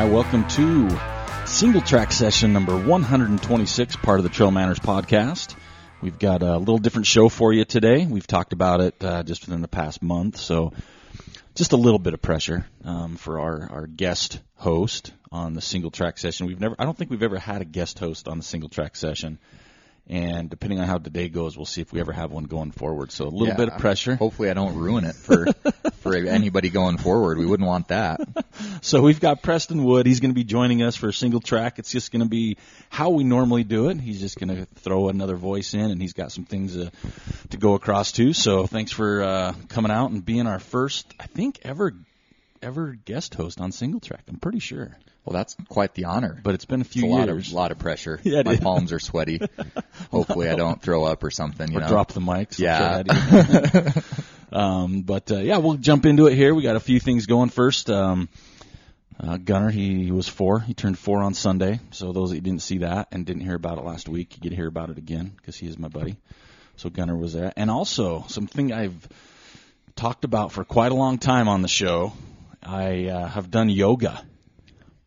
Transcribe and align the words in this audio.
Hi, 0.00 0.06
welcome 0.06 0.48
to 0.48 0.98
single 1.44 1.82
track 1.82 2.10
session 2.10 2.54
number 2.54 2.74
126, 2.74 3.96
part 3.96 4.18
of 4.18 4.22
the 4.22 4.30
Trail 4.30 4.50
Manners 4.50 4.78
podcast. 4.78 5.54
We've 6.00 6.18
got 6.18 6.42
a 6.42 6.56
little 6.56 6.78
different 6.78 7.06
show 7.06 7.28
for 7.28 7.52
you 7.52 7.66
today. 7.66 8.06
We've 8.06 8.26
talked 8.26 8.54
about 8.54 8.80
it 8.80 9.04
uh, 9.04 9.24
just 9.24 9.44
within 9.44 9.60
the 9.60 9.68
past 9.68 10.00
month, 10.00 10.38
so 10.38 10.72
just 11.54 11.72
a 11.72 11.76
little 11.76 11.98
bit 11.98 12.14
of 12.14 12.22
pressure 12.22 12.64
um, 12.82 13.16
for 13.16 13.40
our, 13.40 13.68
our 13.70 13.86
guest 13.86 14.40
host 14.54 15.12
on 15.30 15.52
the 15.52 15.60
single 15.60 15.90
track 15.90 16.16
session. 16.16 16.46
We've 16.46 16.58
never, 16.58 16.76
I 16.78 16.86
don't 16.86 16.96
think 16.96 17.10
we've 17.10 17.22
ever 17.22 17.38
had 17.38 17.60
a 17.60 17.66
guest 17.66 17.98
host 17.98 18.26
on 18.26 18.38
the 18.38 18.42
single 18.42 18.70
track 18.70 18.96
session. 18.96 19.38
And 20.10 20.50
depending 20.50 20.80
on 20.80 20.88
how 20.88 20.98
the 20.98 21.08
day 21.08 21.28
goes, 21.28 21.56
we'll 21.56 21.66
see 21.66 21.80
if 21.82 21.92
we 21.92 22.00
ever 22.00 22.10
have 22.10 22.32
one 22.32 22.42
going 22.42 22.72
forward. 22.72 23.12
So 23.12 23.26
a 23.26 23.28
little 23.28 23.46
Yeah, 23.46 23.54
bit 23.54 23.68
of 23.68 23.78
pressure. 23.78 24.16
Hopefully, 24.16 24.50
I 24.50 24.54
don't 24.54 24.74
ruin 24.74 25.04
it 25.04 25.14
for 25.14 25.46
for 26.00 26.16
anybody 26.16 26.68
going 26.68 26.98
forward. 26.98 27.38
We 27.38 27.46
wouldn't 27.46 27.66
want 27.68 27.88
that. 27.88 28.20
So 28.82 29.02
we've 29.02 29.20
got 29.20 29.40
Preston 29.42 29.84
Wood. 29.84 30.06
He's 30.06 30.18
going 30.18 30.32
to 30.32 30.34
be 30.34 30.42
joining 30.42 30.82
us 30.82 30.96
for 30.96 31.10
a 31.10 31.12
single 31.12 31.38
track. 31.40 31.78
It's 31.78 31.92
just 31.92 32.10
going 32.10 32.22
to 32.24 32.28
be 32.28 32.56
how 32.88 33.10
we 33.10 33.22
normally 33.22 33.62
do 33.62 33.88
it. 33.88 34.00
He's 34.00 34.18
just 34.18 34.36
going 34.36 34.48
to 34.48 34.66
throw 34.80 35.10
another 35.10 35.36
voice 35.36 35.74
in, 35.74 35.92
and 35.92 36.02
he's 36.02 36.12
got 36.12 36.32
some 36.32 36.44
things 36.44 36.74
to, 36.74 36.90
to 37.50 37.56
go 37.56 37.74
across 37.74 38.10
to. 38.12 38.32
So 38.32 38.66
thanks 38.66 38.90
for 38.90 39.22
uh, 39.22 39.54
coming 39.68 39.92
out 39.92 40.10
and 40.10 40.24
being 40.24 40.48
our 40.48 40.58
first, 40.58 41.14
I 41.20 41.26
think, 41.28 41.60
ever 41.62 41.94
ever 42.62 42.96
guest 43.04 43.34
host 43.34 43.60
on 43.60 43.72
single 43.72 44.00
track. 44.00 44.22
I'm 44.28 44.36
pretty 44.38 44.58
sure, 44.58 44.96
Well, 45.24 45.32
that's 45.34 45.56
quite 45.68 45.94
the 45.94 46.04
honor. 46.04 46.38
but 46.42 46.54
it's 46.54 46.64
been 46.64 46.80
a 46.80 46.84
It's 46.84 46.92
few 46.92 47.06
a 47.06 47.10
lot 47.10 47.28
years. 47.28 47.48
of 47.48 47.54
lot 47.54 47.70
of 47.72 47.78
pressure. 47.78 48.20
Yeah, 48.24 48.42
My 48.44 48.52
is. 48.52 48.60
palms 48.60 48.92
are 48.92 48.98
sweaty. 48.98 49.40
Hopefully, 50.10 50.48
I 50.48 50.56
don't 50.56 50.80
throw 50.82 51.04
up 51.04 51.22
or 51.24 51.30
something. 51.30 51.70
You 51.70 51.78
or 51.78 51.80
know, 51.82 51.88
drop 51.88 52.12
the 52.12 52.20
mics. 52.20 52.58
Yeah. 52.58 53.02
um, 54.52 55.02
but 55.02 55.30
uh, 55.30 55.38
yeah, 55.38 55.58
we'll 55.58 55.74
jump 55.76 56.06
into 56.06 56.26
it 56.26 56.34
here. 56.34 56.54
We 56.54 56.62
got 56.62 56.76
a 56.76 56.80
few 56.80 57.00
things 57.00 57.26
going 57.26 57.48
first. 57.50 57.88
Um, 57.90 58.28
uh, 59.18 59.36
Gunner, 59.36 59.70
he 59.70 60.10
was 60.12 60.28
four. 60.28 60.60
He 60.60 60.72
turned 60.74 60.98
four 60.98 61.22
on 61.22 61.34
Sunday. 61.34 61.80
So 61.90 62.12
those 62.12 62.30
that 62.30 62.42
didn't 62.42 62.62
see 62.62 62.78
that 62.78 63.08
and 63.12 63.26
didn't 63.26 63.42
hear 63.42 63.54
about 63.54 63.78
it 63.78 63.84
last 63.84 64.08
week, 64.08 64.34
you 64.36 64.40
get 64.42 64.50
to 64.50 64.56
hear 64.56 64.66
about 64.68 64.88
it 64.90 64.98
again 64.98 65.32
because 65.36 65.56
he 65.56 65.66
is 65.66 65.78
my 65.78 65.88
buddy. 65.88 66.16
So 66.76 66.88
Gunner 66.88 67.16
was 67.16 67.34
there, 67.34 67.52
and 67.56 67.70
also 67.70 68.24
something 68.28 68.72
I've 68.72 69.06
talked 69.96 70.24
about 70.24 70.52
for 70.52 70.64
quite 70.64 70.92
a 70.92 70.94
long 70.94 71.18
time 71.18 71.46
on 71.48 71.60
the 71.60 71.68
show. 71.68 72.14
I 72.62 73.06
uh, 73.06 73.28
have 73.28 73.50
done 73.50 73.70
yoga 73.70 74.22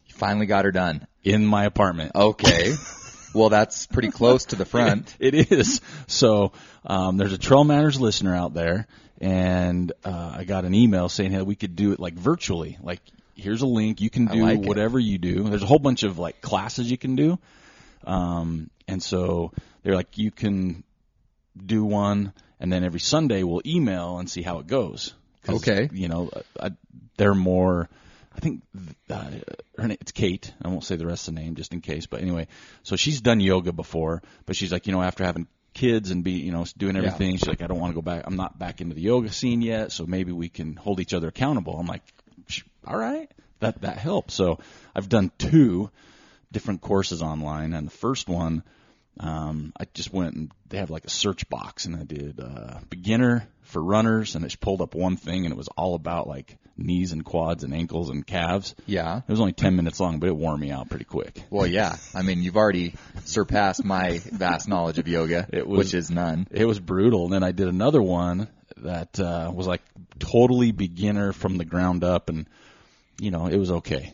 You 0.07 0.15
finally 0.15 0.45
got 0.45 0.65
her 0.65 0.71
done. 0.71 1.07
in 1.23 1.45
my 1.45 1.65
apartment. 1.65 2.13
Okay. 2.15 2.73
well, 3.33 3.49
that's 3.49 3.85
pretty 3.85 4.09
close 4.09 4.45
to 4.45 4.55
the 4.55 4.65
front. 4.65 5.15
It 5.19 5.51
is. 5.51 5.81
So 6.07 6.53
um, 6.85 7.17
there's 7.17 7.33
a 7.33 7.37
Trail 7.37 7.63
Manners 7.63 7.99
listener 7.99 8.35
out 8.35 8.53
there, 8.53 8.87
and 9.21 9.91
uh, 10.03 10.35
I 10.37 10.43
got 10.43 10.65
an 10.65 10.73
email 10.73 11.09
saying, 11.09 11.31
"Hey, 11.31 11.41
we 11.41 11.55
could 11.55 11.75
do 11.75 11.93
it 11.93 11.99
like 11.99 12.13
virtually. 12.13 12.77
Like, 12.81 13.01
here's 13.35 13.61
a 13.61 13.67
link. 13.67 14.01
You 14.01 14.09
can 14.09 14.25
do 14.25 14.41
like 14.41 14.59
it. 14.59 14.65
whatever 14.65 14.99
you 14.99 15.17
do. 15.17 15.43
There's 15.43 15.63
a 15.63 15.67
whole 15.67 15.79
bunch 15.79 16.03
of 16.03 16.19
like 16.19 16.41
classes 16.41 16.89
you 16.89 16.97
can 16.97 17.15
do, 17.15 17.39
um, 18.05 18.69
and 18.87 19.01
so 19.01 19.51
they're 19.83 19.95
like, 19.95 20.17
you 20.17 20.31
can 20.31 20.83
do 21.65 21.83
one, 21.83 22.33
and 22.59 22.71
then 22.71 22.83
every 22.83 22.99
Sunday 22.99 23.43
we'll 23.43 23.61
email 23.65 24.17
and 24.17 24.29
see 24.29 24.41
how 24.41 24.59
it 24.59 24.67
goes. 24.67 25.13
Okay. 25.47 25.89
You 25.91 26.07
know, 26.07 26.29
I, 26.59 26.71
they're 27.17 27.35
more. 27.35 27.89
I 28.35 28.39
think 28.39 28.63
uh, 29.09 29.29
her 29.77 29.87
name, 29.87 29.97
it's 30.01 30.11
Kate. 30.11 30.51
I 30.61 30.67
won't 30.67 30.83
say 30.83 30.95
the 30.95 31.05
rest 31.05 31.27
of 31.27 31.35
the 31.35 31.41
name 31.41 31.55
just 31.55 31.71
in 31.71 31.81
case. 31.81 32.07
But 32.07 32.21
anyway, 32.21 32.47
so 32.81 32.95
she's 32.95 33.21
done 33.21 33.39
yoga 33.39 33.71
before, 33.71 34.23
but 34.45 34.55
she's 34.55 34.71
like, 34.71 34.87
you 34.87 34.93
know, 34.93 35.03
after 35.03 35.23
having 35.23 35.47
kids 35.75 36.09
and 36.09 36.23
be, 36.23 36.31
you 36.33 36.51
know, 36.51 36.65
doing 36.77 36.95
Yeah. 36.95 37.03
everything, 37.03 37.37
she's 37.37 37.47
like, 37.47 37.61
I 37.61 37.67
don't 37.67 37.79
want 37.79 37.91
to 37.91 37.95
go 37.95 38.01
back. 38.01 38.23
I'm 38.25 38.35
not 38.35 38.57
back 38.57 38.81
into 38.81 38.95
the 38.95 39.01
yoga 39.01 39.31
scene 39.31 39.61
yet, 39.61 39.91
so 39.91 40.05
maybe 40.07 40.31
we 40.31 40.49
can 40.49 40.75
hold 40.75 40.99
each 40.99 41.13
other 41.13 41.27
accountable. 41.27 41.77
I'm 41.77 41.85
like, 41.87 42.01
all 42.87 42.97
right, 42.97 43.29
that 43.59 43.81
that 43.81 43.97
helps. 43.97 44.33
So 44.33 44.59
I've 44.95 45.09
done 45.09 45.31
two 45.37 45.91
different 46.51 46.81
courses 46.81 47.21
online, 47.21 47.73
and 47.73 47.87
the 47.87 47.91
first 47.91 48.27
one, 48.27 48.63
um, 49.19 49.73
I 49.79 49.85
just 49.93 50.11
went 50.11 50.35
and 50.35 50.51
they 50.69 50.77
have 50.77 50.89
like 50.89 51.05
a 51.05 51.09
search 51.09 51.47
box, 51.49 51.85
and 51.85 51.95
I 51.95 52.03
did 52.03 52.39
uh, 52.39 52.79
beginner 52.89 53.47
for 53.73 53.83
runners, 53.83 54.35
and 54.35 54.45
it 54.45 54.59
pulled 54.61 54.81
up 54.81 54.95
one 54.95 55.17
thing, 55.17 55.45
and 55.45 55.51
it 55.53 55.57
was 55.57 55.67
all 55.69 55.95
about 55.95 56.27
like 56.27 56.57
knees 56.77 57.11
and 57.11 57.23
quads 57.25 57.63
and 57.63 57.73
ankles 57.73 58.09
and 58.09 58.25
calves. 58.25 58.73
Yeah. 58.87 59.17
It 59.17 59.29
was 59.29 59.39
only 59.39 59.53
10 59.53 59.75
minutes 59.75 59.99
long, 59.99 60.19
but 60.19 60.29
it 60.29 60.35
wore 60.35 60.57
me 60.57 60.71
out 60.71 60.89
pretty 60.89 61.05
quick. 61.05 61.43
Well, 61.51 61.67
yeah. 61.67 61.97
I 62.15 62.21
mean, 62.23 62.41
you've 62.41 62.55
already 62.57 62.95
surpassed 63.25 63.83
my 63.83 64.19
vast 64.31 64.67
knowledge 64.67 64.97
of 64.97 65.07
yoga, 65.07 65.47
It 65.53 65.67
was- 65.67 65.77
which 65.77 65.93
is 65.93 66.09
none. 66.09 66.47
It 66.51 66.65
was 66.65 66.79
brutal. 66.79 67.25
And 67.25 67.33
then 67.33 67.43
I 67.43 67.51
did 67.51 67.67
another 67.67 68.01
one 68.01 68.47
that 68.77 69.19
uh, 69.19 69.51
was 69.53 69.67
like 69.67 69.81
totally 70.19 70.71
beginner 70.71 71.31
from 71.33 71.57
the 71.57 71.65
ground 71.65 72.03
up, 72.03 72.29
and 72.29 72.47
you 73.19 73.29
know 73.31 73.45
it 73.47 73.57
was 73.57 73.71
okay. 73.71 74.13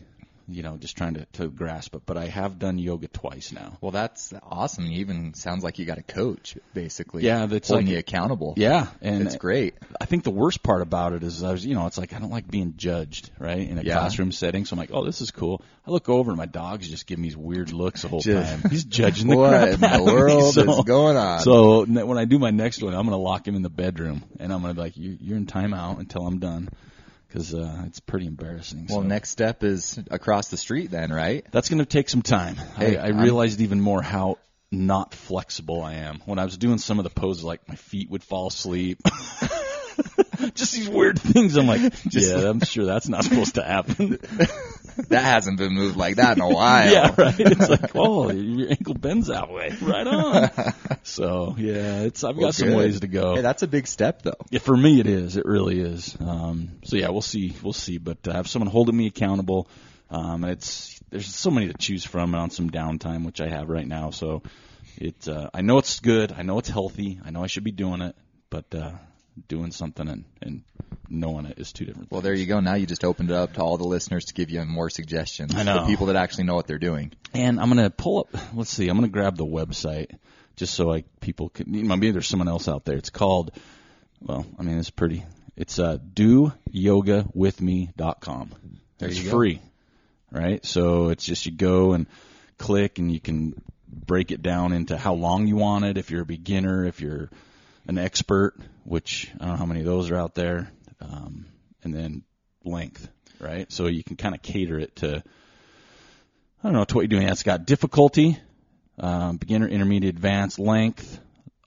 You 0.50 0.62
know, 0.62 0.76
just 0.76 0.96
trying 0.96 1.14
to, 1.14 1.24
to 1.34 1.48
grasp 1.48 1.94
it. 1.94 2.02
But 2.06 2.16
I 2.16 2.26
have 2.26 2.58
done 2.58 2.78
yoga 2.78 3.08
twice 3.08 3.52
now. 3.52 3.78
Well, 3.80 3.92
that's 3.92 4.32
awesome. 4.42 4.86
You 4.86 5.00
even 5.00 5.34
sounds 5.34 5.62
like 5.64 5.78
you 5.78 5.84
got 5.86 5.98
a 5.98 6.02
coach, 6.02 6.56
basically. 6.74 7.22
Yeah, 7.24 7.46
that's 7.46 7.68
holding 7.68 7.86
like- 7.86 7.92
you 7.92 7.98
accountable. 7.98 8.54
Yeah, 8.56 8.86
and 9.00 9.26
It's 9.26 9.36
great. 9.36 9.74
I 10.00 10.04
think 10.06 10.24
the 10.24 10.30
worst 10.30 10.62
part 10.62 10.82
about 10.82 11.12
it 11.12 11.22
is 11.22 11.42
I 11.42 11.52
was, 11.52 11.64
you 11.64 11.74
know, 11.74 11.86
it's 11.86 11.98
like 11.98 12.12
I 12.12 12.18
don't 12.18 12.30
like 12.30 12.50
being 12.50 12.74
judged, 12.76 13.30
right, 13.38 13.60
in 13.68 13.78
a 13.78 13.82
Yeah. 13.82 13.94
classroom 13.98 14.32
setting. 14.32 14.64
So 14.64 14.74
I'm 14.74 14.78
like, 14.78 14.90
oh, 14.92 15.04
this 15.04 15.20
is 15.20 15.30
cool. 15.30 15.62
I 15.86 15.90
look 15.90 16.08
over 16.08 16.30
and 16.30 16.38
my 16.38 16.46
dog's 16.46 16.88
just 16.88 17.06
giving 17.06 17.22
me 17.22 17.28
these 17.28 17.36
weird 17.36 17.72
looks 17.72 18.02
the 18.02 18.08
whole 18.08 18.20
Just- 18.20 18.60
time. 18.62 18.70
He's 18.70 18.84
judging 18.84 19.28
the 19.28 19.36
What 19.40 19.50
crap 19.50 19.68
in 19.78 19.84
out 19.84 20.04
the 20.04 20.12
world 20.12 20.54
So- 20.54 20.78
is 20.78 20.84
going 20.84 21.16
on? 21.16 21.40
So 21.40 21.84
when 21.84 22.18
I 22.18 22.24
do 22.24 22.38
my 22.38 22.50
next 22.50 22.82
one, 22.82 22.94
I'm 22.94 23.02
going 23.06 23.10
to 23.10 23.16
lock 23.16 23.46
him 23.46 23.54
in 23.56 23.62
the 23.62 23.70
bedroom, 23.70 24.22
and 24.38 24.52
I'm 24.52 24.60
going 24.62 24.74
to 24.74 24.74
be 24.74 24.80
like, 24.82 24.96
you, 24.96 25.16
"You're 25.20 25.36
in 25.36 25.46
timeout 25.46 25.98
until 25.98 26.26
I'm 26.26 26.38
done," 26.38 26.68
because 27.30 27.54
uh, 27.54 27.82
it's 27.86 28.00
pretty 28.00 28.26
embarrassing. 28.26 28.86
well, 28.88 29.02
so. 29.02 29.06
next 29.06 29.30
step 29.30 29.62
is 29.62 29.98
across 30.10 30.48
the 30.48 30.56
street, 30.56 30.90
then, 30.90 31.12
right? 31.12 31.46
That's 31.52 31.68
going 31.68 31.78
to 31.78 31.86
take 31.86 32.08
some 32.08 32.22
time. 32.22 32.56
Hey, 32.56 32.96
I, 32.96 33.06
I 33.06 33.08
realized 33.10 33.60
even 33.60 33.80
more 33.80 34.02
how 34.02 34.38
not 34.72 35.14
flexible 35.14 35.82
I 35.82 35.94
am. 35.94 36.20
When 36.26 36.38
I 36.38 36.44
was 36.44 36.56
doing 36.56 36.78
some 36.78 36.98
of 36.98 37.04
the 37.04 37.10
poses, 37.10 37.44
like 37.44 37.68
my 37.68 37.76
feet 37.76 38.10
would 38.10 38.24
fall 38.24 38.48
asleep. 38.48 39.00
Just 40.60 40.74
these 40.74 40.88
weird 40.88 41.18
things. 41.18 41.56
I'm 41.56 41.66
like, 41.66 41.80
yeah, 42.10 42.48
I'm 42.48 42.60
sure 42.60 42.84
that's 42.84 43.08
not 43.08 43.24
supposed 43.24 43.56
to 43.56 43.64
happen. 43.64 44.18
That 45.08 45.22
hasn't 45.24 45.56
been 45.56 45.72
moved 45.72 45.96
like 45.96 46.16
that 46.16 46.36
in 46.36 46.42
a 46.42 46.48
while. 46.52 46.92
yeah, 46.92 47.14
right. 47.16 47.34
It's 47.40 47.68
like, 47.70 47.92
oh, 47.96 48.30
your 48.30 48.68
ankle 48.68 48.92
bends 48.92 49.28
that 49.28 49.50
way. 49.50 49.72
Right 49.80 50.06
on. 50.06 50.50
So 51.04 51.54
yeah, 51.56 52.00
it's 52.02 52.22
I've 52.22 52.34
got 52.34 52.42
Well, 52.42 52.52
some 52.52 52.68
good. 52.68 52.76
ways 52.76 53.00
to 53.00 53.06
go. 53.06 53.36
Hey, 53.36 53.40
that's 53.40 53.62
a 53.62 53.66
big 53.66 53.86
step, 53.86 54.22
though. 54.22 54.34
Yeah, 54.50 54.58
for 54.58 54.76
me 54.76 55.00
it 55.00 55.06
is. 55.06 55.36
It 55.38 55.46
really 55.46 55.80
is. 55.80 56.16
Um, 56.20 56.72
so 56.84 56.96
yeah, 56.96 57.08
we'll 57.08 57.22
see. 57.22 57.56
We'll 57.62 57.72
see. 57.72 57.96
But 57.96 58.28
uh, 58.28 58.32
have 58.32 58.48
someone 58.48 58.68
holding 58.70 58.96
me 58.96 59.06
accountable. 59.06 59.68
Um, 60.10 60.44
and 60.44 60.52
it's 60.52 61.00
there's 61.08 61.34
so 61.34 61.50
many 61.50 61.68
to 61.68 61.74
choose 61.78 62.04
from 62.04 62.34
on 62.34 62.50
some 62.50 62.68
downtime, 62.68 63.24
which 63.24 63.40
I 63.40 63.48
have 63.48 63.70
right 63.70 63.86
now. 63.86 64.10
So 64.10 64.42
it 64.98 65.26
uh, 65.28 65.48
I 65.54 65.62
know 65.62 65.78
it's 65.78 66.00
good. 66.00 66.32
I 66.32 66.42
know 66.42 66.58
it's 66.58 66.68
healthy. 66.68 67.20
I 67.24 67.30
know 67.30 67.42
I 67.42 67.46
should 67.46 67.64
be 67.64 67.72
doing 67.72 68.02
it. 68.02 68.14
But 68.50 68.66
uh, 68.74 68.92
doing 69.48 69.72
something 69.72 70.08
and, 70.08 70.24
and 70.42 70.62
knowing 71.08 71.46
it 71.46 71.58
is 71.58 71.72
two 71.72 71.84
different. 71.84 72.08
things. 72.08 72.12
Well, 72.12 72.22
there 72.22 72.34
you 72.34 72.46
go. 72.46 72.60
Now 72.60 72.74
you 72.74 72.86
just 72.86 73.04
opened 73.04 73.30
it 73.30 73.36
up 73.36 73.54
to 73.54 73.62
all 73.62 73.76
the 73.76 73.84
listeners 73.84 74.26
to 74.26 74.34
give 74.34 74.50
you 74.50 74.64
more 74.64 74.90
suggestions. 74.90 75.54
I 75.54 75.62
know. 75.62 75.82
The 75.82 75.86
people 75.86 76.06
that 76.06 76.16
actually 76.16 76.44
know 76.44 76.54
what 76.54 76.66
they're 76.66 76.78
doing. 76.78 77.12
And 77.34 77.60
I'm 77.60 77.68
gonna 77.68 77.90
pull 77.90 78.20
up. 78.20 78.28
Let's 78.54 78.70
see. 78.70 78.88
I'm 78.88 78.96
gonna 78.96 79.08
grab 79.08 79.36
the 79.36 79.46
website 79.46 80.16
just 80.56 80.74
so 80.74 80.86
like 80.86 81.06
people 81.20 81.48
can. 81.48 81.72
you 81.74 81.82
know, 81.82 81.96
Maybe 81.96 82.12
there's 82.12 82.28
someone 82.28 82.48
else 82.48 82.68
out 82.68 82.84
there. 82.84 82.96
It's 82.96 83.10
called. 83.10 83.52
Well, 84.20 84.46
I 84.58 84.62
mean, 84.62 84.78
it's 84.78 84.90
pretty. 84.90 85.24
It's 85.56 85.78
uh, 85.78 85.98
doyogawithme.com. 86.14 88.50
There 88.98 89.08
it's 89.08 89.18
you 89.18 89.24
go. 89.24 89.28
It's 89.28 89.34
free, 89.34 89.60
right? 90.30 90.64
So 90.64 91.08
it's 91.08 91.24
just 91.24 91.46
you 91.46 91.52
go 91.52 91.92
and 91.92 92.06
click, 92.58 92.98
and 92.98 93.10
you 93.10 93.20
can 93.20 93.60
break 93.88 94.30
it 94.30 94.42
down 94.42 94.72
into 94.72 94.96
how 94.96 95.14
long 95.14 95.46
you 95.46 95.56
want 95.56 95.84
it. 95.84 95.98
If 95.98 96.10
you're 96.10 96.22
a 96.22 96.26
beginner, 96.26 96.86
if 96.86 97.00
you're 97.00 97.30
an 97.86 97.98
expert, 97.98 98.54
which 98.84 99.30
I 99.40 99.44
don't 99.44 99.50
know 99.54 99.56
how 99.58 99.66
many 99.66 99.80
of 99.80 99.86
those 99.86 100.10
are 100.10 100.16
out 100.16 100.34
there, 100.34 100.70
um, 101.00 101.46
and 101.82 101.94
then 101.94 102.22
length, 102.64 103.08
right? 103.40 103.70
So 103.72 103.86
you 103.86 104.02
can 104.04 104.16
kind 104.16 104.34
of 104.34 104.42
cater 104.42 104.78
it 104.78 104.96
to. 104.96 105.22
I 106.62 106.62
don't 106.64 106.72
know 106.74 106.84
to 106.84 106.94
what 106.94 107.00
you're 107.02 107.20
doing. 107.20 107.28
It's 107.28 107.42
got 107.42 107.64
difficulty, 107.64 108.38
um, 108.98 109.38
beginner, 109.38 109.66
intermediate, 109.66 110.14
advanced, 110.14 110.58
length, 110.58 111.18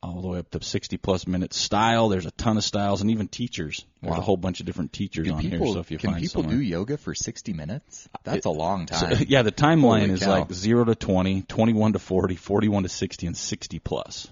all 0.03 0.21
the 0.21 0.27
way 0.27 0.37
up 0.37 0.51
to 0.51 0.61
60 0.61 0.97
plus 0.97 1.25
minutes. 1.25 1.57
Style, 1.57 2.09
there's 2.09 2.27
a 2.27 2.31
ton 2.31 2.57
of 2.57 2.63
styles, 2.63 3.01
and 3.01 3.09
even 3.09 3.27
teachers. 3.27 3.85
There's 4.03 4.15
a 4.17 4.21
whole 4.21 4.37
bunch 4.37 4.59
of 4.59 4.65
different 4.67 4.93
teachers 4.93 5.25
Do 5.27 5.33
on 5.33 5.41
people, 5.41 5.65
here. 5.65 5.73
So 5.73 5.79
if 5.79 5.89
you 5.89 5.97
can 5.97 6.11
find 6.11 6.21
people 6.21 6.43
someone, 6.43 6.57
do 6.57 6.61
yoga 6.61 6.97
for 6.97 7.15
60 7.15 7.53
minutes? 7.53 8.07
That's 8.23 8.39
It- 8.39 8.45
a 8.45 8.51
long 8.51 8.87
So, 8.87 9.07
time. 9.09 9.25
yeah, 9.27 9.41
the 9.41 9.51
timeline 9.51 10.01
Holy 10.01 10.11
is 10.11 10.19
cow. 10.19 10.29
like 10.41 10.51
0 10.53 10.85
to 10.85 10.95
20, 10.95 11.41
21 11.43 11.93
to 11.93 11.99
40, 11.99 12.35
41 12.35 12.83
to 12.83 12.89
60, 12.89 13.25
and 13.27 13.35
60 13.37 13.79
plus. 13.79 14.27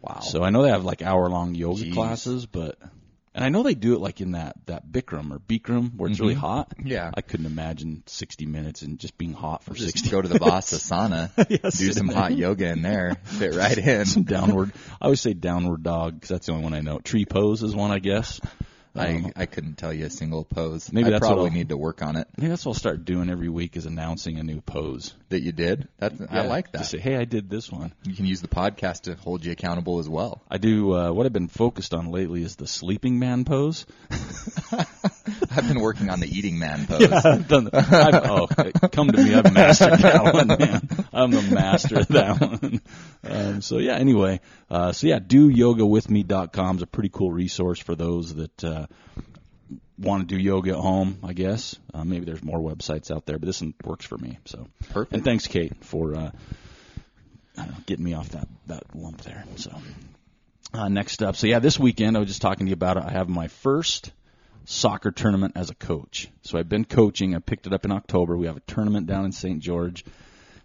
Wow. 0.00 0.20
So 0.20 0.42
I 0.42 0.50
know 0.50 0.62
they 0.62 0.70
have 0.70 0.84
like 0.84 1.02
hour 1.02 1.28
long 1.28 1.54
yoga 1.54 1.82
Jeez. 1.82 1.92
classes, 1.92 2.46
but 2.46 2.78
and 3.34 3.44
I 3.44 3.48
know 3.48 3.62
they 3.62 3.74
do 3.74 3.94
it 3.94 4.00
like 4.00 4.20
in 4.20 4.32
that 4.32 4.56
that 4.66 4.90
Bikram 4.90 5.30
or 5.30 5.38
Bikram 5.38 5.94
where 5.96 6.10
it's 6.10 6.18
really 6.20 6.34
hot. 6.34 6.70
Mm-hmm. 6.70 6.88
Yeah. 6.88 7.10
I 7.14 7.20
couldn't 7.20 7.46
imagine 7.46 8.02
60 8.06 8.46
minutes 8.46 8.82
and 8.82 8.98
just 8.98 9.16
being 9.18 9.32
hot 9.34 9.62
for 9.62 9.74
just 9.74 9.92
60. 9.92 10.10
go 10.10 10.20
to 10.22 10.28
the 10.28 10.38
Vassasana, 10.38 11.30
Yes, 11.62 11.78
do 11.78 11.92
some 11.92 12.08
hot 12.08 12.36
yoga 12.36 12.68
in 12.68 12.82
there, 12.82 13.16
fit 13.24 13.54
right 13.54 13.76
in. 13.78 14.06
some 14.06 14.24
downward. 14.24 14.72
I 15.00 15.04
always 15.04 15.20
say 15.20 15.34
downward 15.34 15.82
dog 15.82 16.14
because 16.14 16.28
that's 16.30 16.46
the 16.46 16.52
only 16.52 16.64
one 16.64 16.74
I 16.74 16.80
know. 16.80 16.98
Tree 16.98 17.24
pose 17.24 17.62
is 17.62 17.74
one, 17.74 17.90
I 17.92 17.98
guess. 17.98 18.40
I 18.96 19.32
I 19.36 19.46
couldn't 19.46 19.76
tell 19.78 19.92
you 19.92 20.06
a 20.06 20.10
single 20.10 20.44
pose. 20.44 20.92
Maybe 20.92 21.06
I 21.08 21.10
that's 21.10 21.22
what 21.22 21.28
probably 21.28 21.50
I'll- 21.50 21.54
need 21.54 21.68
to 21.68 21.76
work 21.76 22.02
on 22.02 22.16
it. 22.16 22.26
Maybe 22.36 22.48
that's 22.48 22.64
what 22.66 22.72
I'll 22.72 22.78
start 22.78 23.04
doing 23.04 23.30
every 23.30 23.48
week 23.48 23.76
is 23.76 23.86
announcing 23.86 24.38
a 24.38 24.42
new 24.42 24.60
pose. 24.60 25.14
That 25.28 25.42
you 25.42 25.52
did. 25.52 25.86
That 25.98 26.14
I 26.28 26.42
like 26.46 26.72
that. 26.72 26.78
Just 26.78 26.90
say, 26.90 26.98
hey, 26.98 27.16
I 27.16 27.24
did 27.24 27.48
this 27.48 27.70
one. 27.70 27.92
You 28.02 28.14
can 28.14 28.26
use 28.26 28.40
the 28.40 28.48
podcast 28.48 29.02
to 29.02 29.14
hold 29.14 29.44
you 29.44 29.52
accountable 29.52 30.00
as 30.00 30.08
well. 30.08 30.42
I 30.50 30.58
do. 30.58 30.92
Uh, 30.94 31.12
what 31.12 31.24
I've 31.26 31.32
been 31.32 31.46
focused 31.48 31.94
on 31.94 32.10
lately 32.10 32.42
is 32.42 32.56
the 32.56 32.66
sleeping 32.66 33.18
man 33.20 33.44
pose. 33.44 33.86
I've 34.72 35.68
been 35.68 35.80
working 35.80 36.10
on 36.10 36.20
the 36.20 36.26
eating 36.28 36.58
man 36.58 36.86
pose. 36.88 37.00
Yeah, 37.02 37.20
I've 37.24 37.48
done. 37.48 37.64
that. 37.72 37.92
I've, 37.92 38.30
oh, 38.30 38.46
come 38.88 39.08
to 39.12 39.22
me! 39.22 39.34
I've 39.34 39.52
mastered 39.52 39.98
that 40.00 40.34
one, 40.34 40.48
man. 40.48 40.88
I'm 41.12 41.30
the 41.30 41.42
master 41.42 42.00
of 42.00 42.08
that 42.08 42.40
one. 42.40 42.80
Um, 43.24 43.60
so 43.62 43.78
yeah. 43.78 43.94
Anyway, 43.94 44.40
uh, 44.70 44.92
so 44.92 45.06
yeah, 45.06 45.18
doyogawithme.com 45.18 46.76
is 46.76 46.82
a 46.82 46.86
pretty 46.86 47.08
cool 47.08 47.32
resource 47.32 47.80
for 47.80 47.94
those 47.94 48.34
that 48.34 48.64
uh, 48.64 48.86
want 49.98 50.28
to 50.28 50.34
do 50.34 50.40
yoga 50.40 50.70
at 50.70 50.76
home. 50.76 51.18
I 51.24 51.32
guess 51.32 51.76
uh, 51.92 52.04
maybe 52.04 52.24
there's 52.24 52.42
more 52.42 52.58
websites 52.58 53.10
out 53.10 53.26
there, 53.26 53.38
but 53.38 53.46
this 53.46 53.60
one 53.60 53.74
works 53.84 54.04
for 54.04 54.16
me. 54.16 54.38
So 54.44 54.66
Perfect. 54.90 55.12
And 55.12 55.24
thanks, 55.24 55.46
Kate, 55.46 55.84
for 55.84 56.14
uh, 56.14 56.30
I 57.56 57.64
don't 57.64 57.70
know, 57.70 57.82
getting 57.86 58.04
me 58.04 58.14
off 58.14 58.30
that 58.30 58.48
that 58.68 58.84
lump 58.94 59.22
there. 59.22 59.44
So 59.56 59.72
uh, 60.72 60.88
next 60.88 61.22
up, 61.22 61.36
so 61.36 61.46
yeah, 61.46 61.58
this 61.58 61.78
weekend 61.78 62.16
I 62.16 62.20
was 62.20 62.28
just 62.28 62.42
talking 62.42 62.66
to 62.66 62.70
you 62.70 62.74
about 62.74 62.96
it. 62.96 63.04
I 63.04 63.10
have 63.10 63.28
my 63.28 63.48
first 63.48 64.12
soccer 64.66 65.10
tournament 65.10 65.54
as 65.56 65.70
a 65.70 65.74
coach. 65.74 66.28
So 66.42 66.58
I've 66.58 66.68
been 66.68 66.84
coaching. 66.84 67.34
I 67.34 67.40
picked 67.40 67.66
it 67.66 67.72
up 67.72 67.84
in 67.84 67.90
October. 67.90 68.36
We 68.36 68.46
have 68.46 68.56
a 68.56 68.62
tournament 68.68 69.06
down 69.06 69.24
in 69.24 69.32
St. 69.32 69.60
George. 69.60 70.04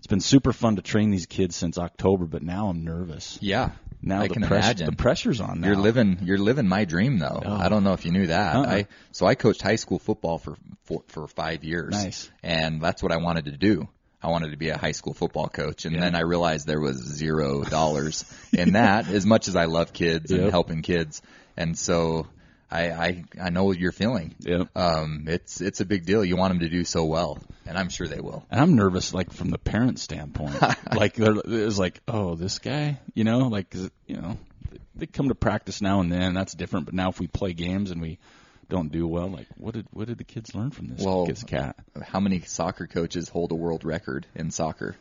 It's 0.05 0.11
been 0.11 0.19
super 0.19 0.53
fun 0.53 0.75
to 0.75 0.83
train 0.83 1.09
these 1.09 1.25
kids 1.25 1.55
since 1.55 1.79
October, 1.79 2.25
but 2.25 2.43
now 2.43 2.67
I'm 2.67 2.83
nervous. 2.83 3.39
Yeah. 3.41 3.71
Now 4.03 4.21
I 4.21 4.27
the 4.27 4.35
can 4.35 4.43
press- 4.43 4.65
imagine. 4.65 4.85
the 4.85 4.95
pressure's 4.95 5.41
on 5.41 5.61
now. 5.61 5.69
You're 5.69 5.77
living 5.77 6.19
you're 6.21 6.37
living 6.37 6.67
my 6.67 6.85
dream 6.85 7.17
though. 7.17 7.41
Oh. 7.43 7.51
I 7.55 7.69
don't 7.69 7.83
know 7.83 7.93
if 7.93 8.05
you 8.05 8.11
knew 8.11 8.27
that. 8.27 8.55
Uh-uh. 8.55 8.67
I 8.67 8.87
so 9.13 9.25
I 9.25 9.33
coached 9.33 9.63
high 9.63 9.77
school 9.77 9.97
football 9.97 10.37
for 10.37 10.57
for, 10.83 11.01
for 11.07 11.25
5 11.27 11.63
years. 11.63 11.93
Nice. 11.93 12.29
And 12.43 12.79
that's 12.79 13.01
what 13.01 13.11
I 13.11 13.17
wanted 13.17 13.45
to 13.45 13.57
do. 13.57 13.89
I 14.21 14.27
wanted 14.29 14.51
to 14.51 14.57
be 14.57 14.69
a 14.69 14.77
high 14.77 14.91
school 14.91 15.15
football 15.15 15.47
coach 15.49 15.85
and 15.85 15.95
Yeah. 15.95 16.01
then 16.01 16.13
I 16.13 16.19
realized 16.19 16.67
there 16.67 16.79
was 16.79 16.97
0 16.97 17.63
dollars 17.71 18.25
in 18.53 18.73
that 18.73 19.07
as 19.07 19.25
much 19.25 19.47
as 19.47 19.55
I 19.55 19.65
love 19.65 19.91
kids 19.91 20.29
and 20.29 20.51
helping 20.51 20.83
kids. 20.83 21.23
And 21.57 21.75
so 21.75 22.27
I 22.71 22.91
I 22.91 23.23
I 23.41 23.49
know 23.49 23.65
what 23.65 23.79
you're 23.79 23.91
feeling. 23.91 24.35
Yeah. 24.39 24.63
Um 24.75 25.25
it's 25.27 25.61
it's 25.61 25.81
a 25.81 25.85
big 25.85 26.05
deal. 26.05 26.23
You 26.25 26.35
want 26.37 26.51
them 26.51 26.59
to 26.61 26.69
do 26.69 26.83
so 26.83 27.05
well 27.05 27.39
and 27.65 27.77
I'm 27.77 27.89
sure 27.89 28.07
they 28.07 28.19
will. 28.19 28.45
And 28.51 28.59
I'm 28.59 28.75
nervous, 28.75 29.13
like 29.13 29.33
from 29.33 29.49
the 29.49 29.57
parent 29.57 29.99
standpoint. 29.99 30.61
like 30.95 31.15
it's 31.17 31.79
like, 31.79 32.01
oh, 32.07 32.35
this 32.35 32.59
guy, 32.59 32.99
you 33.13 33.23
know, 33.23 33.39
like 33.47 33.69
'cause, 33.69 33.89
you 34.07 34.17
know, 34.17 34.37
they 34.95 35.07
come 35.07 35.29
to 35.29 35.35
practice 35.35 35.81
now 35.81 35.99
and 36.01 36.11
then. 36.11 36.33
That's 36.33 36.53
different. 36.53 36.85
But 36.85 36.95
now 36.95 37.09
if 37.09 37.19
we 37.19 37.27
play 37.27 37.53
games 37.53 37.91
and 37.91 38.01
we 38.01 38.19
don't 38.69 38.91
do 38.91 39.07
well, 39.07 39.27
like 39.27 39.47
what 39.57 39.73
did 39.73 39.87
what 39.91 40.07
did 40.07 40.17
the 40.17 40.23
kids 40.23 40.53
learn 40.55 40.71
from 40.71 40.87
this 40.87 41.03
Well, 41.03 41.25
this 41.25 41.43
cat? 41.43 41.75
How 42.03 42.19
many 42.19 42.41
soccer 42.41 42.87
coaches 42.87 43.29
hold 43.29 43.51
a 43.51 43.55
world 43.55 43.83
record 43.83 44.25
in 44.35 44.51
soccer? 44.51 44.95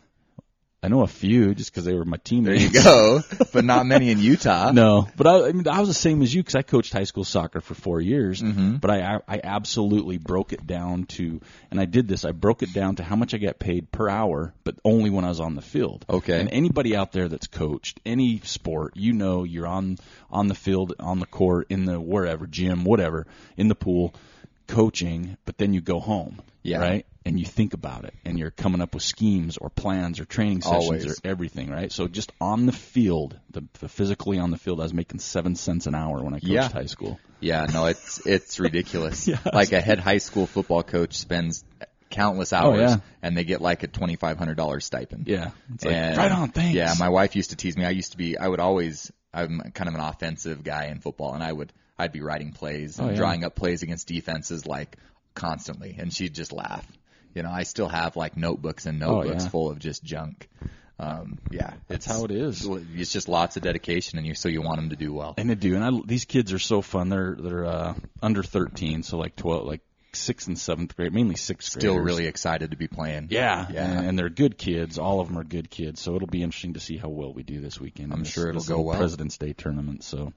I 0.85 0.89
know 0.89 1.01
a 1.01 1.07
few 1.07 1.55
just 1.55 1.73
because 1.73 1.87
they 1.87 1.95
were 1.95 2.05
my 2.05 2.19
team. 2.19 2.45
There 2.45 2.55
you 2.55 2.71
go. 2.71 3.23
but 3.55 3.65
not 3.65 3.87
many 3.87 4.11
in 4.11 4.19
Utah. 4.19 4.73
No, 4.85 5.09
but 5.17 5.27
I, 5.27 5.49
I 5.49 5.53
mean, 5.53 5.69
I 5.69 5.79
was 5.79 5.89
the 5.89 5.95
same 5.95 6.21
as 6.21 6.35
you 6.35 6.43
because 6.43 6.57
I 6.57 6.63
coached 6.63 6.93
high 6.93 7.05
school 7.05 7.23
soccer 7.23 7.61
for 7.61 7.75
four 7.75 8.01
years. 8.01 8.43
Mm-hmm. 8.43 8.77
But 8.77 8.91
I, 8.91 9.21
I 9.27 9.41
absolutely 9.43 10.19
broke 10.19 10.53
it 10.53 10.67
down 10.67 11.05
to, 11.05 11.41
and 11.71 11.81
I 11.81 11.85
did 11.85 12.09
this. 12.09 12.25
I 12.25 12.33
broke 12.33 12.63
it 12.63 12.75
down 12.75 12.97
to 12.97 13.03
how 13.03 13.17
much 13.17 13.33
I 13.35 13.39
get 13.39 13.59
paid 13.59 13.91
per 13.93 14.11
hour, 14.11 14.53
but 14.65 14.75
only 14.85 15.11
when 15.11 15.25
I 15.25 15.29
was 15.29 15.41
on 15.41 15.55
the 15.55 15.63
field. 15.63 16.05
Okay. 16.11 16.41
And 16.41 16.51
anybody 16.51 16.97
out 16.97 17.13
there 17.13 17.29
that's 17.29 17.47
coached 17.47 18.01
any 18.05 18.41
sport, 18.41 18.97
you 18.97 19.13
know, 19.13 19.45
you're 19.45 19.67
on 19.67 19.97
on 20.31 20.49
the 20.49 20.55
field, 20.55 20.95
on 20.99 21.21
the 21.21 21.27
court, 21.27 21.69
in 21.71 21.85
the 21.85 21.99
wherever 22.01 22.47
gym, 22.47 22.85
whatever, 22.85 23.27
in 23.57 23.69
the 23.69 23.75
pool, 23.77 24.15
coaching. 24.67 25.37
But 25.45 25.59
then 25.59 25.73
you 25.75 25.81
go 25.81 26.01
home, 26.01 26.41
Yeah. 26.63 26.79
right? 26.79 27.07
And 27.27 27.41
you 27.41 27.47
think 27.47 27.73
about 27.73 28.05
it, 28.05 28.13
and 28.27 28.39
you're 28.39 28.51
coming 28.51 28.83
up 28.83 28.93
with 28.93 29.03
schemes 29.03 29.57
or 29.57 29.71
plans 29.71 30.21
or 30.21 30.27
training 30.27 30.61
sessions 30.61 30.85
Always. 30.85 31.07
or 31.07 31.15
everything, 31.25 31.71
right? 31.71 31.91
So 31.91 32.07
just 32.07 32.31
on 32.39 32.67
the 32.67 32.73
field, 32.73 33.39
the, 33.51 33.65
the 33.81 33.89
physically 33.89 34.39
on 34.39 34.51
the 34.51 34.59
field, 34.59 34.79
I 34.79 34.83
was 34.83 34.93
making 34.93 35.21
seven 35.21 35.55
cents 35.57 35.87
an 35.87 35.95
hour 35.95 36.23
when 36.23 36.35
I 36.35 36.39
coached 36.39 36.53
Yeah. 36.53 36.69
high 36.69 36.85
school. 36.85 37.19
Yeah, 37.41 37.65
no, 37.73 37.87
it's 37.87 38.27
it's 38.27 38.61
ridiculous. 38.61 39.27
Yeah. 39.29 39.39
Like 39.53 39.73
a 39.73 39.81
head 39.81 40.01
high 40.01 40.19
school 40.19 40.47
football 40.47 40.83
coach 40.83 41.15
spends 41.17 41.65
countless 42.11 42.53
oh, 42.53 42.57
hours, 42.59 42.79
Oh, 42.81 42.95
yeah. 42.95 42.97
and 43.23 43.37
they 43.37 43.45
get 43.45 43.61
like 43.63 43.83
a 43.83 43.87
twenty 43.87 44.17
five 44.17 44.39
hundred 44.39 44.57
dollars 44.59 44.85
stipend. 44.85 45.27
Yeah, 45.27 45.51
it's 45.75 45.85
like 45.85 45.95
And- 45.95 46.17
right 46.19 46.31
on, 46.33 46.51
thanks. 46.51 46.75
Yeah, 46.75 46.93
my 46.99 47.09
wife 47.09 47.37
used 47.37 47.51
to 47.51 47.57
tease 47.57 47.77
me. 47.77 47.85
I 47.87 47.91
used 47.91 48.13
to 48.13 48.19
be. 48.19 48.37
I 48.37 48.47
would 48.49 48.61
always. 48.61 49.11
I'm 49.33 49.61
kind 49.75 49.89
of 49.89 49.95
an 49.95 50.01
offensive 50.01 50.63
guy 50.63 50.87
in 50.87 51.01
football, 51.01 51.33
and 51.35 51.43
I 51.43 51.53
would. 51.53 51.73
I'd 51.99 52.13
be 52.13 52.21
writing 52.21 52.53
plays 52.53 52.99
and 52.99 53.09
Oh, 53.09 53.11
yeah. 53.13 53.17
drawing 53.17 53.45
up 53.45 53.55
plays 53.55 53.83
against 53.83 54.09
defenses 54.09 54.67
like 54.67 54.97
constantly, 55.35 55.97
and 55.99 56.13
she'd 56.13 56.35
just 56.35 56.53
laugh. 56.53 56.87
You 57.35 57.43
know, 57.43 57.51
I 57.51 57.65
still 57.65 57.89
have 57.89 58.17
like 58.17 58.37
notebooks 58.37 58.87
and 58.87 59.03
Oh, 59.03 59.21
notebooks 59.21 59.45
yeah. 59.45 59.51
full 59.51 59.71
of 59.71 59.79
just 59.79 60.03
junk. 60.05 60.49
Um, 60.99 61.39
yeah, 61.51 61.73
That's 61.89 62.07
it's- 62.07 62.19
how 62.19 62.25
it 62.25 62.31
is. 62.31 62.65
It's 62.95 63.13
just 63.13 63.29
lots 63.29 63.57
of 63.57 63.63
dedication, 63.65 64.17
and 64.19 64.27
you 64.27 64.35
so 64.35 64.49
you 64.49 64.63
want 64.63 64.77
them 64.77 64.91
to 64.91 64.97
do 64.97 65.13
well. 65.13 65.35
And 65.37 65.51
they 65.51 65.57
do. 65.57 65.75
And 65.75 65.85
I, 65.85 65.91
these 66.07 66.25
kids 66.25 66.53
are 66.53 66.59
so 66.61 66.83
fun. 66.83 67.09
They're 67.09 67.35
they're 67.39 67.65
uh, 67.67 67.95
under 68.23 68.45
13, 68.45 69.03
so 69.03 69.19
like 69.19 69.35
12, 69.35 69.67
like 69.67 69.81
sixth 70.17 70.47
and 70.49 70.59
seventh 70.59 70.97
grade, 70.97 71.13
mainly 71.13 71.37
sixth 71.37 71.73
grade. 71.75 71.83
Still 71.83 71.99
really 71.99 72.27
excited 72.27 72.71
to 72.73 72.77
be 72.77 72.89
playing. 72.89 73.29
Yeah, 73.31 73.67
Yeah. 73.71 73.85
And, 73.99 74.07
and 74.09 74.19
they're 74.19 74.29
good 74.31 74.59
kids. 74.59 74.99
All 74.99 75.21
of 75.21 75.29
them 75.29 75.39
are 75.39 75.45
good 75.45 75.71
kids. 75.71 76.01
So 76.01 76.17
it'll 76.17 76.29
be 76.29 76.43
interesting 76.43 76.75
to 76.75 76.81
see 76.81 76.97
how 76.97 77.09
well 77.09 77.33
we 77.33 77.43
do 77.43 77.61
this 77.61 77.81
weekend. 77.81 78.13
I'm 78.13 78.21
this- 78.21 78.29
sure 78.33 78.49
it'll 78.49 78.63
go 78.63 78.81
well. 78.81 78.99
President's 78.99 79.39
Day 79.39 79.53
tournament. 79.53 80.05
So 80.05 80.33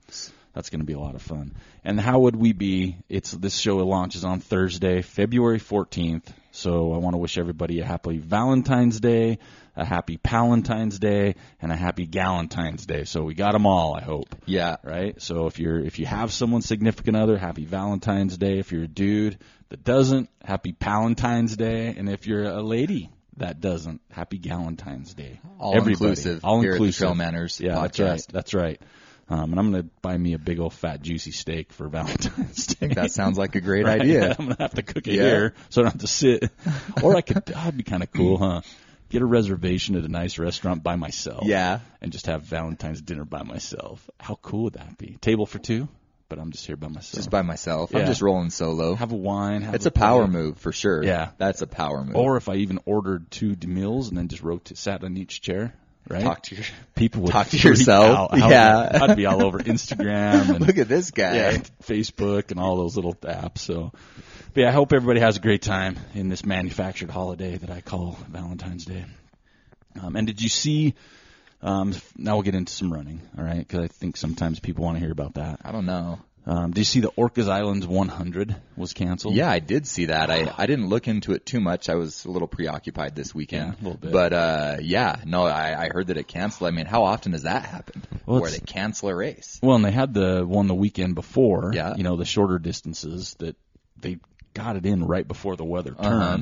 that's 0.54 0.70
going 0.70 0.80
to 0.82 0.86
be 0.86 0.94
a 0.94 1.00
lot 1.00 1.16
of 1.16 1.22
fun. 1.22 1.54
And 1.84 2.00
how 2.00 2.20
would 2.20 2.36
we 2.36 2.54
be? 2.54 2.98
It's 3.10 3.32
this 3.32 3.58
show 3.58 3.78
launches 3.78 4.26
on 4.26 4.40
Thursday, 4.40 5.02
February 5.02 5.60
14th. 5.60 6.24
So 6.58 6.92
I 6.92 6.98
want 6.98 7.14
to 7.14 7.20
wish 7.20 7.38
everybody 7.38 7.82
a 7.82 7.86
happy 7.86 8.18
Valentine's 8.18 9.00
Day, 9.00 9.38
a 9.76 9.86
happy 9.86 10.18
Palentine's 10.18 10.98
Day, 10.98 11.36
and 11.62 11.72
a 11.72 11.76
happy 11.76 12.08
Galentine's 12.08 12.88
Day. 12.88 13.04
So 13.04 13.22
we 13.22 13.36
got 13.36 13.52
them 13.52 13.68
all. 13.68 13.96
I 13.96 14.02
hope 14.02 14.36
Yeah. 14.48 14.78
right? 14.84 15.22
So 15.22 15.46
if 15.46 15.60
you're 15.60 15.80
if 15.80 16.00
you 16.00 16.08
have 16.08 16.34
someone 16.34 16.64
significant 16.64 17.16
other, 17.16 17.38
happy 17.38 17.66
Valentine's 17.66 18.40
Day. 18.40 18.58
If 18.58 18.72
you're 18.72 18.86
a 18.86 18.88
dude 18.88 19.38
that 19.70 19.84
doesn't, 19.84 20.30
happy 20.44 20.74
Palentine's 20.74 21.56
Day. 21.56 21.94
And 21.96 22.10
if 22.10 22.26
you're 22.26 22.46
a 22.46 22.64
lady 22.64 23.12
that 23.38 23.62
doesn't, 23.62 24.02
happy 24.10 24.40
Galentine's 24.40 25.14
Day. 25.14 25.40
All 25.60 25.76
Everybody. 25.76 25.92
inclusive 25.94 26.44
all 26.44 26.62
here 26.62 26.72
at 26.72 26.74
the 26.74 26.78
inclusive. 26.78 27.00
Trail 27.00 27.14
Manners 27.14 27.62
yeah, 27.62 27.76
that's 27.82 28.00
right. 28.00 28.26
That's 28.34 28.56
right. 28.56 28.82
Um, 29.30 29.52
and 29.52 29.60
I'm 29.60 29.72
gonna 29.72 29.84
buy 30.02 30.18
me 30.18 30.34
a 30.34 30.40
big 30.40 30.60
old 30.60 30.74
fat 30.74 31.02
juicy 31.02 31.32
steak 31.32 31.74
for 31.74 31.88
Valentine's 31.90 32.68
Day. 32.68 32.76
I 32.76 32.80
think 32.80 32.96
that 32.96 33.12
sounds 33.12 33.38
like 33.38 33.56
a 33.56 33.62
great 33.62 33.84
Right? 33.86 34.02
idea. 34.02 34.30
I'm 34.40 34.46
gonna 34.46 34.56
have 34.60 34.74
to 34.76 34.84
cook 34.84 35.08
it 35.08 35.16
Yeah. 35.16 35.24
here, 35.24 35.54
so 35.70 35.82
I 35.82 35.84
don't 35.84 35.92
have 35.94 36.02
to 36.02 36.08
sit. 36.08 36.50
or 37.04 37.16
I 37.16 37.22
could. 37.22 37.46
That'd 37.46 37.78
be 37.78 37.84
kind 37.84 38.04
of 38.04 38.12
cool, 38.12 38.38
huh? 38.38 38.62
Get 39.10 39.22
a 39.22 39.26
reservation 39.26 39.96
at 39.96 40.04
a 40.04 40.08
nice 40.10 40.38
restaurant 40.38 40.84
by 40.84 40.96
myself 40.98 41.44
Yeah. 41.46 41.80
and 42.02 42.12
just 42.12 42.26
have 42.28 42.44
Valentine's 42.44 43.02
dinner 43.02 43.24
by 43.26 43.44
myself. 43.44 44.10
How 44.20 44.36
cool 44.42 44.64
would 44.64 44.74
that 44.74 44.98
be? 44.98 45.18
Table 45.22 45.46
for 45.46 45.60
two, 45.60 45.88
but 46.30 46.40
I'm 46.40 46.52
just 46.52 46.66
here 46.66 46.76
by 46.76 46.88
myself. 46.90 47.16
Just 47.16 47.30
by 47.30 47.42
myself. 47.42 47.92
Yeah. 47.94 48.00
I'm 48.00 48.06
just 48.06 48.22
rolling 48.22 48.50
solo. 48.50 48.96
have 48.96 49.14
a 49.14 49.16
wine. 49.16 49.62
Have 49.62 49.76
It's 49.76 49.86
a 49.86 49.92
power 49.92 50.24
plate. 50.24 50.34
move 50.34 50.58
for 50.58 50.72
sure. 50.74 51.04
Yeah. 51.04 51.30
That's 51.38 51.62
a 51.62 51.68
power 51.68 52.04
move. 52.04 52.16
Or 52.18 52.36
if 52.38 52.50
I 52.50 52.56
even 52.56 52.80
ordered 52.86 53.30
two 53.32 53.56
meals 53.66 54.10
and 54.10 54.18
then 54.18 54.28
just 54.30 54.44
wrote 54.44 54.70
sat 54.78 55.04
on 55.06 55.16
each 55.18 55.40
chair, 55.42 55.74
right? 56.10 56.24
talk 56.24 56.44
to 56.44 56.56
your 56.56 56.66
People 56.96 57.24
would 57.24 57.32
talk 57.32 57.48
to 57.50 57.58
yourself. 57.58 58.34
out. 58.34 58.38
Yeah. 58.50 59.00
I'd 59.04 59.16
be 59.18 59.26
all 59.26 59.44
over 59.44 59.60
Instagram 59.60 60.50
and 60.56 60.66
Look 60.66 60.78
at 60.78 60.88
this 60.88 61.12
guy. 61.12 61.36
yeah, 61.36 61.58
Facebook 61.84 62.52
and 62.52 62.60
all 62.60 62.78
those 62.78 62.96
little 62.96 63.14
apps. 63.16 63.60
So, 63.60 63.92
but 64.54 64.62
yeah, 64.62 64.70
I 64.70 64.72
hope 64.72 64.94
everybody 64.94 65.20
has 65.20 65.38
a 65.38 65.42
great 65.42 65.62
time 65.62 65.98
in 66.14 66.30
this 66.30 66.46
manufactured 66.46 67.10
holiday 67.12 67.58
that 67.58 67.70
I 67.70 67.82
call 67.82 68.18
Valentine's 68.30 68.86
Day. 68.86 69.06
Um, 70.02 70.16
and 70.16 70.28
did 70.28 70.42
you 70.42 70.50
see? 70.50 70.94
Um, 71.62 71.94
now 72.16 72.36
we'll 72.36 72.44
get 72.44 72.54
into 72.54 72.72
some 72.72 72.94
running, 72.94 73.20
all 73.36 73.44
right? 73.44 73.58
Because 73.68 73.80
I 73.86 73.88
think 73.88 74.16
sometimes 74.16 74.60
people 74.60 74.84
want 74.86 74.98
to 74.98 75.00
hear 75.00 75.12
about 75.12 75.34
that. 75.36 75.60
I 75.66 75.72
don't 75.72 75.88
know. 75.88 76.20
Um, 76.50 76.72
did 76.72 76.78
you 76.80 76.86
see 76.86 77.02
the 77.02 77.12
Orcas 77.12 77.50
Islands 77.50 77.86
100 77.86 78.56
was 78.78 78.94
canceled? 78.94 79.36
Yeah, 79.36 79.52
I 79.52 79.60
did 79.60 79.86
see 79.86 80.06
that. 80.06 80.32
I, 80.32 80.50
I 80.58 80.66
didn't 80.66 80.88
look 80.88 81.10
into 81.10 81.34
it 81.34 81.46
too 81.46 81.60
much. 81.60 81.90
I 81.90 81.96
was 81.96 82.24
a 82.24 82.32
little 82.32 82.48
preoccupied 82.48 83.16
this 83.16 83.36
weekend. 83.36 83.74
Yeah, 83.74 83.82
a 83.82 83.84
little 83.84 83.98
bit. 84.00 84.12
But 84.14 84.32
uh 84.32 84.78
yeah, 84.80 85.18
no, 85.26 85.44
I, 85.44 85.86
I 85.86 85.90
heard 85.90 86.08
that 86.08 86.16
it 86.18 86.28
canceled. 86.30 86.70
I 86.70 86.72
mean, 86.72 86.86
how 86.86 87.04
often 87.04 87.34
does 87.34 87.44
that 87.44 87.66
happen? 87.66 88.02
Well, 88.26 88.40
Where 88.40 88.50
they 88.50 88.60
cancel 88.60 89.10
a 89.10 89.16
race? 89.16 89.60
Well, 89.62 89.76
and 89.76 89.84
they 89.84 89.92
had 89.92 90.14
the 90.14 90.46
one 90.46 90.68
the 90.68 90.76
weekend 90.76 91.16
before. 91.16 91.72
Yeah. 91.74 91.96
You 91.98 92.04
know, 92.04 92.16
the 92.16 92.26
shorter 92.26 92.60
distances 92.60 93.36
that 93.40 93.58
they 94.00 94.18
got 94.54 94.78
it 94.78 94.86
in 94.86 95.04
right 95.04 95.28
before 95.28 95.58
the 95.58 95.66
weather 95.66 95.96
Uh-huh. 96.00 96.38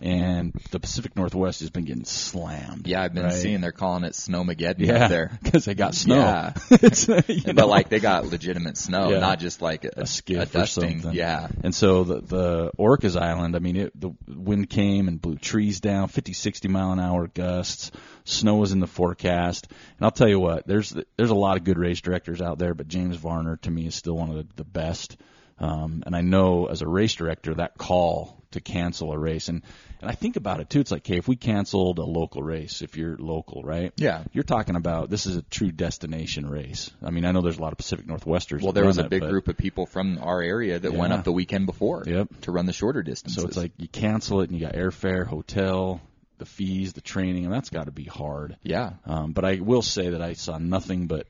And 0.00 0.52
the 0.70 0.80
Pacific 0.80 1.16
Northwest 1.16 1.60
has 1.60 1.70
been 1.70 1.84
getting 1.84 2.04
slammed. 2.04 2.86
Yeah, 2.86 3.02
I've 3.02 3.14
been 3.14 3.24
right? 3.24 3.32
seeing 3.32 3.60
they're 3.60 3.72
calling 3.72 4.04
it 4.04 4.12
Snowmageddon 4.12 4.86
Yeah, 4.86 5.04
up 5.04 5.10
there. 5.10 5.38
because 5.42 5.64
they 5.64 5.74
got 5.74 5.94
snow. 5.94 6.16
Yeah. 6.16 6.52
it's, 6.70 7.08
you 7.08 7.14
know, 7.46 7.52
But 7.54 7.68
like 7.68 7.88
they 7.88 8.00
got 8.00 8.26
legitimate 8.26 8.76
snow, 8.76 9.10
Yeah. 9.10 9.20
not 9.20 9.38
just 9.38 9.62
like 9.62 9.84
a, 9.84 9.90
a 9.98 10.06
skiff 10.06 10.38
a 10.54 10.58
or 10.58 10.60
dusting. 10.62 11.00
something. 11.00 11.16
Yeah. 11.18 11.48
And 11.62 11.74
so 11.74 12.04
the 12.04 12.20
the 12.20 12.70
Orcas 12.78 13.20
Island, 13.20 13.56
I 13.56 13.60
mean, 13.60 13.76
it, 13.76 13.98
the 13.98 14.10
wind 14.28 14.68
came 14.68 15.08
and 15.08 15.20
blew 15.20 15.36
trees 15.36 15.80
down, 15.80 16.08
50, 16.08 16.32
60 16.32 16.68
mile 16.68 16.92
an 16.92 17.00
hour 17.00 17.26
gusts. 17.28 17.90
Snow 18.24 18.56
was 18.56 18.72
in 18.72 18.80
the 18.80 18.86
forecast. 18.86 19.68
And 19.70 20.04
I'll 20.04 20.10
tell 20.10 20.28
you 20.28 20.40
what, 20.40 20.66
there's 20.66 20.94
there's 21.16 21.30
a 21.30 21.34
lot 21.34 21.56
of 21.56 21.64
good 21.64 21.78
race 21.78 22.00
directors 22.00 22.40
out 22.42 22.58
there, 22.58 22.74
but 22.74 22.88
James 22.88 23.16
Varner 23.16 23.56
to 23.58 23.70
me 23.70 23.86
is 23.86 23.94
still 23.94 24.16
one 24.16 24.30
of 24.30 24.36
the, 24.36 24.46
the 24.56 24.64
best. 24.64 25.16
Um, 25.58 26.02
and 26.04 26.16
I 26.16 26.20
know 26.22 26.66
as 26.66 26.82
a 26.82 26.88
race 26.88 27.14
director, 27.14 27.54
that 27.54 27.78
call 27.78 28.42
to 28.50 28.60
cancel 28.60 29.12
a 29.12 29.18
race, 29.18 29.48
and 29.48 29.62
and 30.00 30.10
I 30.10 30.14
think 30.14 30.36
about 30.36 30.60
it 30.60 30.68
too. 30.68 30.80
It's 30.80 30.90
like, 30.90 31.02
okay, 31.02 31.16
if 31.16 31.26
we 31.28 31.36
canceled 31.36 31.98
a 31.98 32.04
local 32.04 32.42
race, 32.42 32.82
if 32.82 32.96
you're 32.96 33.16
local, 33.16 33.62
right? 33.62 33.92
Yeah. 33.96 34.24
You're 34.32 34.44
talking 34.44 34.76
about 34.76 35.10
this 35.10 35.26
is 35.26 35.36
a 35.36 35.42
true 35.42 35.72
destination 35.72 36.48
race. 36.48 36.90
I 37.02 37.10
mean, 37.10 37.24
I 37.24 37.32
know 37.32 37.40
there's 37.40 37.58
a 37.58 37.62
lot 37.62 37.72
of 37.72 37.78
Pacific 37.78 38.06
Northwesters. 38.06 38.62
Well, 38.62 38.72
there 38.72 38.84
was 38.84 38.98
a 38.98 39.04
it, 39.04 39.10
big 39.10 39.20
but- 39.20 39.30
group 39.30 39.48
of 39.48 39.56
people 39.56 39.86
from 39.86 40.18
our 40.20 40.42
area 40.42 40.78
that 40.78 40.92
went 40.92 41.12
up 41.12 41.24
the 41.24 41.32
weekend 41.32 41.66
before 41.66 42.02
Yep. 42.06 42.28
to 42.42 42.52
run 42.52 42.66
the 42.66 42.72
shorter 42.72 43.02
distances. 43.02 43.40
So 43.42 43.48
it's 43.48 43.56
like 43.56 43.72
you 43.78 43.88
cancel 43.88 44.40
it, 44.42 44.50
and 44.50 44.58
you 44.58 44.66
got 44.66 44.74
airfare, 44.74 45.24
hotel, 45.26 46.00
the 46.38 46.46
fees, 46.46 46.92
the 46.92 47.00
training, 47.00 47.44
and 47.44 47.52
that's 47.54 47.70
got 47.70 47.86
to 47.86 47.92
be 47.92 48.04
hard. 48.04 48.56
yeah, 48.62 48.94
Um, 49.06 49.32
but 49.32 49.44
I 49.44 49.60
will 49.60 49.82
say 49.82 50.10
that 50.10 50.20
I 50.20 50.32
saw 50.34 50.58
nothing 50.58 51.06
but, 51.06 51.26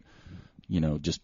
you 0.66 0.80
know, 0.80 0.98
just 0.98 1.20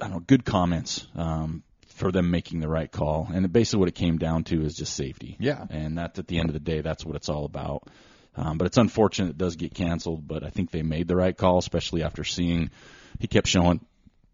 I 0.00 0.04
don't 0.04 0.12
know, 0.12 0.20
good 0.20 0.44
comments 0.44 1.06
um, 1.14 1.62
for 1.88 2.10
them 2.10 2.30
making 2.30 2.60
the 2.60 2.68
right 2.68 2.90
call. 2.90 3.28
And 3.32 3.50
basically, 3.52 3.80
what 3.80 3.88
it 3.88 3.94
came 3.94 4.18
down 4.18 4.44
to 4.44 4.62
is 4.62 4.74
just 4.74 4.94
safety. 4.94 5.36
Yeah. 5.38 5.64
And 5.70 5.96
that's 5.96 6.18
at 6.18 6.26
the 6.26 6.38
end 6.38 6.48
of 6.48 6.54
the 6.54 6.60
day, 6.60 6.80
that's 6.80 7.04
what 7.04 7.16
it's 7.16 7.28
all 7.28 7.44
about. 7.44 7.88
Um, 8.36 8.58
but 8.58 8.66
it's 8.66 8.78
unfortunate 8.78 9.30
it 9.30 9.38
does 9.38 9.56
get 9.56 9.74
canceled. 9.74 10.26
But 10.26 10.42
I 10.42 10.50
think 10.50 10.70
they 10.70 10.82
made 10.82 11.06
the 11.06 11.16
right 11.16 11.36
call, 11.36 11.58
especially 11.58 12.02
after 12.02 12.24
seeing 12.24 12.70
he 13.20 13.28
kept 13.28 13.46
showing 13.46 13.84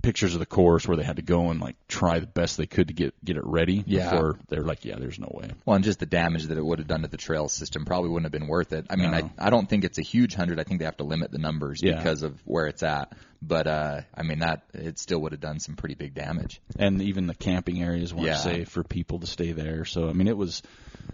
pictures 0.02 0.34
of 0.34 0.40
the 0.40 0.46
course 0.46 0.86
where 0.88 0.96
they 0.96 1.02
had 1.02 1.16
to 1.16 1.22
go 1.22 1.50
and 1.50 1.60
like 1.60 1.76
try 1.88 2.18
the 2.18 2.26
best 2.26 2.56
they 2.56 2.66
could 2.66 2.88
to 2.88 2.94
get 2.94 3.14
get 3.24 3.36
it 3.36 3.44
ready 3.44 3.82
Yeah. 3.86 4.10
before 4.10 4.38
they're 4.48 4.62
like, 4.62 4.84
yeah, 4.84 4.96
there's 4.98 5.18
no 5.18 5.30
way. 5.32 5.50
Well, 5.64 5.76
and 5.76 5.84
just 5.84 5.98
the 6.00 6.06
damage 6.06 6.46
that 6.46 6.58
it 6.58 6.64
would 6.64 6.78
have 6.78 6.88
done 6.88 7.02
to 7.02 7.08
the 7.08 7.16
trail 7.16 7.48
system 7.48 7.84
probably 7.84 8.10
wouldn't 8.10 8.24
have 8.32 8.38
been 8.40 8.48
worth 8.48 8.72
it. 8.72 8.86
I 8.90 8.96
mean, 8.96 9.10
No. 9.10 9.18
I, 9.18 9.30
I 9.46 9.50
don't 9.50 9.68
think 9.68 9.84
it's 9.84 9.98
a 9.98 10.02
huge 10.02 10.34
hundred. 10.34 10.58
I 10.60 10.64
think 10.64 10.78
they 10.80 10.84
have 10.86 10.96
to 10.98 11.04
limit 11.04 11.30
the 11.30 11.38
numbers 11.38 11.80
Yeah. 11.82 11.96
because 11.96 12.22
of 12.22 12.40
where 12.44 12.66
it's 12.66 12.82
at. 12.82 13.12
But 13.42 13.66
uh, 13.66 14.00
I 14.14 14.22
mean, 14.22 14.40
that 14.40 14.62
it 14.74 14.98
still 14.98 15.20
would 15.22 15.32
have 15.32 15.40
done 15.40 15.60
some 15.60 15.74
pretty 15.76 15.94
big 15.94 16.14
damage. 16.14 16.60
and 16.78 17.00
even 17.02 17.26
the 17.26 17.34
camping 17.34 17.82
areas 17.82 18.12
weren't 18.12 18.26
Yeah. 18.26 18.36
safe 18.36 18.68
for 18.68 18.82
people 18.84 19.18
to 19.20 19.26
stay 19.26 19.52
there. 19.52 19.84
So 19.84 20.08
I 20.08 20.12
mean, 20.12 20.28
it 20.28 20.36
was 20.36 20.62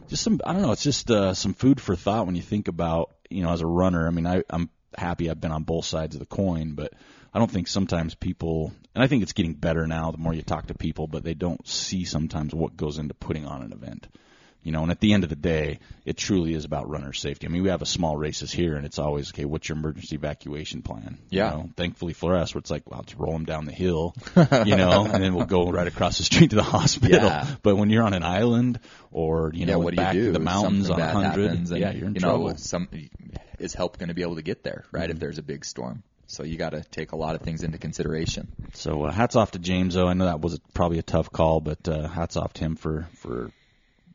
just 0.09 0.23
some 0.23 0.41
I 0.45 0.53
don't 0.53 0.63
know. 0.63 0.73
It's 0.73 0.83
just 0.83 1.11
uh, 1.11 1.35
some 1.35 1.55
food 1.55 1.81
for 1.81 1.95
thought 1.97 2.27
when 2.27 2.35
you 2.35 2.43
think 2.43 2.69
about 2.69 3.15
you 3.31 3.43
know 3.43 3.51
as 3.53 3.61
a 3.61 3.67
runner. 3.67 4.07
I 4.07 4.11
mean, 4.11 4.27
I, 4.27 4.43
I'm 4.51 4.71
happy 4.97 5.29
I've 5.31 5.41
been 5.41 5.53
on 5.53 5.63
both 5.65 5.85
sides 5.85 6.15
of 6.15 6.21
the 6.21 6.27
coin, 6.27 6.73
but 6.75 6.93
I 7.33 7.39
don't 7.39 7.51
think 7.51 7.69
sometimes 7.69 8.15
people, 8.15 8.73
and 8.95 9.03
I 9.03 9.07
think 9.07 9.23
it's 9.23 9.33
getting 9.33 9.55
better 9.55 9.87
now 9.87 10.11
the 10.11 10.19
more 10.19 10.35
you 10.35 10.43
talk 10.43 10.67
to 10.69 10.75
people, 10.75 11.07
but 11.07 11.25
they 11.25 11.35
don't 11.35 11.67
see 11.67 12.05
sometimes 12.05 12.55
what 12.55 12.77
goes 12.77 12.99
into 12.99 13.15
putting 13.15 13.47
on 13.47 13.63
an 13.63 13.73
event. 13.73 14.09
You 14.67 14.73
know, 14.73 14.83
and 14.83 14.91
at 14.91 14.99
the 14.99 15.13
end 15.13 15.23
of 15.23 15.31
the 15.31 15.37
day, 15.37 15.79
it 16.05 16.17
truly 16.17 16.53
is 16.53 16.65
about 16.65 16.91
runner 16.91 17.13
safety. 17.13 17.47
I 17.47 17.51
mean, 17.51 17.63
we 17.63 17.69
have 17.69 17.83
a 17.83 17.87
small 17.87 18.17
races 18.17 18.51
here, 18.51 18.75
and 18.75 18.85
it's 18.85 18.99
always 18.99 19.31
okay. 19.31 19.45
What's 19.45 19.69
your 19.69 19.79
emergency 19.79 20.17
evacuation 20.17 20.83
plan? 20.83 21.19
Yeah. 21.31 21.45
You 21.45 21.57
know, 21.57 21.71
thankfully 21.77 22.15
for 22.15 22.35
us, 22.35 22.53
where 22.53 22.59
it's 22.59 22.71
like, 22.71 22.83
well, 22.91 23.03
just 23.03 23.17
roll 23.17 23.33
them 23.33 23.45
down 23.45 23.67
the 23.67 23.73
hill, 23.73 24.17
you 24.35 24.75
know, 24.75 25.05
and 25.13 25.23
then 25.23 25.37
we'll 25.37 25.47
go 25.47 25.71
right 25.71 25.87
across 25.87 26.19
the 26.19 26.25
street 26.25 26.51
to 26.51 26.57
the 26.57 26.63
hospital. 26.65 27.27
Yeah. 27.27 27.47
But 27.63 27.77
when 27.77 27.91
you're 27.91 28.03
on 28.03 28.13
an 28.13 28.25
island 28.25 28.81
or 29.13 29.53
you 29.55 29.67
know 29.67 29.75
yeah, 29.75 29.85
what 29.85 29.95
do 29.95 30.03
you 30.03 30.05
back 30.05 30.15
do? 30.15 30.27
to 30.27 30.33
the 30.33 30.41
mountains 30.41 30.91
on 30.91 30.99
something 30.99 31.23
bad 31.23 31.35
hundred? 31.37 31.69
Yeah, 31.79 31.93
you're 31.93 32.09
in 32.09 32.15
you 32.15 32.21
trouble. 32.21 32.47
Mm-hmm. 32.47 32.49
know, 32.49 32.57
some 32.57 32.89
is 33.61 33.73
help 33.73 33.99
going 33.99 34.09
to 34.09 34.15
be 34.15 34.23
able 34.23 34.35
to 34.35 34.43
get 34.43 34.65
there, 34.65 34.85
right? 34.91 35.09
If 35.09 35.21
there's 35.21 35.39
a 35.39 35.45
big 35.45 35.65
storm. 35.65 36.03
So 36.27 36.43
you 36.43 36.57
got 36.57 36.71
to 36.71 36.83
take 36.83 37.13
a 37.13 37.17
lot 37.17 37.37
of 37.37 37.43
things 37.43 37.63
into 37.63 37.79
consideration. 37.79 38.49
So 38.75 39.05
uh, 39.05 39.13
hats 39.13 39.37
off 39.37 39.53
to 39.53 39.59
James. 39.59 39.95
Though 39.95 40.09
I 40.09 40.15
know 40.15 40.25
that 40.25 40.41
was 40.41 40.55
a, 40.55 40.61
probably 40.75 40.99
a 40.99 41.03
tough 41.03 41.31
call, 41.31 41.61
but 41.61 41.89
uh, 41.89 42.09
hats 42.09 42.37
off 42.37 42.53
to 42.55 42.65
him 42.65 42.77
for 42.77 43.09
for 43.15 43.53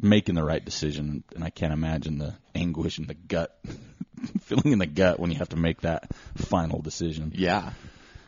making 0.02 0.36
the 0.36 0.44
right 0.44 0.64
decision. 0.64 1.24
And 1.36 1.44
I 1.44 1.50
can't 1.50 1.74
imagine 1.74 2.18
the 2.18 2.36
anguish 2.54 2.98
and 2.98 3.08
the 3.08 3.14
gut, 3.14 3.58
feeling 4.42 4.74
in 4.74 4.80
the 4.80 4.88
gut 4.88 5.20
when 5.20 5.32
you 5.32 5.38
have 5.38 5.50
to 5.50 5.58
make 5.58 5.82
that 5.82 6.14
final 6.36 6.82
decision. 6.82 7.32
Yeah. 7.36 7.72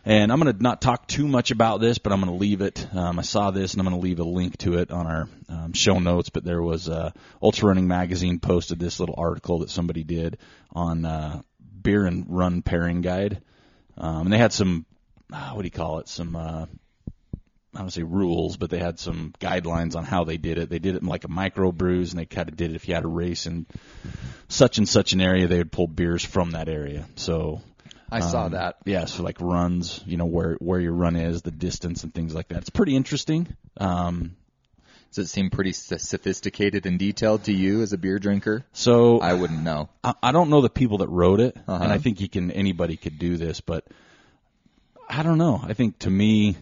And 0.05 0.33
I'm 0.33 0.39
going 0.41 0.53
to 0.53 0.61
not 0.61 0.81
talk 0.81 1.07
too 1.07 1.27
much 1.27 1.51
about 1.51 1.79
this, 1.79 1.97
but 1.97 2.11
I'm 2.11 2.19
going 2.19 2.31
to 2.31 2.37
leave 2.37 2.61
it. 2.61 2.85
Um, 2.93 3.19
I 3.19 3.21
saw 3.21 3.51
this, 3.51 3.73
and 3.73 3.79
I'm 3.79 3.87
going 3.87 3.99
to 3.99 4.03
leave 4.03 4.19
a 4.19 4.25
link 4.25 4.57
to 4.59 4.77
it 4.77 4.91
on 4.91 5.07
our 5.07 5.29
um, 5.47 5.73
show 5.73 5.99
notes. 5.99 6.29
But 6.29 6.43
there 6.43 6.61
was 6.61 6.89
uh, 6.89 7.11
Ultra 7.41 7.69
Running 7.69 7.87
Magazine 7.87 8.39
posted 8.39 8.79
this 8.79 8.99
little 8.99 9.15
article 9.17 9.59
that 9.59 9.69
somebody 9.69 10.03
did 10.03 10.39
on 10.73 11.05
uh, 11.05 11.41
beer 11.81 12.05
and 12.05 12.25
run 12.27 12.61
pairing 12.61 12.99
guide, 12.99 13.41
um, 13.97 14.21
and 14.23 14.33
they 14.33 14.37
had 14.37 14.53
some 14.53 14.85
uh, 15.31 15.51
what 15.51 15.61
do 15.61 15.65
you 15.65 15.71
call 15.71 15.99
it? 15.99 16.07
Some 16.07 16.35
uh, 16.35 16.65
I 17.75 17.79
don't 17.79 17.89
say 17.89 18.03
rules, 18.03 18.57
but 18.57 18.69
they 18.69 18.79
had 18.79 18.99
some 18.99 19.33
guidelines 19.39 19.95
on 19.95 20.03
how 20.03 20.25
they 20.25 20.37
did 20.37 20.59
it. 20.59 20.69
They 20.69 20.79
did 20.79 20.95
it 20.95 21.01
in 21.01 21.07
like 21.07 21.23
a 21.23 21.29
micro 21.29 21.71
brews, 21.71 22.11
and 22.11 22.19
they 22.19 22.25
kind 22.25 22.47
of 22.47 22.55
did 22.55 22.71
it 22.71 22.75
if 22.75 22.87
you 22.87 22.93
had 22.93 23.03
a 23.03 23.07
race 23.07 23.47
in 23.47 23.65
such 24.47 24.77
and 24.77 24.87
such 24.87 25.13
an 25.13 25.21
area, 25.21 25.47
they 25.47 25.57
would 25.57 25.71
pull 25.71 25.87
beers 25.87 26.23
from 26.23 26.51
that 26.51 26.69
area. 26.69 27.05
So 27.15 27.61
I 28.11 28.19
saw 28.19 28.45
um, 28.45 28.51
that. 28.51 28.77
Yeah, 28.85 29.05
so 29.05 29.23
like 29.23 29.41
runs, 29.41 30.01
you 30.05 30.17
know 30.17 30.25
where 30.25 30.55
where 30.59 30.79
your 30.79 30.93
run 30.93 31.15
is, 31.15 31.41
the 31.41 31.51
distance, 31.51 32.03
and 32.03 32.13
things 32.13 32.35
like 32.35 32.49
that. 32.49 32.59
It's 32.59 32.69
pretty 32.69 32.95
interesting. 32.95 33.47
Um, 33.77 34.35
Does 35.13 35.25
it 35.27 35.29
seem 35.29 35.49
pretty 35.49 35.71
sophisticated 35.73 36.85
and 36.85 36.97
detailed 36.99 37.43
to 37.45 37.53
you 37.53 37.81
as 37.81 37.93
a 37.93 37.97
beer 37.97 38.19
drinker? 38.19 38.65
so 38.73 39.19
I 39.19 39.33
wouldn't 39.33 39.61
know. 39.63 39.89
I, 40.03 40.13
I 40.21 40.31
don't 40.31 40.49
know 40.49 40.61
the 40.61 40.69
people 40.69 40.99
that 40.99 41.07
wrote 41.09 41.39
it, 41.39 41.55
Uh-huh. 41.67 41.83
and 41.83 41.91
I 41.91 41.97
think 41.99 42.19
you 42.21 42.27
can 42.29 42.51
anybody 42.51 42.97
could 42.97 43.19
do 43.19 43.37
this, 43.37 43.61
but 43.61 43.85
I 45.09 45.23
don't 45.23 45.37
know. 45.37 45.59
I 45.63 45.73
think 45.73 45.99
to 45.99 46.09
me, 46.09 46.57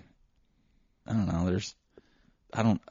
I 1.08 1.14
don't 1.14 1.28
know. 1.28 1.46
There's, 1.46 1.74
I 2.54 2.64
don't. 2.64 2.82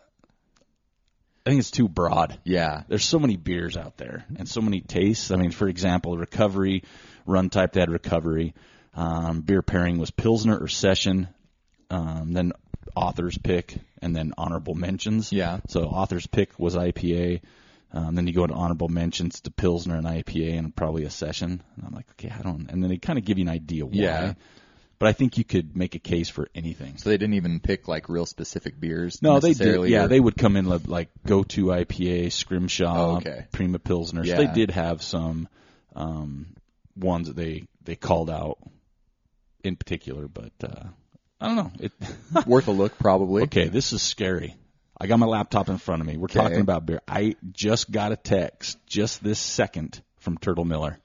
I 1.47 1.51
think 1.51 1.61
it's 1.61 1.71
too 1.71 1.89
broad. 1.89 2.39
Yeah. 2.45 2.83
There's 2.89 3.05
so 3.05 3.19
many 3.19 3.37
beers 3.37 3.77
out 3.77 3.97
there 3.97 4.25
and 4.39 4.47
so 4.49 4.61
many 4.61 4.81
tastes. 4.83 5.31
I 5.31 5.37
mean, 5.37 5.51
for 5.51 5.69
example, 5.69 6.17
recovery 6.19 6.85
run 7.27 7.49
type 7.51 7.73
that 7.73 7.81
had 7.81 7.91
recovery. 7.91 8.55
Um, 8.95 9.41
beer 9.41 9.63
pairing 9.63 9.99
was 9.99 10.11
Pilsner 10.11 10.57
or 10.59 10.69
Session. 10.69 11.29
Um, 11.89 12.33
then 12.35 12.53
author's 12.97 13.39
pick 13.39 13.77
and 14.03 14.15
then 14.15 14.33
honorable 14.39 14.75
mentions. 14.75 15.33
Yeah. 15.33 15.61
So 15.69 15.85
author's 15.85 16.27
pick 16.27 16.59
was 16.59 16.75
IPA. 16.77 17.41
Um, 17.93 18.15
then 18.15 18.27
you 18.27 18.33
go 18.33 18.45
into 18.45 18.55
honorable 18.55 18.89
mentions 18.89 19.41
to 19.43 19.51
Pilsner 19.51 19.97
and 19.97 20.07
IPA 20.07 20.59
and 20.59 20.75
probably 20.77 21.05
a 21.05 21.11
session. 21.11 21.63
And 21.77 21.85
I'm 21.87 21.93
like, 21.93 22.07
okay, 22.13 22.33
I 22.37 22.43
don't. 22.43 22.71
And 22.71 22.83
then 22.83 22.89
they 22.91 22.99
kind 22.99 23.19
of 23.19 23.25
give 23.25 23.39
you 23.39 23.45
an 23.45 23.51
idea 23.51 23.85
why. 23.85 23.93
Yeah. 23.95 24.35
But 25.01 25.09
I 25.09 25.13
think 25.13 25.39
you 25.39 25.45
could 25.45 25.75
make 25.77 25.95
a 25.95 25.99
case 25.99 26.29
for 26.29 26.49
anything. 26.55 26.99
So 26.99 27.09
they 27.09 27.17
didn't 27.17 27.35
even 27.35 27.59
pick 27.61 27.89
like 27.89 28.09
real 28.11 28.27
specific 28.27 28.79
beers. 28.79 29.23
No, 29.23 29.41
they 29.41 29.55
did. 29.55 29.89
Yeah, 29.89 30.05
or- 30.05 30.09
they 30.09 30.21
would 30.21 30.37
come 30.37 30.57
in 30.57 30.69
li- 30.69 30.79
like 30.87 31.09
go 31.27 31.43
to 31.43 31.67
IPA, 31.67 32.31
Scrimshaw, 32.33 33.13
Oh, 33.13 33.17
okay. 33.17 33.47
Prima 33.51 33.79
Pilsner. 33.79 34.25
So 34.25 34.37
they 34.37 34.47
did 34.47 34.71
have 34.71 35.03
some 35.03 35.49
um, 35.97 36.55
ones 36.97 37.29
that 37.29 37.35
they 37.37 37.65
they 37.83 37.97
called 37.97 38.29
out 38.29 38.59
in 39.65 39.77
particular, 39.77 40.29
but 40.29 40.53
uh, 40.63 40.85
I 41.41 41.47
don't 41.47 41.57
know. 41.57 41.73
It, 41.81 41.93
worth 42.47 42.69
a 42.69 42.73
look 42.73 42.99
probably. 42.99 43.45
okay, 43.45 43.69
this 43.69 43.93
is 43.93 44.03
scary. 44.03 44.57
I 45.01 45.07
got 45.07 45.19
my 45.19 45.27
laptop 45.27 45.69
in 45.71 45.79
front 45.79 46.03
of 46.03 46.07
me. 46.07 46.17
We're 46.19 46.25
Okay. 46.27 46.39
talking 46.41 46.61
about 46.61 46.85
beer. 46.85 47.01
I 47.09 47.37
just 47.53 47.91
got 47.91 48.13
a 48.13 48.17
text 48.17 48.79
just 48.87 49.25
this 49.25 49.39
second 49.39 50.03
from 50.19 50.37
Turtle 50.37 50.67
Miller 50.67 50.99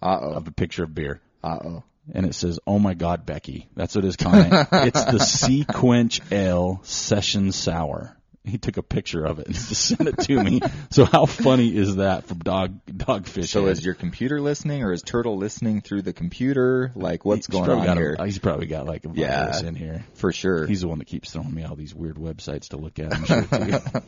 Uh-oh. 0.00 0.32
of 0.32 0.48
a 0.48 0.50
picture 0.50 0.84
of 0.84 0.94
beer. 0.94 1.20
Uh 1.42 1.58
oh. 1.64 1.82
And 2.12 2.26
it 2.26 2.34
says, 2.34 2.58
"Oh 2.66 2.78
my 2.78 2.92
God, 2.94 3.24
Becky!" 3.26 3.68
That's 3.76 3.94
what 3.94 4.04
his 4.04 4.16
comment. 4.16 4.52
it's 4.72 5.04
the 5.04 5.18
Sea 5.20 5.64
Quench 5.64 6.20
Ale 6.30 6.80
Session 6.84 7.50
Sour. 7.52 8.13
He 8.54 8.58
took 8.58 8.76
a 8.76 8.82
picture 8.82 9.24
of 9.24 9.38
it 9.38 9.46
and 9.46 9.56
sent 9.76 10.06
it 10.06 10.18
to 10.18 10.42
me. 10.42 10.60
So 10.90 11.06
how 11.06 11.24
funny 11.24 11.74
is 11.74 11.96
that 11.96 12.26
from 12.26 12.40
Dog 12.40 12.78
Dogfish? 12.86 13.46
So 13.48 13.62
Head? 13.64 13.72
is 13.72 13.84
your 13.84 13.94
computer 13.94 14.38
listening, 14.38 14.82
or 14.82 14.92
is 14.92 15.02
Turtle 15.02 15.38
listening 15.38 15.80
through 15.80 16.02
the 16.02 16.12
computer? 16.12 16.92
Like, 16.94 17.24
what's 17.24 17.46
He's 17.46 17.58
going 17.58 17.70
on 17.70 17.96
here? 17.96 18.16
A, 18.18 18.26
he's 18.26 18.38
probably 18.38 18.66
got 18.66 18.84
like 18.84 19.06
a 19.06 19.10
Yeah. 19.14 19.44
virus 19.46 19.62
in 19.62 19.74
here. 19.74 20.04
For 20.14 20.30
sure. 20.30 20.66
He's 20.66 20.82
the 20.82 20.88
one 20.88 20.98
that 20.98 21.06
keeps 21.06 21.30
throwing 21.32 21.54
me 21.54 21.64
all 21.64 21.74
these 21.74 21.94
weird 21.94 22.16
websites 22.16 22.68
to 22.68 22.76
look 22.76 22.98
at. 22.98 23.14
Sure. 23.26 23.42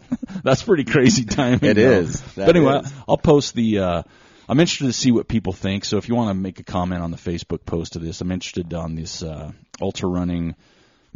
That's 0.45 0.63
pretty 0.63 0.85
crazy 0.85 1.25
timing. 1.25 1.61
It 1.71 1.75
though. 1.75 1.81
is. 1.81 2.21
That 2.35 2.47
But 2.47 2.57
anyway, 2.57 2.81
is. 2.85 2.93
I'll 3.09 3.17
post 3.17 3.55
the. 3.55 3.79
Uh, 3.79 4.03
I'm 4.51 4.61
interested 4.61 4.85
to 4.87 4.93
see 4.93 5.13
what 5.13 5.29
people 5.29 5.55
think. 5.55 5.87
So 5.87 5.97
if 5.97 6.11
you 6.11 6.15
want 6.15 6.29
to 6.29 6.35
make 6.35 6.61
a 6.61 6.63
comment 6.63 7.03
on 7.03 7.11
the 7.11 7.17
Facebook 7.17 7.65
post 7.65 7.97
of 7.97 8.03
this, 8.03 8.21
I'm 8.21 8.31
interested 8.31 8.75
on 8.75 8.95
this 8.97 9.23
uh, 9.23 9.53
ultra 9.81 10.09
running 10.11 10.57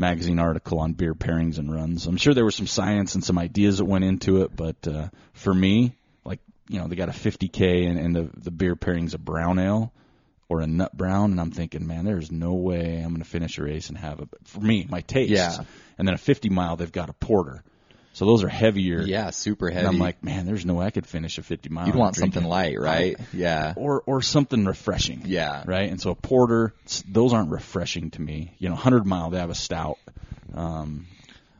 magazine 0.00 0.38
article 0.38 0.80
on 0.80 0.94
beer 0.94 1.14
pairings 1.14 1.58
and 1.58 1.72
runs. 1.72 2.06
I'm 2.06 2.16
sure 2.16 2.34
there 2.34 2.44
was 2.44 2.56
some 2.56 2.66
science 2.66 3.14
and 3.14 3.22
some 3.22 3.38
ideas 3.38 3.78
that 3.78 3.84
went 3.84 4.04
into 4.04 4.42
it, 4.42 4.56
but 4.56 4.88
uh, 4.88 5.08
for 5.34 5.54
me, 5.54 5.94
like 6.24 6.40
you 6.68 6.80
know, 6.80 6.88
they 6.88 6.96
got 6.96 7.08
a 7.08 7.12
50k 7.12 7.88
and, 7.88 7.98
and 7.98 8.16
the 8.16 8.30
the 8.36 8.50
beer 8.50 8.74
pairing's 8.74 9.14
a 9.14 9.18
brown 9.18 9.58
ale 9.58 9.92
or 10.48 10.60
a 10.60 10.66
nut 10.66 10.96
brown, 10.96 11.30
and 11.30 11.40
I'm 11.40 11.52
thinking, 11.52 11.86
man, 11.86 12.04
there's 12.04 12.32
no 12.32 12.54
way 12.54 12.96
I'm 12.96 13.10
going 13.10 13.22
to 13.22 13.28
finish 13.28 13.56
a 13.58 13.62
race 13.62 13.88
and 13.88 13.96
have 13.96 14.18
it. 14.18 14.28
For 14.44 14.60
me, 14.60 14.84
my 14.90 15.00
taste. 15.00 15.30
Yeah. 15.30 15.56
And 15.96 16.08
then 16.08 16.14
a 16.14 16.18
50 16.18 16.48
mile, 16.48 16.76
they've 16.76 16.90
got 16.90 17.08
a 17.08 17.12
porter, 17.12 17.62
so 18.20 18.26
those 18.26 18.44
are 18.44 18.48
heavier. 18.48 19.00
yeah, 19.00 19.30
super 19.30 19.70
heavy. 19.70 19.78
And 19.86 19.88
I'm 19.88 19.98
like, 19.98 20.22
man, 20.22 20.44
there's 20.44 20.66
no 20.66 20.74
way 20.74 20.84
I 20.84 20.90
could 20.90 21.06
finish 21.06 21.38
a 21.38 21.42
50 21.42 21.70
mile. 21.70 21.86
you'd 21.86 21.96
want 21.96 22.16
something 22.16 22.44
light, 22.44 22.78
right? 22.78 23.16
Yeah. 23.32 23.72
or 23.78 24.02
or 24.04 24.20
something 24.20 24.66
refreshing. 24.66 25.22
Yeah. 25.24 25.62
Right. 25.66 25.90
And 25.90 25.98
so 25.98 26.10
a 26.10 26.14
porter, 26.14 26.74
those 27.08 27.32
aren't 27.32 27.50
refreshing 27.50 28.10
to 28.10 28.20
me. 28.20 28.54
You 28.58 28.68
know, 28.68 28.74
100 28.74 29.06
mile 29.06 29.30
they 29.30 29.38
have 29.38 29.48
a 29.48 29.54
stout. 29.54 29.96
Um, 30.54 31.06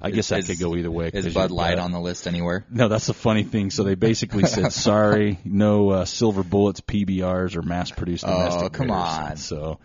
I 0.03 0.11
guess 0.11 0.29
that 0.29 0.41
Is- 0.41 0.47
could 0.49 0.59
go 0.59 0.77
either 0.77 0.91
way. 0.91 1.11
Is 1.15 1.33
Bud 1.33 1.51
Light 1.51 1.79
on 1.79 1.93
the 1.93 2.01
list 2.01 2.27
anywhere? 2.27 2.67
No, 2.71 2.89
that's 2.89 3.07
the 3.07 3.15
funny 3.15 3.43
thing. 3.45 3.71
So 3.71 3.83
they 3.83 3.95
basically 3.95 4.45
said, 4.45 4.71
sorry, 4.75 5.39
no 5.45 5.89
uh, 5.91 6.05
silver 6.05 6.43
bullets, 6.43 6.83
PBRs, 6.83 7.57
or 7.57 7.63
mass 7.63 7.91
produced 7.91 8.25
Oh, 8.27 8.33
domestic. 8.37 8.73
come 8.75 8.89
beers. 8.89 8.99
on. 8.99 9.37
So 9.39 9.79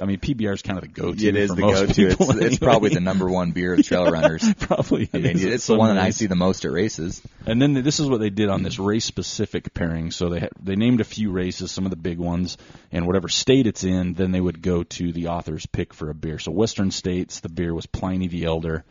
I 0.00 0.06
mean, 0.06 0.18
PBR 0.18 0.54
is 0.54 0.62
kind 0.62 0.76
of 0.76 0.82
the 0.82 0.88
go-to. 0.88 1.28
It 1.28 1.36
is 1.36 1.50
for 1.50 1.56
the 1.56 1.62
most 1.62 1.86
go-to. 1.86 2.06
It's, 2.08 2.16
people 2.16 2.42
it's 2.42 2.58
probably 2.58 2.90
the 2.90 3.00
number 3.00 3.28
one 3.28 3.52
beer 3.52 3.74
of 3.74 3.82
trail 3.86 4.10
runners. 4.10 4.44
Probably. 4.58 5.08
I 5.14 5.18
mean, 5.18 5.36
is. 5.36 5.44
it's 5.44 5.66
the 5.68 5.76
one 5.76 5.94
that 5.94 6.02
I 6.02 6.10
see 6.10 6.26
the 6.26 6.34
most 6.34 6.64
at 6.64 6.72
races. 6.72 7.22
And 7.46 7.62
then 7.62 7.74
this 7.74 8.00
is 8.00 8.08
what 8.08 8.18
they 8.18 8.30
did 8.30 8.48
on 8.48 8.64
this 8.64 8.78
race 8.80 9.04
specific 9.04 9.72
pairing. 9.72 10.10
So 10.10 10.30
they 10.30 10.40
had, 10.40 10.50
they 10.60 10.74
named 10.74 11.00
a 11.00 11.04
few 11.04 11.30
races, 11.30 11.70
some 11.70 11.84
of 11.84 11.90
the 11.90 11.96
big 11.96 12.18
ones, 12.18 12.58
and 12.90 13.06
whatever 13.06 13.28
state 13.28 13.68
it's 13.68 13.84
in, 13.84 14.14
then 14.14 14.32
they 14.32 14.40
would 14.40 14.62
go 14.62 14.82
to 14.82 15.12
the 15.12 15.28
author's 15.28 15.66
pick 15.66 15.94
for 15.94 16.10
a 16.10 16.14
beer. 16.14 16.40
So 16.40 16.50
Western 16.50 16.90
states, 16.90 17.40
the 17.40 17.48
beer 17.48 17.72
was 17.72 17.86
Pliny 17.86 18.26
the 18.26 18.44
Elder. 18.44 18.84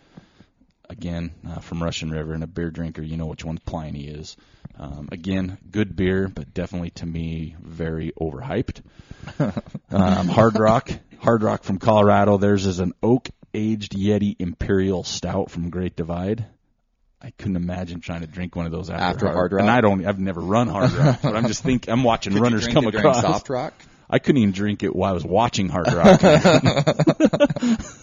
Again, 0.89 1.31
uh, 1.49 1.59
from 1.59 1.81
Russian 1.81 2.11
River, 2.11 2.33
and 2.33 2.43
a 2.43 2.47
beer 2.47 2.69
drinker, 2.69 3.01
you 3.01 3.17
know 3.17 3.25
which 3.25 3.45
one 3.45 3.57
Pliny 3.57 4.07
is. 4.07 4.35
Um, 4.77 5.09
again, 5.11 5.57
good 5.71 5.95
beer, 5.95 6.27
but 6.27 6.53
definitely 6.53 6.89
to 6.91 7.05
me 7.05 7.55
very 7.61 8.11
overhyped. 8.19 8.81
um, 9.91 10.27
Hard 10.27 10.59
Rock, 10.59 10.91
Hard 11.19 11.43
Rock 11.43 11.63
from 11.63 11.79
Colorado. 11.79 12.37
Theirs 12.37 12.65
is 12.65 12.79
an 12.79 12.93
oak 13.01 13.29
aged 13.53 13.93
Yeti 13.93 14.35
Imperial 14.39 15.03
Stout 15.03 15.51
from 15.51 15.69
Great 15.69 15.95
Divide. 15.95 16.45
I 17.21 17.31
couldn't 17.31 17.55
imagine 17.55 18.01
trying 18.01 18.21
to 18.21 18.27
drink 18.27 18.55
one 18.55 18.65
of 18.65 18.73
those 18.73 18.89
after, 18.89 19.03
After 19.03 19.31
Hard 19.31 19.53
Rock? 19.53 19.61
And 19.61 19.69
I 19.69 19.79
don't. 19.79 20.05
I've 20.05 20.19
never 20.19 20.41
run 20.41 20.67
Hard 20.67 20.91
Rock, 20.91 21.19
but 21.23 21.35
I'm 21.35 21.47
just 21.47 21.63
think 21.63 21.87
I'm 21.87 22.03
watching 22.03 22.33
Could 22.33 22.41
runners 22.41 22.67
come 22.67 22.85
across. 22.87 23.21
Soft 23.21 23.49
Rock. 23.49 23.73
I 24.09 24.19
couldn't 24.19 24.41
even 24.41 24.51
drink 24.51 24.83
it 24.83 24.93
while 24.93 25.11
I 25.11 25.13
was 25.13 25.23
watching 25.23 25.69
Hard 25.69 25.93
Rock. 25.93 26.19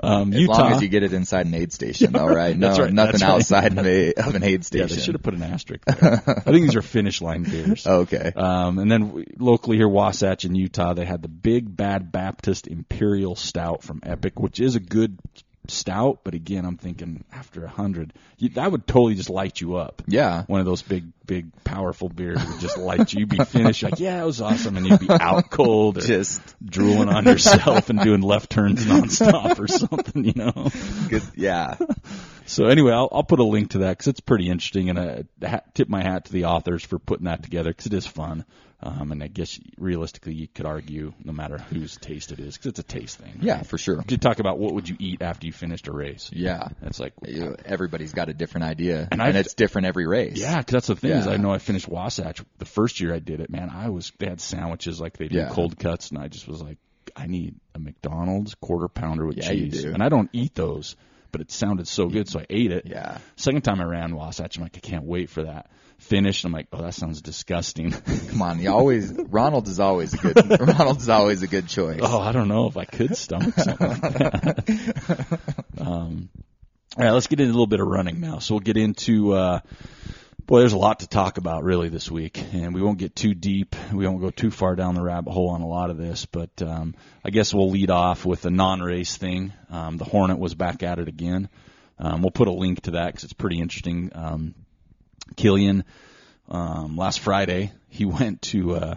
um, 0.00 0.32
As 0.32 0.40
Utah. 0.40 0.52
long 0.52 0.72
as 0.72 0.82
you 0.82 0.88
get 0.88 1.02
it 1.02 1.12
inside 1.12 1.46
an 1.46 1.54
aid 1.54 1.72
station, 1.72 2.12
though, 2.12 2.26
right? 2.26 2.56
No, 2.62 2.68
right, 2.70 2.92
nothing 2.92 3.12
that's 3.12 3.22
right. 3.22 3.30
outside 3.30 3.78
of, 3.78 3.86
a, 3.86 4.12
of 4.16 4.34
an 4.34 4.42
aid 4.42 4.64
station. 4.64 4.88
yeah, 4.88 4.94
they 4.94 5.00
should 5.00 5.14
have 5.14 5.22
put 5.22 5.34
an 5.34 5.42
asterisk. 5.42 5.84
There. 5.84 6.22
I 6.26 6.40
think 6.40 6.62
these 6.66 6.76
are 6.76 6.82
finish 6.82 7.20
line 7.20 7.42
beers. 7.44 7.86
Okay. 7.92 8.32
Um, 8.34 8.78
and 8.78 8.90
then 8.90 9.12
we- 9.12 9.26
locally 9.38 9.76
here, 9.76 9.88
Wasatch 9.88 10.44
in 10.44 10.54
Utah, 10.54 10.94
they 10.94 11.04
had 11.04 11.22
the 11.22 11.28
Big 11.28 11.74
Bad 11.76 12.10
Baptist 12.12 12.66
Imperial 12.66 13.36
Stout 13.36 13.82
from 13.82 14.00
Epic, 14.02 14.38
which 14.38 14.60
is 14.60 14.74
a 14.76 14.80
good 14.80 15.18
stout. 15.68 16.20
But 16.24 16.34
again, 16.34 16.64
I'm 16.64 16.76
thinking 16.76 17.24
after 17.32 17.64
a 17.64 17.68
hundred, 17.68 18.12
you- 18.38 18.50
that 18.50 18.70
would 18.72 18.86
totally 18.86 19.14
just 19.14 19.30
light 19.30 19.60
you 19.60 19.76
up. 19.76 20.02
yeah. 20.06 20.44
One 20.46 20.60
of 20.60 20.66
those 20.66 20.82
big, 20.82 21.04
big, 21.26 21.50
powerful 21.64 22.08
beers 22.08 22.44
would 22.44 22.60
just 22.60 22.76
light 22.76 23.12
you. 23.12 23.20
You'd 23.20 23.28
be 23.28 23.44
finished 23.44 23.82
like, 23.82 24.00
yeah, 24.00 24.22
it 24.22 24.26
was 24.26 24.40
awesome, 24.40 24.76
and 24.76 24.86
you'd 24.86 25.00
be 25.00 25.08
out 25.10 25.50
cold 25.50 25.98
or 25.98 26.00
Just 26.02 26.40
drooling 26.64 27.08
on 27.08 27.24
yourself 27.24 27.90
and 27.90 28.00
doing 28.00 28.20
left 28.22 28.50
turns 28.50 28.84
nonstop 28.84 29.58
or 29.58 29.68
something, 29.68 30.24
you 30.24 30.32
know. 30.34 30.52
good. 31.08 31.22
Yeah. 31.36 31.76
So 32.46 32.66
anyway, 32.66 32.92
I'll, 32.92 33.08
I'll 33.12 33.22
put 33.24 33.38
a 33.38 33.44
link 33.44 33.70
to 33.70 33.78
that 33.78 33.90
because 33.90 34.08
it's 34.08 34.20
pretty 34.20 34.48
interesting, 34.48 34.90
and 34.90 34.98
I 34.98 35.24
hat, 35.46 35.74
tip 35.74 35.88
my 35.88 36.02
hat 36.02 36.26
to 36.26 36.32
the 36.32 36.46
authors 36.46 36.84
for 36.84 36.98
putting 36.98 37.24
that 37.26 37.42
together 37.42 37.70
because 37.70 37.86
it 37.86 37.94
is 37.94 38.06
fun. 38.06 38.44
Um, 38.84 39.12
and 39.12 39.22
I 39.22 39.28
guess 39.28 39.60
realistically, 39.78 40.34
you 40.34 40.48
could 40.48 40.66
argue 40.66 41.12
no 41.22 41.32
matter 41.32 41.56
whose 41.56 41.96
taste 41.96 42.32
it 42.32 42.40
is 42.40 42.56
because 42.56 42.70
it's 42.70 42.78
a 42.80 42.82
taste 42.82 43.16
thing. 43.18 43.38
Yeah, 43.40 43.62
for 43.62 43.78
sure. 43.78 44.02
You 44.08 44.16
talk 44.16 44.40
about 44.40 44.58
what 44.58 44.74
would 44.74 44.88
you 44.88 44.96
eat 44.98 45.22
after 45.22 45.46
you 45.46 45.52
finished 45.52 45.86
a 45.86 45.92
race. 45.92 46.30
Yeah. 46.32 46.66
It's 46.82 46.98
like, 46.98 47.12
You- 47.24 47.54
Everybody's 47.64 48.12
got 48.12 48.28
a 48.28 48.34
different 48.34 48.64
idea, 48.66 49.06
And 49.12 49.22
and, 49.22 49.36
it's 49.36 49.54
different 49.54 49.86
every 49.86 50.08
race. 50.08 50.36
yeah, 50.40 50.56
'cause 50.64 50.72
that's 50.72 50.86
the 50.88 50.96
thing 50.96 51.12
is 51.12 51.28
I 51.28 51.36
know 51.36 51.52
I 51.52 51.58
finished 51.58 51.86
Wasatch 51.86 52.42
the 52.58 52.64
first 52.64 52.98
year 53.00 53.14
I 53.14 53.20
did 53.20 53.38
it. 53.38 53.50
Man, 53.50 53.70
I 53.70 53.88
was 53.90 54.10
they 54.18 54.26
had 54.26 54.40
sandwiches 54.40 55.00
like 55.00 55.16
they 55.16 55.28
do 55.28 55.36
Yeah. 55.38 55.50
cold 55.50 55.78
cuts, 55.78 56.10
and 56.10 56.18
I 56.18 56.26
just 56.26 56.48
was 56.48 56.60
like, 56.60 56.78
I 57.14 57.28
need 57.28 57.54
a 57.76 57.78
McDonald's 57.78 58.56
quarter 58.56 58.88
pounder 58.88 59.24
with 59.26 59.36
Yeah, 59.36 59.48
cheese, 59.48 59.82
do. 59.82 59.92
and 59.94 60.02
I 60.02 60.08
don't 60.08 60.30
eat 60.32 60.56
those, 60.56 60.96
but 61.32 61.40
it 61.40 61.50
sounded 61.50 61.88
so 61.88 62.06
good, 62.06 62.28
so 62.28 62.40
I 62.40 62.46
ate 62.48 62.70
it. 62.70 62.86
Yeah. 62.86 63.18
Second 63.36 63.62
time 63.62 63.80
I 63.80 63.84
ran 63.84 64.14
Wasatch, 64.14 64.56
I'm 64.56 64.62
like, 64.62 64.76
I 64.76 64.80
can't 64.80 65.04
wait 65.04 65.30
for 65.30 65.44
that. 65.44 65.70
Finished, 65.98 66.44
I'm 66.44 66.52
like, 66.52 66.68
oh, 66.72 66.82
that 66.82 66.94
sounds 66.94 67.22
disgusting. 67.22 67.90
Come 68.28 68.42
on, 68.42 68.60
you 68.60 68.70
always 68.70 69.12
Ronald 69.12 69.68
is 69.68 69.80
always 69.80 70.14
a 70.14 70.18
good 70.18 70.36
Ronald 70.60 70.98
is 70.98 71.08
always 71.08 71.42
a 71.42 71.46
good 71.46 71.68
choice. 71.68 72.00
oh, 72.02 72.20
I 72.20 72.32
don't 72.32 72.48
know 72.48 72.66
if 72.66 72.76
I 72.76 72.84
could 72.84 73.16
stomach 73.16 73.54
something 73.54 73.88
like 73.88 74.00
that. 74.00 75.40
um, 75.78 76.28
all 76.96 77.04
right, 77.04 77.12
let's 77.12 77.28
get 77.28 77.40
into 77.40 77.50
a 77.50 77.54
little 77.54 77.66
bit 77.66 77.80
of 77.80 77.86
running 77.86 78.20
now. 78.20 78.38
So 78.38 78.54
we'll 78.54 78.60
get 78.60 78.76
into, 78.76 79.32
uh, 79.32 79.60
boy, 80.46 80.60
there's 80.60 80.72
a 80.72 80.78
lot 80.78 81.00
to 81.00 81.06
talk 81.06 81.38
about 81.38 81.64
really 81.64 81.88
this 81.88 82.10
week, 82.10 82.42
and 82.52 82.74
we 82.74 82.82
won't 82.82 82.98
get 82.98 83.14
too 83.14 83.34
deep. 83.34 83.76
We 83.92 84.06
won't 84.06 84.20
go 84.20 84.30
too 84.30 84.50
far 84.50 84.74
down 84.74 84.94
the 84.94 85.02
rabbit 85.02 85.30
hole 85.30 85.50
on 85.50 85.60
a 85.60 85.66
lot 85.66 85.90
of 85.90 85.96
this, 85.96 86.26
but 86.26 86.50
um, 86.62 86.94
I 87.24 87.30
guess 87.30 87.54
we'll 87.54 87.70
lead 87.70 87.90
off 87.90 88.24
with 88.24 88.44
a 88.44 88.50
non-race 88.50 89.16
thing. 89.16 89.52
Um, 89.70 89.98
the 89.98 90.04
Hornet 90.04 90.38
was 90.38 90.54
back 90.54 90.82
at 90.82 90.98
it 90.98 91.08
again. 91.08 91.48
Um, 91.98 92.22
we'll 92.22 92.30
put 92.30 92.48
a 92.48 92.52
link 92.52 92.82
to 92.82 92.92
that 92.92 93.06
because 93.06 93.24
it's 93.24 93.32
pretty 93.32 93.60
interesting. 93.60 94.10
Um, 94.14 94.54
Kilian, 95.36 95.84
um, 96.48 96.96
last 96.96 97.20
Friday, 97.20 97.72
he 97.88 98.04
went 98.04 98.42
to 98.42 98.74
uh, 98.74 98.94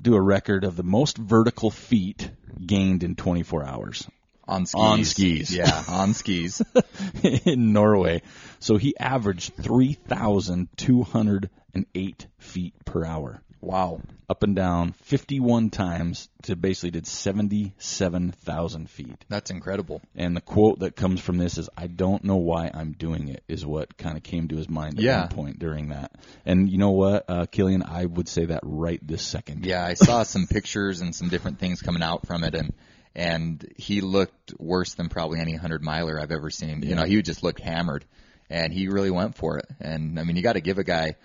do 0.00 0.14
a 0.14 0.20
record 0.20 0.64
of 0.64 0.76
the 0.76 0.82
most 0.84 1.18
vertical 1.18 1.70
feet 1.70 2.30
gained 2.64 3.02
in 3.02 3.16
24 3.16 3.64
hours 3.64 4.08
on 4.46 4.66
skis. 4.66 4.80
On 4.80 5.04
skis. 5.04 5.56
Yeah, 5.56 5.82
on 5.88 6.14
skis. 6.14 6.62
in 7.22 7.72
Norway. 7.72 8.22
So 8.60 8.76
he 8.76 8.96
averaged 8.98 9.54
3,208 9.56 12.26
feet 12.38 12.74
per 12.84 13.04
hour, 13.04 13.42
Wow. 13.60 14.00
up 14.28 14.42
and 14.42 14.54
down 14.56 14.92
51 14.92 15.70
times 15.70 16.28
to 16.42 16.56
basically 16.56 16.90
did 16.92 17.06
77,000 17.06 18.90
feet. 18.90 19.24
That's 19.28 19.50
incredible. 19.50 20.00
And 20.14 20.36
the 20.36 20.40
quote 20.40 20.80
that 20.80 20.96
comes 20.96 21.20
from 21.20 21.38
this 21.38 21.58
is, 21.58 21.68
I 21.76 21.86
don't 21.86 22.24
know 22.24 22.36
why 22.36 22.70
I'm 22.72 22.92
doing 22.92 23.28
it, 23.28 23.42
is 23.48 23.64
what 23.66 23.96
kind 23.96 24.16
of 24.16 24.22
came 24.22 24.48
to 24.48 24.56
his 24.56 24.68
mind 24.68 24.98
at 24.98 25.04
Yeah. 25.04 25.20
one 25.20 25.28
point 25.30 25.58
during 25.58 25.88
that. 25.90 26.12
And 26.46 26.70
you 26.70 26.78
know 26.78 26.90
what, 26.90 27.24
uh, 27.28 27.46
Kilian, 27.46 27.82
I 27.88 28.04
would 28.06 28.28
say 28.28 28.46
that 28.46 28.60
right 28.62 29.00
this 29.06 29.22
second. 29.22 29.64
Yeah, 29.66 29.84
I 29.84 29.94
saw 29.94 30.22
some 30.22 30.46
pictures 30.46 31.00
and 31.00 31.14
some 31.14 31.28
different 31.28 31.58
things 31.58 31.82
coming 31.82 32.02
out 32.02 32.26
from 32.26 32.44
it, 32.44 32.54
and 32.54 32.72
and 33.14 33.64
he 33.76 34.00
looked 34.00 34.54
worse 34.58 34.94
than 34.94 35.08
probably 35.08 35.40
any 35.40 35.54
hundred 35.54 35.82
miler 35.82 36.20
I've 36.20 36.32
ever 36.32 36.50
seen. 36.50 36.82
You 36.82 36.94
know, 36.94 37.04
he 37.04 37.16
would 37.16 37.24
just 37.24 37.42
looked 37.42 37.60
hammered, 37.60 38.04
and 38.50 38.72
he 38.72 38.88
really 38.88 39.10
went 39.10 39.36
for 39.36 39.58
it. 39.58 39.66
And 39.80 40.18
I 40.18 40.24
mean, 40.24 40.36
you 40.36 40.42
got 40.42 40.54
to 40.54 40.60
give 40.60 40.78
a 40.78 40.84
guy 40.84 41.16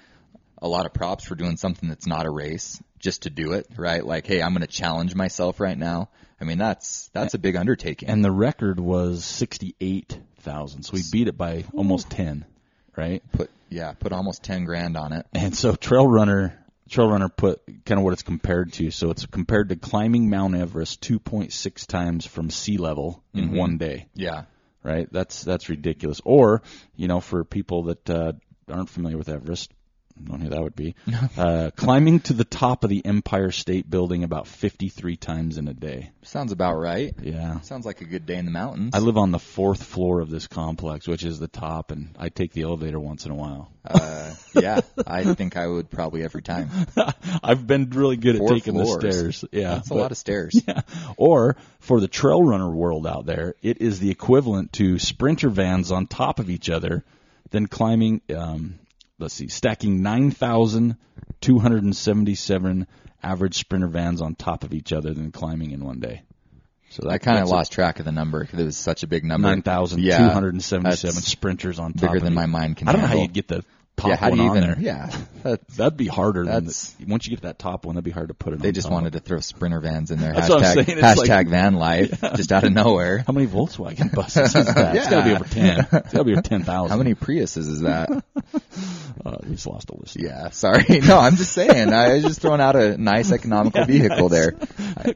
a 0.61 0.67
lot 0.67 0.85
of 0.85 0.93
props 0.93 1.25
for 1.25 1.35
doing 1.35 1.57
something 1.57 1.87
that's 1.89 2.07
not 2.07 2.25
a 2.25 2.29
race 2.29 2.81
just 2.99 3.23
to 3.23 3.29
do 3.29 3.53
it, 3.53 3.67
right? 3.77 4.05
Like, 4.05 4.27
hey, 4.27 4.41
I'm 4.41 4.53
going 4.53 4.61
to 4.61 4.67
challenge 4.67 5.15
myself 5.15 5.59
right 5.59 5.77
now. 5.77 6.09
I 6.41 6.43
mean, 6.43 6.57
that's 6.57 7.09
that's 7.13 7.33
a 7.33 7.39
big 7.39 7.55
undertaking. 7.55 8.09
And 8.09 8.23
the 8.23 8.31
record 8.31 8.79
was 8.79 9.25
68,000. 9.25 10.83
So 10.83 10.95
he 10.95 11.03
beat 11.11 11.27
it 11.27 11.37
by 11.37 11.65
almost 11.73 12.09
10, 12.09 12.45
right? 12.95 13.23
put 13.31 13.49
yeah, 13.69 13.93
put 13.93 14.11
almost 14.11 14.43
ten 14.43 14.65
grand 14.65 14.97
on 14.97 15.13
it. 15.13 15.25
And 15.33 15.55
so 15.55 15.75
Trail 15.75 16.07
Runner, 16.07 16.58
Trail 16.89 17.09
Runner 17.09 17.29
put 17.29 17.61
kind 17.85 17.99
of 17.99 18.03
what 18.03 18.13
it's 18.13 18.23
compared 18.23 18.73
to. 18.73 18.91
So 18.91 19.11
it's 19.11 19.25
compared 19.25 19.69
to 19.69 19.75
climbing 19.75 20.29
Mount 20.29 20.55
Everest 20.55 21.01
2.6 21.01 21.87
times 21.87 22.25
from 22.25 22.49
sea 22.49 22.77
level 22.77 23.23
in 23.33 23.51
one 23.53 23.77
day, 23.77 24.07
Yeah, 24.13 24.43
right? 24.83 25.07
That's 25.11 25.43
that's 25.43 25.69
ridiculous. 25.69 26.21
Or 26.23 26.61
you 26.95 27.07
know, 27.07 27.19
for 27.19 27.43
people 27.43 27.83
that 27.83 28.09
uh, 28.09 28.33
aren't 28.69 28.89
familiar 28.89 29.17
with 29.17 29.29
Everest, 29.29 29.71
don't 30.23 30.39
know 30.39 30.43
who 30.45 30.49
that 30.49 30.61
would 30.61 30.75
be. 30.75 30.95
uh, 31.37 31.71
climbing 31.75 32.19
to 32.21 32.33
the 32.33 32.43
top 32.43 32.83
of 32.83 32.89
the 32.89 33.05
Empire 33.05 33.51
State 33.51 33.89
Building 33.89 34.23
about 34.23 34.47
53 34.47 35.15
times 35.17 35.57
in 35.57 35.67
a 35.67 35.73
day. 35.73 36.11
sounds 36.23 36.51
about 36.51 36.75
right. 36.75 37.13
Yeah. 37.21 37.61
Sounds 37.61 37.85
like 37.85 38.01
a 38.01 38.05
good 38.05 38.25
day 38.25 38.35
in 38.35 38.45
the 38.45 38.51
mountains. 38.51 38.91
I 38.93 38.99
live 38.99 39.17
on 39.17 39.31
the 39.31 39.39
fourth 39.39 39.83
floor 39.83 40.21
of 40.21 40.29
this 40.29 40.47
complex, 40.47 41.07
which 41.07 41.23
is 41.23 41.39
the 41.39 41.47
top, 41.47 41.91
and 41.91 42.09
I 42.17 42.29
take 42.29 42.53
the 42.53 42.63
elevator 42.63 42.99
once 42.99 43.25
in 43.25 43.31
a 43.31 43.35
while. 43.35 43.71
uh, 43.85 44.33
yeah, 44.53 44.81
I 45.07 45.23
think 45.33 45.57
I 45.57 45.65
would 45.65 45.89
probably 45.89 46.23
every 46.23 46.41
time. 46.41 46.69
I've 47.43 47.65
been 47.65 47.89
really 47.89 48.17
good 48.17 48.35
at 48.35 48.47
taking 48.47 48.73
floors. 48.73 49.01
the 49.01 49.11
stairs. 49.11 49.45
Yeah, 49.51 49.75
That's 49.75 49.89
a 49.89 49.95
lot 49.95 50.11
of 50.11 50.17
stairs. 50.17 50.59
Yeah. 50.69 50.81
Or 51.17 51.55
for 51.79 51.99
the 51.99 52.07
trail 52.07 52.43
runner 52.43 52.69
world 52.69 53.07
out 53.07 53.25
there, 53.25 53.55
it 53.61 53.81
is 53.81 53.99
the 53.99 54.11
equivalent 54.11 54.73
to 54.73 54.99
sprinter 54.99 55.49
vans 55.49 55.91
on 55.91 56.05
top 56.05 56.39
of 56.39 56.49
each 56.49 56.69
other, 56.69 57.03
then 57.51 57.65
climbing. 57.67 58.21
Um, 58.35 58.77
let's 59.19 59.33
see, 59.33 59.47
stacking 59.47 60.01
nine 60.01 60.31
thousand 60.31 60.97
two 61.41 61.59
hundred 61.59 61.83
and 61.83 61.95
seventy-seven 61.95 62.87
average 63.21 63.55
sprinter 63.55 63.87
vans 63.87 64.21
on 64.21 64.35
top 64.35 64.63
of 64.63 64.73
each 64.73 64.93
other, 64.93 65.13
then 65.13 65.31
climbing 65.31 65.71
in 65.71 65.83
one 65.83 65.99
day. 65.99 66.23
So 66.91 67.03
that 67.03 67.11
I 67.11 67.17
kind 67.19 67.37
of 67.37 67.41
that's 67.43 67.51
a- 67.51 67.55
lost 67.55 67.71
track 67.71 67.99
of 67.99 68.05
the 68.05 68.11
number 68.11 68.39
because 68.43 68.59
it 68.59 68.65
was 68.65 68.77
such 68.77 69.03
a 69.03 69.07
big 69.07 69.23
number. 69.23 69.47
nine 69.47 69.61
thousand 69.61 69.99
two 69.99 70.05
Yeah, 70.05 70.29
hundred 70.29 70.53
and 70.53 70.63
seventy-seven 70.63 71.15
that's 71.15 71.27
sprinters 71.27 71.77
on 71.79 71.93
top. 71.93 72.01
bigger 72.01 72.17
of 72.17 72.23
than 72.23 72.33
my 72.33 72.47
mind 72.47 72.77
can 72.77 72.87
I 72.87 72.93
don't 72.93 73.01
know 73.01 73.07
how 73.07 73.17
you'd 73.21 73.33
get 73.33 73.47
the 73.47 73.63
top 73.99 74.09
Yeah, 74.09 74.15
how 74.15 74.29
do 74.29 74.37
one 74.37 74.45
you 74.45 74.51
on 74.51 74.57
even? 74.57 74.69
there. 74.69 74.79
Yeah, 74.79 75.11
that, 75.43 75.67
That'd 75.69 75.97
be 75.97 76.07
harder. 76.07 76.45
Than 76.45 76.53
That's- 76.65 76.93
the, 76.93 77.05
once 77.05 77.25
you 77.25 77.31
get 77.31 77.37
to 77.37 77.47
that 77.47 77.59
top 77.59 77.85
one, 77.85 77.95
that'd 77.95 78.03
be 78.05 78.11
hard 78.11 78.29
to 78.29 78.33
put 78.33 78.53
it. 78.53 78.57
In. 78.57 78.61
They 78.61 78.71
just 78.71 78.87
top. 78.87 78.93
wanted 78.93 79.13
to 79.13 79.19
throw 79.19 79.39
sprinter 79.39 79.79
vans 79.79 80.11
in 80.11 80.19
there. 80.19 80.33
That's 80.33 80.49
what 80.49 80.59
I'm 80.63 80.63
hashtag 80.63 80.85
saying, 80.85 80.97
it's 80.99 81.07
hashtag 81.21 81.27
like- 81.27 81.47
van 81.49 81.73
life, 81.75 82.21
just 82.35 82.51
out 82.51 82.63
of 82.63 82.71
nowhere. 82.73 83.23
How 83.27 83.33
many 83.33 83.47
Volkswagen 83.47 84.13
buses 84.13 84.55
is 84.55 84.65
that? 84.73 84.95
It's 84.95 85.09
got 85.09 85.19
to 85.19 85.23
be 85.23 85.29
Yeah. 85.31 85.35
over 85.35 85.45
ten. 85.45 85.79
It's 85.79 85.89
got 86.13 86.19
to 86.19 86.23
be 86.23 86.31
over 86.33 86.41
ten 86.41 86.63
thousand. 86.63 86.91
How 86.91 86.97
many 86.97 87.15
Priuses 87.15 87.57
is 87.67 87.81
that? 87.81 88.09
Uh, 89.25 89.35
we 89.43 89.51
just 89.51 89.67
lost 89.67 89.89
a 89.89 89.97
list. 89.97 90.15
yeah, 90.17 90.49
sorry. 90.51 90.85
No, 91.01 91.19
I'm 91.19 91.35
just 91.35 91.51
saying. 91.51 91.91
I 91.91 92.13
was 92.13 92.23
just 92.23 92.39
throwing 92.41 92.61
out 92.61 92.77
a 92.77 92.97
nice 92.97 93.33
economical 93.33 93.83
vehicle 93.83 94.29
there. 94.29 94.53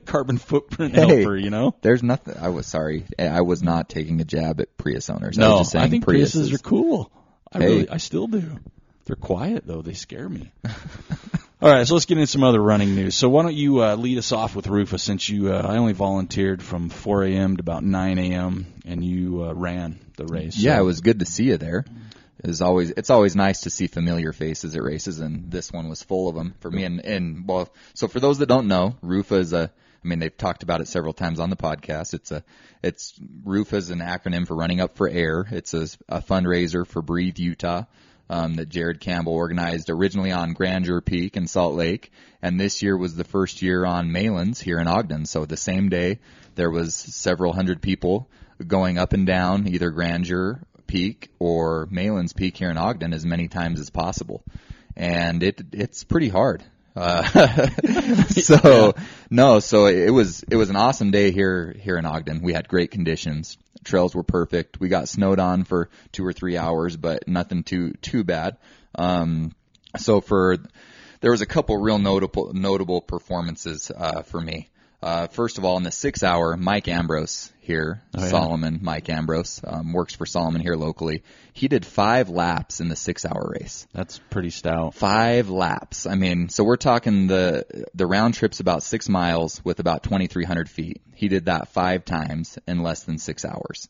Carbon 0.05 0.37
footprint 0.37 0.93
Hey. 0.93 1.21
helper, 1.21 1.37
you 1.37 1.49
know. 1.49 1.73
There's 1.81 2.03
nothing. 2.03 2.35
I 2.37 2.49
was 2.49 2.67
sorry. 2.67 3.05
I 3.17 3.41
was 3.41 3.63
not 3.63 3.87
taking 3.87 4.19
a 4.19 4.25
jab 4.25 4.59
at 4.59 4.75
Prius 4.77 5.09
owners. 5.09 5.39
I 5.39 5.41
No, 5.43 5.49
was 5.51 5.59
just 5.61 5.71
saying 5.71 5.85
I 5.85 5.89
think 5.89 6.05
Priuses. 6.05 6.49
Priuses 6.49 6.53
are 6.53 6.57
cool. 6.57 7.11
I 7.53 7.59
Hey. 7.59 7.65
really, 7.65 7.89
I 7.89 7.97
still 7.97 8.27
do. 8.27 8.59
They're 9.05 9.15
quiet 9.15 9.65
though. 9.67 9.81
They 9.81 9.93
scare 9.93 10.29
me. 10.29 10.51
All 11.61 11.69
right, 11.71 11.87
so 11.87 11.93
let's 11.93 12.05
get 12.05 12.17
into 12.17 12.27
some 12.27 12.43
other 12.43 12.61
running 12.61 12.93
news. 12.93 13.15
So 13.15 13.29
why 13.29 13.43
don't 13.43 13.53
you 13.53 13.81
uh, 13.83 13.95
lead 13.95 14.17
us 14.17 14.33
off 14.33 14.53
with 14.53 14.67
Rufus, 14.67 15.01
since 15.01 15.29
you 15.29 15.53
uh, 15.53 15.61
I 15.65 15.77
only 15.77 15.93
volunteered 15.93 16.61
from 16.61 16.89
4 16.89 17.23
a.m. 17.23 17.55
to 17.55 17.61
about 17.61 17.83
9 17.85 18.17
a.m. 18.19 18.65
and 18.85 19.03
you 19.03 19.45
uh, 19.45 19.53
ran 19.53 19.99
the 20.17 20.25
race. 20.25 20.57
Yeah, 20.57 20.75
So- 20.75 20.81
it 20.81 20.85
was 20.85 21.01
good 21.01 21.19
to 21.19 21.25
see 21.25 21.45
you 21.45 21.57
there. 21.57 21.85
It's 22.45 22.59
always 22.59 22.89
it's 22.91 23.09
always 23.09 23.37
nice 23.37 23.61
to 23.61 23.69
see 23.69 23.87
familiar 23.87 24.33
faces 24.33 24.75
at 24.75 24.83
races, 24.83 25.21
and 25.21 25.49
this 25.49 25.71
one 25.71 25.87
was 25.87 26.03
full 26.03 26.27
of 26.27 26.35
them 26.35 26.55
for 26.59 26.69
me. 26.69 26.83
And 26.83 26.99
and 26.99 27.47
well, 27.47 27.69
so 27.93 28.09
for 28.09 28.19
those 28.19 28.39
that 28.39 28.47
don't 28.47 28.67
know, 28.67 28.97
RUFA 29.01 29.39
is 29.39 29.53
a. 29.53 29.71
I 30.03 30.07
mean, 30.09 30.19
they've 30.19 30.35
talked 30.35 30.63
about 30.63 30.81
it 30.81 30.89
several 30.89 31.13
times 31.13 31.39
on 31.39 31.49
the 31.49 31.55
podcast. 31.55 32.13
It's 32.13 32.33
a, 32.33 32.43
it's 32.83 33.13
RUFA 33.45 33.75
is 33.75 33.89
an 33.91 33.99
acronym 33.99 34.45
for 34.45 34.53
Running 34.57 34.81
Up 34.81 34.97
for 34.97 35.07
Air. 35.07 35.47
It's 35.49 35.73
a, 35.73 35.87
a 36.09 36.21
fundraiser 36.21 36.85
for 36.85 37.01
Breathe 37.01 37.39
Utah. 37.39 37.83
Um, 38.29 38.55
that 38.55 38.69
Jared 38.69 39.01
Campbell 39.01 39.33
organized 39.33 39.89
originally 39.89 40.31
on 40.31 40.53
Grandeur 40.53 41.01
Peak 41.01 41.35
in 41.35 41.45
Salt 41.45 41.75
Lake, 41.75 42.11
and 42.41 42.59
this 42.59 42.81
year 42.81 42.97
was 42.97 43.15
the 43.15 43.25
first 43.25 43.61
year 43.61 43.85
on 43.85 44.09
Malans 44.09 44.59
here 44.59 44.79
in 44.79 44.87
Ogden. 44.87 45.25
So 45.25 45.45
the 45.45 45.57
same 45.57 45.89
day, 45.89 46.19
there 46.55 46.71
was 46.71 46.95
several 46.95 47.53
hundred 47.53 47.81
people 47.81 48.29
going 48.65 48.97
up 48.97 49.13
and 49.13 49.27
down 49.27 49.67
either 49.67 49.91
Grandeur 49.91 50.61
Peak 50.87 51.29
or 51.39 51.87
Malan's 51.91 52.33
Peak 52.33 52.57
here 52.57 52.69
in 52.69 52.77
Ogden 52.77 53.13
as 53.13 53.25
many 53.25 53.47
times 53.47 53.79
as 53.79 53.89
possible, 53.89 54.43
and 54.95 55.43
it 55.43 55.61
it's 55.71 56.03
pretty 56.03 56.29
hard. 56.29 56.63
Uh, 56.95 57.23
so 58.27 58.93
no, 59.29 59.59
so 59.59 59.87
it 59.87 60.11
was 60.11 60.43
it 60.43 60.55
was 60.55 60.69
an 60.69 60.75
awesome 60.75 61.11
day 61.11 61.31
here 61.31 61.75
here 61.79 61.97
in 61.97 62.05
Ogden. 62.05 62.41
We 62.41 62.53
had 62.53 62.67
great 62.67 62.91
conditions. 62.91 63.57
Trails 63.83 64.15
were 64.15 64.23
perfect. 64.23 64.79
We 64.79 64.89
got 64.89 65.09
snowed 65.09 65.39
on 65.39 65.63
for 65.63 65.89
two 66.11 66.25
or 66.25 66.33
three 66.33 66.57
hours, 66.57 66.95
but 66.95 67.27
nothing 67.27 67.63
too 67.63 67.93
too 68.01 68.23
bad. 68.23 68.57
Um, 68.95 69.53
so 69.97 70.21
for 70.21 70.57
there 71.21 71.31
was 71.31 71.41
a 71.41 71.45
couple 71.45 71.77
real 71.77 71.99
notable 71.99 72.53
notable 72.53 73.01
performances 73.01 73.91
uh, 73.95 74.21
for 74.21 74.39
me. 74.39 74.69
Uh, 75.03 75.27
first 75.27 75.57
of 75.57 75.65
all, 75.65 75.75
in 75.75 75.83
the 75.83 75.91
six 75.91 76.23
hour, 76.23 76.55
Mike 76.55 76.87
Ambrose 76.87 77.51
here, 77.59 78.01
yeah. 78.17 78.27
Salomon, 78.27 78.79
Mike 78.81 79.09
Ambrose, 79.09 79.59
um, 79.67 79.91
works 79.91 80.15
for 80.15 80.25
Salomon 80.25 80.61
here 80.61 80.75
locally. 80.75 81.23
He 81.51 81.67
did 81.67 81.85
five 81.85 82.29
laps 82.29 82.79
in 82.79 82.87
the 82.87 82.95
six 82.95 83.25
hour 83.25 83.53
race. 83.59 83.85
That's 83.91 84.19
pretty 84.29 84.49
stout. 84.49 84.93
Five 84.93 85.49
laps. 85.49 86.05
I 86.05 86.15
mean, 86.15 86.47
so 86.47 86.63
we're 86.63 86.77
talking 86.77 87.27
the 87.27 87.85
the 87.93 88.07
round 88.07 88.35
trip's 88.35 88.61
about 88.61 88.81
six 88.81 89.09
miles 89.09 89.63
with 89.65 89.81
about 89.81 90.03
2,300 90.03 90.69
feet. 90.69 91.01
He 91.13 91.27
did 91.27 91.45
that 91.45 91.67
five 91.67 92.05
times 92.05 92.57
in 92.65 92.81
less 92.81 93.03
than 93.03 93.17
six 93.17 93.43
hours. 93.43 93.89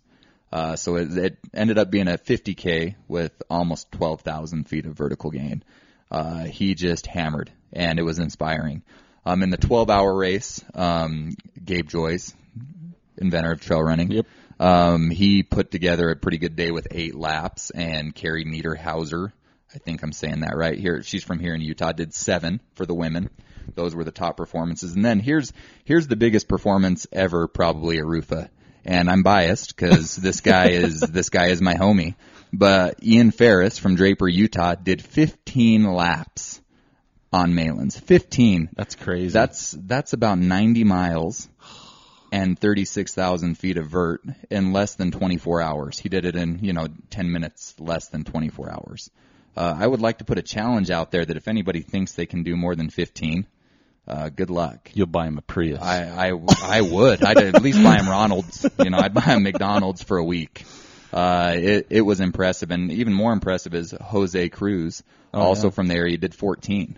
Uh, 0.52 0.76
so 0.76 0.96
it, 0.96 1.16
it 1.16 1.38
ended 1.54 1.78
up 1.78 1.92
being 1.92 2.08
a 2.08 2.18
50k 2.18 2.96
with 3.08 3.34
almost 3.52 3.92
12,000 3.92 4.68
feet 4.68 4.88
of 4.88 4.94
vertical 4.94 5.30
gain. 5.30 5.64
Uh, 6.10 6.46
he 6.46 6.74
just 6.74 7.06
hammered, 7.06 7.52
and 7.72 8.00
it 8.00 8.04
was 8.04 8.18
inspiring. 8.18 8.82
Um, 9.26 9.42
in 9.44 9.50
the 9.50 9.58
12-hour 9.58 10.14
race, 10.16 10.62
um, 10.76 11.36
Gabe 11.64 11.88
Joyce, 11.88 12.34
inventor 13.18 13.52
of 13.54 13.62
trail 13.62 13.82
running, 13.82 14.12
Yep. 14.12 14.26
um, 14.60 15.10
he 15.10 15.44
put 15.44 15.72
together 15.72 16.10
a 16.10 16.16
pretty 16.16 16.38
good 16.38 16.56
day 16.56 16.72
with 16.72 16.88
eight 16.92 17.16
laps, 17.16 17.70
and 17.70 18.14
Carrie 18.14 18.44
Niederhauser, 18.46 19.32
I 19.74 19.78
think 19.80 20.04
I'm 20.04 20.12
saying 20.12 20.42
that 20.42 20.56
right 20.58 20.78
here. 20.78 21.02
She's 21.04 21.24
from 21.24 21.40
here 21.40 21.56
in 21.56 21.62
Utah. 21.62 21.94
Did 21.94 22.14
seven 22.14 22.60
for 22.76 22.86
the 22.86 22.94
women. 22.94 23.30
Those 23.76 23.96
were 23.96 24.04
the 24.04 24.12
top 24.12 24.38
performances. 24.38 24.94
And 24.94 25.04
then 25.04 25.20
here's 25.20 25.52
here's 25.84 26.08
the 26.08 26.16
biggest 26.16 26.48
performance 26.48 27.08
ever, 27.12 27.48
probably 27.48 27.98
Arufa. 27.98 28.50
And 28.86 29.10
I'm 29.10 29.24
biased 29.24 29.76
because 29.76 30.16
this 30.28 30.42
guy 30.42 30.70
is 30.72 31.00
this 31.00 31.30
guy 31.30 31.48
is 31.48 31.60
my 31.62 31.74
homie. 31.74 32.14
But 32.52 33.04
Ian 33.04 33.32
Ferris 33.32 33.80
from 33.80 33.96
Draper, 33.96 34.28
Utah, 34.28 34.76
did 34.76 35.02
15 35.02 35.86
laps 35.92 36.62
on 37.34 37.54
Malans. 37.54 38.00
15. 38.00 38.70
That's 38.76 38.96
crazy. 38.96 39.34
That's 39.34 39.72
that's 39.72 40.14
about 40.14 40.38
90 40.38 40.84
miles 40.84 41.50
and 42.32 42.58
36,000 42.58 43.56
feet 43.56 43.78
of 43.78 43.88
vert 43.88 44.22
in 44.50 44.72
less 44.72 44.96
than 44.96 45.12
24 45.12 45.62
hours. 45.62 46.00
He 46.00 46.10
did 46.10 46.26
it 46.26 46.36
in, 46.36 46.60
you 46.64 46.74
know, 46.74 46.88
10 47.10 47.32
minutes 47.32 47.76
less 47.80 48.08
than 48.08 48.24
24 48.24 48.72
hours. 48.72 49.10
Uh, 49.56 49.76
I 49.78 49.86
would 49.86 50.02
like 50.02 50.20
to 50.20 50.26
put 50.26 50.40
a 50.40 50.42
challenge 50.42 50.90
out 50.90 51.12
there 51.12 51.24
that 51.24 51.38
if 51.38 51.48
anybody 51.48 51.82
thinks 51.82 52.14
they 52.14 52.26
can 52.26 52.42
do 52.42 52.56
more 52.56 52.76
than 52.76 52.90
15, 52.90 53.46
uh, 54.08 54.30
good 54.30 54.50
luck. 54.50 54.90
You'll 54.94 55.08
buy 55.08 55.28
him 55.28 55.38
a 55.38 55.42
Prius. 55.42 55.80
I, 55.80 56.32
I, 56.32 56.40
I 56.64 56.82
would. 56.82 57.24
I'd 57.24 57.38
at 57.38 57.62
least 57.62 57.82
buy 57.84 57.98
him 57.98 58.10
Ronald's. 58.10 58.66
You 58.80 58.90
know, 58.90 58.98
I'd 58.98 59.14
buy 59.14 59.22
him 59.22 59.44
McDonald's 59.44 60.02
for 60.02 60.18
a 60.18 60.24
week. 60.24 60.66
Uh, 61.14 61.54
it, 61.56 61.88
it 61.92 62.02
was 62.02 62.20
impressive. 62.20 62.72
And 62.72 62.92
even 62.92 63.14
more 63.14 63.32
impressive 63.32 63.76
is 63.76 63.92
Jose 63.92 64.50
Cruz, 64.50 65.04
also 65.32 65.68
yeah. 65.68 65.72
from 65.72 65.88
the 65.88 65.96
area, 65.96 66.12
he 66.12 66.18
did 66.18 66.34
14. 66.34 66.98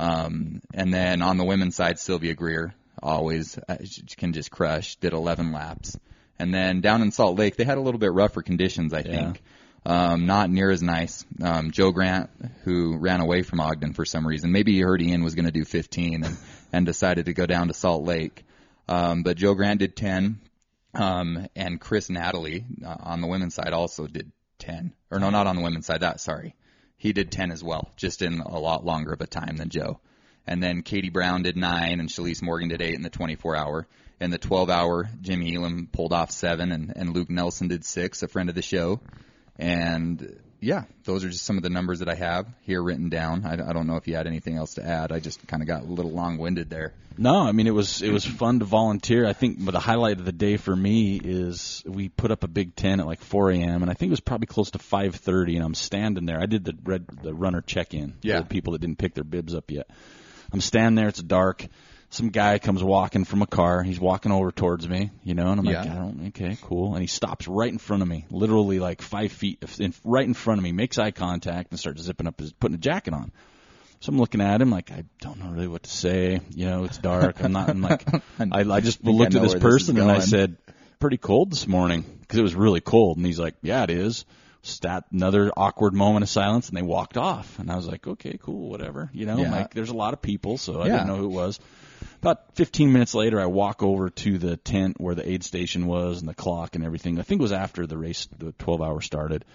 Um, 0.00 0.62
and 0.72 0.94
then 0.94 1.20
on 1.20 1.36
the 1.36 1.44
women's 1.44 1.76
side, 1.76 1.98
Sylvia 1.98 2.34
Greer, 2.34 2.74
always 3.02 3.58
uh, 3.68 3.76
can 4.16 4.32
just 4.32 4.50
crush, 4.50 4.96
did 4.96 5.12
11 5.12 5.52
laps. 5.52 5.98
And 6.38 6.54
then 6.54 6.80
down 6.80 7.02
in 7.02 7.12
Salt 7.12 7.38
Lake, 7.38 7.56
they 7.56 7.64
had 7.64 7.76
a 7.76 7.82
little 7.82 8.00
bit 8.00 8.10
rougher 8.10 8.40
conditions, 8.40 8.94
I 8.94 9.02
think. 9.02 9.42
Um, 9.84 10.24
not 10.24 10.48
near 10.48 10.70
as 10.70 10.82
nice. 10.82 11.26
Um, 11.42 11.70
Joe 11.70 11.90
Grant, 11.90 12.30
who 12.64 12.96
ran 12.96 13.20
away 13.20 13.42
from 13.42 13.60
Ogden 13.60 13.92
for 13.92 14.06
some 14.06 14.26
reason, 14.26 14.52
maybe 14.52 14.72
he 14.72 14.80
heard 14.80 15.02
Ian 15.02 15.22
was 15.22 15.34
going 15.34 15.44
to 15.44 15.50
do 15.50 15.66
15 15.66 16.24
and, 16.24 16.36
and 16.72 16.86
decided 16.86 17.26
to 17.26 17.34
go 17.34 17.44
down 17.44 17.68
to 17.68 17.74
Salt 17.74 18.02
Lake. 18.02 18.44
Um, 18.88 19.22
but 19.22 19.36
Joe 19.36 19.54
Grant 19.54 19.80
did 19.80 19.96
10. 19.96 20.40
Um, 20.94 21.46
and 21.54 21.78
Chris 21.78 22.08
Natalie 22.08 22.64
uh, 22.84 22.96
on 23.00 23.20
the 23.20 23.26
women's 23.26 23.54
side 23.54 23.74
also 23.74 24.06
did 24.06 24.32
10. 24.60 24.94
Or 25.10 25.18
no, 25.18 25.28
not 25.28 25.46
on 25.46 25.56
the 25.56 25.62
women's 25.62 25.86
side. 25.86 26.00
That 26.00 26.20
sorry, 26.20 26.54
he 27.00 27.14
did 27.14 27.32
10 27.32 27.50
as 27.50 27.64
well, 27.64 27.90
just 27.96 28.20
in 28.20 28.40
a 28.40 28.58
lot 28.58 28.84
longer 28.84 29.14
of 29.14 29.22
a 29.22 29.26
time 29.26 29.56
than 29.56 29.70
Joe. 29.70 30.00
And 30.46 30.62
then 30.62 30.82
Katie 30.82 31.08
Brown 31.08 31.42
did 31.42 31.56
nine, 31.56 31.98
and 31.98 32.10
Shalise 32.10 32.42
Morgan 32.42 32.68
did 32.68 32.82
eight 32.82 32.94
in 32.94 33.00
the 33.00 33.08
24 33.08 33.56
hour. 33.56 33.86
In 34.20 34.30
the 34.30 34.36
12 34.36 34.68
hour, 34.68 35.08
Jimmy 35.22 35.56
Elam 35.56 35.88
pulled 35.90 36.12
off 36.12 36.30
seven, 36.30 36.70
and, 36.72 36.92
and 36.94 37.14
Luke 37.14 37.30
Nelson 37.30 37.68
did 37.68 37.86
six, 37.86 38.22
a 38.22 38.28
friend 38.28 38.50
of 38.50 38.54
the 38.54 38.60
show. 38.60 39.00
And 39.58 40.42
yeah, 40.60 40.84
those 41.04 41.24
are 41.24 41.30
just 41.30 41.44
some 41.44 41.56
of 41.56 41.62
the 41.62 41.70
numbers 41.70 42.00
that 42.00 42.08
I 42.08 42.14
have 42.14 42.46
here 42.62 42.82
written 42.82 43.08
down. 43.08 43.44
I, 43.46 43.52
I 43.54 43.72
don't 43.72 43.86
know 43.86 43.96
if 43.96 44.06
you 44.06 44.14
had 44.14 44.26
anything 44.26 44.56
else 44.56 44.74
to 44.74 44.84
add. 44.86 45.10
I 45.12 45.18
just 45.20 45.46
kind 45.46 45.62
of 45.62 45.66
got 45.66 45.82
a 45.82 45.86
little 45.86 46.10
long 46.10 46.38
winded 46.38 46.68
there. 46.70 46.92
No, 47.18 47.40
I 47.40 47.52
mean 47.52 47.66
it 47.66 47.74
was 47.74 48.02
it 48.02 48.12
was 48.12 48.24
fun 48.24 48.60
to 48.60 48.64
volunteer. 48.64 49.26
I 49.26 49.32
think 49.32 49.62
but 49.64 49.72
the 49.72 49.80
highlight 49.80 50.18
of 50.18 50.24
the 50.24 50.32
day 50.32 50.56
for 50.56 50.74
me 50.74 51.20
is 51.22 51.82
we 51.86 52.08
put 52.08 52.30
up 52.30 52.44
a 52.44 52.48
big 52.48 52.74
tent 52.76 53.00
at 53.00 53.06
like 53.06 53.20
4 53.20 53.50
a.m. 53.50 53.82
and 53.82 53.90
I 53.90 53.94
think 53.94 54.10
it 54.10 54.12
was 54.12 54.20
probably 54.20 54.46
close 54.46 54.70
to 54.72 54.78
5:30, 54.78 55.56
and 55.56 55.64
I'm 55.64 55.74
standing 55.74 56.24
there. 56.26 56.40
I 56.40 56.46
did 56.46 56.64
the 56.64 56.76
red 56.84 57.06
the 57.22 57.34
runner 57.34 57.60
check 57.60 57.92
in 57.94 58.14
Yeah. 58.22 58.36
for 58.38 58.42
the 58.44 58.48
people 58.48 58.72
that 58.72 58.80
didn't 58.80 58.98
pick 58.98 59.14
their 59.14 59.24
bibs 59.24 59.54
up 59.54 59.70
yet. 59.70 59.88
I'm 60.52 60.60
standing 60.60 60.96
there. 60.96 61.08
It's 61.08 61.22
dark. 61.22 61.66
Some 62.12 62.30
guy 62.30 62.58
comes 62.58 62.82
walking 62.82 63.24
from 63.24 63.40
a 63.42 63.46
car. 63.46 63.84
He's 63.84 64.00
walking 64.00 64.32
over 64.32 64.50
towards 64.50 64.88
me, 64.88 65.10
you 65.22 65.34
know, 65.34 65.50
and 65.52 65.60
I'm 65.60 65.64
like, 65.64 65.76
I 65.92 65.94
don't, 65.94 66.26
okay, 66.28 66.58
cool. 66.62 66.94
And 66.94 67.00
he 67.00 67.06
stops 67.06 67.46
right 67.46 67.70
in 67.70 67.78
front 67.78 68.02
of 68.02 68.08
me, 68.08 68.26
literally 68.30 68.80
like 68.80 69.00
five 69.00 69.30
feet, 69.30 69.62
in, 69.78 69.94
right 70.04 70.24
in 70.24 70.34
front 70.34 70.58
of 70.58 70.64
me, 70.64 70.72
makes 70.72 70.98
eye 70.98 71.12
contact 71.12 71.70
and 71.70 71.78
starts 71.78 72.02
zipping 72.02 72.26
up 72.26 72.40
his, 72.40 72.52
putting 72.52 72.74
a 72.74 72.78
jacket 72.78 73.14
on. 73.14 73.30
So 74.00 74.10
I'm 74.10 74.18
looking 74.18 74.40
at 74.40 74.60
him 74.60 74.70
like 74.70 74.90
I 74.90 75.04
don't 75.20 75.38
know 75.38 75.50
really 75.50 75.68
what 75.68 75.82
to 75.82 75.90
say. 75.90 76.40
You 76.54 76.66
know, 76.66 76.84
it's 76.84 76.96
dark. 76.98 77.44
I'm 77.44 77.52
not. 77.52 77.68
I'm 77.68 77.82
like 77.82 78.04
I, 78.40 78.60
I 78.60 78.80
just 78.80 79.00
I 79.06 79.10
looked 79.10 79.34
know 79.34 79.40
at 79.40 79.42
this 79.42 79.52
where 79.52 79.60
this 79.60 79.72
person 79.72 79.98
and 79.98 80.10
I 80.10 80.20
said, 80.20 80.56
"Pretty 80.98 81.18
cold 81.18 81.52
this 81.52 81.66
morning," 81.66 82.04
because 82.20 82.38
it 82.38 82.42
was 82.42 82.54
really 82.54 82.80
cold. 82.80 83.18
And 83.18 83.26
he's 83.26 83.38
like, 83.38 83.56
"Yeah, 83.60 83.82
it 83.82 83.90
is." 83.90 84.24
Stat 84.62 85.04
another 85.12 85.50
awkward 85.56 85.94
moment 85.94 86.22
of 86.22 86.28
silence, 86.28 86.68
and 86.68 86.76
they 86.76 86.82
walked 86.82 87.16
off. 87.16 87.58
And 87.58 87.70
I 87.70 87.76
was 87.76 87.86
like, 87.86 88.06
"Okay, 88.06 88.38
cool, 88.42 88.68
whatever." 88.68 89.10
You 89.12 89.26
know, 89.26 89.38
Yeah. 89.38 89.50
like 89.50 89.74
there's 89.74 89.90
a 89.90 89.96
lot 89.96 90.12
of 90.12 90.20
people, 90.20 90.58
so 90.58 90.80
I 90.82 90.86
Yeah. 90.86 90.92
didn't 90.92 91.06
know 91.06 91.16
who 91.16 91.24
it 91.24 91.34
was. 91.34 91.58
About 92.18 92.54
15 92.54 92.92
minutes 92.92 93.14
later, 93.14 93.40
I 93.40 93.46
walk 93.46 93.82
over 93.82 94.10
to 94.10 94.36
the 94.38 94.58
tent 94.58 95.00
where 95.00 95.14
the 95.14 95.26
aid 95.26 95.42
station 95.42 95.86
was 95.86 96.20
and 96.20 96.28
the 96.28 96.34
clock 96.34 96.74
and 96.74 96.84
everything. 96.84 97.18
I 97.18 97.22
think 97.22 97.40
it 97.40 97.42
was 97.42 97.52
after 97.52 97.86
the 97.86 97.96
race, 97.96 98.28
the 98.38 98.52
12 98.52 98.82
hour 98.82 99.00
started. 99.00 99.46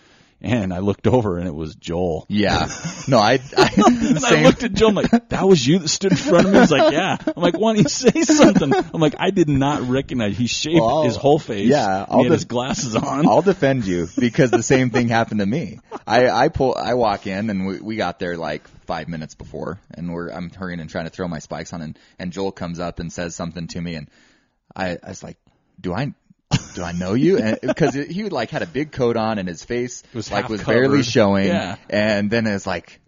And 0.41 0.73
I 0.73 0.79
looked 0.79 1.07
over 1.07 1.39
and 1.39 1.47
it 1.47 1.55
was 1.55 1.75
Joel. 1.75 2.25
Yeah. 2.29 2.67
No, 3.07 3.19
I, 3.19 3.33
I, 3.55 3.69
And 3.77 4.25
I 4.25 4.41
looked 4.41 4.63
at 4.63 4.73
Joel. 4.73 4.89
I'm 4.89 4.95
like, 4.95 5.29
"That 5.29 5.47
was 5.47 5.65
you 5.65 5.77
that 5.77 5.89
stood 5.89 6.13
in 6.13 6.17
front 6.17 6.47
of 6.47 6.53
me." 6.53 6.59
He's 6.59 6.71
like, 6.71 6.91
"Yeah." 6.91 7.17
I'm 7.23 7.43
like, 7.43 7.55
"Why 7.55 7.73
don't 7.75 7.83
you 7.83 7.87
say 7.89 8.23
something?" 8.23 8.73
I'm 8.73 8.99
like, 8.99 9.13
"I 9.19 9.29
did 9.29 9.47
not 9.47 9.83
recognize." 9.87 10.35
He 10.35 10.47
shaved 10.47 10.79
Well, 10.81 11.03
his 11.03 11.15
whole 11.15 11.37
face. 11.37 11.67
yeah, 11.69 12.01
and 12.01 12.07
I'll 12.09 12.17
he 12.17 12.23
had 12.23 12.31
just- 12.31 12.39
his 12.41 12.45
glasses 12.45 12.95
on. 12.95 13.27
I'll 13.27 13.43
defend 13.43 13.85
you 13.85 14.07
because 14.17 14.49
the 14.49 14.63
same 14.63 14.89
thing 14.89 15.07
happened 15.07 15.39
to 15.41 15.45
me. 15.45 15.79
I, 16.07 16.29
I 16.29 16.47
pull, 16.49 16.73
I 16.75 16.95
walk 16.95 17.27
in 17.27 17.51
and 17.51 17.67
we, 17.67 17.79
we 17.79 17.95
got 17.95 18.17
there 18.17 18.37
like 18.37 18.67
five 18.87 19.07
minutes 19.07 19.35
before 19.35 19.79
and 19.93 20.11
we're, 20.11 20.29
I'm 20.29 20.49
hurrying 20.49 20.79
and 20.79 20.89
trying 20.89 21.05
to 21.05 21.11
throw 21.11 21.27
my 21.27 21.39
spikes 21.39 21.73
on 21.73 21.83
and, 21.83 21.99
and 22.17 22.31
Joel 22.33 22.51
comes 22.51 22.79
up 22.79 22.99
and 22.99 23.13
says 23.13 23.35
something 23.35 23.67
to 23.67 23.81
me 23.81 23.93
and 23.95 24.09
I, 24.75 24.97
I 25.03 25.09
was 25.09 25.21
like, 25.23 25.37
do 25.79 25.93
I, 25.93 26.13
do 26.75 26.83
I 26.83 26.91
know 26.91 27.13
you? 27.13 27.57
Because 27.61 27.93
he 27.93 28.29
like 28.29 28.49
had 28.49 28.61
a 28.61 28.67
big 28.67 28.91
coat 28.91 29.17
on 29.17 29.39
and 29.39 29.47
his 29.47 29.63
face 29.63 30.03
was 30.13 30.31
like 30.31 30.49
was 30.49 30.63
barely 30.63 31.03
showing. 31.03 31.47
Yeah. 31.47 31.77
And 31.89 32.29
then 32.29 32.47
it's 32.47 32.67
like, 32.67 32.99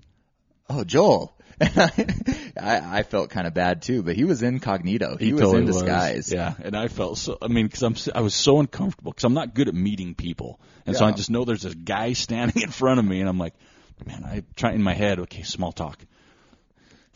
oh, 0.69 0.83
Joel. 0.83 1.33
I, 1.61 2.51
I 2.55 3.03
felt 3.03 3.31
kind 3.31 3.47
of 3.47 3.55
bad 3.55 3.81
too, 3.81 4.03
but 4.03 4.15
he 4.15 4.25
was 4.25 4.43
incognito. 4.43 5.17
He, 5.17 5.33
was 5.33 5.41
totally 5.41 5.61
in 5.61 5.65
disguise. 5.65 6.31
Yeah, 6.31 6.53
and 6.61 6.77
I 6.77 6.87
felt 6.87 7.17
so. 7.17 7.35
I 7.41 7.47
mean, 7.47 7.65
because 7.65 7.81
I'm 7.81 7.95
I 8.13 8.21
was 8.21 8.35
so 8.35 8.59
uncomfortable 8.59 9.11
because 9.11 9.23
I'm 9.23 9.33
not 9.33 9.55
good 9.55 9.67
at 9.67 9.73
meeting 9.73 10.13
people, 10.13 10.59
and 10.85 10.95
so 10.95 11.03
I 11.03 11.13
just 11.13 11.31
know 11.31 11.45
there's 11.45 11.63
this 11.63 11.73
guy 11.73 12.13
standing 12.13 12.61
in 12.61 12.69
front 12.69 12.99
of 12.99 13.05
me, 13.05 13.21
and 13.21 13.27
I'm 13.27 13.39
like, 13.39 13.55
man, 14.05 14.23
I 14.23 14.43
try 14.55 14.73
in 14.73 14.83
my 14.83 14.93
head, 14.93 15.19
okay, 15.21 15.41
small 15.41 15.71
talk. 15.71 15.97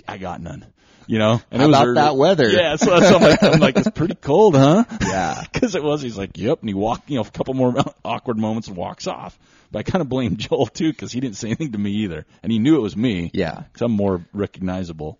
I 0.07 0.17
got 0.17 0.41
none. 0.41 0.65
You 1.11 1.19
know, 1.19 1.41
and 1.51 1.61
How 1.61 1.65
it 1.65 1.67
was 1.67 1.75
about 1.77 1.87
early- 1.87 1.95
that 1.95 2.15
weather? 2.15 2.49
Yeah, 2.49 2.77
so 2.77 2.97
that's 2.97 3.13
I'm 3.13 3.21
like. 3.21 3.43
I'm 3.43 3.59
like, 3.59 3.75
it's 3.75 3.89
pretty 3.89 4.15
cold, 4.15 4.55
huh? 4.55 4.85
Yeah. 5.01 5.43
because 5.51 5.75
it 5.75 5.83
was. 5.83 6.01
He's 6.01 6.17
like, 6.17 6.37
yep, 6.37 6.61
and 6.61 6.69
he 6.69 6.73
walked, 6.73 7.09
you 7.09 7.17
know, 7.17 7.23
a 7.23 7.29
couple 7.29 7.53
more 7.53 7.75
awkward 8.05 8.37
moments 8.37 8.69
and 8.69 8.77
walks 8.77 9.07
off. 9.07 9.37
But 9.73 9.79
I 9.79 9.83
kind 9.83 10.01
of 10.01 10.07
blame 10.07 10.37
Joel 10.37 10.67
too 10.67 10.89
because 10.89 11.11
he 11.11 11.19
didn't 11.19 11.35
say 11.35 11.49
anything 11.49 11.73
to 11.73 11.77
me 11.77 11.91
either, 12.05 12.25
and 12.43 12.49
he 12.49 12.59
knew 12.59 12.77
it 12.77 12.81
was 12.81 12.95
me. 12.95 13.29
Yeah. 13.33 13.55
because 13.55 13.81
I'm 13.81 13.91
more 13.91 14.25
recognizable. 14.31 15.19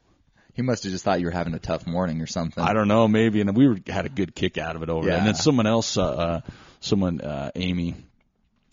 He 0.53 0.61
must 0.61 0.83
have 0.83 0.93
just 0.93 1.03
thought 1.03 1.19
you 1.19 1.25
were 1.25 1.31
having 1.33 1.55
a 1.55 1.59
tough 1.59 1.85
morning 1.85 2.21
or 2.21 2.25
something. 2.25 2.63
I 2.63 2.71
don't 2.71 2.87
know, 2.87 3.09
maybe, 3.09 3.41
and 3.41 3.53
we 3.53 3.67
were, 3.67 3.77
had 3.85 4.05
a 4.05 4.09
good 4.09 4.33
kick 4.33 4.57
out 4.57 4.77
of 4.77 4.83
it 4.83 4.89
over 4.89 5.09
it. 5.09 5.13
And 5.13 5.27
then 5.27 5.35
someone 5.35 5.67
else, 5.67 5.97
uh, 5.97 6.03
uh 6.05 6.41
someone, 6.79 7.19
uh, 7.19 7.51
Amy, 7.55 7.95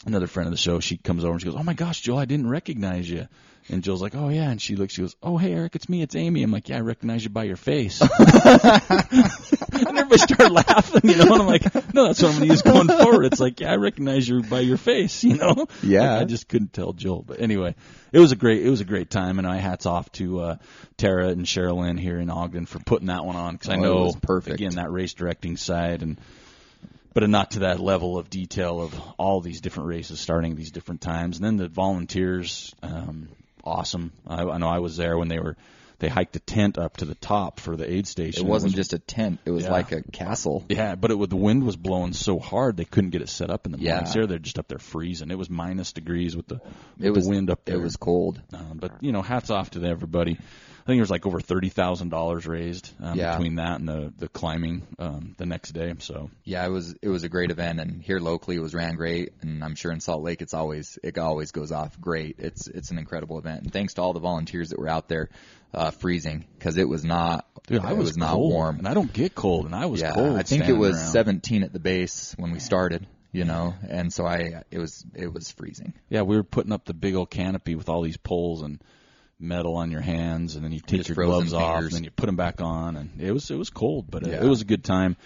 another 0.07 0.28
friend 0.28 0.46
of 0.46 0.52
the 0.52 0.57
show, 0.57 0.78
she 0.78 0.96
comes 0.98 1.24
over 1.24 1.33
and 1.33 1.40
she 1.40 1.46
goes, 1.46 1.57
"Oh 1.59 1.64
my 1.64 1.74
gosh, 1.74 2.00
Joel, 2.00 2.18
I 2.18 2.26
didn't 2.26 2.48
recognize 2.48 3.11
you." 3.11 3.26
And 3.70 3.83
Joel's 3.85 4.00
like, 4.00 4.14
"Oh 4.14 4.28
yeah," 4.31 4.50
and 4.50 4.61
she 4.62 4.76
looks, 4.76 4.94
she 4.94 5.02
goes, 5.02 5.14
"Oh 5.22 5.37
hey 5.37 5.52
Eric, 5.52 5.74
it's 5.76 5.88
me, 5.90 6.00
it's 6.02 6.14
Amy." 6.16 6.42
I'm 6.42 6.50
like, 6.50 6.68
"Yeah, 6.70 6.78
I 6.78 6.81
recognize 6.81 7.22
you 7.22 7.28
by 7.31 7.44
your 7.44 7.57
face." 7.57 8.00
and 8.81 9.87
everybody 9.98 10.18
started 10.18 10.50
laughing, 10.52 11.02
you 11.04 11.16
know. 11.16 11.33
And 11.35 11.42
I'm 11.42 11.46
like, 11.46 11.94
"No, 11.94 12.07
that's 12.07 12.22
what 12.22 12.31
I'm 12.33 12.37
going 12.38 12.48
to 12.48 12.54
use 12.54 12.62
going 12.62 12.88
forward." 12.88 13.24
It's 13.26 13.40
like, 13.40 13.61
"Yeah, 13.61 13.72
I 13.72 13.76
recognize 13.76 14.28
you 14.28 14.42
by 14.42 14.61
your 14.61 14.76
face," 14.78 15.22
you 15.24 15.37
know. 15.37 15.66
Yeah. 15.83 16.12
Like, 16.14 16.22
I 16.22 16.24
just 16.24 16.48
couldn't 16.48 16.72
tell 16.72 16.92
Joel, 16.92 17.22
but 17.26 17.40
anyway, 17.40 17.74
it 18.12 18.18
was 18.18 18.33
a 18.33 18.37
great, 18.37 18.64
it 18.64 18.70
was 18.70 18.81
a 18.81 18.85
great 18.87 19.11
time, 19.11 19.38
and 19.38 19.46
I 19.46 19.57
hats 19.57 19.87
off 19.87 20.11
to 20.12 20.40
uh 20.40 20.57
Tara 20.96 21.28
and 21.28 21.44
Sherilyn 21.44 21.98
here 21.98 22.18
in 22.18 22.31
Ogden 22.31 22.66
for 22.66 22.78
putting 22.81 23.09
that 23.09 23.24
one 23.24 23.37
on 23.37 23.54
because 23.54 23.68
I 23.70 23.74
Oh, 23.74 23.78
it 23.78 23.83
know 23.83 23.94
was 24.04 24.16
perfect. 24.16 24.54
again 24.54 24.74
that 24.76 24.90
race 24.90 25.12
directing 25.14 25.57
side 25.57 26.02
and 26.02 26.18
but 27.14 27.28
not 27.28 27.52
to 27.52 27.61
that 27.61 27.81
level 27.81 28.16
of 28.16 28.31
detail 28.31 28.81
of 28.81 28.94
all 29.18 29.40
these 29.40 29.61
different 29.61 29.88
races 29.88 30.20
starting 30.20 30.52
at 30.52 30.57
these 30.57 30.70
different 30.70 31.00
times. 31.00 31.37
And 31.38 31.44
then 31.44 31.57
the 31.57 31.66
volunteers, 31.66 32.72
um, 32.83 33.28
awesome. 33.68 34.12
I, 34.26 34.42
I 34.42 34.59
know 34.59 34.68
I 34.68 34.78
was 34.78 34.96
there 34.96 35.16
when 35.18 35.28
they 35.28 35.38
were 35.38 35.57
they 36.01 36.09
hiked 36.09 36.37
a 36.37 36.41
tent 36.41 36.79
up 36.79 36.97
to 36.99 37.05
the 37.05 37.15
top 37.17 37.59
for 37.61 37.77
the 37.77 37.91
aid 37.91 38.07
station. 38.07 38.47
It 38.47 38.49
wasn't 38.49 38.71
was- 38.71 38.77
just 38.77 38.93
a 38.93 38.99
tent. 38.99 39.41
It 39.45 39.51
was 39.51 39.65
Yeah. 39.65 39.73
like 39.73 39.93
a 39.93 40.03
castle. 40.03 40.65
yeah, 40.69 40.95
but 40.95 41.11
it 41.11 41.15
was, 41.19 41.29
the 41.29 41.37
wind 41.37 41.65
was 41.65 41.77
blowing 41.77 42.13
so 42.13 42.39
hard 42.39 42.77
they 42.77 42.85
couldn't 42.85 43.11
get 43.11 43.23
it 43.23 43.29
set 43.29 43.51
up 43.51 43.67
in 43.67 43.73
the 43.73 43.79
Yeah. 43.79 44.03
There, 44.03 44.27
they're 44.27 44.39
just 44.39 44.59
up 44.59 44.69
there 44.69 44.79
freezing. 44.79 45.31
It 45.31 45.39
was 45.39 45.51
minus 45.51 45.93
degrees 45.93 46.37
with 46.37 46.47
the, 46.49 46.61
with 46.97 47.07
It 47.07 47.11
was 47.11 47.25
the 47.25 47.31
wind 47.31 47.51
up 47.51 47.65
there. 47.65 47.77
It 47.77 47.83
was 47.83 47.97
cold. 47.97 48.41
Um, 48.53 48.79
but 48.79 49.03
you 49.03 49.13
know, 49.13 49.23
hats 49.23 49.51
off 49.51 49.71
to 49.71 49.85
everybody. 49.85 50.33
I 50.33 50.91
think 50.93 50.97
there 51.01 51.03
was 51.03 51.11
like 51.11 51.27
over 51.27 51.39
thirty 51.41 51.69
thousand 51.69 52.09
dollars 52.09 52.47
raised 52.47 52.91
um, 52.99 53.19
Yeah. 53.19 53.33
between 53.33 53.57
that 53.57 53.79
and 53.79 53.87
the 53.87 54.11
the 54.17 54.29
climbing 54.29 54.87
um, 54.99 55.35
the 55.37 55.45
next 55.45 55.73
day. 55.73 55.93
So 55.99 56.31
Yeah, 56.45 56.65
it 56.65 56.71
was 56.71 56.95
it 57.03 57.11
was 57.11 57.25
a 57.25 57.29
great 57.29 57.51
event, 57.51 57.79
and 57.79 58.03
here 58.03 58.19
locally 58.21 58.57
it 58.57 58.61
was 58.61 58.75
ran 58.75 58.95
great, 58.95 59.35
and 59.43 59.63
I'm 59.63 59.75
sure 59.75 59.93
in 59.93 60.01
Salt 60.01 60.23
Lake 60.23 60.41
it's 60.41 60.55
always 60.55 60.99
it 61.03 61.19
always 61.19 61.51
goes 61.53 61.73
off 61.73 62.01
great. 62.01 62.37
It's 62.39 62.69
it's 62.69 62.91
an 62.91 62.97
incredible 62.97 63.39
event, 63.39 63.65
and 63.65 63.73
thanks 63.73 63.93
to 63.95 64.01
all 64.01 64.15
the 64.15 64.21
volunteers 64.21 64.71
that 64.71 64.79
were 64.79 64.89
out 64.89 65.09
there 65.09 65.29
uh, 65.74 65.90
freezing 65.90 66.44
because 66.59 66.76
it 66.78 66.88
was 66.88 67.04
not 67.04 67.46
Dude, 67.66 67.85
I 67.85 67.90
it 67.90 67.96
was, 67.98 68.16
not 68.16 68.33
cold, 68.33 68.52
warm. 68.52 68.78
and 68.78 68.88
I 68.88 68.94
don't 68.94 69.12
get 69.12 69.35
cold, 69.35 69.66
and 69.66 69.74
I 69.74 69.87
was 69.87 70.00
yeah, 70.00 70.12
cold. 70.14 70.38
I 70.38 70.42
think 70.42 70.68
it 70.68 70.72
was 70.72 70.96
around. 70.96 71.11
17 71.12 71.62
at 71.64 71.72
the 71.72 71.78
base 71.78 72.35
when 72.38 72.50
we 72.52 72.61
started, 72.61 73.07
you 73.31 73.44
know, 73.44 73.74
and 73.87 74.11
so 74.12 74.24
I 74.26 74.62
it 74.70 74.78
was 74.78 75.04
it 75.14 75.31
was 75.33 75.50
freezing. 75.50 75.92
Yeah, 76.09 76.22
we 76.22 76.37
were 76.37 76.44
putting 76.44 76.72
up 76.72 76.87
the 76.87 76.94
big 76.94 77.14
old 77.14 77.28
canopy 77.28 77.74
with 77.74 77.90
all 77.90 78.00
these 78.00 78.16
poles 78.16 78.62
and 78.62 78.83
metal 79.38 79.76
on 79.76 79.90
your 79.90 80.00
hands, 80.00 80.57
and 80.57 80.64
then 80.64 80.72
you 80.72 80.81
take 80.81 81.00
Just 81.00 81.11
your 81.11 81.26
gloves 81.26 81.52
off, 81.52 81.83
and 81.83 81.90
then 81.92 82.04
you 82.04 82.11
put 82.11 82.26
them 82.26 82.37
back 82.37 82.62
on, 82.62 82.96
and 82.96 83.20
it 83.20 83.33
was 83.33 83.50
it 83.50 83.57
was 83.59 83.68
cold, 83.68 84.11
but 84.11 84.22
it, 84.22 84.31
Yeah. 84.31 84.44
it 84.44 84.48
was 84.48 84.62
a 84.62 84.64
good 84.64 84.83
time. 84.83 85.16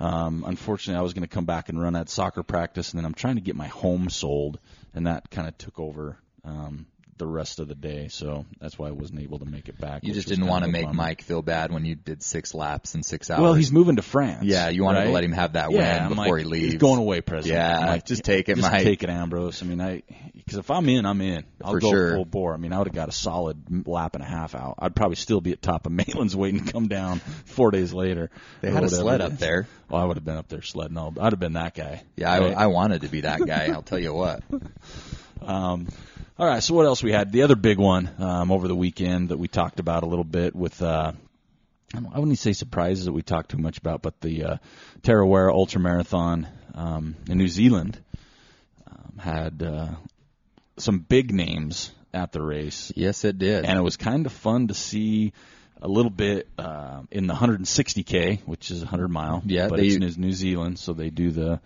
Um, 0.00 0.42
unfortunately, 0.44 0.98
I 0.98 1.02
was 1.02 1.14
going 1.14 1.22
to 1.22 1.32
come 1.32 1.44
back 1.44 1.68
and 1.68 1.80
run 1.80 1.94
at 1.94 2.08
soccer 2.08 2.42
practice, 2.42 2.90
and 2.90 2.98
then 2.98 3.04
I'm 3.04 3.14
trying 3.14 3.36
to 3.36 3.40
get 3.40 3.54
my 3.54 3.68
home 3.68 4.10
sold, 4.10 4.58
and 4.94 5.06
that 5.06 5.30
kind 5.30 5.46
of 5.46 5.56
took 5.56 5.78
over 5.78 6.18
um, 6.44 6.86
the 7.18 7.26
rest 7.26 7.60
of 7.60 7.68
the 7.68 7.74
day. 7.74 8.08
So 8.08 8.46
that's 8.60 8.78
why 8.78 8.88
I 8.88 8.90
wasn't 8.90 9.20
able 9.20 9.38
to 9.40 9.44
make 9.44 9.68
it 9.68 9.78
back. 9.78 10.02
You 10.04 10.12
just 10.12 10.28
didn't 10.28 10.46
want 10.46 10.64
to 10.64 10.70
make 10.70 10.86
bummer. 10.86 10.94
Mike 10.96 11.22
feel 11.22 11.42
bad 11.42 11.70
when 11.72 11.84
you 11.84 11.94
did 11.94 12.22
six 12.22 12.54
laps 12.54 12.94
in 12.94 13.02
six 13.02 13.30
hours. 13.30 13.40
Well, 13.42 13.54
he's 13.54 13.70
moving 13.70 13.96
to 13.96 14.02
France. 14.02 14.44
yeah, 14.44 14.68
you 14.70 14.82
wanted 14.82 15.04
to 15.04 15.10
let 15.10 15.22
him 15.24 15.32
have 15.32 15.52
that 15.52 15.70
yeah, 15.70 16.08
win 16.08 16.16
before 16.16 16.36
like, 16.36 16.44
he 16.44 16.50
leaves. 16.50 16.72
He's 16.72 16.80
going 16.80 16.98
away, 16.98 17.20
President. 17.20 17.58
Yeah, 17.60 17.86
like, 17.86 18.06
just 18.06 18.24
take 18.24 18.48
it, 18.48 18.56
Mike. 18.56 18.62
just 18.62 18.72
Mike. 18.72 18.84
take 18.84 19.02
it, 19.02 19.10
Ambrose. 19.10 19.62
I 19.62 19.66
mean, 19.66 19.80
I 19.80 20.02
because 20.34 20.58
if 20.58 20.70
I'm 20.70 20.88
in, 20.88 21.06
I'm 21.06 21.20
in. 21.20 21.44
I'll 21.62 21.72
For 21.74 21.80
go 21.80 21.90
sure. 21.90 22.14
full 22.16 22.24
bore. 22.24 22.54
I 22.54 22.56
mean, 22.56 22.72
I 22.72 22.78
would 22.78 22.88
have 22.88 22.94
got 22.94 23.08
a 23.08 23.12
solid 23.12 23.86
lap 23.86 24.14
and 24.16 24.24
a 24.24 24.26
half 24.26 24.54
out. 24.56 24.74
I'd 24.80 24.96
probably 24.96 25.16
still 25.16 25.40
be 25.40 25.52
at 25.52 25.62
top 25.62 25.86
of 25.86 25.92
Maitland's 25.96 26.34
waiting 26.34 26.64
to 26.64 26.72
come 26.72 26.88
down 26.88 27.18
four 27.44 27.70
days 27.70 27.92
later. 27.92 28.30
They 28.60 28.70
had 28.70 28.82
a 28.84 28.88
sled 28.88 29.20
up 29.20 29.38
there. 29.38 29.68
Well, 29.88 30.00
I 30.00 30.04
would 30.04 30.16
have 30.16 30.24
been 30.24 30.36
up 30.38 30.48
there 30.48 30.62
sledding. 30.62 30.96
all- 30.96 31.14
I'd 31.20 31.32
have 31.32 31.38
been 31.40 31.52
that 31.52 31.74
guy. 31.74 32.02
Yeah, 32.16 32.36
Right? 32.38 32.56
I, 32.56 32.64
I 32.64 32.66
wanted 32.68 33.02
to 33.02 33.08
be 33.08 33.20
that 33.20 33.44
guy. 33.46 33.66
I'll 33.72 33.82
tell 33.82 33.98
you 33.98 34.12
what. 34.14 34.42
Um, 35.40 35.88
all 36.42 36.48
right. 36.48 36.60
So 36.60 36.74
what 36.74 36.86
else 36.86 37.04
we 37.04 37.12
had? 37.12 37.30
The 37.30 37.42
other 37.42 37.54
big 37.54 37.78
one 37.78 38.10
um, 38.18 38.50
over 38.50 38.66
the 38.66 38.74
weekend 38.74 39.28
that 39.28 39.38
we 39.38 39.46
talked 39.46 39.78
about 39.78 40.02
a 40.02 40.06
little 40.06 40.24
bit 40.24 40.56
with. 40.56 40.82
Uh, 40.82 41.12
I 41.94 41.98
I 41.98 42.18
wouldn't 42.18 42.38
say 42.40 42.52
surprises 42.52 43.04
that 43.04 43.12
we 43.12 43.22
talked 43.22 43.52
too 43.52 43.58
much 43.58 43.78
about, 43.78 44.02
but 44.02 44.20
the 44.20 44.44
uh, 44.44 44.56
Tarawera 45.02 45.52
Ultra 45.52 45.80
Marathon 45.80 46.48
um, 46.74 47.14
in 47.28 47.38
New 47.38 47.46
Zealand 47.46 47.96
um, 48.90 49.18
had 49.18 49.62
uh, 49.62 49.90
some 50.78 50.98
big 50.98 51.32
names 51.32 51.92
at 52.12 52.32
the 52.32 52.42
race, 52.42 52.90
Yes, 52.96 53.24
it 53.24 53.38
did. 53.38 53.64
and 53.64 53.78
it 53.78 53.82
was 53.82 53.96
kind 53.96 54.26
of 54.26 54.32
fun 54.32 54.66
to 54.66 54.74
see 54.74 55.32
a 55.80 55.86
little 55.86 56.10
bit 56.10 56.48
uh, 56.58 57.02
in 57.12 57.28
the 57.28 57.34
160k, 57.34 58.40
which 58.46 58.72
is 58.72 58.80
100 58.80 59.08
mile. 59.08 59.42
Yeah, 59.46 59.68
but 59.68 59.76
they- 59.78 59.86
it's 59.86 60.16
in 60.16 60.20
New 60.20 60.32
Zealand, 60.32 60.80
so 60.80 60.92
they 60.92 61.08
do 61.10 61.30
the 61.30 61.60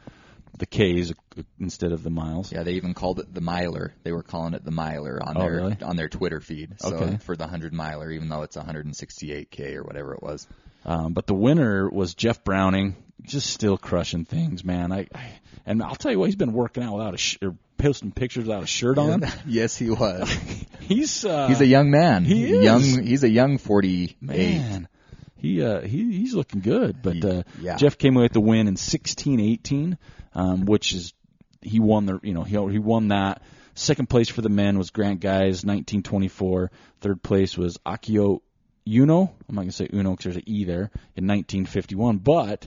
the 0.58 0.66
K's 0.66 1.12
instead 1.60 1.92
of 1.92 2.02
the 2.02 2.10
miles. 2.10 2.52
Yeah, 2.52 2.62
they 2.62 2.72
even 2.74 2.94
called 2.94 3.18
it 3.20 3.32
the 3.32 3.40
miler. 3.40 3.94
They 4.02 4.12
were 4.12 4.22
calling 4.22 4.54
it 4.54 4.64
the 4.64 4.70
miler 4.70 5.20
on 5.22 5.36
Oh, 5.36 5.40
their 5.40 5.52
really? 5.56 5.76
on 5.82 5.96
their 5.96 6.08
Twitter 6.08 6.40
feed. 6.40 6.80
So 6.80 6.94
Okay. 6.94 7.16
for 7.18 7.36
the 7.36 7.46
hundred 7.46 7.72
miler, 7.72 8.10
even 8.10 8.28
though 8.28 8.42
it's 8.42 8.56
168k 8.56 9.74
or 9.76 9.82
whatever 9.84 10.14
it 10.14 10.22
was. 10.22 10.46
Um, 10.84 11.12
but 11.12 11.26
the 11.26 11.34
winner 11.34 11.88
was 11.90 12.14
Jeff 12.14 12.44
Browning, 12.44 12.94
just 13.22 13.50
still 13.50 13.76
crushing 13.76 14.24
things, 14.24 14.64
man. 14.64 14.92
I, 14.92 15.06
I 15.14 15.32
and 15.66 15.82
I'll 15.82 15.96
tell 15.96 16.12
you 16.12 16.18
what, 16.18 16.26
he's 16.26 16.36
been 16.36 16.52
working 16.52 16.82
out 16.84 16.94
without 16.96 17.14
a 17.14 17.18
sh- 17.18 17.38
or 17.42 17.56
posting 17.76 18.12
pictures 18.12 18.44
without 18.46 18.62
a 18.62 18.66
shirt 18.68 18.96
on. 18.98 19.24
yes, 19.46 19.76
he 19.76 19.90
was. 19.90 20.30
He's 20.80 21.24
uh, 21.24 21.48
He's 21.48 21.60
a 21.60 21.66
young 21.66 21.90
man. 21.90 22.24
He 22.24 22.44
is. 22.52 22.62
young. 22.64 23.04
He's 23.04 23.24
a 23.24 23.28
young 23.28 23.58
48. 23.58 24.22
man. 24.22 24.88
He 25.36 25.62
uh 25.62 25.80
he 25.82 26.16
he's 26.18 26.34
looking 26.34 26.60
good, 26.60 27.02
but 27.02 27.24
uh, 27.24 27.42
Yeah. 27.60 27.76
Jeff 27.76 27.98
came 27.98 28.16
away 28.16 28.24
with 28.24 28.32
the 28.32 28.40
win 28.40 28.68
in 28.68 28.74
16-18, 28.76 29.98
um, 30.34 30.64
which 30.64 30.92
is 30.92 31.12
he 31.60 31.80
won 31.80 32.06
the 32.06 32.18
you 32.22 32.32
know 32.34 32.42
he 32.42 32.56
he 32.72 32.78
won 32.78 33.08
that. 33.08 33.42
Second 33.74 34.08
place 34.08 34.28
for 34.30 34.40
the 34.40 34.48
men 34.48 34.78
was 34.78 34.90
Grant 34.90 35.20
Guise 35.20 35.62
1924. 35.64 36.70
Third 37.00 37.22
place 37.22 37.58
was 37.58 37.76
Akio 37.84 38.40
Uno. 38.88 39.34
I'm 39.48 39.54
not 39.54 39.62
gonna 39.62 39.72
say 39.72 39.88
Uno 39.92 40.12
because 40.12 40.24
there's 40.24 40.36
an 40.36 40.42
E 40.46 40.64
there 40.64 40.90
in 41.14 41.26
1951, 41.26 42.18
but 42.18 42.66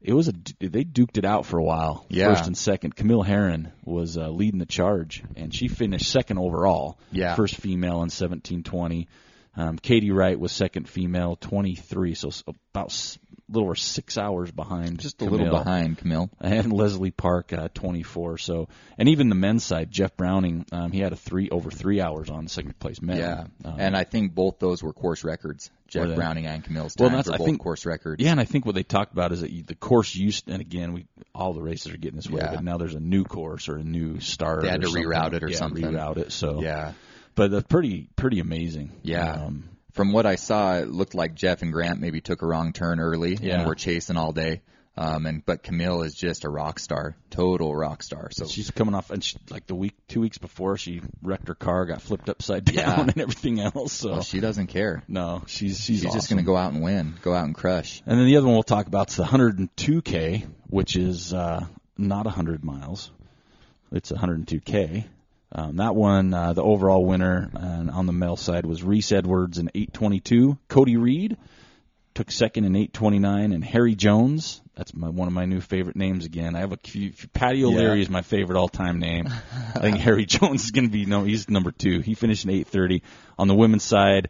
it 0.00 0.12
was 0.12 0.26
a 0.26 0.32
they 0.58 0.82
duked 0.84 1.18
it 1.18 1.24
out 1.24 1.46
for 1.46 1.58
a 1.58 1.62
while. 1.62 2.04
Yeah. 2.08 2.34
First 2.34 2.46
and 2.48 2.56
second. 2.58 2.96
Camille 2.96 3.22
Herron 3.22 3.70
was 3.84 4.18
uh, 4.18 4.30
leading 4.30 4.58
the 4.58 4.66
charge, 4.66 5.22
and 5.36 5.54
she 5.54 5.68
finished 5.68 6.10
second 6.10 6.38
overall. 6.38 6.98
Yeah. 7.12 7.36
First 7.36 7.56
female 7.56 8.02
in 8.02 8.10
1720. 8.10 9.06
Um, 9.54 9.76
Katie 9.78 10.10
Wright 10.10 10.38
was 10.38 10.50
second 10.50 10.88
female, 10.88 11.36
23, 11.36 12.14
so 12.14 12.30
about 12.74 12.86
s- 12.86 13.18
a 13.48 13.52
little 13.52 13.66
over 13.68 13.74
six 13.74 14.16
hours 14.16 14.50
behind. 14.50 14.98
Just 14.98 15.20
a 15.20 15.26
Camille. 15.26 15.40
little 15.44 15.58
behind 15.58 15.98
Camille. 15.98 16.30
And 16.40 16.72
Leslie 16.72 17.10
Park, 17.10 17.52
uh, 17.52 17.68
24. 17.74 18.38
So, 18.38 18.68
and 18.96 19.10
even 19.10 19.28
the 19.28 19.34
men's 19.34 19.62
side, 19.62 19.90
Jeff 19.90 20.16
Browning, 20.16 20.64
um, 20.72 20.90
he 20.90 21.00
had 21.00 21.12
a 21.12 21.16
three 21.16 21.50
over 21.50 21.70
three 21.70 22.00
hours 22.00 22.30
on 22.30 22.48
second 22.48 22.78
place 22.78 23.02
men. 23.02 23.18
Yeah, 23.18 23.44
Um, 23.62 23.74
and 23.78 23.94
I 23.94 24.04
think 24.04 24.34
both 24.34 24.58
those 24.58 24.82
were 24.82 24.94
course 24.94 25.22
records. 25.22 25.70
Jeff? 25.86 26.14
Browning 26.14 26.46
and 26.46 26.64
Camille's 26.64 26.94
Well, 26.98 27.10
that's- 27.10 27.28
I 27.28 27.36
both 27.36 27.46
think- 27.46 27.60
course 27.60 27.84
records. 27.84 28.22
Yeah, 28.24 28.30
and 28.30 28.40
I 28.40 28.44
think 28.44 28.64
what 28.64 28.74
they 28.74 28.84
talked 28.84 29.12
about 29.12 29.32
is 29.32 29.42
that 29.42 29.50
you, 29.50 29.62
the 29.64 29.74
course 29.74 30.14
used, 30.14 30.48
and 30.48 30.62
again, 30.62 30.94
we 30.94 31.04
all 31.34 31.52
the 31.52 31.60
races 31.60 31.92
are 31.92 31.98
getting 31.98 32.16
this 32.16 32.30
way, 32.30 32.40
Yeah. 32.40 32.54
but 32.54 32.64
now 32.64 32.78
there's 32.78 32.94
a 32.94 33.00
new 33.00 33.24
course 33.24 33.68
or 33.68 33.76
a 33.76 33.84
new 33.84 34.18
start. 34.20 34.62
They 34.62 34.70
had 34.70 34.82
or 34.82 34.86
to 34.86 34.92
reroute 34.94 35.34
it 35.34 35.42
or 35.42 35.50
yeah, 35.50 35.56
something. 35.58 35.84
Reroute 35.84 36.16
it. 36.16 36.32
So, 36.32 36.62
yeah. 36.62 36.92
But 37.34 37.50
that's 37.50 37.66
pretty 37.68 38.08
pretty 38.16 38.40
amazing. 38.40 38.92
Yeah. 39.02 39.32
Um, 39.32 39.68
From 39.92 40.12
what 40.12 40.24
I 40.26 40.36
saw, 40.36 40.76
it 40.78 40.88
looked 40.88 41.14
like 41.14 41.34
Jeff 41.34 41.62
and 41.62 41.72
Grant 41.72 42.00
maybe 42.00 42.20
took 42.20 42.42
a 42.42 42.46
wrong 42.46 42.72
turn 42.72 42.98
early 43.00 43.36
Yeah. 43.40 43.58
and 43.58 43.66
were 43.66 43.74
chasing 43.74 44.16
all 44.16 44.32
day. 44.32 44.62
Um, 44.94 45.24
and 45.24 45.42
but 45.46 45.62
Camille 45.62 46.02
is 46.02 46.14
just 46.14 46.44
a 46.44 46.50
rock 46.50 46.78
star, 46.78 47.16
total 47.30 47.74
rock 47.74 48.02
star. 48.02 48.28
So 48.30 48.46
she's 48.46 48.70
coming 48.70 48.94
off, 48.94 49.10
and 49.10 49.24
she, 49.24 49.38
like 49.48 49.66
the 49.66 49.74
week, 49.74 49.94
two 50.06 50.20
weeks 50.20 50.36
before, 50.36 50.76
she 50.76 51.00
wrecked 51.22 51.48
her 51.48 51.54
car, 51.54 51.86
got 51.86 52.02
flipped 52.02 52.28
upside 52.28 52.66
down, 52.66 52.76
Yeah. 52.76 53.00
and 53.08 53.18
everything 53.18 53.58
else. 53.58 53.94
So 53.94 54.10
well, 54.12 54.22
she 54.22 54.40
doesn't 54.40 54.66
care. 54.66 55.02
no, 55.08 55.44
she's 55.46 55.80
she's, 55.82 56.02
She's 56.02 56.12
just 56.12 56.28
going 56.28 56.42
to 56.42 56.46
go 56.46 56.56
out 56.58 56.74
and 56.74 56.82
win, 56.82 57.14
go 57.22 57.32
out 57.32 57.46
and 57.46 57.54
crush. 57.54 58.02
And 58.04 58.18
then 58.20 58.26
the 58.26 58.36
other 58.36 58.44
one 58.46 58.54
we'll 58.56 58.62
talk 58.64 58.86
about 58.86 59.08
is 59.08 59.16
the 59.16 59.24
102K, 59.24 60.46
which 60.68 60.94
is 60.96 61.32
uh, 61.32 61.64
not 61.96 62.26
100 62.26 62.62
miles. 62.62 63.10
It's 63.92 64.12
102K. 64.12 65.04
Um, 65.54 65.76
that 65.76 65.94
one, 65.94 66.32
uh, 66.32 66.52
the 66.54 66.62
overall 66.62 67.04
winner 67.04 67.50
uh, 67.54 67.92
on 67.92 68.06
the 68.06 68.12
male 68.12 68.36
side 68.36 68.64
was 68.64 68.82
Reese 68.82 69.12
Edwards 69.12 69.58
in 69.58 69.68
822. 69.74 70.56
Cody 70.68 70.96
Reed 70.96 71.36
took 72.14 72.30
second 72.30 72.64
in 72.64 72.74
829, 72.76 73.52
and 73.52 73.64
Harry 73.64 73.94
Jones. 73.94 74.60
That's 74.76 74.94
my 74.94 75.08
one 75.10 75.28
of 75.28 75.34
my 75.34 75.44
new 75.44 75.60
favorite 75.60 75.96
names 75.96 76.24
again. 76.24 76.56
I 76.56 76.60
have 76.60 76.72
a 76.72 76.76
few. 76.78 77.12
Patty 77.34 77.64
O'Leary 77.64 77.96
Yeah. 77.98 78.02
is 78.02 78.10
my 78.10 78.22
favorite 78.22 78.58
all-time 78.58 78.98
name. 78.98 79.28
I 79.28 79.78
think 79.80 79.98
Harry 79.98 80.24
Jones 80.26 80.64
is 80.64 80.70
going 80.70 80.86
to 80.86 80.90
be 80.92 81.04
no. 81.06 81.24
He's 81.24 81.48
number 81.50 81.70
two. 81.72 82.00
He 82.00 82.14
finished 82.14 82.44
in 82.44 82.50
830. 82.50 83.02
On 83.38 83.48
the 83.48 83.54
women's 83.54 83.82
side, 83.82 84.28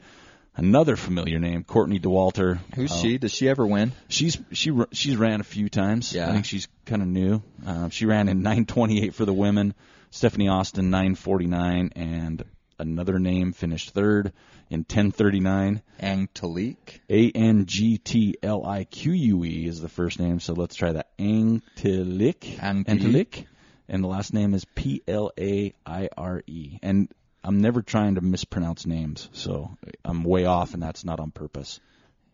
Another 0.55 0.97
familiar 0.97 1.39
name, 1.39 1.65
Courtney 1.65 1.99
Dauwalter. 1.99 2.59
Who's 2.75 2.93
Uh, 2.93 2.97
she? 2.97 3.19
Does 3.19 3.33
she 3.33 3.49
ever 3.49 3.67
win? 3.67 3.93
She's 4.09 4.37
she 4.53 4.71
she's 4.93 5.17
ran 5.17 5.41
a 5.41 5.45
few 5.45 5.69
times. 5.71 6.13
Yeah. 6.13 6.29
I 6.29 6.33
think 6.33 6.45
she's 6.45 6.69
kind 6.85 7.01
of 7.01 7.09
new. 7.09 7.43
Uh, 7.67 7.89
she 7.89 8.05
ran 8.07 8.29
in 8.29 8.43
9:28 8.45 9.15
for 9.15 9.25
the 9.25 9.33
women. 9.33 9.75
Stephanie 10.11 10.49
Austin 10.49 10.91
9:49, 10.91 11.93
and 11.97 12.45
another 12.79 13.19
name 13.19 13.53
finished 13.55 13.91
third 13.95 14.35
in 14.69 14.85
10:39. 14.85 15.81
Angelique. 15.99 17.01
A 17.09 17.31
N 17.31 17.65
G 17.65 17.97
T 17.97 18.37
L 18.43 18.67
I 18.67 18.85
Q 18.85 19.13
U 19.13 19.45
E 19.45 19.67
is 19.67 19.81
the 19.81 19.89
first 19.89 20.21
name. 20.21 20.39
So 20.39 20.53
let's 20.53 20.75
try 20.75 20.93
that. 20.93 21.09
Angelique. 21.19 22.59
Angelique. 22.63 23.47
And 23.89 24.05
the 24.05 24.09
last 24.09 24.33
name 24.35 24.53
is 24.55 24.65
P 24.75 25.03
L 25.09 25.33
A 25.39 25.73
I 25.87 26.09
R 26.17 26.43
E. 26.47 26.79
And 26.83 27.09
I'm 27.45 27.61
never 27.61 27.83
trying 27.83 28.15
to 28.17 28.21
mispronounce 28.21 28.87
names, 28.87 29.29
so 29.33 29.77
I'm 30.05 30.23
way 30.25 30.45
off, 30.45 30.75
and 30.75 30.83
that's 30.83 31.05
not 31.05 31.19
on 31.21 31.31
purpose. 31.33 31.81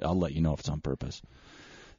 I'll 0.02 0.18
let 0.18 0.32
you 0.32 0.42
know 0.42 0.52
if 0.52 0.60
it's 0.60 0.68
on 0.68 0.80
purpose. 0.80 1.22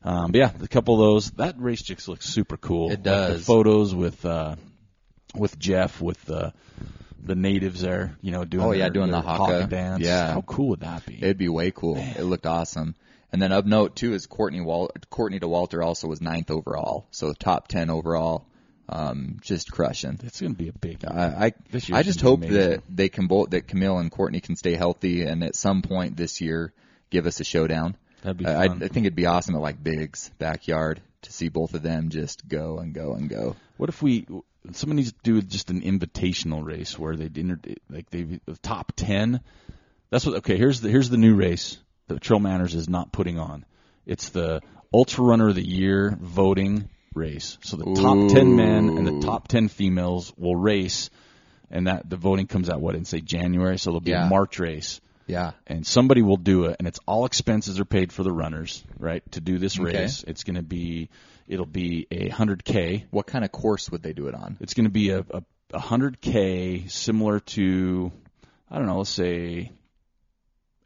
Um, 0.04 0.32
but 0.32 0.38
yeah, 0.40 0.52
a 0.62 0.68
couple 0.68 0.94
of 0.96 1.00
those. 1.02 1.32
That 1.32 1.56
race 1.60 1.82
just 1.82 2.08
looks 2.08 2.26
super 2.26 2.56
cool. 2.56 2.88
It 2.88 2.96
Like 3.00 3.04
the 3.04 3.10
does. 3.10 3.46
photos 3.46 3.94
with 3.96 4.24
uh, 4.26 4.56
with 5.36 5.58
Jeff 5.60 6.00
with 6.02 6.24
the 6.26 6.54
the 7.22 7.36
natives 7.36 7.82
there, 7.82 8.16
you 8.22 8.32
know, 8.32 8.46
doing 8.46 8.66
Oh, 8.66 8.72
yeah, 8.72 8.86
their- 8.86 8.90
doing 8.92 9.12
their 9.12 9.22
the 9.22 9.28
haka. 9.28 9.68
dance. 9.68 10.02
Yeah. 10.04 10.32
how 10.34 10.42
cool 10.42 10.70
would 10.70 10.80
that 10.82 11.06
be? 11.06 11.16
It'd 11.16 11.38
be 11.38 11.50
way 11.50 11.72
cool. 11.72 11.98
It 11.98 12.22
looked 12.24 12.46
awesome. 12.46 12.96
And 13.32 13.42
then 13.42 13.52
of 13.52 13.66
note 13.66 13.96
too 13.98 14.14
is 14.14 14.26
Courtney 14.26 14.62
Wal- 14.62 14.92
Courtney 15.10 15.40
Dauwalter 15.40 15.86
also 15.86 16.08
was 16.08 16.22
ninth 16.22 16.50
overall, 16.50 17.08
so 17.12 17.34
top 17.34 17.68
ten 17.68 17.90
overall. 17.90 18.46
Um, 18.92 19.38
just 19.42 19.72
crushing. 19.72 20.20
it's 20.24 20.42
going 20.42 20.54
to 20.54 20.58
be 20.58 20.70
a 20.70 20.74
big. 20.74 21.06
I 21.06 21.46
I, 21.48 21.52
This 21.70 21.92
I 21.92 22.02
just 22.02 22.22
hope 22.22 22.40
amazing. 22.40 22.58
that 22.58 22.84
they 22.90 23.08
can 23.08 23.28
both 23.28 23.52
that 23.52 23.68
Camille 23.68 24.00
and 24.00 24.12
Courtney 24.12 24.42
can 24.42 24.56
stay 24.56 24.74
healthy 24.76 25.24
and 25.24 25.44
at 25.44 25.56
some 25.56 25.84
point 25.84 26.18
this 26.18 26.42
year 26.42 26.74
give 27.12 27.28
us 27.28 27.40
a 27.40 27.44
showdown. 27.44 27.96
That'd 28.24 28.38
be 28.38 28.46
I, 28.48 28.64
I 28.64 28.68
fun. 28.68 28.84
I 28.84 28.88
think 28.88 29.06
it'd 29.06 29.16
be 29.16 29.28
awesome 29.28 29.54
at 29.56 29.62
like 29.62 29.84
Big's 29.84 30.32
backyard 30.40 31.02
to 31.22 31.32
see 31.32 31.50
both 31.50 31.74
of 31.76 31.84
them 31.84 32.10
just 32.10 32.48
go 32.48 32.80
and 32.80 32.94
go 32.94 33.14
and 33.14 33.30
go. 33.30 33.56
What 33.78 33.90
if 33.90 34.02
we? 34.02 34.26
Someone 34.72 34.98
needs 34.98 35.12
to 35.12 35.18
do 35.24 35.42
just 35.42 35.70
an 35.70 35.82
invitational 35.82 36.66
race 36.66 36.98
where 36.98 37.16
they 37.16 37.30
inter, 37.40 37.60
like 37.90 38.10
they 38.10 38.24
the 38.24 38.58
top 38.62 38.94
ten. 38.96 39.42
That's 40.10 40.26
what. 40.26 40.38
Okay, 40.38 40.58
here's 40.58 40.82
the 40.82 40.90
here's 40.90 41.10
the 41.10 41.18
new 41.18 41.36
race 41.36 41.78
that 42.08 42.22
Trail 42.22 42.40
Manners 42.40 42.76
is 42.76 42.90
not 42.90 43.12
putting 43.12 43.38
on. 43.40 43.66
It's 44.06 44.30
the 44.30 44.62
Ultra 44.94 45.24
Runner 45.24 45.50
of 45.50 45.56
the 45.56 45.66
Year 45.66 46.18
voting 46.20 46.90
race. 47.20 47.58
So 47.62 47.78
the 47.78 47.94
top 47.94 48.30
ten 48.30 48.56
men 48.56 48.90
and 48.98 49.06
the 49.06 49.20
top 49.26 49.48
ten 49.48 49.68
females 49.68 50.34
will 50.38 50.56
race, 50.56 51.10
and 51.70 51.86
that 51.88 52.10
the 52.10 52.16
voting 52.18 52.48
comes 52.48 52.70
out 52.70 52.82
what 52.82 52.96
in 52.96 53.06
say 53.06 53.22
January. 53.22 53.78
So 53.78 53.92
it'll 53.92 54.02
be 54.02 54.12
Yeah. 54.12 54.26
a 54.26 54.30
March 54.30 54.58
race. 54.60 55.02
Yeah. 55.28 55.52
and 55.68 55.86
somebody 55.86 56.24
will 56.24 56.38
do 56.38 56.66
it, 56.66 56.78
and 56.80 56.88
it's 56.88 57.00
all 57.06 57.26
expenses 57.26 57.80
are 57.80 57.86
paid 57.86 58.12
for 58.12 58.24
the 58.24 58.32
runners, 58.32 58.84
right? 58.98 59.22
To 59.34 59.42
do 59.42 59.60
this 59.60 59.80
Okay. 59.80 60.00
race, 60.00 60.24
it's 60.28 60.44
going 60.44 60.56
to 60.56 60.64
be 60.64 61.10
it'll 61.48 61.68
be 61.68 62.08
a 62.10 62.30
hundred 62.30 62.64
k. 62.66 63.06
What 63.12 63.28
kind 63.28 63.46
of 63.46 63.52
course 63.52 63.92
would 63.92 64.02
they 64.02 64.14
do 64.14 64.28
it 64.28 64.34
on? 64.34 64.58
It's 64.60 64.74
going 64.74 64.86
to 64.86 64.92
be 64.92 65.12
a 65.12 65.20
a, 65.20 65.44
a 65.76 65.80
hundred 65.80 66.20
k 66.20 66.86
similar 66.88 67.40
to 67.42 68.12
I 68.72 68.78
don't 68.80 68.88
know, 68.88 68.98
let's 68.98 69.12
say 69.12 69.72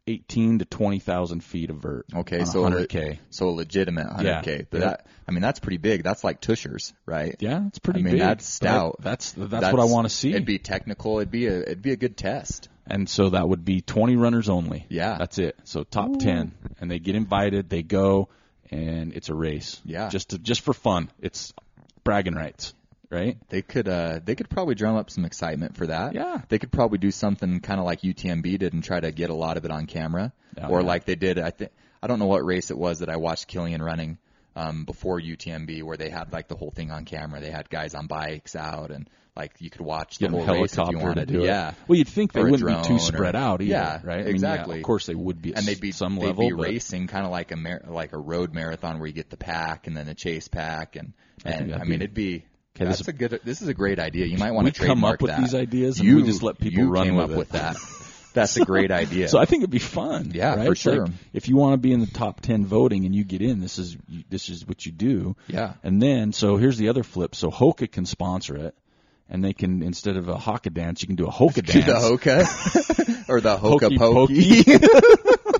eighteen 0.06 0.58
to 0.58 0.64
twenty 0.64 0.98
thousand 0.98 1.42
feet 1.42 1.70
of 1.70 1.76
vert. 1.76 2.06
Okay, 2.14 2.40
on 2.40 2.46
so 2.46 2.62
hundred 2.62 2.88
k. 2.88 3.20
So 3.30 3.48
a 3.48 3.50
legitimate 3.50 4.06
100k. 4.06 4.46
Yeah. 4.46 4.62
But 4.70 4.80
Yeah. 4.80 4.86
that 4.88 5.06
I 5.26 5.32
mean 5.32 5.42
that's 5.42 5.60
pretty 5.60 5.78
big. 5.78 6.02
That's 6.02 6.22
like 6.24 6.40
Tushars, 6.40 6.92
right? 7.06 7.34
Yeah, 7.40 7.66
it's 7.68 7.78
pretty 7.78 8.00
big. 8.02 8.06
I 8.06 8.12
mean, 8.12 8.18
big. 8.18 8.26
that's 8.28 8.58
but 8.58 8.66
I- 8.68 8.70
stout. 8.72 8.96
That's 9.00 9.32
that's, 9.32 9.72
what 9.72 9.80
I 9.80 9.84
want 9.84 10.06
to 10.06 10.14
see. 10.14 10.30
It'd 10.30 10.44
be 10.44 10.58
technical. 10.58 11.18
It'd 11.18 11.30
be 11.30 11.46
a 11.46 11.60
it'd 11.60 11.82
be 11.82 11.92
a 11.92 11.96
good 11.96 12.16
test. 12.16 12.68
and 12.86 13.08
so 13.08 13.30
that 13.30 13.48
would 13.48 13.64
be 13.64 13.80
20 13.80 14.16
runners 14.16 14.48
only. 14.50 14.84
Yeah. 14.90 15.16
That's 15.18 15.38
it. 15.38 15.56
So 15.64 15.84
top 15.84 16.18
10 16.18 16.52
and 16.80 16.90
they 16.90 16.98
get 16.98 17.14
invited, 17.14 17.70
they 17.70 17.82
go 17.82 18.28
and 18.70 19.12
it's 19.14 19.30
a 19.30 19.34
race. 19.34 19.80
Yeah. 19.84 20.08
Just 20.10 20.30
to, 20.30 20.38
just 20.38 20.60
for 20.60 20.74
fun. 20.74 21.10
It's 21.20 21.54
bragging 22.02 22.34
rights, 22.34 22.74
right? 23.14 23.38
They 23.48 23.62
could 23.62 23.88
uh 23.88 24.20
they 24.24 24.34
could 24.34 24.50
probably 24.50 24.74
drum 24.74 24.96
up 24.96 25.08
some 25.10 25.24
excitement 25.24 25.76
for 25.76 25.86
that. 25.86 26.14
Yeah. 26.14 26.42
They 26.48 26.58
could 26.58 26.72
probably 26.72 26.98
do 26.98 27.10
something 27.10 27.60
kind 27.60 27.80
of 27.80 27.86
like 27.86 28.00
UTMB 28.02 28.58
did 28.58 28.72
and 28.74 28.82
try 28.84 29.00
to 29.00 29.12
get 29.12 29.30
a 29.30 29.34
lot 29.34 29.56
of 29.56 29.64
it 29.64 29.70
on 29.70 29.86
camera, 29.86 30.32
Oh, 30.60 30.68
or 30.68 30.80
yeah. 30.80 30.86
like 30.86 31.04
they 31.04 31.14
did. 31.14 31.38
I 31.38 31.50
think 31.50 31.70
I 32.02 32.06
don't 32.06 32.18
know 32.18 32.26
what 32.26 32.44
race 32.44 32.70
it 32.70 32.76
was 32.78 32.98
that 32.98 33.08
I 33.08 33.16
watched 33.16 33.48
Kilian 33.48 33.80
running 33.80 34.18
um, 34.56 34.84
before 34.84 35.20
UTMB, 35.20 35.82
where 35.82 35.96
they 35.96 36.10
had 36.10 36.32
like 36.32 36.48
the 36.48 36.54
whole 36.56 36.70
thing 36.70 36.90
on 36.90 37.04
camera. 37.06 37.40
They 37.40 37.50
had 37.50 37.68
guys 37.70 37.94
on 37.94 38.06
bikes 38.06 38.54
out, 38.54 38.90
and 38.90 39.08
like 39.34 39.52
you 39.58 39.68
could 39.68 39.80
watch 39.80 40.18
the 40.18 40.26
Get 40.28 40.30
whole 40.30 40.40
race 40.46 40.72
if 40.72 40.76
helicopter 40.76 40.96
you 40.96 41.02
wanted 41.02 41.26
to 41.28 41.32
do 41.34 41.40
it. 41.42 41.46
Yeah. 41.46 41.72
Well, 41.88 41.98
you'd 41.98 42.06
think 42.08 42.32
they 42.32 42.44
wouldn't 42.44 42.60
be 42.64 42.74
too 42.82 42.82
drone 42.82 42.96
or- 42.98 43.00
spread 43.00 43.34
out 43.34 43.62
either, 43.62 43.70
Yeah, 43.72 44.00
right? 44.04 44.14
I 44.14 44.16
mean, 44.18 44.24
yeah, 44.26 44.30
exactly. 44.30 44.76
of 44.76 44.84
course 44.84 45.06
they 45.06 45.14
would 45.16 45.42
be 45.42 45.52
at 45.54 45.58
and 45.58 45.66
they'd 45.66 45.80
be 45.80 45.90
some 45.90 46.14
they'd 46.16 46.26
level. 46.26 46.48
be 46.50 46.54
but 46.54 46.62
racing 46.62 47.08
kind 47.08 47.24
of 47.24 47.32
like 47.32 47.50
a 47.50 47.56
mar- 47.56 47.82
like 47.88 48.12
a 48.12 48.18
road 48.18 48.54
marathon 48.54 48.98
where 49.00 49.08
you 49.08 49.12
get 49.12 49.30
the 49.30 49.36
pack 49.36 49.88
and 49.88 49.96
then 49.96 50.06
the 50.06 50.14
chase 50.14 50.46
pack 50.46 50.94
and 50.94 51.14
and 51.44 51.72
I, 51.74 51.78
that'd 51.78 51.88
mean 51.88 51.98
be- 51.98 52.04
it'd 52.04 52.14
be 52.14 52.44
Okay, 52.76 52.86
this 52.86 52.98
that's 52.98 53.00
is- 53.02 53.08
a 53.08 53.12
good 53.12 53.40
this 53.44 53.62
is 53.62 53.68
a 53.68 53.74
great 53.74 53.98
idea. 53.98 54.26
You 54.26 54.38
might 54.38 54.50
want 54.52 54.64
we 54.64 54.72
to 54.72 54.84
come 54.86 55.04
up 55.04 55.20
with 55.22 55.30
that. 55.30 55.40
these 55.40 55.54
ideas 55.54 55.98
and 56.00 56.08
you, 56.08 56.16
we 56.16 56.22
just 56.24 56.42
let 56.42 56.58
people 56.58 56.80
you 56.80 56.88
run 56.90 57.06
came 57.06 57.16
with 57.16 57.24
up 57.26 57.30
it. 57.30 57.36
with 57.36 57.48
that. 57.50 57.76
That's 58.32 58.56
a 58.56 58.64
great 58.64 58.90
idea. 58.90 59.28
So 59.28 59.38
I 59.38 59.44
think 59.44 59.60
it'd 59.62 59.70
be 59.70 59.78
fun. 59.78 60.32
Yeah, 60.34 60.56
right? 60.56 60.66
for 60.66 60.72
It's 60.72 60.84
like, 60.86 60.94
sure. 60.96 61.06
if 61.32 61.48
you 61.48 61.54
want 61.56 61.74
to 61.74 61.78
be 61.78 61.92
in 61.92 62.00
the 62.00 62.08
top 62.08 62.40
ten 62.40 62.66
voting 62.66 63.04
and 63.04 63.14
you 63.14 63.22
get 63.22 63.42
in, 63.42 63.60
this 63.60 63.78
is 63.78 63.96
this 64.28 64.48
is 64.48 64.66
what 64.66 64.84
you 64.84 64.90
do. 64.90 65.36
Yeah. 65.46 65.74
And 65.84 66.02
then 66.02 66.32
so 66.32 66.56
here's 66.56 66.76
the 66.76 66.88
other 66.88 67.04
flip. 67.04 67.36
So 67.36 67.50
Hoka 67.52 67.88
can 67.88 68.06
sponsor 68.06 68.56
it, 68.56 68.74
and 69.30 69.44
they 69.44 69.52
can 69.52 69.80
instead 69.84 70.16
of 70.16 70.28
a 70.28 70.34
Hoka 70.34 70.72
dance, 70.74 71.00
you 71.00 71.06
can 71.06 71.14
do 71.16 71.26
a 71.28 71.30
Hoka 71.32 71.54
Do 71.64 71.80
dance. 71.80 71.84
the 71.84 71.94
hoka 71.94 73.24
or 73.28 73.40
the 73.40 73.56
hoka 73.56 73.96
Hokey 73.96 74.64
pokey. 74.64 75.53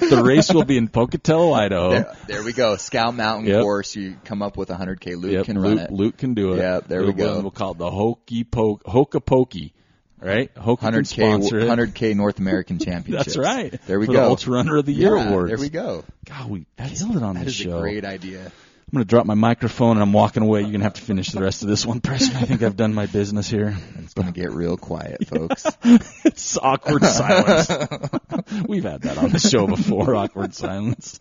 the 0.10 0.22
race 0.24 0.52
will 0.52 0.64
be 0.64 0.76
in 0.76 0.88
Pocatello, 0.88 1.52
Idaho. 1.52 1.90
There, 1.90 2.14
there 2.28 2.42
we 2.42 2.52
go. 2.52 2.76
Scout 2.76 3.14
Mountain 3.14 3.46
Yep. 3.48 3.62
course. 3.62 3.96
You 3.96 4.16
come 4.24 4.42
up 4.42 4.56
with 4.56 4.70
a 4.70 4.74
100k. 4.74 5.16
Luke 5.16 5.32
Yep, 5.32 5.44
can 5.46 5.58
run 5.58 5.72
Luke, 5.76 5.80
it. 5.80 5.90
Luke 5.92 6.16
can 6.16 6.34
do 6.34 6.52
it. 6.54 6.58
Yep, 6.58 6.88
there 6.88 7.04
we 7.04 7.12
go. 7.12 7.40
We'll 7.40 7.50
call 7.50 7.72
it 7.72 7.78
the 7.78 7.90
Hokey 7.90 8.44
Poke 8.44 8.82
Hoka 8.84 9.24
Pokey. 9.24 9.72
Right? 10.18 10.52
Hoka 10.54 10.78
100k 10.80 11.66
100k 11.68 12.16
North 12.16 12.38
American 12.38 12.78
Championship. 12.84 13.26
That's 13.26 13.36
right. 13.36 13.78
There 13.86 14.00
we 14.00 14.06
For 14.06 14.12
go. 14.12 14.20
The 14.22 14.26
Ultra 14.28 14.52
Runner 14.54 14.76
of 14.78 14.86
the 14.86 14.94
Year 14.94 15.14
yeah, 15.16 15.28
awards. 15.28 15.50
There 15.50 15.58
we 15.58 15.68
go. 15.68 16.04
God, 16.24 16.50
we 16.50 16.66
killed 16.78 17.16
it 17.16 17.22
on 17.22 17.34
That 17.34 17.44
this 17.44 17.54
is 17.54 17.60
show. 17.60 17.76
a 17.76 17.80
great 17.80 18.04
idea. 18.04 18.50
I'm 18.88 18.98
going 18.98 19.04
to 19.04 19.10
drop 19.10 19.26
my 19.26 19.34
microphone 19.34 19.96
and 19.96 20.00
I'm 20.00 20.12
walking 20.12 20.44
away. 20.44 20.60
You're 20.60 20.70
going 20.70 20.78
to 20.78 20.84
have 20.84 20.94
to 20.94 21.02
finish 21.02 21.32
the 21.32 21.40
rest 21.40 21.62
of 21.62 21.68
this 21.68 21.84
one, 21.84 22.00
Preston. 22.00 22.36
I 22.36 22.42
think 22.42 22.62
I've 22.62 22.76
done 22.76 22.94
my 22.94 23.06
business 23.06 23.50
here. 23.50 23.76
It's 23.98 24.14
going 24.14 24.32
to 24.32 24.32
get 24.32 24.52
real 24.52 24.76
quiet, 24.76 25.26
folks. 25.28 25.66
It's 25.82 26.56
awkward 26.56 27.02
silence. 27.02 27.68
We've 28.68 28.84
had 28.84 29.02
that 29.02 29.18
on 29.18 29.30
the 29.30 29.40
show 29.40 29.66
before, 29.66 30.14
awkward 30.14 30.54
silence. 30.54 31.18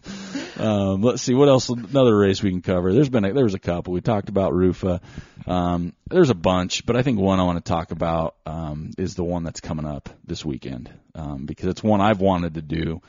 Um, 0.60 1.02
let's 1.02 1.24
see 1.24 1.34
what 1.34 1.50
else. 1.50 1.70
Another 1.70 2.16
race 2.16 2.44
we 2.44 2.52
can 2.52 2.62
cover. 2.62 2.94
There's 2.94 3.10
been 3.10 3.26
a, 3.26 3.34
there 3.34 3.46
was 3.46 3.56
a 3.56 3.60
couple. 3.60 3.94
We 3.94 4.02
talked 4.02 4.30
about 4.30 4.54
Rufa. 4.54 5.02
Um, 5.48 5.94
there's 6.08 6.30
a 6.30 6.36
bunch, 6.36 6.86
but 6.86 6.96
I 6.96 7.02
think 7.02 7.20
one 7.20 7.40
I 7.40 7.46
want 7.46 7.66
to 7.66 7.68
talk 7.68 7.90
about 7.90 8.36
um, 8.46 8.92
is 9.00 9.16
the 9.16 9.24
one 9.24 9.44
that's 9.44 9.60
coming 9.60 9.88
up 9.88 10.10
this 10.24 10.46
weekend 10.46 10.94
um, 11.16 11.48
because 11.48 11.70
it's 11.70 11.82
one 11.82 12.00
I've 12.00 12.22
wanted 12.22 12.54
to 12.54 12.62
do 12.62 13.02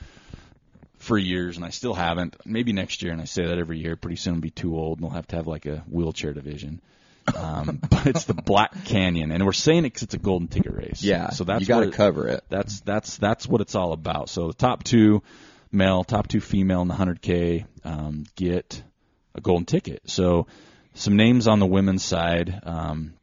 for 1.06 1.16
years 1.16 1.56
and 1.56 1.64
I 1.64 1.70
still 1.70 1.94
haven't. 1.94 2.36
Maybe 2.44 2.72
next 2.72 3.02
year, 3.02 3.12
and 3.12 3.20
I 3.20 3.24
say 3.24 3.46
that 3.46 3.58
every 3.58 3.78
year. 3.78 3.96
Pretty 3.96 4.16
soon, 4.16 4.34
I'll 4.34 4.40
be 4.40 4.50
too 4.50 4.76
old 4.76 4.98
and 4.98 5.06
we'll 5.06 5.14
have 5.14 5.28
to 5.28 5.36
have 5.36 5.46
like 5.46 5.66
a 5.66 5.84
wheelchair 5.88 6.32
division. 6.32 6.80
Um, 7.34 7.80
but 7.90 8.06
it's 8.06 8.24
the 8.24 8.34
Black 8.34 8.84
Canyon, 8.84 9.32
and 9.32 9.44
we're 9.44 9.52
saying 9.52 9.80
it 9.80 9.88
because 9.90 10.02
it's 10.02 10.14
a 10.14 10.18
golden 10.18 10.48
ticket 10.48 10.72
race. 10.72 11.02
Yeah. 11.02 11.30
so 11.30 11.44
that's 11.44 11.60
you 11.60 11.66
got 11.66 11.80
to 11.80 11.90
cover 11.90 12.28
it. 12.28 12.44
that's 12.48 12.80
that's 12.80 13.16
that's 13.16 13.46
what 13.46 13.60
it's 13.60 13.74
all 13.74 13.92
about. 13.92 14.28
So 14.28 14.48
the 14.48 14.54
top 14.54 14.84
two 14.84 15.22
male, 15.72 16.04
top 16.04 16.28
two 16.28 16.40
female 16.40 16.82
in 16.82 16.88
the 16.88 16.94
100k 16.94 17.66
um, 17.84 18.24
get 18.34 18.82
a 19.34 19.40
golden 19.40 19.66
ticket. 19.66 20.02
So 20.06 20.46
some 20.94 21.16
names 21.16 21.46
on 21.46 21.58
the 21.58 21.66
women's 21.66 22.04
side. 22.04 22.60
Um, 22.64 23.14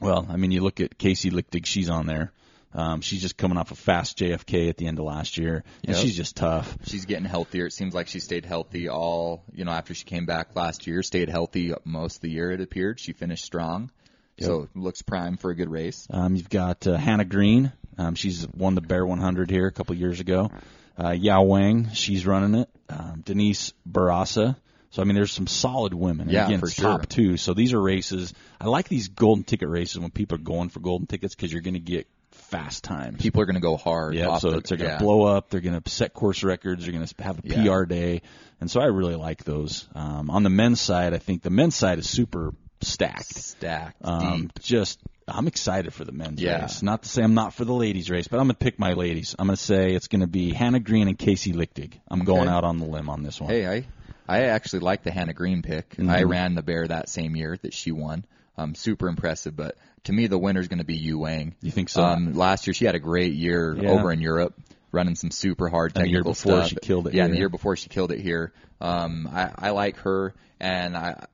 well, 0.00 0.26
I 0.28 0.36
mean, 0.36 0.52
you 0.52 0.60
look 0.60 0.80
at 0.80 0.98
Kaci 0.98 1.30
Lickteig, 1.32 1.66
she's 1.66 1.90
on 1.90 2.06
there. 2.06 2.32
Um, 2.74 3.00
she's 3.00 3.22
just 3.22 3.36
coming 3.38 3.56
off 3.56 3.70
a 3.70 3.74
fast 3.74 4.18
JFK 4.18 4.68
at 4.68 4.76
the 4.76 4.86
end 4.86 4.98
of 4.98 5.04
last 5.06 5.38
year, 5.38 5.64
and 5.84 5.94
Yep. 5.96 6.04
she's 6.04 6.16
just 6.16 6.36
tough. 6.36 6.76
She's 6.86 7.06
getting 7.06 7.24
healthier. 7.24 7.66
It 7.66 7.72
seems 7.72 7.94
like 7.94 8.08
she 8.08 8.20
stayed 8.20 8.44
healthy 8.44 8.88
all, 8.90 9.42
you 9.54 9.64
know, 9.64 9.70
after 9.70 9.94
she 9.94 10.04
came 10.04 10.26
back 10.26 10.54
last 10.54 10.86
year. 10.86 11.02
Stayed 11.02 11.30
healthy 11.30 11.72
most 11.84 12.16
of 12.16 12.20
the 12.22 12.30
year. 12.30 12.50
It 12.52 12.60
appeared 12.60 13.00
she 13.00 13.12
finished 13.14 13.44
strong, 13.44 13.90
so 14.38 14.68
looks 14.74 15.00
prime 15.02 15.38
for 15.38 15.50
a 15.50 15.54
good 15.54 15.70
race. 15.70 16.06
Um, 16.10 16.36
you've 16.36 16.50
got 16.50 16.86
uh, 16.86 16.96
Hannah 16.96 17.24
Green. 17.24 17.72
Um, 17.96 18.14
she's 18.14 18.46
won 18.48 18.74
the 18.74 18.80
Bear 18.82 19.04
100 19.06 19.50
here 19.50 19.66
a 19.66 19.72
couple 19.72 19.94
years 19.96 20.20
ago. 20.20 20.50
Uh, 20.96 21.10
Yiou 21.10 21.46
Wang, 21.46 21.88
she's 21.94 22.26
running 22.26 22.60
it. 22.60 22.68
Um, 22.90 23.22
Denise 23.24 23.72
Bourassa. 23.90 24.56
So 24.90 25.02
I 25.02 25.04
mean, 25.04 25.14
there's 25.14 25.32
some 25.32 25.46
solid 25.46 25.94
women. 25.94 26.28
And 26.28 26.32
Yeah, 26.32 26.46
again, 26.46 26.60
for 26.60 26.66
it's 26.66 26.74
sure. 26.74 26.84
top 26.98 27.08
two. 27.08 27.36
So 27.38 27.54
these 27.54 27.72
are 27.72 27.80
races. 27.80 28.32
I 28.60 28.66
like 28.66 28.88
these 28.88 29.08
golden 29.08 29.44
ticket 29.44 29.68
races 29.68 29.98
when 29.98 30.10
people 30.10 30.36
are 30.36 30.42
going 30.42 30.68
for 30.68 30.80
golden 30.80 31.06
tickets 31.06 31.34
because 31.34 31.52
you're 31.52 31.62
going 31.62 31.74
to 31.74 31.80
get 31.80 32.06
fast 32.48 32.84
times. 32.84 33.20
People 33.20 33.40
are 33.42 33.46
going 33.46 33.54
to 33.54 33.60
go 33.60 33.76
hard. 33.76 34.14
Yeah, 34.14 34.38
so 34.38 34.50
the, 34.50 34.60
they're 34.60 34.78
going 34.78 34.90
to 34.90 34.94
yeah. 34.96 34.98
blow 34.98 35.24
up. 35.24 35.50
They're 35.50 35.60
going 35.60 35.80
to 35.80 35.90
set 35.90 36.12
course 36.14 36.42
records. 36.42 36.84
They're 36.84 36.92
going 36.92 37.06
to 37.06 37.22
have 37.22 37.38
a 37.38 37.42
Yeah. 37.44 37.62
PR 37.64 37.84
day, 37.84 38.22
and 38.60 38.70
so 38.70 38.80
I 38.80 38.86
really 38.86 39.16
like 39.16 39.44
those. 39.44 39.88
Um, 39.94 40.30
on 40.30 40.42
the 40.42 40.50
men's 40.50 40.80
side, 40.80 41.14
I 41.14 41.18
think 41.18 41.42
the 41.42 41.50
men's 41.50 41.74
side 41.76 41.98
is 41.98 42.08
super 42.08 42.52
stacked. 42.80 43.34
stacked 43.34 43.96
Um, 44.04 44.50
just 44.60 45.00
I'm 45.26 45.46
excited 45.46 45.92
for 45.92 46.04
the 46.04 46.12
men's 46.12 46.40
Yeah. 46.40 46.62
race. 46.62 46.82
Not 46.82 47.02
to 47.02 47.08
say 47.08 47.22
I'm 47.22 47.34
not 47.34 47.52
for 47.52 47.64
the 47.64 47.74
ladies 47.74 48.08
race, 48.08 48.28
but 48.28 48.38
I'm 48.38 48.44
gonna 48.44 48.54
pick 48.54 48.78
my 48.78 48.92
ladies. 48.94 49.34
I'm 49.38 49.46
gonna 49.46 49.56
say 49.56 49.94
it's 49.94 50.06
gonna 50.08 50.26
be 50.28 50.52
Hannah 50.52 50.80
Green 50.80 51.08
and 51.08 51.18
Kaci 51.18 51.52
Lickteig. 51.54 51.94
I'm 52.08 52.24
going 52.24 52.48
out 52.48 52.64
on 52.64 52.78
the 52.78 52.86
limb 52.86 53.10
on 53.10 53.22
this 53.24 53.40
one. 53.40 53.50
Hey, 53.50 53.66
I 53.66 53.84
I 54.28 54.44
actually 54.44 54.80
like 54.80 55.02
the 55.02 55.10
Hannah 55.10 55.34
Green 55.34 55.60
pick. 55.62 55.96
Mhm. 55.96 56.08
I 56.08 56.22
ran 56.22 56.54
the 56.54 56.62
bear 56.62 56.86
that 56.86 57.08
same 57.08 57.34
year 57.36 57.58
that 57.62 57.74
she 57.74 57.90
won. 57.92 58.24
Um, 58.58 58.74
super 58.74 59.08
impressive, 59.08 59.54
but 59.56 59.76
to 60.04 60.12
me 60.12 60.26
the 60.26 60.36
winner's 60.38 60.66
going 60.68 60.80
to 60.80 60.84
be 60.84 60.98
Yiou 60.98 61.16
Wang. 61.20 61.54
You 61.62 61.70
think 61.70 61.88
so? 61.88 62.02
Um, 62.02 62.34
last 62.34 62.66
year 62.66 62.74
she 62.74 62.84
had 62.86 62.96
a 62.96 62.98
great 62.98 63.32
year 63.32 63.76
Yeah. 63.78 63.90
over 63.90 64.10
in 64.10 64.20
Europe, 64.20 64.54
running 64.90 65.14
some 65.14 65.30
super 65.30 65.68
hard 65.68 65.94
technical 65.94 66.02
And 66.02 66.08
the 66.08 66.12
year 66.12 66.24
before 66.24 66.64
stuff. 66.64 66.68
she 66.68 66.76
killed 66.76 67.06
it 67.06 67.14
Yeah, 67.14 67.24
and 67.24 67.32
the 67.32 67.38
year 67.38 67.48
before 67.48 67.76
she 67.76 67.88
killed 67.88 68.10
it 68.10 68.20
here. 68.20 68.52
Um, 68.80 69.28
I, 69.32 69.50
I 69.56 69.70
like 69.70 69.96
her, 69.98 70.34
and 70.60 70.96
I. 70.96 71.26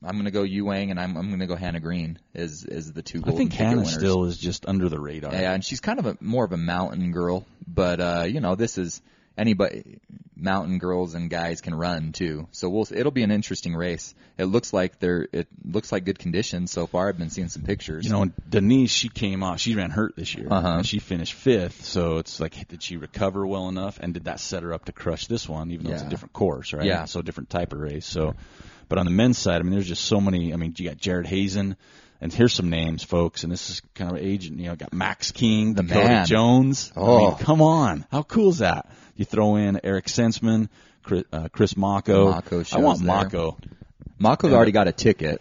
I'm 0.00 0.12
going 0.12 0.26
to 0.26 0.30
go 0.30 0.44
Yiou 0.44 0.62
Wang, 0.64 0.92
and 0.92 1.00
I'm 1.00 1.16
I'm 1.16 1.26
going 1.26 1.40
to 1.40 1.46
go 1.48 1.56
Hannah 1.56 1.80
Green 1.80 2.20
is 2.34 2.64
is 2.64 2.92
the 2.92 3.02
two 3.02 3.20
I 3.26 3.32
think 3.32 3.52
Hannah 3.52 3.78
winners. 3.78 3.92
still 3.92 4.24
is 4.26 4.38
just 4.38 4.64
under 4.66 4.88
the 4.88 5.00
radar. 5.00 5.32
Yeah, 5.32 5.52
and 5.52 5.64
she's 5.64 5.80
kind 5.80 5.98
of 5.98 6.06
a 6.06 6.16
more 6.20 6.44
of 6.44 6.52
a 6.52 6.56
mountain 6.56 7.10
girl, 7.10 7.44
but 7.66 8.00
uh, 8.00 8.26
you 8.28 8.38
know, 8.40 8.54
this 8.54 8.78
is 8.78 9.02
anybody 9.36 9.98
mountain 10.38 10.78
girls 10.78 11.14
and 11.14 11.30
guys 11.30 11.60
can 11.62 11.74
run 11.74 12.12
too. 12.12 12.46
So 12.52 12.68
we'll 12.68 12.86
it'll 12.90 13.10
be 13.12 13.22
an 13.22 13.30
interesting 13.30 13.74
race. 13.74 14.14
It 14.36 14.44
looks 14.44 14.72
like 14.72 14.98
they're 14.98 15.26
it 15.32 15.48
looks 15.64 15.90
like 15.92 16.04
good 16.04 16.18
conditions 16.18 16.70
so 16.70 16.86
far. 16.86 17.08
I've 17.08 17.16
been 17.18 17.30
seeing 17.30 17.48
some 17.48 17.62
pictures. 17.62 18.04
You 18.04 18.12
know, 18.12 18.22
and 18.22 18.32
Denise, 18.48 18.90
she 18.90 19.08
came 19.08 19.42
off. 19.42 19.60
She 19.60 19.74
ran 19.74 19.90
hurt 19.90 20.14
this 20.16 20.34
year, 20.34 20.48
Uh-huh. 20.50 20.82
she 20.82 20.98
finished 20.98 21.32
fifth. 21.34 21.84
So 21.84 22.18
it's 22.18 22.38
like, 22.38 22.68
did 22.68 22.82
she 22.82 22.96
recover 22.98 23.46
well 23.46 23.68
enough, 23.68 23.98
and 24.00 24.12
did 24.12 24.24
that 24.24 24.40
set 24.40 24.62
her 24.62 24.72
up 24.74 24.84
to 24.86 24.92
crush 24.92 25.26
this 25.26 25.48
one, 25.48 25.70
even 25.70 25.86
though 25.86 25.92
it's 25.92 26.02
a 26.02 26.08
different 26.08 26.34
course, 26.34 26.72
right? 26.72 26.84
Yeah. 26.84 27.06
So 27.06 27.20
a 27.20 27.22
different 27.22 27.48
type 27.50 27.72
of 27.72 27.80
race. 27.80 28.04
So, 28.06 28.34
but 28.88 28.98
on 28.98 29.06
the 29.06 29.12
men's 29.12 29.38
side, 29.38 29.60
I 29.60 29.62
mean, 29.64 29.72
there's 29.72 29.88
just 29.88 30.04
so 30.04 30.20
many. 30.20 30.52
I 30.52 30.56
mean, 30.56 30.74
you 30.76 30.88
got 30.88 30.98
Jared 30.98 31.26
Hazen, 31.26 31.76
and 32.20 32.32
here's 32.32 32.52
some 32.52 32.68
names, 32.68 33.02
folks. 33.02 33.42
And 33.42 33.50
this 33.52 33.70
is 33.70 33.80
kind 33.94 34.10
of 34.12 34.18
agent. 34.22 34.60
You 34.60 34.66
know, 34.66 34.76
got 34.76 34.92
Max 34.92 35.32
King, 35.32 35.72
The 35.74 35.82
Dakota 35.82 36.06
man. 36.08 36.26
Jones. 36.26 36.92
I 36.94 37.00
Oh. 37.00 37.18
mean, 37.30 37.38
come 37.38 37.62
on, 37.62 38.04
how 38.12 38.22
cool 38.22 38.50
is 38.50 38.58
that? 38.58 38.90
You 39.16 39.24
throw 39.24 39.56
in 39.56 39.80
Eric 39.82 40.06
Senseman, 40.06 40.68
Chris, 41.02 41.24
uh, 41.32 41.48
Chris 41.50 41.74
Mocko. 41.74 42.32
Mocko 42.34 42.74
I 42.74 42.78
want 42.80 43.02
there. 43.02 43.08
Mocko. 43.14 43.58
Mocko's 44.20 44.50
Yeah. 44.50 44.56
already 44.56 44.72
got 44.72 44.88
a 44.88 44.92
ticket, 44.92 45.40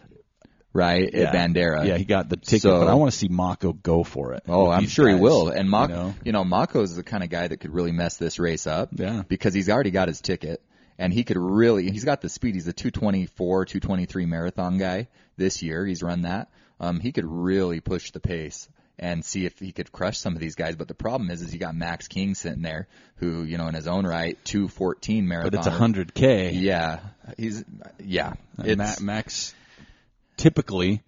right? 0.74 1.10
Yeah. 1.14 1.24
At 1.30 1.34
Bandera. 1.36 1.86
Yeah, 1.86 1.98
he 1.98 2.06
got 2.06 2.30
the 2.30 2.38
ticket, 2.38 2.62
So- 2.64 2.80
but 2.80 2.88
I 2.88 2.94
want 2.96 3.12
to 3.12 3.18
see 3.18 3.30
Mocko 3.30 3.82
go 3.82 4.04
for 4.04 4.34
it. 4.34 4.44
Oh, 4.48 4.70
I'm 4.70 4.88
sure 4.88 5.08
he 5.10 5.16
will. 5.16 5.50
And 5.50 5.70
Mocko, 5.70 5.90
you 5.90 5.96
know? 5.96 6.14
you 6.26 6.32
know, 6.32 6.44
Mocko's 6.44 6.96
the 6.96 7.04
kind 7.04 7.24
of 7.24 7.30
guy 7.30 7.48
that 7.48 7.58
could 7.58 7.74
really 7.74 7.92
mess 7.92 8.18
this 8.18 8.40
race 8.40 8.68
up. 8.68 8.90
Yeah. 8.96 9.24
Because 9.28 9.54
he's 9.54 9.70
already 9.70 9.92
got 9.92 10.08
his 10.08 10.22
ticket 10.22 10.62
and 10.98 11.14
he 11.14 11.24
could 11.24 11.38
really, 11.38 11.90
he's 11.92 12.06
got 12.06 12.22
the 12.22 12.30
speed. 12.30 12.56
He's 12.56 12.68
a 12.68 12.74
224, 12.74 13.66
223 13.66 14.26
marathon 14.26 14.78
guy 14.78 15.08
this 15.38 15.62
year. 15.64 15.86
He's 15.86 16.02
run 16.04 16.24
that. 16.24 16.50
Um, 16.80 17.00
he 17.00 17.12
could 17.14 17.26
really 17.26 17.80
push 17.80 18.12
the 18.12 18.20
pace 18.20 18.68
and 18.98 19.24
see 19.24 19.46
if 19.46 19.60
he 19.60 19.72
could 19.72 19.91
crush 19.91 20.18
some 20.18 20.34
of 20.34 20.39
these 20.39 20.56
guys. 20.56 20.76
But 20.76 20.88
the 20.88 20.93
problem 20.93 21.30
is, 21.30 21.41
is 21.41 21.54
you 21.54 21.60
got 21.60 21.76
Max 21.76 22.08
King 22.08 22.36
sitting 22.36 22.62
there 22.62 22.88
who, 23.18 23.43
you 23.43 23.58
know, 23.58 23.68
in 23.68 23.76
his 23.76 23.88
own 23.88 24.06
right, 24.06 24.38
214 24.46 25.28
marathon. 25.28 25.52
But 25.52 25.58
it's 25.60 25.68
a 25.68 25.72
hundred 25.72 26.14
k. 26.14 26.52
Yeah. 26.52 27.00
He's, 27.38 27.64
yeah. 28.04 28.34
It's, 28.60 29.02
Ma- 29.02 29.06
Max 29.06 29.54
typically, 30.38 31.02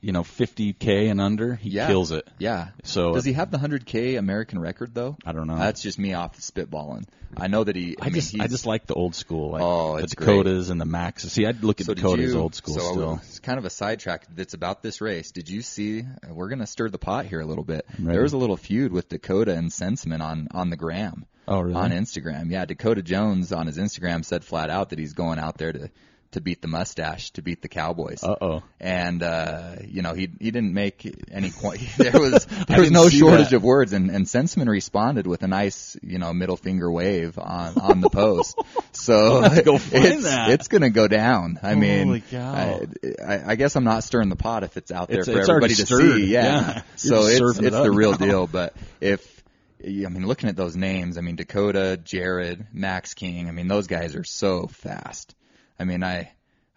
you 0.00 0.12
know, 0.12 0.22
50k 0.22 1.10
and 1.10 1.20
under, 1.20 1.54
he 1.54 1.70
Yeah. 1.70 1.86
kills 1.88 2.10
it. 2.12 2.26
yeah. 2.38 2.68
So 2.84 3.12
Does 3.14 3.24
he 3.24 3.34
have 3.34 3.50
the 3.50 3.58
100K 3.58 4.16
American 4.18 4.58
record 4.58 4.94
though? 4.94 5.16
I 5.26 5.32
don't 5.32 5.46
know. 5.46 5.56
That's 5.58 5.82
just 5.82 5.98
me 5.98 6.14
off 6.14 6.36
the 6.36 6.42
spitballing. 6.42 7.04
I 7.36 7.46
know 7.46 7.62
that 7.62 7.76
he. 7.76 7.96
I, 8.00 8.06
I, 8.06 8.08
mean, 8.08 8.14
just 8.14 8.40
I 8.40 8.46
just 8.48 8.66
like 8.66 8.86
the 8.86 8.94
old 8.94 9.14
school, 9.14 9.50
like 9.52 9.62
Oh, 9.62 10.00
the 10.00 10.06
Dakotas 10.08 10.68
and 10.70 10.80
the 10.80 10.84
Maxes. 10.84 11.32
See, 11.32 11.46
I'd 11.46 11.62
look 11.62 11.80
at 11.80 11.86
So 11.86 11.94
Dakotas 11.94 12.32
you, 12.32 12.40
old 12.40 12.56
school 12.56 12.74
so 12.74 12.80
still. 12.92 13.14
It's 13.22 13.38
kind 13.38 13.58
of 13.58 13.64
a 13.64 13.70
sidetrack 13.70 14.26
that's 14.34 14.54
about 14.54 14.82
this 14.82 15.00
race. 15.00 15.30
Did 15.30 15.48
you 15.48 15.62
see? 15.62 16.02
We're 16.28 16.48
going 16.48 16.58
to 16.58 16.66
stir 16.66 16.88
the 16.88 16.98
pot 16.98 17.26
here 17.26 17.40
a 17.40 17.46
little 17.46 17.62
bit. 17.62 17.86
ready. 17.98 18.12
There 18.14 18.22
was 18.22 18.32
a 18.32 18.36
little 18.36 18.56
feud 18.56 18.90
with 18.90 19.08
Dakota 19.08 19.54
and 19.54 19.70
Senseman 19.70 20.20
on 20.20 20.48
on 20.52 20.70
the 20.70 20.76
gram. 20.76 21.24
Oh, 21.46 21.60
really? 21.60 21.74
On 21.76 21.90
Instagram, 21.90 22.50
yeah. 22.50 22.64
Dakota 22.64 23.02
Jones 23.02 23.52
on 23.52 23.66
his 23.66 23.78
Instagram 23.78 24.24
said 24.24 24.44
flat 24.44 24.70
out 24.70 24.90
that 24.90 24.98
he's 24.98 25.12
going 25.14 25.38
out 25.38 25.56
there 25.58 25.72
to 25.72 25.90
to 26.32 26.40
beat 26.40 26.62
the 26.62 26.68
mustache, 26.68 27.30
to 27.32 27.42
beat 27.42 27.60
the 27.62 27.68
Cowboys. 27.68 28.22
Uh 28.22 28.36
oh. 28.40 28.62
and 28.78 29.22
uh, 29.22 29.76
you 29.84 30.02
know 30.02 30.14
he 30.14 30.28
he 30.40 30.50
didn't 30.50 30.72
make 30.74 31.04
any. 31.30 31.50
Qu- 31.60 31.76
there 31.98 32.20
was 32.20 32.46
there 32.68 32.80
was 32.80 32.90
no 32.90 33.08
shortage 33.08 33.50
that. 33.50 33.56
of 33.56 33.62
words, 33.64 33.92
and 33.92 34.10
and 34.10 34.26
Senseman 34.26 34.68
responded 34.68 35.26
with 35.26 35.42
a 35.42 35.48
nice 35.48 35.96
you 36.02 36.18
know 36.18 36.32
middle 36.32 36.56
finger 36.56 36.90
wave 36.90 37.38
on 37.38 37.78
on 37.78 38.00
the 38.00 38.10
post. 38.10 38.56
So 38.92 39.14
I'll 39.36 39.42
have 39.42 39.54
to 39.54 39.62
go 39.62 39.74
it's, 39.76 40.22
that. 40.24 40.50
it's 40.50 40.68
gonna 40.68 40.90
go 40.90 41.06
down. 41.08 41.58
I 41.62 41.74
mean, 41.76 42.06
Holy 42.08 42.20
cow. 42.22 42.52
I, 42.52 42.80
I, 43.24 43.50
I 43.52 43.54
guess 43.54 43.76
I'm 43.76 43.84
not 43.84 44.02
stirring 44.04 44.28
the 44.28 44.36
pot 44.36 44.62
if 44.64 44.76
it's 44.76 44.90
out 44.90 45.08
there 45.08 45.20
It's- 45.20 45.32
for 45.32 45.40
it's 45.40 45.48
everybody 45.48 45.72
already 45.72 45.74
to 45.76 45.86
stirred. 45.86 46.16
see. 46.16 46.26
Yeah. 46.26 46.42
Yeah. 46.42 46.82
So 46.96 47.22
just 47.28 47.40
it's 47.40 47.58
it 47.60 47.64
it's 47.66 47.76
the 47.76 47.90
real 47.90 48.10
now. 48.12 48.16
deal. 48.18 48.46
But 48.46 48.74
if 49.00 49.42
I 49.82 49.88
mean, 49.88 50.26
looking 50.26 50.48
at 50.48 50.56
those 50.56 50.76
names, 50.76 51.16
I 51.18 51.20
mean 51.22 51.36
Dakota, 51.36 51.98
Jared, 52.02 52.66
Max 52.72 53.14
King. 53.14 53.48
I 53.48 53.52
mean, 53.52 53.68
those 53.68 53.86
guys 53.86 54.14
are 54.16 54.24
so 54.24 54.66
fast. 54.66 55.34
I 55.80 55.84
mean, 55.84 56.02
I. 56.04 56.30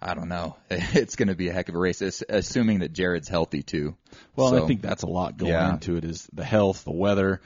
I 0.05 0.15
don't 0.15 0.27
know. 0.27 0.57
It's 0.69 1.15
going 1.15 1.29
to 1.29 1.35
be 1.35 1.47
a 1.47 1.53
heck 1.53 1.69
of 1.69 1.75
a 1.75 1.77
race, 1.77 2.01
assuming 2.27 2.79
that 2.79 2.91
Jared's 2.91 3.29
healthy 3.29 3.63
too. 3.63 3.95
Well, 4.35 4.49
So- 4.49 4.61
I 4.61 4.67
think 4.67 4.81
that's 4.81 5.03
a 5.03 5.07
lot 5.07 5.37
going 5.37 5.53
Yeah. 5.53 5.71
into 5.71 5.95
it. 5.95 6.03
Is 6.03 6.27
the 6.33 6.43
health, 6.43 6.83
the 6.83 6.91
weather, 6.91 7.39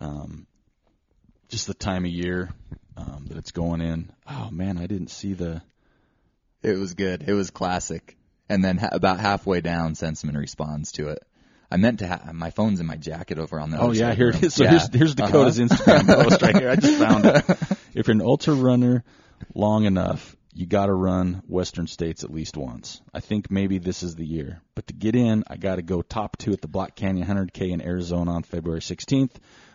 um, 0.00 0.46
just 1.48 1.66
the 1.66 1.72
time 1.72 2.04
of 2.04 2.10
year 2.10 2.50
um, 2.98 3.24
that 3.28 3.38
it's 3.38 3.52
going 3.52 3.80
in. 3.80 4.12
Oh 4.28 4.50
man, 4.50 4.76
I 4.76 4.86
didn't 4.86 5.08
see 5.08 5.32
the. 5.32 5.62
It 6.62 6.76
was 6.78 6.92
good. 6.92 7.24
It 7.26 7.32
was 7.32 7.50
classic. 7.50 8.18
And 8.50 8.62
then 8.62 8.76
ha- 8.76 8.90
about 8.92 9.18
halfway 9.18 9.62
down, 9.62 9.94
Senseman 9.94 10.36
responds 10.36 10.92
to 10.92 11.08
it. 11.08 11.22
I 11.70 11.78
meant 11.78 12.00
to 12.00 12.06
have 12.06 12.34
my 12.34 12.50
phone's 12.50 12.80
in 12.80 12.86
my 12.86 12.96
jacket 12.96 13.38
over 13.38 13.58
on 13.58 13.70
the. 13.70 13.80
Oh 13.80 13.92
yeah, 13.92 14.14
here 14.14 14.28
of 14.28 14.36
it 14.36 14.42
is. 14.44 14.54
So 14.56 14.64
room. 14.64 14.72
here's 14.72 14.94
here's 14.94 15.14
Dakota's 15.14 15.58
Uh-huh. 15.58 15.74
Instagram 15.74 16.22
post 16.22 16.42
right 16.42 16.56
here. 16.58 16.68
I 16.68 16.76
just 16.76 16.98
found 17.02 17.24
it. 17.24 17.44
If 17.94 18.06
you're 18.08 18.14
an 18.14 18.20
ultra 18.20 18.52
runner 18.54 19.04
long 19.54 19.84
enough, 19.86 20.36
you 20.54 20.66
got 20.66 20.86
to 20.86 20.94
run 20.94 21.42
Western 21.48 21.88
States 21.88 22.22
at 22.22 22.32
least 22.32 22.56
once. 22.56 23.02
I 23.12 23.18
think 23.20 23.50
maybe 23.50 23.78
this 23.78 24.04
is 24.04 24.14
the 24.14 24.24
year. 24.24 24.60
But 24.76 24.86
to 24.86 24.94
get 24.94 25.16
in, 25.16 25.42
I 25.48 25.56
got 25.56 25.76
to 25.76 25.82
go 25.82 26.00
top 26.00 26.36
two 26.36 26.52
at 26.52 26.60
the 26.60 26.68
Black 26.68 26.94
Canyon 26.94 27.26
100K 27.26 27.70
in 27.70 27.82
Arizona 27.82 28.32
on 28.32 28.44
February 28.44 28.80
16th, 28.80 29.32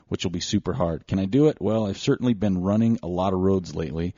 which 0.08 0.24
will 0.24 0.32
be 0.32 0.40
super 0.40 0.72
hard. 0.72 1.06
Can 1.06 1.20
I 1.20 1.26
do 1.26 1.48
it? 1.50 1.58
Well, 1.60 1.88
I've 1.88 1.98
certainly 1.98 2.34
been 2.34 2.62
running 2.62 2.98
a 3.04 3.08
lot 3.08 3.34
of 3.34 3.40
roads 3.40 3.76
lately. 3.76 4.16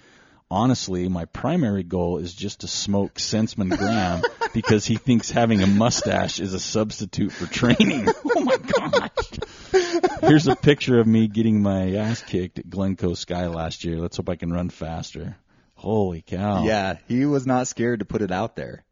Honestly, 0.51 1.07
my 1.07 1.25
primary 1.25 1.81
goal 1.81 2.17
is 2.17 2.33
just 2.33 2.59
to 2.59 2.67
smoke 2.67 3.15
Senseman 3.15 3.75
Graham 3.75 4.21
because 4.53 4.85
he 4.85 4.97
thinks 4.97 5.31
having 5.31 5.63
a 5.63 5.67
mustache 5.67 6.39
is 6.39 6.53
a 6.53 6.59
substitute 6.59 7.31
for 7.31 7.51
training. 7.51 8.07
Oh 8.33 8.43
my 8.43 8.57
gosh. 8.57 10.21
Here's 10.21 10.47
a 10.47 10.55
picture 10.55 10.99
of 10.99 11.05
me 11.05 11.27
getting 11.27 11.61
my 11.61 11.95
ass 11.95 12.23
kicked 12.23 12.57
at 12.57 12.69
Glencoe 12.69 13.13
Sky 13.13 13.47
last 13.47 13.83
year. 13.83 13.97
Let's 13.97 14.17
hope 14.17 14.29
I 14.29 14.35
can 14.35 14.51
run 14.51 14.69
faster. 14.69 15.35
Holy 15.81 16.21
cow. 16.21 16.63
Yeah, 16.63 16.97
he 17.07 17.25
was 17.25 17.47
not 17.47 17.67
scared 17.67 17.99
to 17.99 18.05
put 18.05 18.21
it 18.21 18.31
out 18.31 18.55
there. 18.55 18.85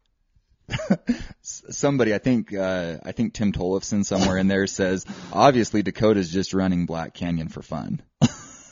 Somebody, 1.41 2.15
I 2.15 2.17
think, 2.17 2.53
uh, 2.53 2.97
I 3.03 3.11
think 3.11 3.33
Tim 3.33 3.51
Tollefson 3.51 4.03
somewhere 4.03 4.37
in 4.37 4.47
there 4.47 4.65
says, 4.65 5.05
obviously 5.31 5.83
Dakota's 5.83 6.31
just 6.31 6.53
running 6.53 6.87
Black 6.87 7.13
Canyon 7.13 7.49
for 7.49 7.61
fun. 7.61 8.01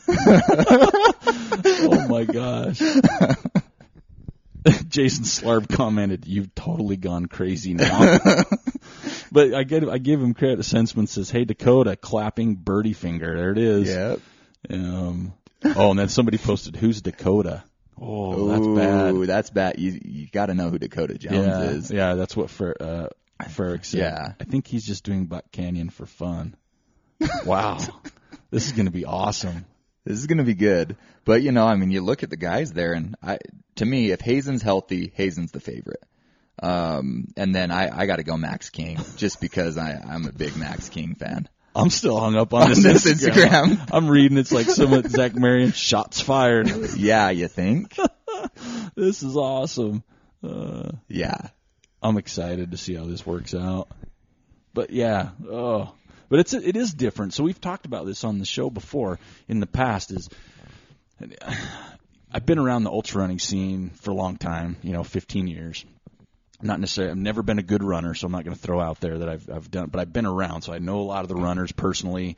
Oh 0.09 2.07
my 2.07 2.23
gosh. 2.23 2.79
Jason 4.87 5.25
Schlarb 5.25 5.69
commented, 5.69 6.25
"You've 6.25 6.53
totally 6.55 6.97
gone 6.97 7.25
crazy 7.25 7.73
now." 7.73 8.17
but 9.31 9.53
I 9.53 9.63
get 9.63 9.87
I 9.87 9.97
give 9.97 10.21
him 10.21 10.33
credit. 10.33 10.59
Senseman 10.59 11.07
says, 11.07 11.29
"Hey 11.29 11.45
Dakota, 11.45 11.95
clapping 11.95 12.55
birdie 12.55 12.93
finger. 12.93 13.35
There 13.35 13.51
it 13.51 13.57
is." 13.57 13.89
Yep. 13.89 14.19
Um, 14.69 15.33
oh, 15.63 15.91
and 15.91 15.99
then 15.99 16.09
somebody 16.09 16.37
posted, 16.37 16.75
"Who's 16.75 17.01
Dakota?" 17.01 17.63
Oh, 17.99 18.47
that's 18.47 18.67
bad. 18.67 19.13
Ooh, 19.13 19.25
that's 19.25 19.49
bad. 19.49 19.79
You 19.79 19.99
you 20.03 20.27
got 20.27 20.47
to 20.47 20.53
know 20.53 20.69
who 20.69 20.77
Dakota 20.77 21.17
Jones 21.17 21.47
yeah, 21.47 21.61
is. 21.63 21.91
yeah, 21.91 22.13
that's 22.15 22.35
what 22.35 22.49
for 22.49 22.75
uh, 22.79 23.07
said. 23.47 23.83
Yeah. 23.93 24.33
I 24.39 24.43
think 24.43 24.67
he's 24.67 24.85
just 24.85 25.03
doing 25.03 25.25
Buck 25.25 25.51
Canyon 25.51 25.89
for 25.89 26.05
fun. 26.05 26.55
Wow, 27.45 27.79
this 28.51 28.67
is 28.67 28.73
going 28.73 28.85
to 28.85 28.91
be 28.91 29.05
awesome. 29.05 29.65
This 30.05 30.19
is 30.19 30.27
going 30.27 30.37
to 30.37 30.43
be 30.43 30.53
good. 30.53 30.97
But 31.25 31.41
you 31.41 31.51
know, 31.51 31.65
I 31.65 31.75
mean, 31.75 31.89
you 31.89 32.01
look 32.01 32.21
at 32.21 32.29
the 32.29 32.37
guys 32.37 32.71
there, 32.71 32.93
and 32.93 33.15
I, 33.23 33.39
to 33.75 33.85
me, 33.85 34.11
if 34.11 34.21
Hazen's 34.21 34.61
healthy, 34.61 35.11
Hazen's 35.15 35.51
the 35.51 35.59
favorite. 35.59 36.03
Um, 36.61 37.27
and 37.35 37.53
then 37.53 37.71
I, 37.71 37.89
I 37.95 38.05
got 38.05 38.17
to 38.17 38.23
go 38.23 38.37
Max 38.37 38.69
King 38.69 38.99
just 39.15 39.41
because 39.41 39.77
I, 39.77 39.93
I'm 39.93 40.25
a 40.25 40.31
big 40.31 40.55
Max 40.57 40.89
King 40.89 41.15
fan. 41.15 41.49
I'm 41.77 41.89
still 41.91 42.19
hung 42.19 42.35
up 42.35 42.53
on, 42.53 42.63
On 42.63 42.69
this, 42.69 43.03
this 43.03 43.05
Instagram. 43.05 43.47
Instagram. 43.75 43.89
I'm 43.93 44.07
reading. 44.09 44.37
It's 44.37 44.51
like 44.51 44.65
some 44.67 45.01
Zach 45.07 45.35
Marion 45.35 45.71
shots 45.71 46.19
fired. 46.21 46.69
Yeah, 46.97 47.29
you 47.29 47.47
think? 47.47 47.95
this 48.95 49.23
is 49.23 49.37
awesome. 49.37 50.03
Uh, 50.43 50.91
Yeah. 51.07 51.37
I'm 52.01 52.17
excited 52.17 52.71
to 52.71 52.77
see 52.77 52.93
how 52.95 53.05
this 53.05 53.25
works 53.25 53.53
out. 53.55 53.87
But 54.73 54.91
yeah, 54.91 55.29
oh, 55.49 55.91
but 56.29 56.39
it's 56.39 56.53
it 56.53 56.77
is 56.77 56.93
different. 56.93 57.33
So 57.33 57.43
we've 57.43 57.59
talked 57.59 57.87
about 57.87 58.05
this 58.05 58.23
on 58.23 58.37
the 58.37 58.45
show 58.45 58.69
before 58.69 59.19
in 59.47 59.59
the 59.59 59.65
past. 59.65 60.11
Is 60.11 60.29
I've 62.31 62.45
been 62.45 62.59
around 62.59 62.83
the 62.83 62.91
ultra 62.91 63.21
running 63.21 63.39
scene 63.39 63.89
for 63.89 64.11
a 64.11 64.13
long 64.13 64.37
time, 64.37 64.77
you 64.83 64.91
know, 64.91 65.03
15 65.03 65.47
years, 65.47 65.85
not 66.61 66.79
necessarily. 66.79 67.11
I've 67.11 67.17
never 67.17 67.43
been 67.43 67.59
a 67.59 67.63
good 67.63 67.83
runner, 67.83 68.13
so 68.13 68.25
I'm 68.25 68.31
not 68.31 68.43
going 68.43 68.55
to 68.55 68.61
throw 68.61 68.79
out 68.79 68.99
there 68.99 69.19
that 69.19 69.29
I've 69.29 69.49
I've 69.49 69.69
done. 69.71 69.89
But 69.89 69.99
I've 69.99 70.13
been 70.13 70.25
around, 70.25 70.63
so 70.63 70.73
I 70.73 70.79
know 70.79 70.99
a 70.99 71.03
lot 71.03 71.23
of 71.23 71.29
the 71.29 71.35
runners 71.35 71.71
personally. 71.71 72.37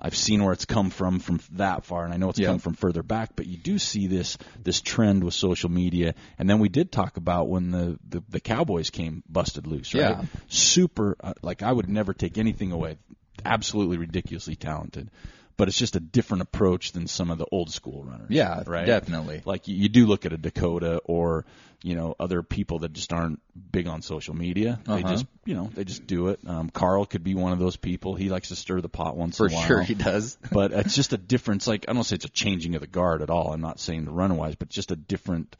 I've 0.00 0.16
seen 0.16 0.44
where 0.44 0.52
it's 0.52 0.64
come 0.64 0.90
from 0.90 1.18
from 1.18 1.40
that 1.52 1.84
far, 1.84 2.04
and 2.04 2.14
I 2.14 2.18
know 2.18 2.30
it's 2.30 2.38
Yeah. 2.38 2.48
come 2.48 2.60
from 2.60 2.74
further 2.74 3.02
back. 3.02 3.30
But 3.34 3.46
you 3.46 3.56
do 3.56 3.78
see 3.78 4.06
this 4.06 4.38
this 4.62 4.80
trend 4.80 5.24
with 5.24 5.34
social 5.34 5.70
media, 5.70 6.14
and 6.38 6.48
then 6.48 6.60
we 6.60 6.68
did 6.68 6.92
talk 6.92 7.16
about 7.16 7.48
when 7.48 7.70
the 7.72 7.98
the, 8.08 8.22
the 8.28 8.40
Cowboys 8.40 8.90
came 8.90 9.22
busted 9.28 9.66
loose, 9.66 9.92
right? 9.94 10.00
Yeah. 10.00 10.22
Super. 10.48 11.16
Uh, 11.20 11.34
like 11.42 11.62
I 11.62 11.72
would 11.72 11.88
never 11.88 12.14
take 12.14 12.38
anything 12.38 12.72
away. 12.72 12.98
Absolutely 13.44 13.98
ridiculously 13.98 14.56
talented. 14.56 15.10
But 15.58 15.68
it's 15.68 15.76
just 15.76 15.96
a 15.96 16.00
different 16.00 16.40
approach 16.42 16.92
than 16.92 17.06
some 17.06 17.30
of 17.30 17.36
the 17.36 17.44
old 17.52 17.70
school 17.70 18.02
runners. 18.04 18.28
Yeah, 18.30 18.62
right. 18.66 18.86
definitely. 18.86 19.42
Like 19.44 19.68
you, 19.68 19.74
you 19.76 19.88
do 19.90 20.06
look 20.06 20.24
at 20.24 20.32
a 20.32 20.38
Dakota 20.38 21.02
or 21.04 21.44
you 21.82 21.94
know 21.94 22.14
other 22.18 22.42
people 22.42 22.78
that 22.80 22.92
just 22.94 23.12
aren't 23.12 23.40
big 23.70 23.86
on 23.86 24.00
social 24.00 24.34
media. 24.34 24.80
They 24.86 24.92
Uh-huh. 25.02 25.08
just 25.10 25.26
you 25.44 25.54
know 25.54 25.68
they 25.74 25.84
just 25.84 26.06
do 26.06 26.28
it. 26.28 26.40
Um, 26.46 26.70
Carl 26.70 27.04
could 27.06 27.24
be 27.24 27.34
one 27.34 27.52
of 27.52 27.58
those 27.58 27.76
people. 27.76 28.14
He 28.14 28.30
likes 28.30 28.48
to 28.48 28.56
stir 28.56 28.80
the 28.80 28.88
pot 28.88 29.16
once 29.16 29.36
For 29.36 29.46
in 29.48 29.52
a 29.52 29.56
while. 29.56 29.66
sure 29.66 29.82
he 29.82 29.94
does. 29.94 30.38
but 30.52 30.72
it's 30.72 30.94
just 30.94 31.12
a 31.12 31.18
difference. 31.18 31.66
Like 31.66 31.86
I 31.88 31.92
don't 31.92 32.04
say 32.04 32.14
it's 32.16 32.24
a 32.24 32.28
changing 32.30 32.74
of 32.76 32.80
the 32.80 32.86
guard 32.86 33.20
at 33.20 33.28
all. 33.28 33.52
I'm 33.52 33.60
not 33.60 33.80
saying 33.80 34.04
the 34.06 34.12
wise, 34.12 34.54
but 34.54 34.68
just 34.70 34.92
a 34.92 34.96
different, 34.96 35.56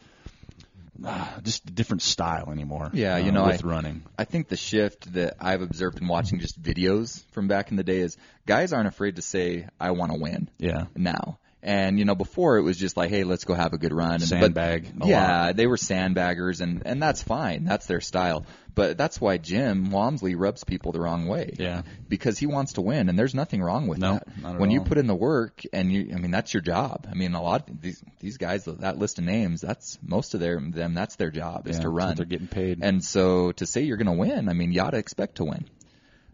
ah, 1.04 1.38
just 1.42 1.68
a 1.68 1.72
different 1.72 2.02
style 2.02 2.50
anymore. 2.50 2.90
Yeah, 2.92 3.16
you 3.18 3.30
uh, 3.30 3.34
know, 3.34 3.44
with 3.46 3.64
I- 3.64 3.68
running. 3.68 4.02
I 4.18 4.24
think 4.24 4.48
the 4.48 4.56
shift 4.56 5.12
that 5.14 5.36
I've 5.40 5.62
observed 5.62 6.00
in 6.00 6.08
watching 6.08 6.40
just 6.40 6.60
videos 6.60 7.24
from 7.32 7.48
back 7.48 7.70
in 7.70 7.76
the 7.76 7.84
day 7.84 7.98
is 8.00 8.16
guys 8.46 8.72
aren't 8.72 8.88
afraid 8.88 9.16
to 9.16 9.22
say, 9.22 9.66
I 9.80 9.92
want 9.92 10.12
to 10.12 10.18
win 10.18 10.48
Yeah, 10.58 10.86
now. 10.96 11.38
And, 11.60 11.98
you 11.98 12.04
know, 12.04 12.14
before 12.14 12.56
it 12.58 12.62
was 12.62 12.76
just 12.76 12.96
like, 12.96 13.10
hey, 13.10 13.24
let's 13.24 13.44
go 13.44 13.52
have 13.52 13.72
a 13.72 13.78
good 13.78 13.92
run. 13.92 14.12
And, 14.12 14.20
but- 14.20 14.28
Sandbag 14.28 14.92
a 15.00 15.06
yeah, 15.08 15.40
lot. 15.46 15.56
they 15.56 15.66
were 15.66 15.76
sandbaggers, 15.76 16.60
and, 16.60 16.82
and 16.86 17.02
that's 17.02 17.20
fine. 17.22 17.64
That's 17.64 17.86
their 17.86 18.00
style. 18.00 18.46
But 18.76 18.96
that's 18.96 19.20
why 19.20 19.38
Jim 19.38 19.90
Walmsley 19.90 20.36
rubs 20.36 20.62
people 20.62 20.92
the 20.92 21.00
wrong 21.00 21.26
way. 21.26 21.54
Yeah. 21.58 21.82
Because 22.08 22.38
he 22.38 22.46
wants 22.46 22.74
to 22.74 22.80
win, 22.80 23.08
and 23.08 23.18
there's 23.18 23.34
nothing 23.34 23.60
wrong 23.60 23.88
with 23.88 23.98
No, 23.98 24.20
that. 24.40 24.58
when 24.60 24.70
you 24.70 24.82
put 24.82 24.98
in 24.98 25.08
the 25.08 25.16
work, 25.16 25.62
and 25.72 25.92
you, 25.92 26.12
I 26.14 26.18
mean, 26.18 26.30
that's 26.30 26.54
your 26.54 26.60
job. 26.60 27.08
I 27.10 27.14
mean, 27.14 27.34
a 27.34 27.42
lot 27.42 27.68
of 27.68 27.80
these 27.82 28.00
these 28.20 28.36
guys, 28.36 28.64
that 28.66 28.96
list 28.98 29.18
of 29.18 29.24
names, 29.24 29.60
that's 29.60 29.98
most 30.00 30.34
of 30.34 30.40
their 30.40 30.60
them. 30.60 30.94
That's 30.94 31.16
their 31.16 31.32
job 31.32 31.66
is 31.66 31.76
Yeah, 31.78 31.82
to 31.82 31.88
run. 31.88 32.14
they're 32.14 32.24
getting 32.24 32.46
paid. 32.46 32.78
And 32.82 33.02
so 33.02 33.50
to 33.52 33.66
say 33.66 33.82
you're 33.82 33.96
going 33.96 34.06
to 34.06 34.12
win, 34.12 34.48
I 34.48 34.52
mean, 34.52 34.70
you 34.70 34.80
ought 34.80 34.90
to 34.90 34.98
expect 34.98 35.38
to 35.38 35.44
win. 35.44 35.64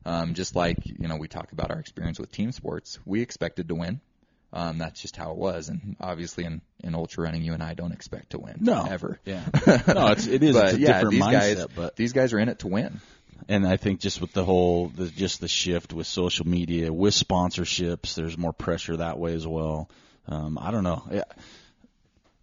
Um, 0.05 0.35
just 0.35 0.55
like 0.55 0.77
you 0.85 1.09
know, 1.09 1.17
we 1.17 1.29
talk 1.29 1.53
about 1.53 1.71
our 1.71 1.79
experience 1.79 2.19
with 2.21 2.31
team 2.31 2.53
sports. 2.53 2.99
We 3.07 3.23
expected 3.23 3.69
to 3.69 3.75
win. 3.75 4.03
Um, 4.57 4.79
that's 4.79 5.03
just 5.03 5.17
how 5.17 5.33
it 5.33 5.37
was. 5.37 5.69
And 5.69 5.97
obviously, 6.01 6.45
in 6.45 6.61
in 6.83 6.95
ultra 6.95 7.25
running, 7.25 7.43
you 7.43 7.53
and 7.55 7.63
I 7.63 7.75
don't 7.75 7.93
expect 7.93 8.31
to 8.31 8.39
win. 8.39 8.59
No, 8.61 8.87
ever. 8.89 9.19
Yeah, 9.25 9.43
no, 9.89 10.07
it's 10.13 10.27
it 10.29 10.43
is. 10.45 10.55
but 10.55 10.67
it's 10.69 10.75
a 10.77 10.81
yeah, 10.81 10.93
different 10.93 11.11
these 11.11 11.23
mindset, 11.25 11.57
guys, 11.57 11.67
but 11.75 11.97
these 11.97 12.13
guys 12.13 12.33
are 12.33 12.39
in 12.39 12.49
it 12.49 12.61
to 12.61 12.69
win. 12.69 13.01
and 13.49 13.67
I 13.67 13.77
think 13.77 13.99
just 14.01 14.21
with 14.21 14.33
the 14.33 14.45
whole, 14.45 14.89
the, 14.89 15.07
just 15.09 15.41
the 15.41 15.49
shift 15.49 15.93
with 15.93 16.07
social 16.07 16.47
media, 16.47 16.93
with 16.93 17.15
sponsorships, 17.15 18.15
there's 18.15 18.39
more 18.39 18.53
pressure 18.53 18.97
that 18.99 19.19
way 19.19 19.35
as 19.35 19.47
well. 19.47 19.91
Um, 20.29 20.57
I 20.61 20.71
don't 20.71 20.85
know. 20.85 21.03
Yeah. 21.11 21.25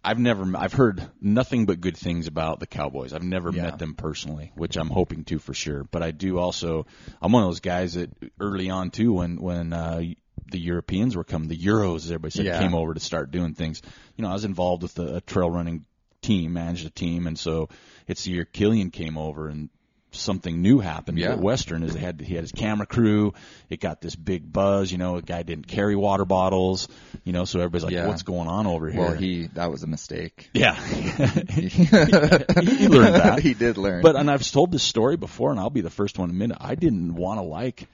I've 0.04 0.18
never, 0.18 0.44
I've 0.56 0.72
heard 0.72 1.00
nothing 1.20 1.64
but 1.64 1.80
good 1.80 1.96
things 1.96 2.26
about 2.26 2.58
the 2.58 2.66
Cowboys. 2.66 3.12
I've 3.12 3.22
never 3.22 3.52
Yeah. 3.52 3.62
met 3.62 3.78
them 3.78 3.94
personally, 3.94 4.50
which 4.56 4.76
I'm 4.76 4.90
hoping 4.90 5.22
to 5.26 5.38
for 5.38 5.54
sure. 5.54 5.84
But 5.84 6.02
I 6.02 6.10
do 6.10 6.38
also, 6.38 6.86
I'm 7.20 7.30
one 7.30 7.44
of 7.44 7.48
those 7.48 7.60
guys 7.60 7.94
that 7.94 8.10
early 8.40 8.68
on 8.68 8.90
too, 8.90 9.12
when 9.12 9.40
when 9.40 9.72
uh, 9.72 10.02
the 10.50 10.58
Europeans 10.58 11.16
were 11.16 11.24
coming, 11.24 11.48
the 11.48 11.56
Euros, 11.58 11.96
as 11.96 12.06
everybody 12.10 12.30
said, 12.32 12.46
Yeah. 12.46 12.58
came 12.60 12.74
over 12.74 12.94
to 12.94 13.00
start 13.00 13.30
doing 13.30 13.54
things. 13.54 13.80
You 14.16 14.22
know, 14.22 14.30
I 14.30 14.34
was 14.34 14.44
involved 14.44 14.82
with 14.82 14.98
a, 14.98 15.16
a 15.16 15.20
trail 15.20 15.50
running 15.50 15.84
team, 16.20 16.52
managed 16.52 16.86
a 16.86 16.90
team, 16.90 17.26
and 17.26 17.38
so 17.38 17.68
it's 18.06 18.24
the 18.24 18.30
year 18.32 18.44
Kilian 18.50 18.92
came 18.92 19.16
over 19.18 19.48
and 19.48 19.68
something 20.14 20.60
new 20.60 20.78
happened 20.78 21.16
Yeah. 21.18 21.32
at 21.32 21.38
Western 21.40 21.82
is 21.82 21.94
they 21.94 22.00
had 22.00 22.20
he 22.20 22.34
had 22.34 22.44
his 22.44 22.52
camera 22.52 22.84
crew. 22.86 23.32
It 23.70 23.80
got 23.80 24.02
this 24.02 24.14
big 24.14 24.52
buzz. 24.52 24.92
You 24.92 24.98
know, 24.98 25.16
a 25.16 25.22
guy 25.22 25.42
didn't 25.42 25.66
carry 25.68 25.96
water 25.96 26.26
bottles. 26.26 26.86
You 27.24 27.32
know, 27.32 27.46
so 27.46 27.60
everybody's 27.60 27.84
like, 27.84 27.94
Yeah. 27.94 28.06
"What's 28.08 28.22
going 28.22 28.46
on 28.46 28.66
over 28.66 28.90
here?" 28.90 29.00
Well, 29.00 29.14
he 29.14 29.46
that 29.54 29.70
was 29.70 29.82
a 29.84 29.86
mistake. 29.86 30.50
yeah, 30.54 30.74
he 31.48 31.68
he 31.68 32.88
learned 32.88 33.14
that. 33.14 33.38
he 33.40 33.54
did 33.54 33.78
learn. 33.78 34.02
But 34.02 34.16
and 34.16 34.30
I've 34.30 34.48
told 34.50 34.70
this 34.70 34.82
story 34.82 35.16
before, 35.16 35.50
and 35.50 35.58
I'll 35.58 35.70
be 35.70 35.80
the 35.80 35.90
first 35.90 36.18
one 36.18 36.28
to 36.28 36.32
admit 36.34 36.50
it. 36.50 36.58
I 36.60 36.74
didn't 36.74 37.14
want 37.14 37.38
to 37.38 37.42
like 37.44 37.88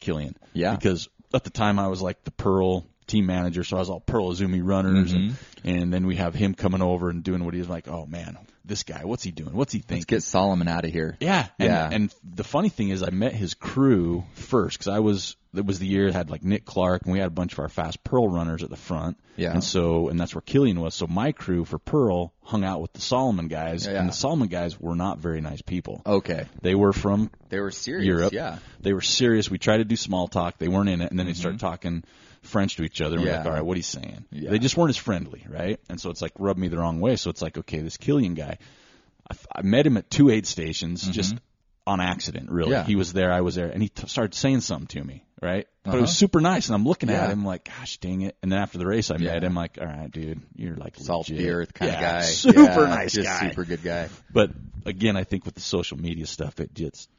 Kilian. 0.00 0.34
Yeah. 0.52 0.74
Because 0.74 1.08
at 1.34 1.44
the 1.44 1.50
time 1.50 1.78
I 1.78 1.88
was 1.88 2.00
like 2.02 2.22
the 2.24 2.30
Pearl 2.30 2.84
team 3.06 3.26
manager, 3.26 3.64
so 3.64 3.76
I 3.76 3.80
was 3.80 3.90
all 3.90 4.00
Pearl 4.00 4.30
Izumi 4.32 4.60
runners, 4.62 5.12
and 5.12 5.32
Mm-hmm. 5.32 5.68
and 5.68 5.92
then 5.92 6.06
we 6.06 6.16
have 6.16 6.34
him 6.34 6.54
coming 6.54 6.82
over 6.82 7.10
and 7.10 7.22
doing 7.22 7.44
what 7.44 7.54
he's 7.54 7.68
like. 7.68 7.88
Oh 7.88 8.06
man, 8.06 8.36
this 8.64 8.82
guy, 8.82 9.04
what's 9.04 9.22
he 9.22 9.30
doing? 9.30 9.54
What's 9.54 9.72
he 9.72 9.80
thinking? 9.80 9.96
let's 9.96 10.04
get 10.06 10.22
Salomon 10.22 10.68
out 10.68 10.84
of 10.84 10.90
here. 10.90 11.16
Yeah, 11.20 11.48
and, 11.58 11.68
Yeah. 11.68 11.88
And 11.92 12.14
the 12.24 12.44
funny 12.44 12.68
thing 12.68 12.88
is, 12.88 13.02
I 13.02 13.10
met 13.10 13.34
his 13.34 13.54
crew 13.54 14.24
first 14.34 14.78
because 14.78 14.88
I 14.88 15.00
was. 15.00 15.36
It 15.56 15.64
was 15.64 15.78
the 15.78 15.86
year 15.86 16.08
it 16.08 16.14
had 16.14 16.30
like 16.30 16.42
Nick 16.42 16.64
Clark, 16.64 17.02
and 17.04 17.12
we 17.12 17.20
had 17.20 17.28
a 17.28 17.30
bunch 17.30 17.52
of 17.52 17.60
our 17.60 17.68
fast 17.68 18.02
Pearl 18.02 18.28
runners 18.28 18.64
at 18.64 18.70
the 18.70 18.76
front. 18.76 19.18
Yeah. 19.36 19.52
And 19.52 19.62
so, 19.62 20.08
and 20.08 20.18
that's 20.18 20.34
where 20.34 20.42
Kilian 20.42 20.78
was. 20.78 20.96
So 20.96 21.06
my 21.06 21.30
crew 21.30 21.64
for 21.64 21.78
Pearl 21.78 22.32
hung 22.42 22.64
out 22.64 22.80
with 22.80 22.92
the 22.92 23.00
Salomon 23.00 23.46
guys, 23.46 23.86
Yeah. 23.86 24.00
and 24.00 24.08
the 24.08 24.12
Salomon 24.12 24.48
guys 24.48 24.80
were 24.80 24.96
not 24.96 25.18
very 25.18 25.40
nice 25.40 25.62
people. 25.62 26.02
Okay, 26.04 26.46
They 26.62 26.74
were 26.74 26.92
from 26.92 27.30
they 27.50 27.60
were 27.60 27.70
serious. 27.70 28.04
Europe. 28.04 28.32
Yeah. 28.32 28.58
They 28.80 28.92
were 28.92 29.00
serious. 29.00 29.48
We 29.48 29.58
tried 29.58 29.76
to 29.78 29.84
do 29.84 29.94
small 29.94 30.26
talk. 30.26 30.58
They 30.58 30.66
weren't 30.66 30.88
in 30.88 31.00
it, 31.00 31.10
and 31.10 31.18
then 31.20 31.26
they 31.26 31.32
mm-hmm. 31.32 31.40
started 31.40 31.60
talking 31.60 32.02
French 32.46 32.76
to 32.76 32.82
each 32.84 33.00
other. 33.00 33.16
And 33.16 33.24
we're 33.24 33.30
like, 33.30 33.38
Mm-hmm. 33.40 33.46
Yeah. 33.46 33.50
all 33.50 33.56
right, 33.56 33.64
what 33.66 33.76
he's 33.76 33.86
saying? 33.86 34.24
Yeah. 34.30 34.50
They 34.50 34.58
just 34.58 34.76
weren't 34.76 34.90
as 34.90 34.96
friendly, 34.96 35.44
right? 35.48 35.80
And 35.88 36.00
so 36.00 36.10
it's 36.10 36.22
like 36.22 36.32
rubbed 36.38 36.58
me 36.60 36.68
the 36.68 36.78
wrong 36.78 37.00
way. 37.00 37.16
So 37.16 37.30
it's 37.30 37.42
like, 37.42 37.58
okay, 37.58 37.78
this 37.80 37.96
Kilian 37.96 38.34
guy, 38.34 38.58
I, 39.30 39.34
I 39.56 39.62
met 39.62 39.86
him 39.86 39.96
at 39.96 40.10
two 40.10 40.30
aid 40.30 40.46
stations 40.46 41.06
just 41.06 41.34
on 41.86 42.00
accident. 42.00 42.50
Really, 42.50 42.70
Mm-hmm. 42.70 42.80
Yeah. 42.80 42.84
he 42.86 42.96
was 42.96 43.12
there, 43.12 43.32
I 43.32 43.40
was 43.42 43.54
there, 43.56 43.68
and 43.68 43.82
he 43.82 43.88
t- 43.90 44.06
started 44.08 44.34
saying 44.34 44.60
something 44.60 44.86
to 44.88 45.04
me, 45.04 45.24
right? 45.42 45.66
But 45.82 45.90
it 45.90 45.94
Uh-huh. 45.96 46.00
was 46.02 46.16
super 46.16 46.40
nice, 46.40 46.68
and 46.68 46.74
I'm 46.74 46.84
looking 46.84 47.10
at 47.10 47.28
him 47.30 47.44
like, 47.44 47.64
gosh, 47.64 47.98
dang 47.98 48.22
it. 48.22 48.36
And 48.42 48.50
then 48.50 48.58
after 48.58 48.78
the 48.78 48.86
race, 48.86 49.10
I 49.10 49.16
Yeah. 49.16 49.32
met 49.34 49.44
him 49.44 49.54
like, 49.54 49.76
all 49.78 49.86
right, 49.86 50.10
dude, 50.10 50.40
you're 50.56 50.76
like 50.76 50.96
Salt 50.96 51.28
legit. 51.28 51.44
the 51.44 51.50
earth 51.52 51.74
kind 51.74 51.92
Yeah, 51.92 51.96
of 51.98 52.00
guy. 52.00 52.20
super 52.22 52.60
Yeah, 52.62 52.86
nice 52.88 53.12
just 53.12 53.28
guy. 53.28 53.48
Super 53.50 53.64
good 53.64 53.82
guy. 53.82 54.08
But 54.32 54.50
again, 54.86 55.16
I 55.16 55.24
think 55.24 55.44
with 55.44 55.54
the 55.54 55.60
social 55.60 55.98
media 55.98 56.24
stuff, 56.26 56.58
it 56.60 56.72
just 56.74 57.10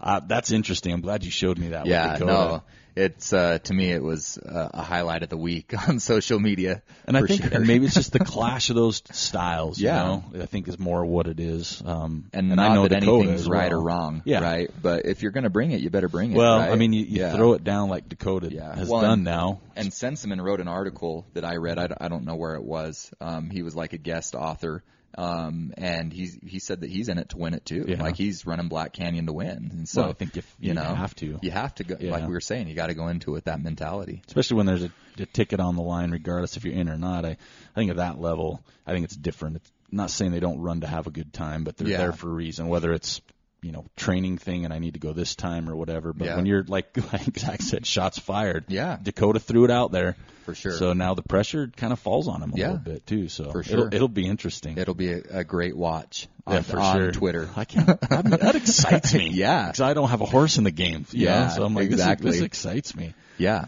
uh, 0.00 0.20
that's 0.26 0.52
interesting. 0.52 0.92
I'm 0.94 1.00
glad 1.00 1.24
you 1.24 1.30
showed 1.30 1.58
me 1.58 1.68
that. 1.70 1.82
with 1.82 1.90
Yeah, 1.90 2.16
no, 2.20 2.62
it's 2.98 3.32
uh, 3.32 3.58
to 3.60 3.72
me 3.74 3.90
it 3.92 4.02
was 4.02 4.38
uh, 4.38 4.68
a 4.74 4.82
highlight 4.82 5.22
of 5.22 5.28
the 5.28 5.36
week 5.36 5.72
on 5.88 6.00
social 6.00 6.38
media. 6.40 6.82
And 7.06 7.16
I 7.16 7.22
think 7.22 7.42
sure. 7.42 7.50
and 7.54 7.66
maybe 7.66 7.86
it's 7.86 7.94
just 7.94 8.12
the 8.12 8.18
clash 8.24 8.70
of 8.70 8.76
those 8.76 9.02
styles. 9.12 9.78
Yeah. 9.80 10.02
you 10.02 10.08
know? 10.38 10.42
I 10.42 10.46
think 10.46 10.68
is 10.68 10.78
more 10.78 11.04
what 11.04 11.26
it 11.26 11.40
is. 11.40 11.82
Um, 11.84 12.26
and, 12.32 12.52
I 12.52 12.54
not 12.56 12.74
know 12.74 12.88
that 12.88 13.00
Dakota 13.00 13.28
anything's 13.28 13.48
right 13.48 13.70
well. 13.70 13.80
or 13.80 13.82
wrong, 13.82 14.22
Yeah. 14.24 14.40
right? 14.40 14.70
But 14.82 15.06
if 15.06 15.22
you're 15.22 15.32
going 15.32 15.44
to 15.44 15.50
bring 15.50 15.70
it, 15.70 15.80
you 15.80 15.90
better 15.90 16.08
bring 16.08 16.32
it. 16.32 16.36
Well, 16.36 16.58
right? 16.58 16.70
I 16.72 16.74
mean, 16.76 16.92
you, 16.92 17.04
you 17.04 17.20
Yeah. 17.20 17.34
throw 17.36 17.52
it 17.52 17.62
down 17.64 17.88
like 17.88 18.08
Dakota 18.08 18.48
Yeah. 18.52 18.74
has 18.74 18.88
Well, 18.88 19.02
done 19.02 19.12
and- 19.12 19.24
now. 19.24 19.60
And 19.76 19.90
Senseman 19.90 20.42
wrote 20.42 20.60
an 20.60 20.66
article 20.68 21.24
that 21.34 21.44
I 21.44 21.56
read. 21.56 21.78
I, 21.78 21.88
I 22.00 22.08
don't 22.08 22.24
know 22.24 22.34
where 22.34 22.56
it 22.56 22.64
was. 22.64 23.12
Um, 23.20 23.48
he 23.48 23.62
was 23.62 23.76
like 23.76 23.92
a 23.92 23.98
guest 23.98 24.34
author. 24.34 24.82
Um, 25.16 25.72
and 25.76 26.12
he's, 26.12 26.38
he 26.46 26.58
said 26.58 26.82
that 26.82 26.90
he's 26.90 27.08
in 27.08 27.18
it 27.18 27.30
to 27.30 27.38
win 27.38 27.54
it 27.54 27.64
too. 27.64 27.84
Yeah. 27.88 28.00
Like 28.02 28.16
he's 28.16 28.46
running 28.46 28.68
Black 28.68 28.92
Canyon 28.92 29.26
to 29.26 29.32
win. 29.32 29.70
And 29.72 29.88
so 29.88 30.02
Well, 30.02 30.10
I 30.10 30.12
think 30.12 30.36
if 30.36 30.46
you 30.60 30.68
you 30.68 30.74
know, 30.74 30.82
have 30.94 31.14
to. 31.16 31.38
you 31.42 31.50
have 31.50 31.74
to 31.76 31.84
go, 31.84 31.96
Yeah. 31.98 32.12
like 32.12 32.26
we 32.26 32.32
were 32.32 32.40
saying, 32.40 32.68
you 32.68 32.74
got 32.74 32.88
to 32.88 32.94
go 32.94 33.08
into 33.08 33.30
it 33.30 33.34
with 33.34 33.44
that 33.44 33.60
mentality. 33.60 34.22
especially 34.28 34.58
when 34.58 34.66
there's 34.66 34.82
a, 34.84 34.92
a 35.18 35.26
ticket 35.26 35.60
on 35.60 35.74
the 35.76 35.82
line, 35.82 36.10
regardless 36.10 36.56
if 36.56 36.64
you're 36.64 36.74
in 36.74 36.88
or 36.88 36.98
not. 36.98 37.24
I, 37.24 37.30
I 37.30 37.36
think 37.74 37.90
at 37.90 37.96
that 37.96 38.20
level, 38.20 38.62
I 38.86 38.92
think 38.92 39.04
it's 39.04 39.16
different. 39.16 39.56
It's 39.56 39.72
not 39.90 40.10
saying 40.10 40.30
they 40.32 40.40
don't 40.40 40.60
run 40.60 40.82
to 40.82 40.86
have 40.86 41.06
a 41.06 41.10
good 41.10 41.32
time, 41.32 41.64
but 41.64 41.76
they're 41.76 41.88
Yeah. 41.88 41.98
there 41.98 42.12
for 42.12 42.28
a 42.28 42.32
reason. 42.34 42.68
Whether 42.68 42.92
it's 42.92 43.20
you 43.60 43.72
know 43.72 43.84
training 43.96 44.38
thing 44.38 44.64
and 44.64 44.72
I 44.72 44.78
need 44.78 44.94
to 44.94 45.00
go 45.00 45.12
this 45.12 45.34
time 45.34 45.68
or 45.68 45.74
whatever. 45.74 46.12
But 46.12 46.26
Yeah. 46.26 46.36
when 46.36 46.46
you're 46.46 46.62
like 46.62 46.96
like 47.12 47.36
Zach 47.36 47.60
said, 47.62 47.86
shots 47.86 48.18
fired. 48.18 48.66
Yeah. 48.68 48.98
Dakota 49.02 49.40
threw 49.40 49.64
it 49.64 49.70
out 49.72 49.90
there 49.90 50.16
For 50.48 50.54
sure. 50.54 50.72
So 50.72 50.92
now 50.94 51.14
the 51.14 51.22
pressure 51.22 51.70
kind 51.76 51.92
of 51.92 51.98
falls 51.98 52.26
on 52.28 52.42
him 52.42 52.52
a 52.54 52.58
Yeah. 52.58 52.66
little 52.72 52.78
bit 52.94 53.06
too. 53.06 53.28
So 53.28 53.50
For 53.50 53.60
it'll, 53.60 53.72
sure. 53.82 53.88
it'll 53.92 54.08
be 54.08 54.26
interesting. 54.26 54.78
It'll 54.78 54.94
be 54.94 55.12
a, 55.12 55.20
a 55.30 55.44
great 55.44 55.76
watch 55.76 56.26
on, 56.46 56.54
yeah, 56.54 56.60
for 56.62 56.80
on 56.80 56.96
sure. 56.96 57.12
Twitter. 57.12 57.48
I 57.56 57.64
can't. 57.64 57.88
I 58.10 58.22
mean, 58.22 58.30
that 58.30 58.54
excites 58.54 59.12
me. 59.14 59.28
Yeah. 59.32 59.66
because 59.66 59.80
I 59.80 59.94
don't 59.94 60.08
have 60.08 60.20
a 60.22 60.26
horse 60.26 60.56
in 60.58 60.64
the 60.64 60.70
game. 60.70 61.04
you 61.12 61.26
know? 61.26 61.32
Yeah, 61.32 61.48
so 61.48 61.64
I'm 61.64 61.74
like, 61.74 61.88
this 61.90 62.00
exactly. 62.00 62.30
this 62.30 62.40
excites 62.40 62.96
me. 62.96 63.14
Yeah. 63.36 63.66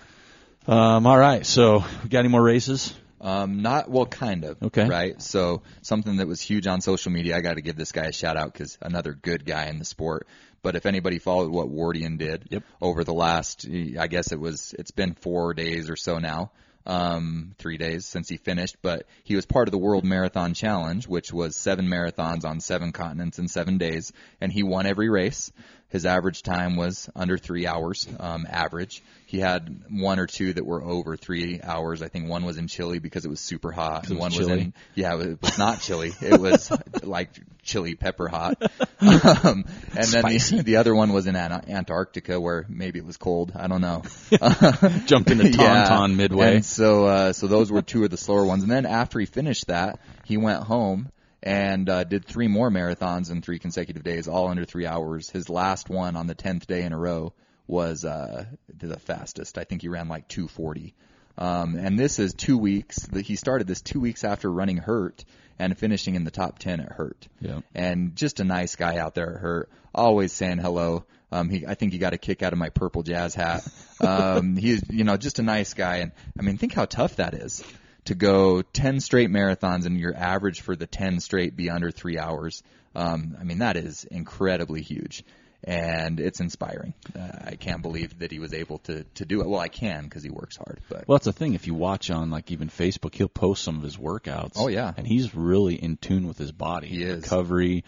Um, 0.66 1.06
all 1.06 1.18
right, 1.18 1.44
so 1.46 1.84
we 2.02 2.08
got 2.10 2.20
any 2.20 2.28
more 2.28 2.42
races? 2.42 2.94
Um, 3.20 3.60
not 3.62 3.90
well, 3.90 4.06
kind 4.06 4.44
of. 4.44 4.62
Okay. 4.62 4.86
Right. 4.88 5.20
So 5.20 5.62
something 5.82 6.16
that 6.16 6.26
was 6.26 6.40
huge 6.40 6.66
on 6.66 6.80
social 6.80 7.12
media. 7.12 7.36
I 7.36 7.40
got 7.42 7.54
to 7.54 7.60
give 7.60 7.76
this 7.76 7.92
guy 7.92 8.04
a 8.06 8.12
shout 8.12 8.36
out 8.38 8.52
because 8.52 8.78
another 8.80 9.12
good 9.12 9.44
guy 9.44 9.66
in 9.66 9.78
the 9.78 9.84
sport. 9.84 10.26
But 10.62 10.76
if 10.76 10.84
anybody 10.86 11.18
followed 11.18 11.50
what 11.50 11.68
Wardian 11.68 12.18
did 12.18 12.44
Yep. 12.50 12.62
over 12.80 13.04
the 13.04 13.12
last, 13.14 13.66
I 13.98 14.06
guess 14.06 14.32
it 14.32 14.38
was, 14.40 14.74
it's 14.78 14.90
been 14.90 15.14
four 15.14 15.52
days 15.54 15.88
or 15.90 15.96
so 15.96 16.18
now, 16.18 16.50
um, 16.86 17.54
three 17.58 17.76
days 17.76 18.06
since 18.06 18.28
he 18.28 18.36
finished. 18.36 18.76
But 18.82 19.06
he 19.24 19.36
was 19.36 19.46
part 19.46 19.68
of 19.68 19.72
the 19.72 19.78
World 19.78 20.04
Marathon 20.04 20.54
Challenge, 20.54 21.06
which 21.06 21.32
was 21.32 21.56
seven 21.56 21.86
marathons 21.86 22.44
on 22.44 22.60
seven 22.60 22.92
continents 22.92 23.38
in 23.38 23.48
seven 23.48 23.78
days, 23.78 24.12
and 24.40 24.52
he 24.52 24.62
won 24.62 24.86
every 24.86 25.08
race. 25.08 25.52
His 25.91 26.07
average 26.07 26.43
time 26.43 26.76
was 26.76 27.11
under 27.16 27.36
three 27.36 27.66
hours, 27.66 28.07
um, 28.20 28.47
average. 28.49 29.03
He 29.26 29.38
had 29.41 29.84
one 29.91 30.18
or 30.20 30.26
two 30.26 30.53
that 30.53 30.64
were 30.64 30.82
over 30.82 31.16
three 31.16 31.61
hours. 31.62 32.01
I 32.01 32.09
think 32.09 32.28
one 32.28 32.45
was 32.45 32.59
in 32.59 32.68
Chile 32.68 33.01
because 33.01 33.24
it 33.24 33.28
was 33.28 33.41
super 33.41 33.72
hot, 33.72 34.09
and 34.09 34.16
was 34.16 34.20
one 34.20 34.30
was 34.30 34.47
chilly. 34.47 34.61
in 34.61 34.74
yeah, 34.95 35.20
it 35.20 35.43
was 35.43 35.59
not 35.59 35.80
chili. 35.80 36.12
It 36.20 36.41
was 36.41 36.70
like 37.03 37.30
chili 37.62 37.95
pepper 37.95 38.28
hot. 38.28 38.62
Um, 39.03 39.64
and 39.97 40.07
then 40.07 40.22
the, 40.24 40.62
the 40.62 40.76
other 40.76 40.95
one 40.95 41.12
was 41.14 41.26
in 41.26 41.34
Ant- 41.34 41.68
Antarctica 41.70 42.38
where 42.38 42.66
maybe 42.68 42.99
it 42.99 43.05
was 43.07 43.16
cold. 43.16 43.53
I 43.57 43.66
don't 43.66 43.80
know. 43.80 44.03
Jumped 45.07 45.30
into 45.30 45.49
Yeah. 45.49 45.88
Tauntaun 45.88 46.16
midway. 46.16 46.57
And 46.57 46.64
so, 46.64 47.07
uh, 47.07 47.32
so 47.32 47.47
those 47.47 47.72
were 47.72 47.80
two 47.80 48.05
of 48.05 48.11
the 48.11 48.18
slower 48.18 48.45
ones. 48.45 48.62
And 48.62 48.70
then 48.70 48.84
after 48.84 49.18
he 49.18 49.24
finished 49.24 49.68
that, 49.68 49.99
he 50.24 50.36
went 50.36 50.62
home 50.64 51.09
and 51.43 51.88
uh, 51.88 52.05
did 52.05 52.24
three 52.24 52.49
more 52.49 52.70
marathons 52.70 53.30
in 53.30 53.43
three 53.43 53.59
consecutive 53.59 54.03
days, 54.03 54.28
all 54.28 54.49
under 54.49 54.64
three 54.64 54.86
hours. 54.86 55.30
His 55.30 55.49
last 55.49 55.88
one 55.88 56.16
on 56.16 56.26
the 56.26 56.34
tenth 56.34 56.66
day 56.66 56.82
in 56.82 56.93
a 56.93 56.99
row 56.99 57.32
was 57.66 58.05
uh, 58.05 58.45
the 58.76 58.99
fastest. 58.99 59.57
I 59.57 59.64
think 59.64 59.82
he 59.82 59.88
ran 59.88 60.09
like 60.09 60.28
240. 60.28 60.95
Um, 61.38 61.76
and 61.76 61.99
this 61.99 62.18
is 62.18 62.34
two 62.34 62.59
weeks. 62.59 63.09
He 63.24 63.36
started 63.36 63.66
this 63.66 63.80
two 63.80 64.01
weeks 64.01 64.24
after 64.24 64.51
running 64.51 64.76
Hurt 64.76 65.24
and 65.59 65.76
finishing 65.78 66.14
in 66.14 66.24
the 66.24 66.30
top 66.30 66.59
ten 66.59 66.80
at 66.80 66.93
Hurt. 66.93 67.28
Yeah. 67.41 67.61
And 67.74 68.16
just 68.16 68.41
a 68.41 68.45
nice 68.45 68.76
guy 68.76 68.99
out 68.99 69.14
there 69.14 69.34
at 69.34 69.41
Hurt, 69.41 69.70
always 69.95 70.32
saying 70.32 70.59
hello. 70.59 71.05
Um, 71.32 71.49
he, 71.49 71.66
I 71.66 71.74
think 71.74 71.93
he 71.93 71.99
got 71.99 72.12
a 72.12 72.18
kick 72.18 72.43
out 72.43 72.53
of 72.53 72.59
my 72.59 72.70
purple 72.70 73.03
jazz 73.03 73.34
hat. 73.34 73.66
Um, 74.01 74.57
he's, 74.57 74.82
you 74.88 75.05
know, 75.05 75.18
just 75.18 75.41
a 75.41 75.43
nice 75.43 75.74
guy. 75.74 75.97
And 75.97 76.12
I 76.38 76.41
mean, 76.41 76.57
think 76.57 76.72
how 76.72 76.86
tough 76.86 77.16
that 77.16 77.34
is 77.34 77.62
to 78.07 78.14
go 78.14 78.62
10 78.62 79.01
straight 79.01 79.30
marathons 79.30 79.86
and 79.86 79.98
your 79.98 80.14
average 80.16 80.61
for 80.61 80.76
the 80.76 80.86
10 80.86 81.20
straight 81.20 81.57
be 81.57 81.70
under 81.70 81.90
three 81.90 82.18
hours. 82.18 82.62
Um, 82.94 83.36
I 83.40 83.44
mean, 83.44 83.59
that 83.59 83.76
is 83.76 84.05
incredibly 84.05 84.82
huge. 84.82 85.24
And 85.62 86.20
it's 86.20 86.40
inspiring. 86.40 86.94
Uh, 87.14 87.28
I 87.44 87.57
can't 87.57 87.82
believe 87.82 88.20
that 88.20 88.32
he 88.32 88.38
was 88.38 88.55
able 88.55 88.78
to, 88.78 89.05
to 89.16 89.26
do 89.26 89.42
it. 89.42 89.48
Well, 89.48 89.61
I 89.61 89.68
can 89.68 90.05
because 90.05 90.22
he 90.22 90.30
works 90.30 90.57
hard, 90.57 90.80
but 90.88 91.07
Well, 91.07 91.18
that's 91.18 91.26
the 91.26 91.34
thing. 91.34 91.53
If 91.53 91.66
you 91.66 91.74
watch 91.74 92.11
on 92.11 92.30
like 92.30 92.51
even 92.51 92.70
Facebook, 92.70 93.14
he'll 93.14 93.28
post 93.28 93.62
some 93.62 93.76
of 93.76 93.82
his 93.82 93.98
workouts. 93.98 94.55
Oh, 94.57 94.68
yeah. 94.68 94.90
and 94.96 95.07
he's 95.07 95.34
really 95.34 95.74
in 95.74 95.98
tune 95.98 96.26
with 96.26 96.38
his 96.38 96.51
body. 96.51 96.88
He 96.88 97.03
is. 97.03 97.24
recovery, 97.24 97.84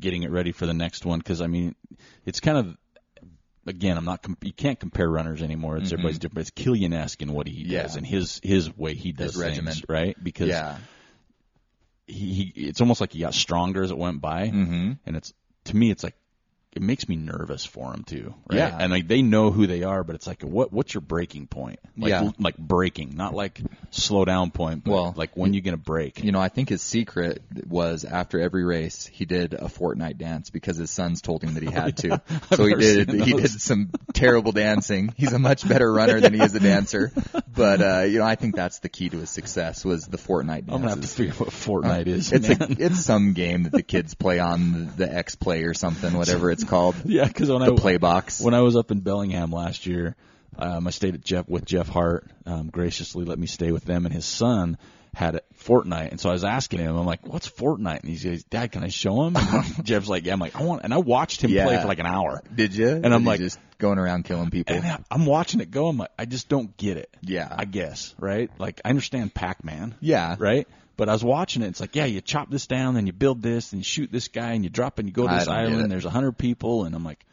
getting 0.00 0.24
it 0.24 0.32
ready 0.32 0.50
for 0.50 0.66
the 0.66 0.74
next 0.74 1.06
one. 1.06 1.20
Because 1.20 1.40
I 1.40 1.46
mean, 1.46 1.76
it's 2.26 2.40
kind 2.40 2.58
of 2.58 2.76
again, 3.66 3.96
I'm 3.96 4.04
not. 4.04 4.22
Com- 4.22 4.36
you 4.42 4.52
can't 4.52 4.78
compare 4.78 5.08
runners 5.08 5.42
anymore. 5.42 5.76
It's 5.78 5.92
everybody's 5.92 6.18
different. 6.18 6.48
It's 6.48 6.64
Kilian-esque 6.64 7.20
in 7.22 7.32
what 7.32 7.46
he 7.46 7.62
Mm-hmm. 7.62 7.72
Yeah. 7.72 7.82
does 7.82 7.96
and 7.96 8.06
his 8.06 8.40
his 8.42 8.76
way 8.76 8.94
he 8.94 9.12
does 9.12 9.34
His 9.34 9.42
things, 9.42 9.58
regimen. 9.58 9.74
right? 9.88 10.16
Because 10.22 10.48
yeah, 10.48 10.78
he, 12.06 12.32
he 12.54 12.60
it's 12.68 12.80
almost 12.80 13.00
like 13.00 13.12
he 13.12 13.20
got 13.20 13.34
stronger 13.34 13.82
as 13.82 13.90
it 13.90 13.98
went 13.98 14.20
by, 14.20 14.48
Mhm. 14.48 14.98
and 15.06 15.16
it's 15.16 15.32
to 15.64 15.76
me, 15.76 15.90
it's 15.90 16.02
like 16.02 16.16
it 16.74 16.80
makes 16.82 17.06
me 17.08 17.16
nervous 17.16 17.64
for 17.64 17.92
him 17.92 18.02
too. 18.04 18.34
Right? 18.48 18.58
Yeah. 18.58 18.76
and 18.80 18.90
like 18.90 19.06
they 19.06 19.20
know 19.22 19.50
who 19.50 19.66
they 19.66 19.82
are, 19.82 20.02
but 20.04 20.14
it's 20.14 20.26
like 20.26 20.42
what 20.42 20.72
what's 20.72 20.94
your 20.94 21.00
breaking 21.02 21.46
point? 21.46 21.78
Like, 21.98 22.10
Yeah. 22.10 22.30
like 22.38 22.56
breaking, 22.56 23.14
not 23.16 23.34
like 23.34 23.60
slow 23.90 24.24
down 24.24 24.50
point. 24.50 24.84
But 24.84 24.90
Well, 24.92 25.14
like 25.16 25.36
when 25.36 25.52
you 25.54 25.60
gonna 25.60 25.76
break? 25.76 26.24
You 26.24 26.32
know, 26.32 26.40
I 26.40 26.48
think 26.48 26.68
his 26.70 26.80
secret 26.82 27.42
was 27.68 28.04
after 28.04 28.40
every 28.40 28.64
race 28.64 29.06
he 29.06 29.24
did 29.26 29.52
a 29.54 29.66
Fortnite 29.68 30.16
dance 30.18 30.50
because 30.50 30.76
his 30.78 30.90
sons 30.90 31.20
told 31.20 31.42
him 31.42 31.54
that 31.54 31.62
he 31.62 31.70
had 31.70 31.96
to. 31.98 32.20
so 32.54 32.64
he 32.66 32.74
did 32.74 33.10
he 33.10 33.32
did 33.34 33.50
some 33.50 33.90
terrible 34.14 34.52
dancing. 34.52 35.12
He's 35.16 35.32
a 35.32 35.38
much 35.38 35.68
better 35.68 35.92
runner 35.92 36.20
than 36.20 36.32
he 36.34 36.40
is 36.40 36.54
a 36.54 36.60
dancer. 36.60 37.12
But 37.54 37.82
uh, 37.82 38.00
you 38.04 38.18
know, 38.20 38.24
I 38.24 38.34
think 38.34 38.56
that's 38.56 38.78
the 38.78 38.88
key 38.88 39.10
to 39.10 39.18
his 39.18 39.28
success 39.30 39.84
was 39.84 40.06
the 40.06 40.16
Fortnite 40.16 40.66
dances. 40.66 40.74
I'm 40.74 40.80
gonna 40.80 40.88
have 40.90 41.00
to 41.02 41.06
figure 41.08 41.32
out 41.34 41.40
what 41.40 41.48
Fortnite 41.50 42.06
is. 42.06 42.32
it's 42.32 42.48
man. 42.48 42.62
a, 42.62 42.76
it's 42.86 43.04
some 43.04 43.34
game 43.34 43.64
that 43.64 43.72
the 43.72 43.82
kids 43.82 44.14
play 44.14 44.38
on 44.38 44.92
the 44.96 45.12
X 45.12 45.34
Play 45.36 45.64
or 45.64 45.74
something, 45.74 46.14
whatever 46.16 46.50
it's 46.52 46.61
called. 46.64 46.94
yeah, 47.04 47.26
because 47.26 47.50
when 47.50 47.60
The 47.60 47.72
I 47.72 47.76
play 47.76 47.96
box. 47.96 48.40
when 48.40 48.54
I 48.54 48.60
was 48.60 48.76
up 48.76 48.90
in 48.90 49.00
Bellingham 49.00 49.50
last 49.52 49.86
year, 49.86 50.16
um, 50.58 50.86
I 50.86 50.90
stayed 50.90 51.14
at 51.14 51.22
Jeff 51.22 51.48
with 51.48 51.64
Jeff 51.64 51.88
Hart. 51.88 52.30
Um, 52.46 52.68
graciously 52.68 53.24
let 53.24 53.38
me 53.38 53.46
stay 53.46 53.72
with 53.72 53.84
them, 53.84 54.04
and 54.06 54.14
his 54.14 54.24
son 54.26 54.76
had 55.14 55.34
a 55.34 55.40
Fortnite, 55.64 56.10
and 56.10 56.18
so 56.18 56.30
I 56.30 56.32
was 56.32 56.42
asking 56.44 56.80
him, 56.80 56.96
I'm 56.96 57.04
like, 57.04 57.26
"What's 57.26 57.48
Fortnite?" 57.48 58.00
And 58.00 58.08
he 58.08 58.16
says, 58.16 58.44
"Dad, 58.44 58.72
can 58.72 58.82
I 58.82 58.88
show 58.88 59.24
him?" 59.24 59.36
And 59.36 59.64
Jeff's 59.84 60.08
like, 60.08 60.24
"Yeah." 60.24 60.32
I'm 60.32 60.40
like, 60.40 60.56
"I 60.56 60.62
want," 60.62 60.82
and 60.84 60.94
I 60.94 60.98
watched 60.98 61.42
him 61.42 61.50
play 61.50 61.78
for 61.80 61.86
like 61.86 61.98
an 61.98 62.06
hour, 62.06 62.42
Did 62.54 62.74
you? 62.74 62.88
And 62.88 63.12
I'm 63.12 63.24
like- 63.24 63.40
just 63.40 63.58
going 63.78 63.98
around 63.98 64.24
killing 64.24 64.50
people. 64.50 64.76
and 64.76 64.86
I- 64.86 64.98
I'm 65.10 65.26
watching 65.26 65.60
it 65.60 65.70
go. 65.70 65.88
I'm 65.88 65.98
like, 65.98 66.10
I 66.18 66.24
just 66.24 66.48
don't 66.48 66.74
get 66.76 66.96
it. 66.98 67.14
Yeah. 67.20 67.52
I 67.54 67.64
guess 67.66 68.14
right. 68.18 68.48
Like 68.58 68.80
I 68.84 68.88
understand 68.90 69.34
Pac-Man. 69.34 69.94
Yeah. 70.00 70.36
Right. 70.38 70.68
But 70.96 71.08
I 71.08 71.12
was 71.12 71.24
watching 71.24 71.62
it. 71.62 71.68
It's 71.68 71.80
like, 71.80 71.96
yeah, 71.96 72.04
you 72.04 72.20
chop 72.20 72.50
this 72.50 72.66
down, 72.66 72.94
then 72.94 73.06
you 73.06 73.12
build 73.12 73.42
this, 73.42 73.72
and 73.72 73.80
you 73.80 73.84
shoot 73.84 74.12
this 74.12 74.28
guy, 74.28 74.52
and 74.52 74.62
you 74.62 74.70
drop, 74.70 74.98
and 74.98 75.08
you 75.08 75.14
go 75.14 75.26
to 75.26 75.34
this 75.34 75.48
island. 75.48 75.90
There's 75.90 76.04
a 76.04 76.10
hundred 76.10 76.36
people, 76.38 76.84
and 76.84 76.94
I'm 76.94 77.04
like, 77.04 77.24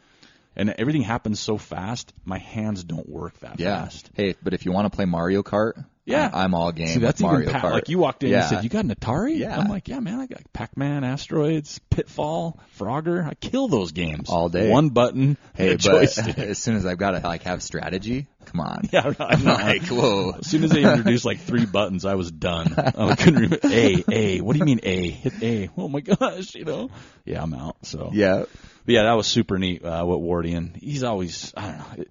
and 0.56 0.70
everything 0.70 1.02
happens 1.02 1.40
so 1.40 1.58
fast. 1.58 2.12
My 2.24 2.38
hands 2.38 2.82
don't 2.84 3.08
work 3.08 3.38
that 3.40 3.60
Yeah. 3.60 3.82
fast. 3.82 4.10
Hey, 4.14 4.34
but 4.42 4.54
if 4.54 4.64
you 4.66 4.72
want 4.72 4.90
to 4.90 4.96
play 4.96 5.04
Mario 5.04 5.42
Kart, 5.42 5.84
Yeah. 6.10 6.30
I'm 6.32 6.54
all 6.54 6.72
game 6.72 6.88
See, 6.88 6.98
that's 7.00 7.20
with 7.20 7.30
Mario 7.30 7.48
even 7.48 7.60
pa- 7.60 7.68
Kart. 7.68 7.72
like 7.72 7.88
you 7.88 7.98
walked 7.98 8.22
in 8.22 8.30
yeah. 8.30 8.40
and 8.40 8.48
said, 8.48 8.64
"You 8.64 8.70
got 8.70 8.84
an 8.84 8.94
Atari?" 8.94 9.38
Yeah. 9.38 9.58
I'm 9.58 9.68
like, 9.68 9.88
"Yeah, 9.88 10.00
man, 10.00 10.20
I 10.20 10.26
got 10.26 10.40
Pac-Man, 10.52 11.04
Asteroids, 11.04 11.80
Pitfall, 11.90 12.58
Frogger. 12.78 13.26
I 13.26 13.34
kill 13.34 13.68
those 13.68 13.92
games 13.92 14.28
All 14.30 14.48
day. 14.48 14.70
One 14.70 14.90
button, 14.90 15.36
Hey, 15.54 15.70
but 15.74 15.80
joystick. 15.80 16.38
as 16.38 16.58
soon 16.58 16.76
as 16.76 16.86
I've 16.86 16.98
got 16.98 17.12
to 17.12 17.20
like 17.20 17.42
have 17.44 17.62
strategy, 17.62 18.26
come 18.46 18.60
on. 18.60 18.82
Yeah, 18.92 19.12
I'm 19.18 19.44
know. 19.44 19.52
like, 19.52 19.86
whoa. 19.86 20.32
As 20.38 20.46
soon 20.48 20.64
as 20.64 20.70
they 20.70 20.82
introduced 20.82 21.24
like 21.24 21.40
three 21.40 21.66
buttons, 21.66 22.04
I 22.04 22.14
was 22.14 22.30
done. 22.30 22.74
I 22.76 23.14
couldn't 23.14 23.34
remember. 23.40 23.58
A, 23.64 24.04
A. 24.10 24.40
What 24.40 24.54
do 24.54 24.58
you 24.58 24.64
mean 24.64 24.80
A? 24.82 25.10
Hit 25.10 25.42
A. 25.42 25.70
Oh 25.76 25.88
my 25.88 26.00
gosh, 26.00 26.54
you 26.54 26.64
know? 26.64 26.90
Yeah, 27.24 27.42
I'm 27.42 27.54
out. 27.54 27.76
So 27.82 28.10
Yeah. 28.12 28.44
But 28.86 28.94
yeah, 28.94 29.02
that 29.04 29.12
was 29.16 29.26
super 29.26 29.58
neat. 29.58 29.84
Uh, 29.84 30.04
what 30.04 30.20
Wardian, 30.20 30.74
he's 30.76 31.04
always, 31.04 31.52
I 31.56 31.68
don't 31.68 31.78
know. 31.78 31.84
It, 31.98 32.10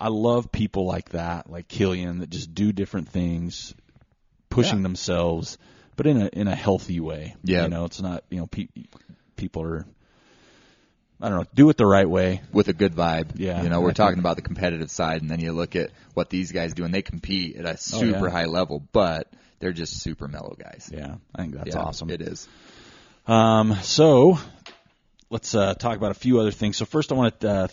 I 0.00 0.08
love 0.08 0.50
people 0.50 0.86
like 0.86 1.10
that, 1.10 1.50
like 1.50 1.68
Kilian, 1.68 2.20
that 2.20 2.30
just 2.30 2.54
do 2.54 2.72
different 2.72 3.08
things, 3.10 3.74
pushing 4.48 4.78
Yeah. 4.78 4.82
themselves, 4.84 5.58
but 5.96 6.06
in 6.06 6.22
a 6.22 6.26
in 6.32 6.48
a 6.48 6.54
healthy 6.56 7.00
way. 7.00 7.36
Yeah. 7.44 7.64
you 7.64 7.68
know, 7.68 7.84
it's 7.84 8.00
not 8.00 8.24
you 8.30 8.38
know 8.38 8.46
pe- 8.46 8.68
people 9.36 9.62
are, 9.62 9.84
I 11.20 11.28
don't 11.28 11.38
know, 11.38 11.46
do 11.54 11.68
it 11.68 11.76
the 11.76 11.84
right 11.86 12.08
way. 12.08 12.40
With 12.52 12.68
a 12.68 12.72
good 12.72 12.94
vibe. 12.94 13.32
Yeah, 13.36 13.62
You 13.62 13.68
know, 13.68 13.80
we're 13.82 13.90
I 13.90 13.92
talking 13.92 14.14
think- 14.16 14.22
about 14.24 14.36
the 14.36 14.42
competitive 14.42 14.90
side, 14.90 15.20
and 15.20 15.30
then 15.30 15.40
you 15.40 15.52
look 15.52 15.76
at 15.76 15.90
what 16.14 16.30
these 16.30 16.50
guys 16.52 16.72
do, 16.72 16.84
and 16.84 16.94
they 16.94 17.02
compete 17.02 17.56
at 17.56 17.66
a 17.66 17.76
super 17.76 18.16
Oh, 18.16 18.24
yeah. 18.24 18.30
high 18.30 18.46
level, 18.46 18.82
but 18.92 19.30
they're 19.58 19.72
just 19.72 20.00
super 20.00 20.28
mellow 20.28 20.56
guys. 20.58 20.90
Yeah, 20.92 21.16
I 21.34 21.42
think 21.42 21.54
that's 21.56 21.74
Yeah, 21.74 21.82
awesome. 21.82 22.08
It 22.10 22.22
is. 22.22 22.48
Um, 23.26 23.76
so 23.82 24.38
let's 25.28 25.54
uh, 25.54 25.74
talk 25.74 25.96
about 25.98 26.10
a 26.10 26.14
few 26.14 26.40
other 26.40 26.50
things. 26.52 26.78
So 26.78 26.86
first, 26.86 27.12
I 27.12 27.14
want 27.16 27.40
to. 27.40 27.50
Uh, 27.50 27.68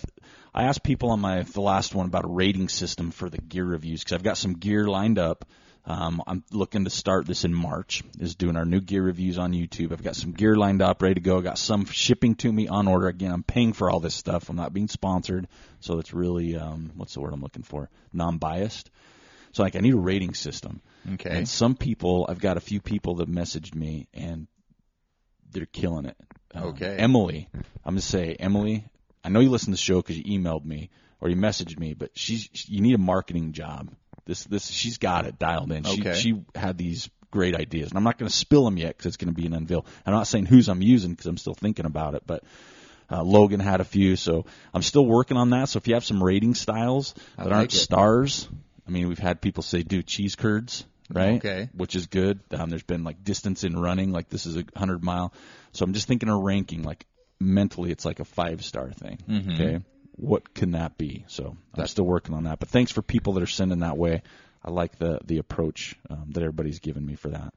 I 0.58 0.64
asked 0.64 0.82
people 0.82 1.12
on 1.12 1.20
my 1.20 1.44
the 1.44 1.62
last 1.62 1.94
one 1.94 2.08
about 2.08 2.26
a 2.26 2.30
rating 2.30 2.68
system 2.68 3.12
for 3.12 3.30
the 3.30 3.38
gear 3.38 3.64
reviews 3.64 4.04
because 4.04 4.16
I've 4.16 4.24
got 4.24 4.40
some 4.40 4.54
gear 4.54 4.88
lined 4.88 5.20
up. 5.20 5.46
Um, 5.86 6.24
I'm 6.26 6.44
looking 6.52 6.86
to 6.86 6.90
start 6.90 7.28
this 7.28 7.46
in 7.46 7.54
March. 7.54 8.04
Is 8.20 8.34
doing 8.34 8.58
our 8.58 8.66
new 8.66 8.82
gear 8.82 9.04
reviews 9.04 9.38
on 9.38 9.52
YouTube. 9.52 9.92
I've 9.92 10.02
got 10.02 10.16
some 10.16 10.32
gear 10.32 10.56
lined 10.56 10.82
up, 10.82 11.04
ready 11.04 11.14
to 11.14 11.20
go. 11.22 11.38
I 11.38 11.42
got 11.42 11.60
some 11.60 11.86
shipping 11.86 12.34
to 12.38 12.52
me 12.52 12.68
on 12.68 12.88
order. 12.88 13.08
Again, 13.08 13.32
I'm 13.32 13.44
paying 13.44 13.74
for 13.74 13.92
all 13.92 14.00
this 14.00 14.16
stuff. 14.16 14.50
I'm 14.50 14.56
not 14.56 14.74
being 14.74 14.88
sponsored, 14.88 15.48
so 15.80 16.00
it's 16.00 16.12
really 16.12 16.58
um, 16.58 16.92
what's 16.96 17.14
the 17.14 17.22
word 17.22 17.34
I'm 17.34 17.42
looking 17.42 17.62
for? 17.62 17.92
Non-biased. 18.12 18.90
So 19.52 19.62
like 19.62 19.76
I 19.76 19.80
need 19.80 19.94
a 19.94 19.98
rating 19.98 20.34
system. 20.34 20.82
Okay. 21.14 21.38
And 21.38 21.48
some 21.48 21.76
people, 21.76 22.26
I've 22.28 22.40
got 22.40 22.58
a 22.58 22.62
few 22.62 22.82
people 22.82 23.18
that 23.18 23.30
messaged 23.30 23.76
me 23.76 24.08
and 24.12 24.48
they're 25.52 25.68
killing 25.68 26.06
it. 26.06 26.18
Um, 26.56 26.64
Okay. 26.64 26.96
Emily, 26.98 27.48
I'm 27.54 27.94
gonna 27.94 28.02
say 28.02 28.36
Emily. 28.40 28.86
I 29.28 29.30
know 29.30 29.42
you 29.42 29.50
listen 29.50 29.68
to 29.68 29.72
the 29.72 29.78
show 29.78 29.98
because 29.98 30.18
you 30.18 30.40
emailed 30.40 30.64
me 30.64 30.90
or 31.20 31.28
you 31.28 31.36
messaged 31.36 31.78
me, 31.78 31.94
but 31.94 32.12
she's 32.14 32.48
you 32.70 32.80
need 32.80 32.96
a 32.96 32.98
marketing 32.98 33.52
job. 33.52 33.92
This 34.26 34.46
this 34.46 34.68
she's 34.68 34.98
got 35.00 35.26
it 35.26 35.38
dialed 35.38 35.70
in. 35.74 35.84
She 35.84 36.00
Okay. 36.00 36.16
she 36.16 36.42
had 36.56 36.78
these 36.78 37.10
great 37.30 37.54
ideas, 37.54 37.90
and 37.90 37.98
I'm 37.98 38.06
not 38.06 38.18
going 38.18 38.30
to 38.30 38.36
spill 38.36 38.64
them 38.64 38.78
yet 38.78 38.96
because 38.96 39.08
it's 39.08 39.18
going 39.18 39.36
to 39.36 39.40
be 39.40 39.46
an 39.46 39.54
unveil. 39.54 39.86
I'm 40.06 40.14
not 40.14 40.28
saying 40.28 40.46
whose 40.46 40.70
I'm 40.70 40.82
using 40.82 41.12
because 41.12 41.26
I'm 41.26 41.38
still 41.38 41.54
thinking 41.54 41.86
about 41.86 42.16
it, 42.16 42.24
but. 42.26 42.44
Uh, 43.10 43.24
Logan 43.24 43.62
had 43.62 43.80
a 43.80 43.86
few, 43.86 44.18
so 44.18 44.46
I'm 44.74 44.82
still 44.82 45.06
working 45.06 45.38
on 45.38 45.52
that. 45.52 45.70
So 45.70 45.78
if 45.78 45.88
you 45.88 45.94
have 45.94 46.04
some 46.04 46.22
rating 46.22 46.56
styles 46.56 47.14
that 47.38 47.46
like 47.46 47.54
aren't 47.54 47.74
it. 47.74 47.78
stars, 47.78 48.50
I 48.86 48.92
mean, 48.92 49.08
we've 49.08 49.18
had 49.18 49.40
people 49.40 49.64
say 49.64 49.82
do 49.82 50.04
cheese 50.04 50.36
curds, 50.36 50.86
right? 51.10 51.38
Okay. 51.38 51.70
Which 51.74 51.96
is 51.96 52.08
good. 52.08 52.42
Um, 52.52 52.70
there's 52.70 52.84
been 52.84 53.06
like 53.06 53.24
distance 53.24 53.64
in 53.64 53.80
running, 53.80 54.12
like 54.12 54.28
this 54.28 54.46
is 54.46 54.58
a 54.58 54.66
hundred 54.76 55.06
mile. 55.06 55.32
So 55.72 55.86
I'm 55.86 55.94
just 55.94 56.06
thinking 56.06 56.28
of 56.28 56.42
ranking, 56.42 56.84
like 56.84 57.06
mentally, 57.40 57.92
it's 57.92 58.06
like 58.06 58.20
a 58.20 58.26
five 58.26 58.64
star 58.64 58.92
thing. 58.92 59.18
Mhm. 59.28 59.54
Okay. 59.54 59.80
What 60.16 60.54
can 60.54 60.72
that 60.72 60.98
be? 60.98 61.26
So 61.28 61.56
I'm 61.76 61.88
still 61.88 62.06
working 62.06 62.34
on 62.34 62.46
that. 62.46 62.60
But 62.60 62.70
thanks 62.70 62.92
for 62.92 63.02
people 63.02 63.34
that 63.34 63.44
are 63.44 63.48
sending 63.48 63.80
that 63.80 63.98
way. 63.98 64.24
I 64.64 64.72
like 64.72 64.98
the 64.98 65.20
the 65.24 65.38
approach 65.38 65.96
um, 66.10 66.32
that 66.32 66.42
everybody's 66.42 66.80
given 66.80 67.06
me 67.06 67.16
for 67.16 67.30
that. 67.30 67.54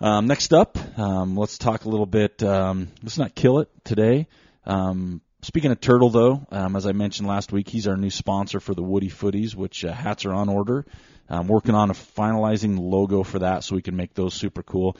Um, 0.00 0.26
next 0.26 0.52
up, 0.52 0.78
um, 0.98 1.36
let's 1.36 1.58
talk 1.58 1.84
a 1.84 1.88
little 1.88 2.06
bit. 2.06 2.42
Um, 2.42 2.88
let's 3.02 3.18
not 3.18 3.34
kill 3.34 3.58
it 3.60 3.68
today. 3.84 4.28
Um, 4.64 5.20
speaking 5.42 5.70
of 5.72 5.80
Turtle, 5.80 6.08
though, 6.10 6.46
um, 6.50 6.76
as 6.76 6.86
I 6.86 6.92
mentioned 6.92 7.28
last 7.28 7.52
week, 7.52 7.68
he's 7.68 7.86
our 7.86 7.96
new 7.96 8.10
sponsor 8.10 8.60
for 8.60 8.74
the 8.74 8.82
Woody 8.82 9.10
Footies, 9.10 9.54
which 9.54 9.84
uh, 9.84 9.92
hats 9.92 10.24
are 10.24 10.32
on 10.32 10.48
order. 10.48 10.86
I'm 11.28 11.46
working 11.48 11.74
on 11.74 11.90
a 11.90 11.94
finalizing 11.94 12.78
logo 12.78 13.22
for 13.22 13.38
that 13.40 13.62
so 13.62 13.76
we 13.76 13.82
can 13.82 13.94
make 13.94 14.14
those 14.14 14.34
super 14.34 14.62
cool. 14.62 14.96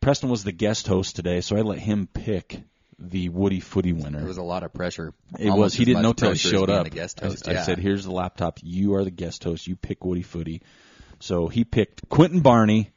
Preston 0.00 0.30
was 0.30 0.44
the 0.44 0.52
guest 0.52 0.86
host 0.86 1.16
today, 1.16 1.40
so 1.40 1.56
I 1.56 1.60
let 1.60 1.78
him 1.78 2.06
pick 2.12 2.60
the 2.98 3.28
Woody 3.28 3.60
Footy 3.60 3.92
winner. 3.92 4.18
There 4.18 4.28
was 4.28 4.38
a 4.38 4.42
lot 4.42 4.62
of 4.62 4.72
pressure. 4.72 5.12
It 5.38 5.48
Almost 5.48 5.58
was. 5.58 5.74
He 5.74 5.84
didn't 5.84 6.02
know 6.02 6.12
till 6.12 6.32
he 6.32 6.38
showed 6.38 6.70
up. 6.70 6.86
I- 6.92 6.98
host. 6.98 7.48
I, 7.48 7.52
yeah. 7.52 7.62
said, 7.62 7.78
"Here's 7.78 8.04
the 8.04 8.10
laptop. 8.10 8.58
You 8.62 8.94
are 8.94 9.04
the 9.04 9.10
guest 9.10 9.44
host. 9.44 9.66
You 9.66 9.76
pick 9.76 10.04
Woody 10.04 10.22
Footy." 10.22 10.62
So 11.20 11.48
he 11.48 11.64
picked 11.64 12.08
Quentin 12.08 12.40
Barney, 12.40 12.90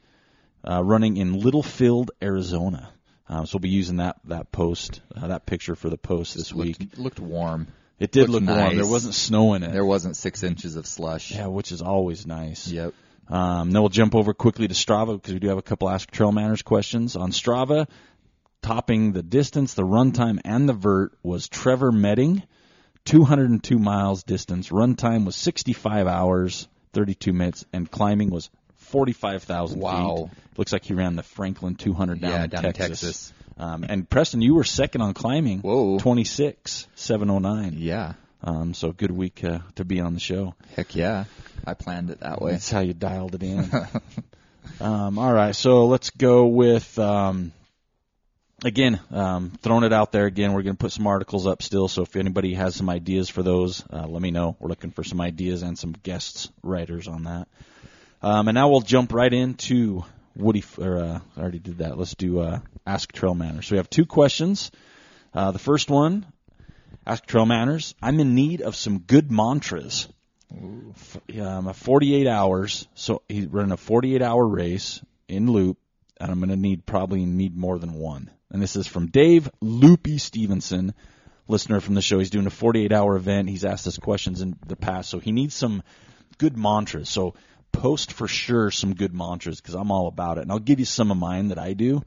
uh, 0.68 0.82
running 0.82 1.16
in 1.16 1.34
Littlefield, 1.34 2.12
Arizona. 2.22 2.90
Um, 3.28 3.46
so 3.46 3.56
we'll 3.56 3.60
be 3.60 3.70
using 3.70 3.96
that 3.96 4.16
that 4.24 4.52
post, 4.52 5.00
uh, 5.16 5.28
that 5.28 5.46
picture 5.46 5.74
for 5.74 5.88
the 5.88 5.96
post 5.96 6.36
this 6.36 6.52
week. 6.52 6.78
looked, 6.80 6.98
looked 6.98 7.20
warm. 7.20 7.68
It 7.98 8.10
did 8.10 8.28
looked 8.28 8.46
look 8.46 8.56
warm. 8.56 8.76
There 8.76 8.86
wasn't 8.86 9.14
snow 9.14 9.54
in 9.54 9.62
it. 9.62 9.72
There 9.72 9.84
wasn't 9.84 10.16
six 10.16 10.42
inches 10.42 10.76
of 10.76 10.86
slush. 10.86 11.32
yeah, 11.32 11.46
which 11.46 11.70
is 11.70 11.82
always 11.82 12.26
nice. 12.26 12.68
Yep. 12.68 12.94
Um, 13.28 13.70
then 13.70 13.80
we'll 13.80 13.88
jump 13.88 14.14
over 14.14 14.34
quickly 14.34 14.68
to 14.68 14.74
Strava 14.74 15.14
because 15.14 15.32
we 15.32 15.40
do 15.40 15.48
have 15.48 15.58
a 15.58 15.62
couple 15.62 15.88
Ask 15.88 16.10
Trail 16.10 16.32
Manners 16.32 16.62
questions 16.62 17.16
on 17.16 17.30
Strava. 17.30 17.88
Topping 18.62 19.12
the 19.12 19.22
distance, 19.22 19.74
the 19.74 19.82
runtime, 19.82 20.38
and 20.44 20.68
the 20.68 20.72
vert 20.72 21.12
was 21.22 21.48
Trevor 21.48 21.90
Medding, 21.90 22.44
202 23.04 23.78
miles 23.78 24.22
distance. 24.22 24.68
Runtime 24.68 25.26
was 25.26 25.34
65 25.34 26.06
hours, 26.06 26.68
32 26.92 27.32
minutes, 27.32 27.64
and 27.72 27.90
climbing 27.90 28.30
was 28.30 28.50
45,000 28.76 29.80
Wow. 29.80 30.28
feet. 30.30 30.38
Looks 30.58 30.72
like 30.72 30.84
he 30.84 30.94
ran 30.94 31.16
the 31.16 31.22
Franklin 31.24 31.74
200 31.74 32.20
down, 32.20 32.30
Yeah, 32.30 32.44
in, 32.44 32.50
down 32.50 32.64
in 32.66 32.72
Texas. 32.72 33.00
Texas. 33.00 33.32
Um, 33.58 33.84
and 33.88 34.08
Preston, 34.08 34.40
you 34.42 34.54
were 34.54 34.64
second 34.64 35.00
on 35.02 35.12
climbing. 35.14 35.60
Whoa. 35.60 35.98
26, 35.98 36.86
709. 36.94 37.74
Yeah. 37.78 38.14
Um, 38.44 38.74
so 38.74 38.92
good 38.92 39.10
week 39.10 39.42
uh, 39.44 39.60
to 39.76 39.84
be 39.84 40.00
on 40.00 40.14
the 40.14 40.20
show. 40.20 40.54
Heck 40.76 40.94
yeah. 40.94 41.24
I 41.66 41.74
planned 41.74 42.10
it 42.10 42.20
that 42.20 42.40
way. 42.40 42.52
That's 42.52 42.70
how 42.70 42.80
you 42.80 42.92
dialed 42.94 43.34
it 43.34 43.42
in. 43.42 43.70
um, 44.80 45.18
all 45.18 45.32
right, 45.32 45.54
so 45.54 45.86
let's 45.86 46.10
go 46.10 46.46
with 46.46 46.98
um, 46.98 47.52
again 48.64 49.00
um, 49.10 49.50
throwing 49.62 49.84
it 49.84 49.92
out 49.92 50.12
there 50.12 50.26
again. 50.26 50.52
We're 50.52 50.62
going 50.62 50.76
to 50.76 50.80
put 50.80 50.92
some 50.92 51.06
articles 51.06 51.46
up 51.46 51.62
still, 51.62 51.88
so 51.88 52.02
if 52.02 52.16
anybody 52.16 52.54
has 52.54 52.74
some 52.74 52.88
ideas 52.88 53.28
for 53.28 53.42
those, 53.42 53.84
uh, 53.92 54.06
let 54.06 54.22
me 54.22 54.30
know. 54.30 54.56
We're 54.60 54.68
looking 54.68 54.90
for 54.90 55.04
some 55.04 55.20
ideas 55.20 55.62
and 55.62 55.78
some 55.78 55.92
guests 55.92 56.50
writers 56.62 57.08
on 57.08 57.24
that. 57.24 57.48
Um, 58.22 58.48
and 58.48 58.54
now 58.54 58.68
we'll 58.68 58.80
jump 58.82 59.12
right 59.12 59.32
into 59.32 60.04
Woody. 60.36 60.60
F- 60.60 60.78
Or 60.78 60.98
uh, 60.98 61.20
I 61.36 61.40
already 61.40 61.58
did 61.58 61.78
that. 61.78 61.98
Let's 61.98 62.14
do 62.14 62.40
uh, 62.40 62.60
Ask 62.86 63.12
Trail 63.12 63.34
Manners. 63.34 63.66
So 63.66 63.74
we 63.74 63.78
have 63.78 63.90
two 63.90 64.06
questions. 64.06 64.70
Uh, 65.34 65.50
the 65.50 65.58
first 65.58 65.90
one, 65.90 66.24
Ask 67.06 67.26
Trail 67.26 67.46
Manners. 67.46 67.94
I'm 68.00 68.20
in 68.20 68.34
need 68.34 68.60
of 68.60 68.76
some 68.76 69.00
good 69.00 69.30
mantras 69.30 70.08
um, 71.40 71.66
a 71.66 71.74
48 71.74 72.26
hours. 72.26 72.86
So 72.94 73.22
he's 73.28 73.46
running 73.46 73.72
a 73.72 73.76
48 73.76 74.22
hour 74.22 74.46
race 74.46 75.00
in 75.28 75.50
loop, 75.50 75.78
and 76.20 76.30
I'm 76.30 76.38
going 76.38 76.50
to 76.50 76.56
need 76.56 76.86
probably 76.86 77.24
need 77.24 77.56
more 77.56 77.78
than 77.78 77.94
one. 77.94 78.30
And 78.52 78.62
this 78.62 78.76
is 78.76 78.86
from 78.86 79.06
Dave 79.06 79.50
Loopy 79.60 80.18
Stevenson, 80.18 80.94
listener 81.48 81.80
from 81.80 81.94
the 81.94 82.02
show. 82.02 82.18
He's 82.18 82.30
doing 82.30 82.46
a 82.46 82.50
48 82.50 82.92
hour 82.92 83.16
event. 83.16 83.48
He's 83.48 83.64
asked 83.64 83.86
us 83.86 83.96
questions 83.98 84.40
in 84.42 84.56
the 84.66 84.76
past, 84.76 85.08
so 85.10 85.18
he 85.18 85.32
needs 85.32 85.54
some 85.54 85.82
good 86.38 86.56
mantras. 86.56 87.08
So 87.08 87.34
post 87.72 88.12
for 88.12 88.28
sure 88.28 88.70
some 88.70 88.94
good 88.94 89.14
mantras 89.14 89.60
because 89.60 89.74
I'm 89.74 89.90
all 89.90 90.06
about 90.06 90.36
it, 90.38 90.42
and 90.42 90.52
I'll 90.52 90.58
give 90.58 90.78
you 90.78 90.84
some 90.84 91.10
of 91.10 91.16
mine 91.16 91.48
that 91.48 91.58
I 91.58 91.72
do. 91.72 92.02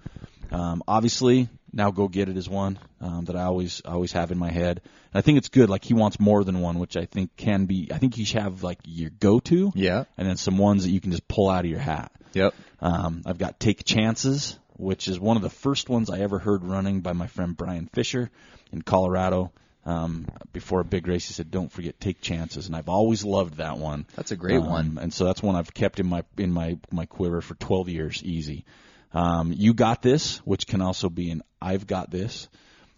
Um, 0.51 0.83
obviously, 0.87 1.49
now 1.73 1.89
go 1.89 2.07
get 2.07 2.29
it 2.29 2.37
is 2.37 2.47
one 2.47 2.77
um, 3.01 3.25
that 3.25 3.35
I 3.35 3.43
always 3.43 3.81
always 3.83 4.11
have 4.11 4.31
in 4.31 4.37
my 4.37 4.51
head. 4.51 4.81
And 5.11 5.19
I 5.19 5.21
think 5.21 5.39
it's 5.39 5.49
good. 5.49 5.69
Like 5.69 5.83
he 5.83 5.95
wants 5.95 6.19
more 6.19 6.43
than 6.43 6.61
one, 6.61 6.77
which 6.77 6.95
I 6.95 7.05
think 7.05 7.35
can 7.35 7.65
be. 7.65 7.89
I 7.91 7.97
think 7.97 8.19
you 8.19 8.25
should 8.25 8.41
have 8.43 8.61
like 8.61 8.77
your 8.85 9.09
go 9.09 9.39
to, 9.39 9.71
Yeah. 9.73 10.03
and 10.17 10.27
then 10.29 10.37
some 10.37 10.59
ones 10.59 10.83
that 10.83 10.91
you 10.91 11.01
can 11.01 11.09
just 11.11 11.27
pull 11.27 11.49
out 11.49 11.65
of 11.65 11.71
your 11.71 11.79
hat. 11.79 12.11
Yep. 12.33 12.53
Um, 12.81 13.23
I've 13.25 13.39
got 13.39 13.59
Take 13.59 13.83
Chances, 13.83 14.59
which 14.77 15.07
is 15.07 15.19
one 15.19 15.37
of 15.37 15.43
the 15.43 15.49
first 15.49 15.89
ones 15.89 16.09
I 16.09 16.19
ever 16.19 16.39
heard 16.39 16.63
running 16.63 17.01
by 17.01 17.13
my 17.13 17.27
friend 17.27 17.55
Brian 17.55 17.87
Fisher 17.93 18.29
in 18.71 18.81
Colorado. 18.81 19.51
Um, 19.87 20.27
before 20.51 20.79
a 20.79 20.83
big 20.85 21.07
race, 21.07 21.27
he 21.27 21.33
said, 21.33 21.51
"Don't 21.51 21.71
forget 21.71 21.99
Take 21.99 22.19
Chances," 22.19 22.65
and 22.65 22.75
I've 22.75 22.89
always 22.89 23.23
loved 23.23 23.57
that 23.57 23.77
one. 23.77 24.07
That's 24.15 24.31
a 24.31 24.35
great 24.35 24.57
Um, 24.61 24.65
one. 24.67 24.97
and 24.99 25.13
so 25.13 25.25
that's 25.25 25.43
one 25.43 25.55
I've 25.55 25.73
kept 25.75 25.99
in 25.99 26.07
my 26.07 26.23
in 26.37 26.51
my 26.51 26.79
my 26.91 27.05
quiver 27.05 27.39
for 27.41 27.53
12 27.53 27.89
years, 27.89 28.23
easy. 28.23 28.65
Um, 29.13 29.53
you 29.55 29.75
got 29.75 30.01
this, 30.01 30.37
which 30.39 30.65
can 30.65 30.81
also 30.81 31.09
be 31.09 31.29
an 31.29 31.43
I've 31.61 31.85
got 31.85 32.09
this. 32.09 32.49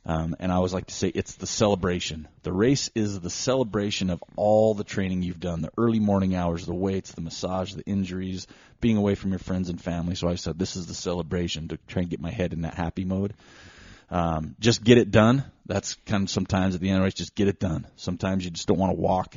Um, 0.07 0.37
and 0.39 0.53
I 0.53 0.55
always 0.55 0.73
like 0.73 0.87
to 0.87 0.93
say 0.93 1.09
it's 1.09 1.35
the 1.35 1.45
celebration. 1.45 2.29
The 2.43 2.53
race 2.53 2.89
is 2.95 3.19
the 3.19 3.29
celebration 3.29 4.09
of 4.09 4.23
all 4.37 4.73
the 4.73 4.85
training 4.85 5.21
you've 5.21 5.41
done, 5.41 5.61
the 5.61 5.71
early 5.77 5.99
morning 5.99 6.33
hours, 6.33 6.65
the 6.65 6.73
weights, 6.73 7.11
the 7.11 7.19
massage, 7.19 7.73
the 7.73 7.83
injuries, 7.83 8.47
being 8.79 8.95
away 8.95 9.15
from 9.15 9.31
your 9.31 9.39
friends 9.39 9.67
and 9.67 9.81
family. 9.81 10.15
So 10.15 10.29
I 10.29 10.35
said 10.35 10.57
this 10.57 10.77
is 10.77 10.87
the 10.87 10.93
celebration 10.93 11.67
to 11.67 11.77
try 11.87 12.03
and 12.03 12.09
get 12.09 12.21
my 12.21 12.31
head 12.31 12.53
in 12.53 12.61
that 12.61 12.75
happy 12.75 13.03
mode. 13.03 13.33
Um, 14.09 14.55
just 14.61 14.81
get 14.81 14.97
it 14.97 15.11
done. 15.11 15.43
That's 15.65 15.95
kind 16.05 16.23
of 16.23 16.29
sometimes 16.29 16.73
at 16.73 16.79
the 16.79 16.87
end 16.87 16.95
of 16.95 17.01
the 17.01 17.05
race, 17.05 17.13
just 17.13 17.35
get 17.35 17.49
it 17.49 17.59
done. 17.59 17.85
Sometimes 17.97 18.45
you 18.45 18.51
just 18.51 18.69
don't 18.69 18.79
want 18.79 18.95
to 18.95 19.01
walk. 19.01 19.35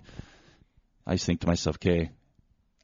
I 1.04 1.14
just 1.14 1.26
think 1.26 1.40
to 1.40 1.48
myself, 1.48 1.78
okay, 1.78 2.10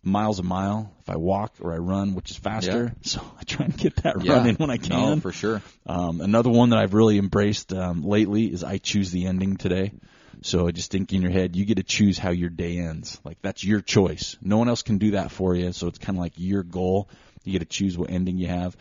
miles 0.07 0.39
a 0.39 0.43
mile 0.43 0.93
if 1.01 1.11
I 1.11 1.17
walk 1.17 1.55
or 1.61 1.75
I 1.75 1.79
run, 1.79 2.15
which 2.15 2.31
is 2.31 2.37
faster. 2.37 2.95
So 3.03 3.21
I 3.39 3.45
try 3.45 3.67
and 3.67 3.77
get 3.77 3.97
that 3.97 4.23
Yeah. 4.25 4.35
run 4.35 4.49
in 4.49 4.57
when 4.57 4.71
I 4.71 4.79
can. 4.79 4.91
No, 4.91 5.21
for 5.21 5.33
sure. 5.33 5.63
Um, 5.87 6.21
another 6.21 6.51
one 6.51 6.71
that 6.71 6.79
I've 6.79 6.95
really 6.95 7.19
embraced 7.19 7.73
um, 7.73 8.03
lately 8.03 8.47
is 8.47 8.65
I 8.65 8.79
choose 8.79 9.11
the 9.11 9.27
ending 9.27 9.57
today. 9.57 9.93
So 10.43 10.67
I 10.67 10.71
just 10.71 10.91
think 10.91 11.13
in 11.13 11.23
your 11.23 11.31
head, 11.31 11.57
you 11.57 11.65
get 11.65 11.77
to 11.77 11.83
choose 11.83 12.19
how 12.19 12.31
your 12.31 12.51
day 12.51 12.79
ends. 12.79 13.21
Like 13.25 13.39
that's 13.43 13.65
your 13.65 13.81
choice. 13.81 14.37
No 14.41 14.59
one 14.59 14.69
else 14.69 14.83
can 14.83 14.99
do 14.99 15.13
that 15.13 15.31
for 15.31 15.55
you. 15.55 15.73
So 15.73 15.87
it's 15.87 15.99
kind 15.99 16.17
of 16.19 16.21
like 16.21 16.35
your 16.37 16.63
goal. 16.63 17.09
You 17.45 17.53
get 17.53 17.61
to 17.61 17.65
choose 17.65 17.97
what 17.97 18.11
ending 18.11 18.39
you 18.39 18.49
have. 18.49 18.77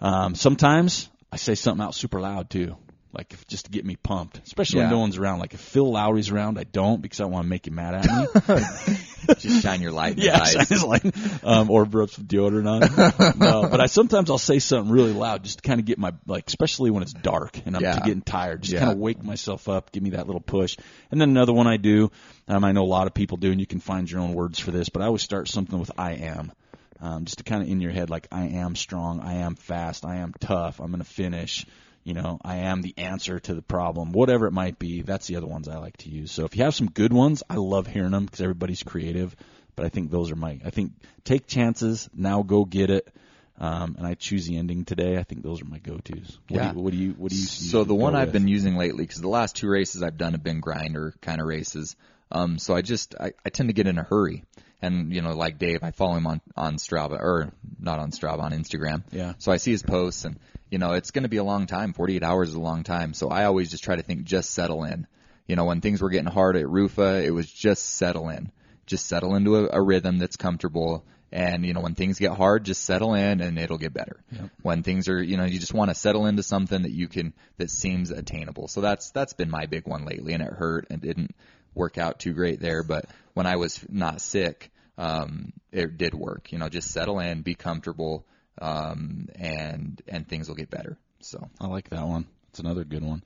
Um, 0.00 0.34
sometimes 0.34 1.08
I 1.32 1.36
say 1.36 1.54
something 1.54 1.84
out 1.84 1.94
super 1.94 2.20
loud 2.20 2.50
too, 2.50 2.76
like 3.16 3.32
if, 3.32 3.46
just 3.46 3.66
to 3.66 3.70
get 3.70 3.84
me 3.84 3.96
pumped, 3.96 4.40
especially 4.46 4.80
when 4.82 4.90
no 4.90 4.98
one's 5.00 5.16
around. 5.18 5.38
Like 5.38 5.54
if 5.54 5.60
Phil 5.60 5.90
Lowry's 5.90 6.30
around, 6.30 6.58
I 6.58 6.64
don't 6.64 7.00
because 7.00 7.20
I 7.20 7.24
don't 7.24 7.32
want 7.32 7.44
to 7.44 7.48
make 7.48 7.66
him 7.66 7.74
mad 7.76 7.94
at 7.94 8.10
me. 8.10 8.28
Just 9.38 9.60
shine 9.62 9.82
your 9.82 9.90
light 9.92 10.12
in 10.16 10.22
Yeah, 10.22 10.38
his 10.38 10.50
shine 10.52 10.60
eyes. 10.60 10.68
his 10.68 10.84
light. 10.84 11.14
Um, 11.42 11.70
or 11.70 11.84
rub 11.84 12.10
some 12.10 12.24
deodorant 12.24 12.66
on. 12.68 13.32
no, 13.40 13.68
but 13.68 13.80
I 13.80 13.86
sometimes 13.86 14.30
I'll 14.30 14.38
say 14.38 14.58
something 14.58 14.92
really 14.92 15.12
loud 15.12 15.42
just 15.44 15.58
to 15.58 15.62
kind 15.68 15.80
of 15.80 15.86
get 15.86 15.98
my 15.98 16.12
like, 16.26 16.44
especially 16.46 16.90
when 16.90 17.02
it's 17.02 17.12
dark 17.12 17.60
and 17.66 17.76
I'm 17.76 17.82
Yeah. 17.82 17.98
getting 18.00 18.22
tired, 18.22 18.62
just 18.62 18.74
Yeah. 18.74 18.80
kind 18.80 18.92
of 18.92 18.98
wake 18.98 19.22
myself 19.22 19.68
up, 19.68 19.92
give 19.92 20.02
me 20.02 20.10
that 20.10 20.26
little 20.26 20.40
push. 20.40 20.76
And 21.10 21.20
then 21.20 21.30
another 21.30 21.52
one 21.52 21.66
I 21.66 21.76
do, 21.76 22.10
um, 22.48 22.64
I 22.64 22.72
know 22.72 22.82
a 22.82 22.86
lot 22.86 23.06
of 23.06 23.14
people 23.14 23.36
do, 23.36 23.50
and 23.50 23.60
you 23.60 23.66
can 23.66 23.80
find 23.80 24.10
your 24.10 24.20
own 24.20 24.32
words 24.34 24.58
for 24.58 24.70
this, 24.70 24.88
but 24.88 25.02
I 25.02 25.06
always 25.06 25.22
start 25.22 25.48
something 25.48 25.78
with 25.78 25.90
"I 25.98 26.12
am." 26.12 26.52
Um, 27.00 27.24
just 27.26 27.38
to 27.38 27.44
kind 27.44 27.62
of 27.62 27.68
in 27.68 27.80
your 27.80 27.92
head, 27.92 28.08
like 28.10 28.26
I 28.32 28.46
am 28.46 28.74
strong, 28.74 29.20
I 29.20 29.34
am 29.34 29.54
fast, 29.54 30.04
I 30.06 30.16
am 30.16 30.32
tough, 30.40 30.80
I'm 30.80 30.90
gonna 30.90 31.04
finish. 31.04 31.66
You 32.06 32.14
know, 32.14 32.38
I 32.44 32.58
am 32.58 32.82
the 32.82 32.94
answer 32.98 33.40
to 33.40 33.52
the 33.52 33.62
problem, 33.62 34.12
whatever 34.12 34.46
it 34.46 34.52
might 34.52 34.78
be. 34.78 35.02
That's 35.02 35.26
the 35.26 35.34
other 35.34 35.48
ones 35.48 35.66
I 35.66 35.78
like 35.78 35.96
to 35.98 36.08
use. 36.08 36.30
So 36.30 36.44
if 36.44 36.56
you 36.56 36.62
have 36.62 36.72
some 36.72 36.88
good 36.88 37.12
ones, 37.12 37.42
I 37.50 37.56
love 37.56 37.88
hearing 37.88 38.12
them 38.12 38.26
because 38.26 38.40
everybody's 38.40 38.84
creative. 38.84 39.34
But 39.74 39.86
I 39.86 39.88
think 39.88 40.12
those 40.12 40.30
are 40.30 40.36
my. 40.36 40.60
I 40.64 40.70
think 40.70 40.92
take 41.24 41.48
chances. 41.48 42.08
Now 42.14 42.44
go 42.44 42.64
get 42.64 42.90
it. 42.90 43.12
Um, 43.58 43.96
and 43.98 44.06
I 44.06 44.14
choose 44.14 44.46
the 44.46 44.56
ending 44.56 44.84
today. 44.84 45.16
I 45.16 45.24
think 45.24 45.42
those 45.42 45.60
are 45.62 45.64
my 45.64 45.78
go-tos. 45.78 46.38
What 46.48 46.60
Yeah. 46.60 46.70
Do 46.70 46.76
you, 46.76 46.82
what 46.84 46.92
do 46.92 46.96
you? 46.96 47.10
What 47.18 47.30
do 47.32 47.36
you? 47.36 47.42
So 47.42 47.82
the 47.82 47.94
one 47.94 48.14
I've 48.14 48.28
with? 48.28 48.34
been 48.34 48.48
using 48.48 48.76
lately, 48.76 49.02
because 49.02 49.20
the 49.20 49.28
last 49.28 49.56
two 49.56 49.68
races 49.68 50.00
I've 50.04 50.16
done 50.16 50.32
have 50.34 50.44
been 50.44 50.60
grinder 50.60 51.12
kind 51.20 51.40
of 51.40 51.48
races. 51.48 51.96
Um, 52.30 52.58
so 52.60 52.76
I 52.76 52.82
just 52.82 53.16
I, 53.18 53.32
I 53.44 53.50
tend 53.50 53.68
to 53.68 53.72
get 53.72 53.88
in 53.88 53.98
a 53.98 54.04
hurry, 54.04 54.44
and 54.80 55.12
you 55.12 55.22
know, 55.22 55.34
like 55.34 55.58
Dave, 55.58 55.82
I 55.82 55.90
follow 55.90 56.14
him 56.14 56.28
on 56.28 56.40
on 56.56 56.76
Strava 56.76 57.18
or 57.18 57.52
not 57.80 57.98
on 57.98 58.12
Strava 58.12 58.42
on 58.42 58.52
Instagram. 58.52 59.02
Yeah. 59.10 59.32
So 59.38 59.50
I 59.50 59.56
see 59.56 59.72
his 59.72 59.82
posts, 59.82 60.24
and 60.24 60.38
you 60.70 60.78
know, 60.78 60.92
it's 60.92 61.10
going 61.10 61.22
to 61.22 61.28
be 61.28 61.36
a 61.36 61.44
long 61.44 61.66
time. 61.66 61.92
48 61.92 62.22
hours 62.22 62.50
is 62.50 62.54
a 62.54 62.60
long 62.60 62.82
time. 62.82 63.14
So 63.14 63.28
I 63.28 63.44
always 63.44 63.70
just 63.70 63.84
try 63.84 63.96
to 63.96 64.02
think, 64.02 64.24
just 64.24 64.50
settle 64.50 64.84
in. 64.84 65.06
You 65.46 65.54
know, 65.54 65.64
when 65.64 65.80
things 65.80 66.02
were 66.02 66.10
getting 66.10 66.30
hard 66.30 66.56
at 66.56 66.68
Rufa, 66.68 67.22
it 67.24 67.30
was 67.30 67.50
just 67.50 67.84
settle 67.84 68.28
in, 68.30 68.50
just 68.86 69.06
settle 69.06 69.36
into 69.36 69.56
a, 69.56 69.78
a 69.78 69.82
rhythm 69.82 70.18
that's 70.18 70.36
comfortable. 70.36 71.04
And 71.30 71.64
you 71.64 71.72
know, 71.72 71.80
when 71.80 71.94
things 71.94 72.18
get 72.18 72.32
hard, 72.32 72.64
just 72.64 72.84
settle 72.84 73.14
in, 73.14 73.40
and 73.40 73.58
it'll 73.58 73.78
get 73.78 73.92
better. 73.92 74.24
When 74.62 74.82
things 74.82 75.08
are, 75.08 75.22
you 75.22 75.36
know, 75.36 75.44
you 75.44 75.58
just 75.58 75.74
want 75.74 75.90
to 75.90 75.94
settle 75.94 76.26
into 76.26 76.42
something 76.42 76.82
that 76.82 76.92
you 76.92 77.08
can 77.08 77.32
that 77.58 77.70
seems 77.70 78.10
attainable. 78.10 78.68
So 78.68 78.80
that's 78.80 79.10
that's 79.10 79.34
been 79.34 79.50
my 79.50 79.66
big 79.66 79.86
one 79.86 80.04
lately, 80.04 80.32
and 80.32 80.42
it 80.42 80.52
hurt 80.52 80.86
and 80.90 81.00
didn't 81.00 81.34
work 81.74 81.98
out 81.98 82.18
too 82.18 82.32
great 82.32 82.60
there. 82.60 82.82
But 82.82 83.06
when 83.34 83.46
I 83.46 83.56
was 83.56 83.84
not 83.88 84.20
sick, 84.20 84.70
um, 84.98 85.52
it 85.72 85.98
did 85.98 86.14
work. 86.14 86.52
You 86.52 86.58
know, 86.58 86.68
just 86.68 86.90
settle 86.90 87.20
in, 87.20 87.42
be 87.42 87.54
comfortable, 87.54 88.24
um, 88.60 89.28
and 89.34 90.00
and 90.08 90.28
things 90.28 90.48
will 90.48 90.56
get 90.56 90.70
better. 90.70 90.96
So 91.20 91.48
I 91.60 91.66
like 91.66 91.90
that 91.90 92.06
one. 92.06 92.26
It's 92.50 92.60
another 92.60 92.84
good 92.84 93.04
one. 93.04 93.22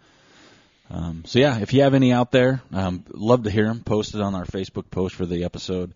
Um, 0.91 1.23
so 1.25 1.39
yeah, 1.39 1.59
if 1.61 1.73
you 1.73 1.83
have 1.83 1.95
any 1.95 2.13
out 2.13 2.33
there, 2.33 2.63
um, 2.73 3.05
love 3.13 3.45
to 3.45 3.51
hear 3.51 3.67
them. 3.67 3.81
Posted 3.81 4.21
on 4.21 4.35
our 4.35 4.45
Facebook 4.45 4.91
post 4.91 5.15
for 5.15 5.27
the 5.27 5.45
episode, 5.45 5.93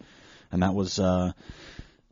and 0.53 0.63
that 0.63 0.75
was 0.75 1.01
uh, 1.01 1.33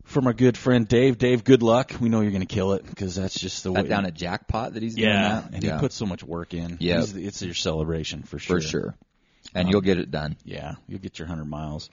from 0.05 0.27
our 0.27 0.33
good 0.33 0.57
friend 0.57 0.89
Dave. 0.89 1.19
Dave, 1.19 1.45
good 1.45 1.63
luck. 1.63 1.95
We 2.01 2.09
know 2.09 2.23
you're 2.23 2.33
going 2.33 2.47
to 2.47 2.53
kill 2.53 2.73
it 2.73 2.85
because 2.85 3.15
that's 3.15 3.39
just 3.39 3.63
the 3.63 3.73
that 3.73 3.85
way. 3.85 3.89
down 3.89 4.05
at 4.05 4.15
Jackpot 4.15 4.75
that 4.75 4.83
he's 4.83 4.97
doing 4.97 5.09
yeah, 5.09 5.43
that. 5.43 5.53
and 5.53 5.63
yeah, 5.63 5.75
he 5.75 5.81
puts 5.81 5.95
so 5.95 6.07
much 6.07 6.25
work 6.25 6.55
in. 6.55 6.79
Yeah. 6.81 7.05
It's 7.07 7.41
your 7.43 7.55
celebration 7.55 8.25
for 8.25 8.41
sure. 8.41 8.61
for 8.61 8.67
sure, 8.67 8.95
and 9.55 9.69
you'll 9.69 9.81
get 9.81 9.99
it 9.99 10.11
done. 10.11 10.37
Yeah, 10.45 10.75
you'll 10.89 11.01
get 11.01 11.19
your 11.21 11.29
100 11.29 11.45
miles. 11.45 11.89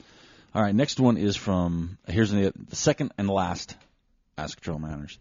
All 0.56 0.64
right, 0.64 0.74
next 0.74 1.00
one 1.00 1.18
is 1.18 1.36
from, 1.36 2.00
here's 2.08 2.32
the, 2.32 2.52
the 2.70 2.76
second 2.76 3.12
and 3.20 3.30
last 3.30 3.76
Ask 4.40 4.62
Trail 4.62 4.80
Manners. 4.80 5.20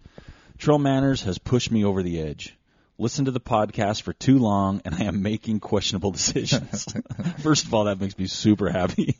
Trail 0.58 0.78
Manners 0.78 1.22
has 1.22 1.38
pushed 1.38 1.72
me 1.72 1.84
over 1.84 2.04
the 2.04 2.20
edge. 2.20 2.56
Listen 2.98 3.24
to 3.24 3.32
the 3.32 3.40
podcast 3.40 4.02
for 4.02 4.12
too 4.12 4.38
long, 4.38 4.80
and 4.84 4.94
I 4.94 5.04
am 5.04 5.22
making 5.22 5.58
questionable 5.58 6.12
decisions. 6.12 6.86
First 7.38 7.66
of 7.66 7.74
all, 7.74 7.84
that 7.84 8.00
makes 8.00 8.16
me 8.16 8.28
super 8.28 8.70
happy. 8.70 9.16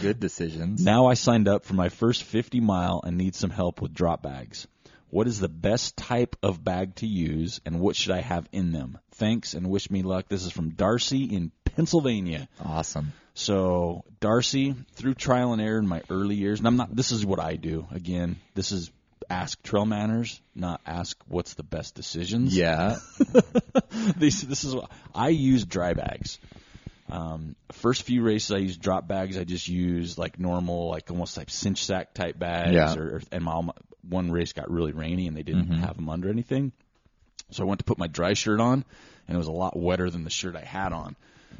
Good 0.00 0.18
decisions. 0.18 0.82
now 0.82 1.08
I 1.08 1.14
signed 1.14 1.46
up 1.46 1.66
for 1.66 1.74
my 1.74 1.90
first 1.90 2.22
50 2.22 2.60
mile 2.60 3.02
and 3.04 3.18
need 3.18 3.34
some 3.34 3.50
help 3.50 3.82
with 3.82 3.92
drop 3.92 4.22
bags. 4.22 4.66
What 5.10 5.26
is 5.26 5.40
the 5.40 5.48
best 5.48 5.98
type 5.98 6.36
of 6.42 6.64
bag 6.64 6.94
to 6.96 7.06
use, 7.06 7.60
and 7.66 7.80
what 7.80 7.96
should 7.96 8.12
I 8.12 8.22
have 8.22 8.48
in 8.50 8.72
them? 8.72 8.96
Thanks, 9.12 9.52
and 9.52 9.68
wish 9.68 9.90
me 9.90 10.02
luck. 10.02 10.28
This 10.28 10.44
is 10.44 10.52
from 10.52 10.70
Darcy 10.70 11.24
in 11.24 11.52
Pennsylvania. 11.64 12.48
Awesome. 12.64 13.12
So 13.34 14.04
Darcy, 14.20 14.74
through 14.92 15.14
trial 15.14 15.52
and 15.52 15.60
error 15.62 15.78
in 15.78 15.86
my 15.86 16.02
early 16.08 16.34
years, 16.34 16.60
and 16.60 16.66
I'm 16.66 16.76
not. 16.76 16.96
This 16.96 17.12
is 17.12 17.24
what 17.26 17.40
I 17.40 17.56
do. 17.56 17.86
Again, 17.90 18.36
this 18.54 18.72
is 18.72 18.90
ask 19.30 19.62
trail 19.62 19.84
manners, 19.86 20.40
not 20.54 20.80
ask 20.86 21.16
what's 21.28 21.54
the 21.54 21.62
best 21.62 21.94
decisions. 21.94 22.56
Yeah. 22.56 22.96
this 24.16 24.40
this 24.42 24.64
is 24.64 24.74
what 24.74 24.90
I 25.14 25.28
use 25.28 25.64
dry 25.64 25.94
bags. 25.94 26.38
Um, 27.10 27.56
first 27.72 28.02
few 28.02 28.22
races 28.22 28.52
I 28.52 28.58
used 28.58 28.80
drop 28.82 29.08
bags. 29.08 29.38
I 29.38 29.44
just 29.44 29.68
used 29.68 30.18
like 30.18 30.38
normal, 30.38 30.88
like 30.90 31.10
almost 31.10 31.36
like 31.36 31.48
cinch 31.50 31.84
sack 31.84 32.12
type 32.14 32.38
bags. 32.38 32.72
Yeah. 32.74 32.94
Or, 32.94 33.16
or 33.16 33.22
and 33.32 33.44
my 33.44 33.68
one 34.08 34.30
race 34.30 34.52
got 34.52 34.70
really 34.70 34.92
rainy 34.92 35.26
and 35.26 35.36
they 35.36 35.42
didn't 35.42 35.66
Mm-hmm. 35.66 35.82
have 35.82 35.96
them 35.96 36.08
under 36.08 36.28
anything. 36.28 36.72
So 37.50 37.62
I 37.62 37.66
went 37.66 37.78
to 37.80 37.84
put 37.84 37.98
my 37.98 38.08
dry 38.08 38.34
shirt 38.34 38.60
on 38.60 38.84
and 39.26 39.34
it 39.34 39.38
was 39.38 39.46
a 39.46 39.52
lot 39.52 39.74
wetter 39.78 40.10
than 40.10 40.24
the 40.24 40.30
shirt 40.30 40.54
I 40.54 40.64
had 40.64 40.92
on 40.92 41.16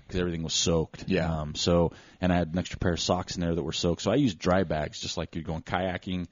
because 0.07 0.21
everything 0.21 0.43
was 0.43 0.53
soaked. 0.55 1.05
Yeah. 1.09 1.41
Um, 1.41 1.55
so 1.55 1.93
and 2.21 2.31
I 2.33 2.37
had 2.37 2.49
an 2.49 2.59
extra 2.59 2.79
pair 2.79 2.93
of 2.93 3.01
socks 3.01 3.37
in 3.37 3.41
there 3.41 3.55
that 3.55 3.62
were 3.62 3.73
soaked. 3.73 4.03
So 4.03 4.11
I 4.11 4.16
used 4.16 4.39
dry 4.39 4.64
bags 4.64 5.01
just 5.01 5.16
like 5.16 5.35
you're 5.35 5.45
going 5.45 5.62
kayaking. 5.62 6.27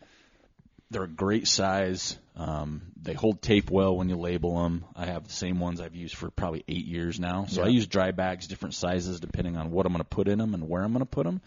They're 0.91 1.03
a 1.05 1.09
great 1.09 1.49
size. 1.49 2.17
Um, 2.37 2.83
they 3.03 3.13
hold 3.15 3.43
tape 3.43 3.71
well 3.71 3.97
when 3.97 4.09
you 4.09 4.17
label 4.17 4.63
them. 4.63 4.85
I 4.95 5.07
have 5.07 5.25
the 5.27 5.33
same 5.33 5.59
ones 5.59 5.81
I've 5.81 5.95
used 5.97 6.15
for 6.15 6.31
probably 6.31 6.65
eight 6.69 6.87
years 6.87 7.19
now. 7.19 7.47
So 7.47 7.63
I 7.63 7.69
use 7.69 7.87
dry 7.87 8.13
bags, 8.13 8.47
different 8.47 8.75
sizes 8.75 9.19
depending 9.21 9.57
on 9.57 9.71
what 9.71 9.87
I'm 9.87 9.93
going 9.93 10.05
to 10.05 10.09
put 10.09 10.29
in 10.29 10.39
them 10.39 10.55
and 10.55 10.69
where 10.69 10.83
I'm 10.83 10.93
going 10.93 11.01
to 11.05 11.07
put 11.11 11.25
them. 11.25 11.41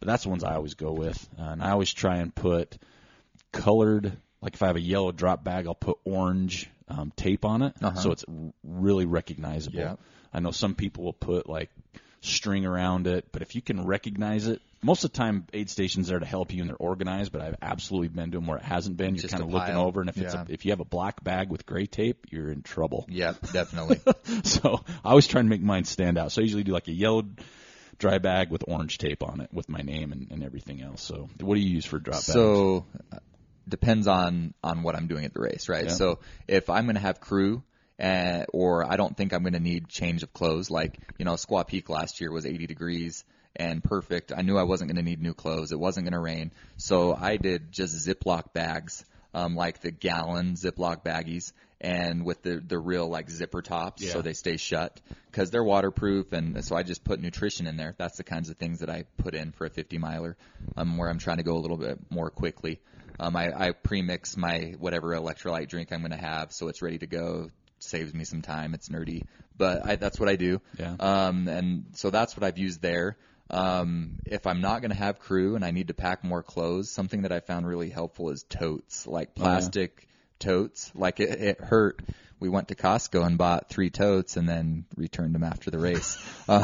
But 0.00 0.08
that's 0.08 0.24
the 0.24 0.28
ones 0.28 0.44
I 0.44 0.54
always 0.54 0.74
go 0.74 0.92
with. 0.92 1.28
Uh, 1.38 1.44
and 1.44 1.62
I 1.62 1.70
always 1.70 1.92
try 1.92 2.16
and 2.18 2.34
put 2.34 2.76
colored, 3.52 4.12
like 4.42 4.54
if 4.54 4.62
I 4.62 4.66
have 4.66 4.76
a 4.76 4.80
yellow 4.80 5.12
drop 5.12 5.42
bag, 5.44 5.66
I'll 5.66 5.74
put 5.74 5.98
orange 6.04 6.68
um, 6.88 7.12
tape 7.16 7.44
on 7.44 7.62
it, 7.62 7.74
Uh-huh. 7.82 7.98
so 7.98 8.12
it's 8.12 8.24
really 8.64 9.04
recognizable. 9.06 9.78
Yeah. 9.78 9.96
I 10.32 10.40
know 10.40 10.50
some 10.52 10.74
people 10.74 11.04
will 11.04 11.12
put 11.12 11.48
like 11.48 11.70
string 12.20 12.64
around 12.66 13.06
it, 13.06 13.26
but 13.32 13.42
if 13.42 13.54
you 13.54 13.62
can 13.62 13.84
recognize 13.86 14.46
it, 14.46 14.60
most 14.82 15.04
of 15.04 15.12
the 15.12 15.18
time 15.18 15.46
aid 15.52 15.70
stations 15.70 16.08
there 16.08 16.18
to 16.18 16.26
help 16.26 16.52
you 16.52 16.60
and 16.60 16.70
they're 16.70 16.76
organized. 16.76 17.32
But 17.32 17.42
I've 17.42 17.56
absolutely 17.60 18.08
been 18.08 18.30
to 18.30 18.38
them 18.38 18.46
where 18.46 18.58
it 18.58 18.64
hasn't 18.64 18.96
been. 18.96 19.14
You're 19.14 19.22
Just 19.22 19.32
kind 19.32 19.42
of 19.42 19.50
looking 19.50 19.76
over, 19.76 20.00
and 20.00 20.08
if 20.08 20.16
it's 20.16 20.34
a, 20.34 20.46
if 20.48 20.64
you 20.64 20.72
have 20.72 20.80
a 20.80 20.84
black 20.84 21.22
bag 21.22 21.50
with 21.50 21.66
gray 21.66 21.86
tape, 21.86 22.26
you're 22.30 22.50
in 22.50 22.62
trouble. 22.62 23.06
Yeah, 23.08 23.34
definitely. 23.52 24.00
so 24.44 24.80
I 25.04 25.10
always 25.10 25.26
try 25.26 25.40
and 25.40 25.48
make 25.48 25.62
mine 25.62 25.84
stand 25.84 26.18
out. 26.18 26.32
So 26.32 26.40
I 26.40 26.44
usually 26.44 26.64
do 26.64 26.72
like 26.72 26.88
a 26.88 26.92
yellow 26.92 27.24
dry 27.98 28.18
bag 28.18 28.50
with 28.50 28.64
orange 28.68 28.98
tape 28.98 29.22
on 29.22 29.40
it 29.40 29.52
with 29.52 29.68
my 29.68 29.80
name 29.80 30.12
and, 30.12 30.28
and 30.30 30.44
everything 30.44 30.80
else. 30.80 31.02
So 31.02 31.28
what 31.40 31.56
do 31.56 31.60
you 31.60 31.70
use 31.70 31.84
for 31.84 31.98
drop 31.98 32.16
bags? 32.16 32.26
So 32.26 32.86
uh, 33.12 33.18
depends 33.68 34.06
on 34.06 34.54
on 34.62 34.82
what 34.82 34.94
I'm 34.94 35.08
doing 35.08 35.24
at 35.24 35.34
the 35.34 35.40
race, 35.40 35.68
right? 35.68 35.86
Yeah. 35.86 35.92
So 35.92 36.20
if 36.46 36.70
I'm 36.70 36.84
going 36.84 36.94
to 36.94 37.02
have 37.02 37.20
crew, 37.20 37.62
uh, 38.00 38.44
or 38.52 38.84
I 38.90 38.96
don't 38.96 39.16
think 39.16 39.32
I'm 39.32 39.42
going 39.42 39.54
to 39.54 39.60
need 39.60 39.88
change 39.88 40.22
of 40.22 40.32
clothes, 40.32 40.70
like 40.70 40.98
you 41.18 41.24
know, 41.24 41.34
Squaw 41.34 41.66
Peak 41.66 41.88
last 41.88 42.20
year 42.20 42.30
was 42.30 42.46
80 42.46 42.66
degrees 42.66 43.24
and 43.58 43.82
perfect. 43.82 44.32
I 44.36 44.42
knew 44.42 44.56
I 44.56 44.62
wasn't 44.64 44.90
going 44.90 45.04
to 45.04 45.08
need 45.08 45.20
new 45.20 45.34
clothes. 45.34 45.72
It 45.72 45.78
wasn't 45.78 46.04
going 46.04 46.12
to 46.12 46.20
rain, 46.20 46.52
so 46.76 47.14
I 47.14 47.36
did 47.36 47.72
just 47.72 47.94
Ziploc 48.06 48.52
bags, 48.52 49.04
um, 49.34 49.54
like 49.56 49.80
the 49.80 49.90
gallon 49.90 50.54
Ziploc 50.54 51.04
baggies, 51.04 51.52
and 51.80 52.24
with 52.24 52.42
the 52.42 52.56
the 52.66 52.78
real 52.78 53.08
like 53.08 53.30
zipper 53.30 53.62
tops, 53.62 54.02
Yeah. 54.02 54.12
so 54.12 54.22
they 54.22 54.32
stay 54.32 54.56
shut 54.56 55.00
because 55.30 55.50
they're 55.50 55.62
waterproof. 55.64 56.32
And 56.32 56.64
so 56.64 56.74
I 56.76 56.82
just 56.82 57.04
put 57.04 57.20
nutrition 57.20 57.66
in 57.66 57.76
there. 57.76 57.94
That's 57.98 58.16
the 58.16 58.24
kinds 58.24 58.50
of 58.50 58.56
things 58.56 58.80
that 58.80 58.90
I 58.90 59.04
put 59.18 59.34
in 59.34 59.52
for 59.52 59.66
a 59.66 59.70
50 59.70 59.98
miler, 59.98 60.36
um, 60.76 60.96
where 60.98 61.08
I'm 61.08 61.18
trying 61.18 61.36
to 61.36 61.44
go 61.44 61.56
a 61.56 61.60
little 61.60 61.76
bit 61.76 61.98
more 62.10 62.30
quickly. 62.30 62.80
Um, 63.20 63.34
I, 63.36 63.52
I 63.68 63.70
pre-mix 63.72 64.36
my 64.36 64.74
whatever 64.78 65.08
electrolyte 65.08 65.68
drink 65.68 65.92
I'm 65.92 66.00
going 66.00 66.12
to 66.12 66.16
have, 66.16 66.52
so 66.52 66.68
it's 66.68 66.82
ready 66.82 66.98
to 66.98 67.06
go. 67.06 67.50
Saves 67.80 68.12
me 68.12 68.24
some 68.24 68.42
time. 68.42 68.74
It's 68.74 68.88
nerdy, 68.88 69.22
but 69.56 69.86
I, 69.86 69.94
that's 69.96 70.18
what 70.18 70.28
I 70.28 70.34
do. 70.34 70.60
Yeah. 70.78 70.96
Um, 70.98 71.46
and 71.46 71.84
so 71.94 72.10
that's 72.10 72.36
what 72.36 72.42
I've 72.42 72.58
used 72.58 72.82
there. 72.82 73.16
Um, 73.50 74.18
if 74.26 74.46
I'm 74.46 74.60
not 74.60 74.82
going 74.82 74.90
to 74.90 74.96
have 74.96 75.18
crew 75.18 75.56
and 75.56 75.64
I 75.64 75.70
need 75.70 75.88
to 75.88 75.94
pack 75.94 76.22
more 76.22 76.42
clothes, 76.42 76.90
something 76.90 77.22
that 77.22 77.32
I 77.32 77.40
found 77.40 77.66
really 77.66 77.88
helpful 77.88 78.30
is 78.30 78.42
totes, 78.42 79.06
like 79.06 79.30
yeah. 79.36 79.42
plastic 79.42 80.08
totes. 80.38 80.92
Like 80.94 81.20
it, 81.20 81.30
it 81.40 81.60
hurt. 81.60 82.02
We 82.40 82.48
went 82.48 82.68
to 82.68 82.74
Costco 82.76 83.26
and 83.26 83.36
bought 83.36 83.68
three 83.68 83.90
totes 83.90 84.36
and 84.36 84.48
then 84.48 84.84
returned 84.96 85.34
them 85.34 85.42
after 85.44 85.70
the 85.70 85.78
race. 85.78 86.16
Um, 86.48 86.62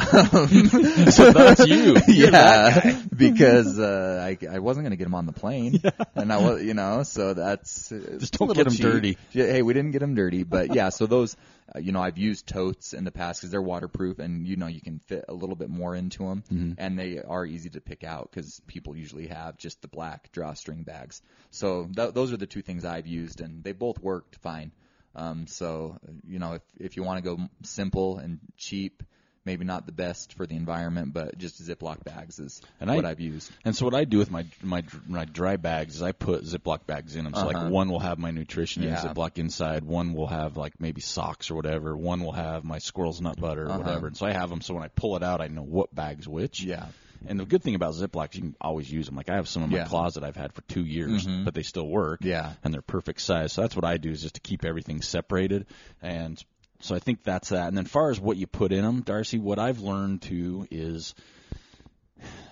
so 1.10 1.30
that's 1.32 1.66
you. 1.66 1.96
You're 2.08 2.30
yeah, 2.30 3.02
because 3.14 3.78
uh, 3.78 4.24
I, 4.26 4.38
I 4.50 4.58
wasn't 4.60 4.84
going 4.84 4.92
to 4.92 4.96
get 4.96 5.04
them 5.04 5.14
on 5.14 5.26
the 5.26 5.32
plane, 5.32 5.80
and 6.14 6.32
I 6.32 6.38
was, 6.38 6.62
you 6.62 6.72
know, 6.74 7.02
so 7.02 7.34
that's 7.34 7.90
just 7.90 8.38
don't 8.38 8.48
get 8.54 8.66
'em 8.66 8.72
dirty. 8.92 9.18
Hey, 9.32 9.60
we 9.62 9.74
didn't 9.74 9.90
get 9.90 9.98
them 9.98 10.14
dirty, 10.14 10.42
but 10.42 10.74
yeah. 10.74 10.88
So 10.88 11.06
those, 11.06 11.36
uh, 11.74 11.80
you 11.80 11.92
know, 11.92 12.00
I've 12.00 12.16
used 12.16 12.46
totes 12.46 12.94
in 12.94 13.04
the 13.04 13.10
past 13.10 13.40
because 13.40 13.50
they're 13.50 13.60
waterproof, 13.62 14.18
and 14.18 14.46
you 14.46 14.56
know, 14.56 14.68
you 14.68 14.80
can 14.80 15.00
fit 15.00 15.26
a 15.28 15.34
little 15.34 15.56
bit 15.56 15.68
more 15.68 15.94
into 15.94 16.26
them, 16.28 16.44
Mm-hmm. 16.50 16.72
and 16.78 16.98
they 16.98 17.20
are 17.20 17.44
easy 17.44 17.68
to 17.70 17.80
pick 17.80 18.04
out 18.04 18.30
because 18.30 18.60
people 18.66 18.96
usually 18.96 19.26
have 19.26 19.58
just 19.58 19.82
the 19.82 19.88
black 19.88 20.32
drawstring 20.32 20.82
bags. 20.82 21.20
So 21.50 21.88
th- 21.94 22.14
those 22.14 22.32
are 22.32 22.36
the 22.38 22.46
two 22.46 22.62
things 22.62 22.84
I've 22.86 23.06
used, 23.06 23.40
and 23.42 23.62
they 23.62 23.72
both 23.72 23.98
worked 23.98 24.36
fine. 24.36 24.72
Um, 25.16 25.46
so 25.46 25.98
you 26.26 26.38
know, 26.38 26.54
if 26.54 26.62
if 26.78 26.96
you 26.96 27.02
want 27.02 27.24
to 27.24 27.36
go 27.36 27.42
simple 27.62 28.18
and 28.18 28.38
cheap. 28.56 29.02
Maybe 29.46 29.66
not 29.66 29.84
the 29.84 29.92
best 29.92 30.32
for 30.32 30.46
the 30.46 30.56
environment, 30.56 31.12
but 31.12 31.36
just 31.36 31.60
Ziploc 31.62 32.02
bags 32.02 32.38
is 32.38 32.62
And 32.80 32.90
what 32.90 33.04
I've 33.04 33.20
used. 33.20 33.52
And 33.62 33.76
so 33.76 33.84
what 33.84 33.94
I 33.94 34.04
do 34.04 34.16
with 34.16 34.30
my 34.30 34.46
my 34.62 34.82
my 35.06 35.26
dry 35.26 35.58
bags 35.58 35.96
is 35.96 36.02
I 36.02 36.12
put 36.12 36.44
Ziploc 36.44 36.86
bags 36.86 37.14
in 37.14 37.24
them. 37.24 37.34
So 37.34 37.40
Uh-huh. 37.40 37.64
like 37.64 37.70
one 37.70 37.90
will 37.90 37.98
have 37.98 38.18
my 38.18 38.30
nutrition 38.30 38.84
in 38.84 38.88
Yeah. 38.88 39.02
Ziploc 39.02 39.36
inside, 39.36 39.84
one 39.84 40.14
will 40.14 40.28
have 40.28 40.56
like 40.56 40.80
maybe 40.80 41.02
socks 41.02 41.50
or 41.50 41.56
whatever, 41.56 41.94
one 41.94 42.24
will 42.24 42.32
have 42.32 42.64
my 42.64 42.78
squirrel's 42.78 43.20
nut 43.20 43.38
butter 43.38 43.64
or 43.64 43.68
Uh-huh. 43.68 43.78
whatever. 43.80 44.06
And 44.06 44.16
so 44.16 44.24
I 44.24 44.32
have 44.32 44.48
them 44.48 44.62
so 44.62 44.72
when 44.72 44.82
I 44.82 44.88
pull 44.88 45.14
it 45.16 45.22
out, 45.22 45.42
I 45.42 45.48
know 45.48 45.62
what 45.62 45.94
bag's 45.94 46.26
which. 46.26 46.62
Yeah. 46.62 46.86
And 47.26 47.40
the 47.40 47.44
good 47.44 47.62
thing 47.62 47.74
about 47.74 47.94
Ziplocs, 47.94 48.34
you 48.34 48.40
can 48.42 48.56
always 48.60 48.90
use 48.90 49.06
them. 49.06 49.16
Like 49.16 49.30
I 49.30 49.36
have 49.36 49.48
some 49.48 49.62
in 49.64 49.70
my 49.70 49.78
Yeah. 49.78 49.84
closet 49.86 50.22
I've 50.24 50.36
had 50.36 50.52
for 50.52 50.62
two 50.62 50.84
years, 50.84 51.26
Mhm. 51.26 51.44
but 51.44 51.54
they 51.54 51.62
still 51.62 51.88
work. 51.88 52.20
Yeah. 52.22 52.52
And 52.62 52.72
they're 52.74 52.82
perfect 52.82 53.20
size. 53.20 53.52
So 53.52 53.62
that's 53.62 53.74
what 53.76 53.84
I 53.84 53.96
do 53.96 54.10
is 54.10 54.22
just 54.22 54.34
to 54.36 54.40
keep 54.40 54.64
everything 54.64 55.02
separated. 55.02 55.66
And 56.02 56.42
so 56.80 56.94
I 56.94 56.98
think 56.98 57.22
that's 57.22 57.48
that. 57.50 57.68
And 57.68 57.76
then 57.76 57.86
far 57.86 58.10
as 58.10 58.20
what 58.20 58.36
you 58.36 58.46
put 58.46 58.72
in 58.72 58.82
them, 58.84 59.00
Darcy, 59.02 59.38
what 59.38 59.58
I've 59.58 59.80
learned 59.80 60.22
too 60.22 60.66
is 60.70 61.14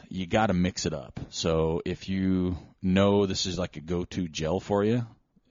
you 0.08 0.26
got 0.26 0.46
to 0.48 0.54
mix 0.54 0.86
it 0.86 0.92
up. 0.92 1.20
So 1.30 1.80
if 1.84 2.08
you 2.08 2.56
know 2.82 3.26
this 3.26 3.46
is 3.46 3.58
like 3.58 3.76
a 3.76 3.80
go-to 3.80 4.28
gel 4.28 4.60
for 4.60 4.84
you 4.84 5.06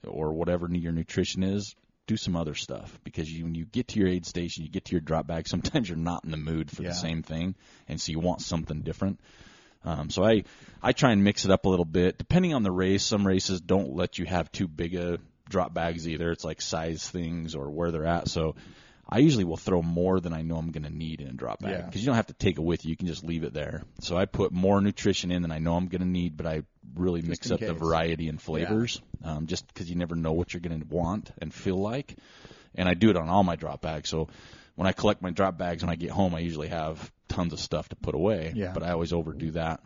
or 0.06 0.34
whatever 0.34 0.68
your 0.72 0.92
nutrition 0.92 1.44
is, 1.44 1.76
do 2.08 2.18
some 2.18 2.36
other 2.36 2.56
stuff 2.56 3.00
because 3.04 3.32
you, 3.32 3.44
when 3.46 3.56
you 3.56 3.66
get 3.66 3.90
to 3.90 4.00
your 4.00 4.08
aid 4.10 4.26
station, 4.26 4.64
you 4.64 4.70
get 4.70 4.86
to 4.86 4.92
your 4.92 5.02
drop 5.02 5.28
bag, 5.28 5.48
sometimes 5.48 5.88
you're 5.88 5.98
not 5.98 6.24
in 6.26 6.32
the 6.32 6.38
mood 6.38 6.70
for 6.72 6.84
Yeah. 6.84 6.90
the 6.90 6.96
same 6.96 7.24
thing 7.24 7.56
and 7.88 8.00
so 8.02 8.12
you 8.12 8.20
want 8.20 8.42
something 8.42 8.82
different. 8.82 9.20
Um, 9.84 10.10
so 10.10 10.24
I, 10.24 10.44
I 10.82 10.92
try 10.92 11.12
and 11.12 11.24
mix 11.24 11.46
it 11.46 11.52
up 11.52 11.66
a 11.66 11.70
little 11.70 11.86
bit 11.86 12.18
depending 12.18 12.54
on 12.54 12.64
the 12.64 12.72
race. 12.72 13.04
Some 13.04 13.26
races 13.26 13.62
don't 13.62 13.96
let 13.96 14.20
you 14.20 14.26
have 14.26 14.52
too 14.52 14.68
big 14.68 14.96
a 14.96 15.20
drop 15.50 15.74
bags 15.74 16.08
either. 16.08 16.32
It's 16.32 16.44
like 16.44 16.62
size 16.62 17.10
things 17.10 17.56
or 17.56 17.70
where 17.70 17.92
they're 17.92 18.06
at. 18.06 18.28
So 18.30 18.56
I 19.12 19.18
usually 19.20 19.44
will 19.44 19.58
throw 19.58 19.82
more 19.82 20.22
than 20.22 20.32
I 20.32 20.42
know 20.42 20.56
I'm 20.56 20.72
going 20.72 20.84
to 20.84 20.90
need 20.90 21.20
in 21.20 21.28
a 21.28 21.34
drop 21.34 21.60
bag 21.60 21.72
Yeah. 21.72 21.82
because 21.86 22.02
you 22.02 22.06
don't 22.06 22.16
have 22.16 22.28
to 22.28 22.34
take 22.34 22.58
it 22.58 22.62
with 22.62 22.86
you. 22.86 22.92
You 22.92 22.96
can 22.96 23.08
just 23.08 23.26
leave 23.26 23.44
it 23.44 23.54
there. 23.54 23.84
So 24.00 24.16
I 24.16 24.26
put 24.26 24.54
more 24.54 24.80
nutrition 24.80 25.32
in 25.32 25.42
than 25.42 25.52
I 25.52 25.60
know 25.60 25.76
I'm 25.76 25.88
going 25.88 26.02
to 26.02 26.08
need, 26.08 26.38
but 26.38 26.46
I 26.46 26.64
really 26.96 27.22
mix 27.22 27.48
in 27.48 27.54
up 27.54 27.60
the 27.60 27.74
variety 27.74 28.30
and 28.30 28.42
flavors 28.42 29.02
um, 29.24 29.48
just 29.48 29.68
because 29.68 29.90
you 29.90 29.98
never 29.98 30.16
know 30.16 30.32
what 30.32 30.54
you're 30.54 30.62
going 30.62 30.80
to 30.80 30.88
want 30.88 31.32
and 31.42 31.54
feel 31.54 31.76
like. 31.76 32.16
And 32.74 32.88
I 32.88 32.94
do 32.94 33.10
it 33.10 33.18
on 33.18 33.28
all 33.28 33.44
my 33.44 33.58
drop 33.58 33.82
bags. 33.82 34.08
So 34.08 34.30
when 34.76 34.88
I 34.88 34.94
collect 34.94 35.22
my 35.22 35.32
drop 35.32 35.58
bags 35.58 35.84
when 35.84 35.90
I 35.90 35.96
get 35.96 36.12
home, 36.12 36.34
I 36.34 36.40
usually 36.40 36.70
have 36.70 37.12
tons 37.28 37.52
of 37.52 37.60
stuff 37.60 37.90
to 37.90 37.98
put 37.98 38.16
away. 38.16 38.54
Yeah. 38.56 38.72
But 38.74 38.84
I 38.84 38.92
always 38.92 39.12
overdo 39.12 39.52
that. 39.52 39.82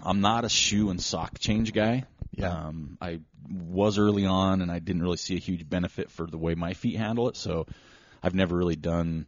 I'm 0.00 0.22
not 0.22 0.46
a 0.46 0.48
shoe 0.48 0.88
and 0.88 1.00
sock 1.00 1.38
change 1.38 1.74
guy. 1.74 2.04
Yeah. 2.32 2.52
Um, 2.52 2.96
I 3.00 3.20
was 3.50 3.98
early 3.98 4.26
on, 4.26 4.60
and 4.62 4.70
I 4.70 4.78
didn't 4.78 5.02
really 5.02 5.16
see 5.16 5.36
a 5.36 5.40
huge 5.40 5.68
benefit 5.68 6.10
for 6.10 6.26
the 6.26 6.38
way 6.38 6.54
my 6.54 6.72
feet 6.74 6.96
handle 6.96 7.28
it. 7.28 7.36
So 7.36 7.66
I've 8.26 8.34
never 8.34 8.56
really 8.56 8.76
done 8.76 9.26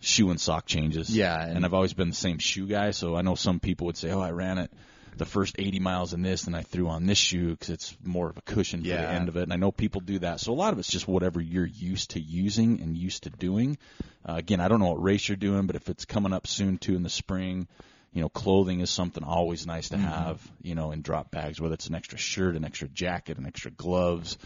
shoe 0.00 0.30
and 0.30 0.40
sock 0.40 0.66
changes. 0.66 1.14
Yeah, 1.16 1.40
and, 1.40 1.56
and- 1.58 1.64
I've 1.64 1.74
always 1.74 1.94
been 1.94 2.08
the 2.10 2.14
same 2.16 2.38
shoe 2.38 2.66
guy. 2.66 2.90
So 2.90 3.14
I 3.16 3.22
know 3.22 3.36
some 3.36 3.60
people 3.60 3.86
would 3.86 3.96
say, 3.96 4.10
"Oh, 4.10 4.20
I 4.20 4.32
ran 4.32 4.58
it 4.58 4.72
the 5.16 5.24
first 5.26 5.56
80 5.58 5.78
miles 5.78 6.14
in 6.14 6.22
this, 6.22 6.46
and 6.46 6.56
I 6.56 6.62
threw 6.62 6.88
on 6.88 7.06
this 7.06 7.18
shoe 7.18 7.50
because 7.50 7.68
it's 7.70 7.96
more 8.02 8.28
of 8.30 8.38
a 8.38 8.40
cushion 8.42 8.80
for 8.82 8.88
Yeah. 8.88 9.02
the 9.02 9.10
end 9.12 9.28
of 9.28 9.36
it." 9.36 9.44
And 9.44 9.52
I 9.52 9.56
know 9.56 9.70
people 9.70 10.00
do 10.00 10.18
that. 10.20 10.40
So 10.40 10.52
a 10.52 10.54
lot 10.54 10.72
of 10.72 10.78
it's 10.80 10.90
just 10.90 11.06
whatever 11.06 11.40
you're 11.40 11.64
used 11.66 12.10
to 12.12 12.20
using 12.20 12.80
and 12.80 12.96
used 12.96 13.22
to 13.24 13.30
doing. 13.30 13.78
Uh, 14.28 14.34
again, 14.34 14.58
I 14.60 14.66
don't 14.68 14.80
know 14.80 14.88
what 14.90 15.02
race 15.02 15.28
you're 15.28 15.36
doing, 15.36 15.66
but 15.68 15.76
if 15.76 15.88
it's 15.88 16.04
coming 16.04 16.32
up 16.32 16.46
soon 16.48 16.78
too 16.78 16.96
in 16.96 17.02
the 17.04 17.10
spring, 17.10 17.68
you 18.12 18.20
know, 18.20 18.28
clothing 18.28 18.80
is 18.80 18.90
something 18.90 19.24
always 19.24 19.66
nice 19.66 19.88
to 19.90 19.96
have, 19.96 20.40
you 20.60 20.74
know, 20.74 20.92
in 20.92 21.00
drop 21.02 21.30
bags, 21.30 21.60
whether 21.60 21.74
it's 21.74 21.86
an 21.86 21.94
extra 21.94 22.18
shirt, 22.18 22.56
an 22.56 22.64
extra 22.64 22.88
jacket, 22.88 23.38
an 23.38 23.46
extra 23.46 23.70
gloves, 23.70 24.36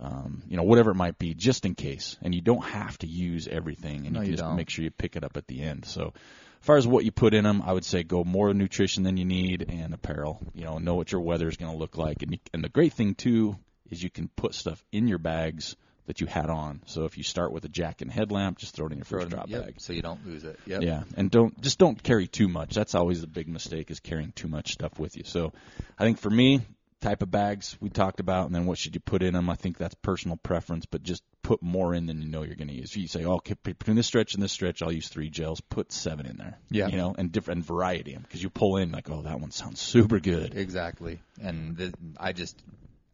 um, 0.00 0.42
you 0.48 0.56
know, 0.56 0.62
whatever 0.62 0.90
it 0.90 0.94
might 0.96 1.18
be, 1.18 1.34
just 1.34 1.66
in 1.66 1.74
case. 1.74 2.16
And 2.22 2.34
you 2.34 2.40
don't 2.40 2.64
have 2.64 2.96
to 2.98 3.06
use 3.06 3.46
everything, 3.46 4.06
and 4.06 4.14
No, 4.14 4.20
you 4.20 4.26
you 4.26 4.32
just 4.32 4.42
don't. 4.44 4.56
make 4.56 4.70
sure 4.70 4.84
you 4.84 4.90
pick 4.90 5.16
it 5.16 5.24
up 5.24 5.36
at 5.36 5.46
the 5.46 5.60
end. 5.62 5.84
So, 5.84 6.14
as 6.14 6.66
far 6.66 6.76
as 6.76 6.86
what 6.86 7.04
you 7.04 7.10
put 7.12 7.34
in 7.34 7.44
them, 7.44 7.62
I 7.64 7.72
would 7.72 7.84
say 7.84 8.02
go 8.02 8.24
more 8.24 8.52
nutrition 8.54 9.02
than 9.02 9.16
you 9.16 9.24
need 9.24 9.66
and 9.68 9.92
apparel. 9.94 10.40
You 10.54 10.64
know, 10.64 10.78
know 10.78 10.94
what 10.94 11.12
your 11.12 11.20
weather 11.20 11.48
is 11.48 11.56
going 11.56 11.72
to 11.72 11.78
look 11.78 11.96
like, 11.98 12.22
and 12.22 12.32
you, 12.32 12.38
and 12.54 12.64
the 12.64 12.68
great 12.68 12.92
thing 12.94 13.14
too 13.14 13.56
is 13.90 14.02
you 14.02 14.10
can 14.10 14.28
put 14.28 14.54
stuff 14.54 14.82
in 14.92 15.08
your 15.08 15.18
bags 15.18 15.76
that 16.06 16.20
you 16.20 16.26
had 16.26 16.50
on. 16.50 16.82
So 16.86 17.04
if 17.04 17.16
you 17.18 17.22
start 17.24 17.52
with 17.52 17.64
a 17.64 17.68
jack 17.68 18.02
and 18.02 18.10
headlamp, 18.10 18.58
just 18.58 18.74
throw 18.74 18.86
it 18.86 18.92
in 18.92 18.98
your 18.98 19.04
Throw 19.04 19.20
first 19.20 19.32
in- 19.32 19.36
drop 19.36 19.48
yep, 19.48 19.64
bag. 19.64 19.74
so 19.78 19.92
you 19.92 20.02
don't 20.02 20.26
lose 20.26 20.44
it. 20.44 20.58
Yep. 20.66 20.82
Yeah, 20.82 21.02
and 21.16 21.30
don't 21.30 21.60
just 21.60 21.78
don't 21.78 22.02
carry 22.02 22.26
too 22.26 22.48
much. 22.48 22.74
That's 22.74 22.94
always 22.94 23.20
the 23.20 23.26
big 23.26 23.48
mistake 23.48 23.90
is 23.90 24.00
carrying 24.00 24.32
too 24.32 24.48
much 24.48 24.72
stuff 24.72 24.98
with 24.98 25.16
you. 25.16 25.22
So, 25.24 25.52
I 25.98 26.04
think 26.04 26.18
for 26.18 26.30
me, 26.30 26.62
type 27.00 27.22
of 27.22 27.30
bags 27.30 27.76
we 27.80 27.88
talked 27.88 28.20
about, 28.20 28.46
and 28.46 28.54
then 28.54 28.66
what 28.66 28.78
should 28.78 28.94
you 28.94 29.00
put 29.00 29.22
in 29.22 29.34
them? 29.34 29.48
I 29.48 29.54
think 29.54 29.78
that's 29.78 29.94
personal 29.96 30.36
preference, 30.36 30.86
but 30.86 31.02
just 31.02 31.22
put 31.42 31.62
more 31.62 31.94
in 31.94 32.06
than 32.06 32.20
you 32.20 32.28
know 32.28 32.42
you're 32.42 32.56
going 32.56 32.68
to 32.68 32.74
use. 32.74 32.90
If 32.90 32.98
you 32.98 33.08
say, 33.08 33.24
oh, 33.24 33.36
okay, 33.36 33.54
between 33.62 33.96
this 33.96 34.06
stretch 34.06 34.34
and 34.34 34.42
this 34.42 34.52
stretch, 34.52 34.82
I'll 34.82 34.92
use 34.92 35.08
three 35.08 35.30
gels. 35.30 35.60
Put 35.60 35.92
seven 35.92 36.26
in 36.26 36.36
there. 36.36 36.58
Yeah. 36.70 36.88
you 36.88 36.96
know, 36.96 37.14
and 37.16 37.32
different 37.32 37.64
variety 37.64 38.16
because 38.20 38.42
you 38.42 38.50
pull 38.50 38.76
in 38.76 38.92
like, 38.92 39.08
oh, 39.10 39.22
that 39.22 39.40
one 39.40 39.50
sounds 39.50 39.80
super 39.80 40.20
good. 40.20 40.54
Exactly. 40.54 41.20
And 41.40 41.76
the, 41.76 41.94
I 42.18 42.32
just, 42.32 42.62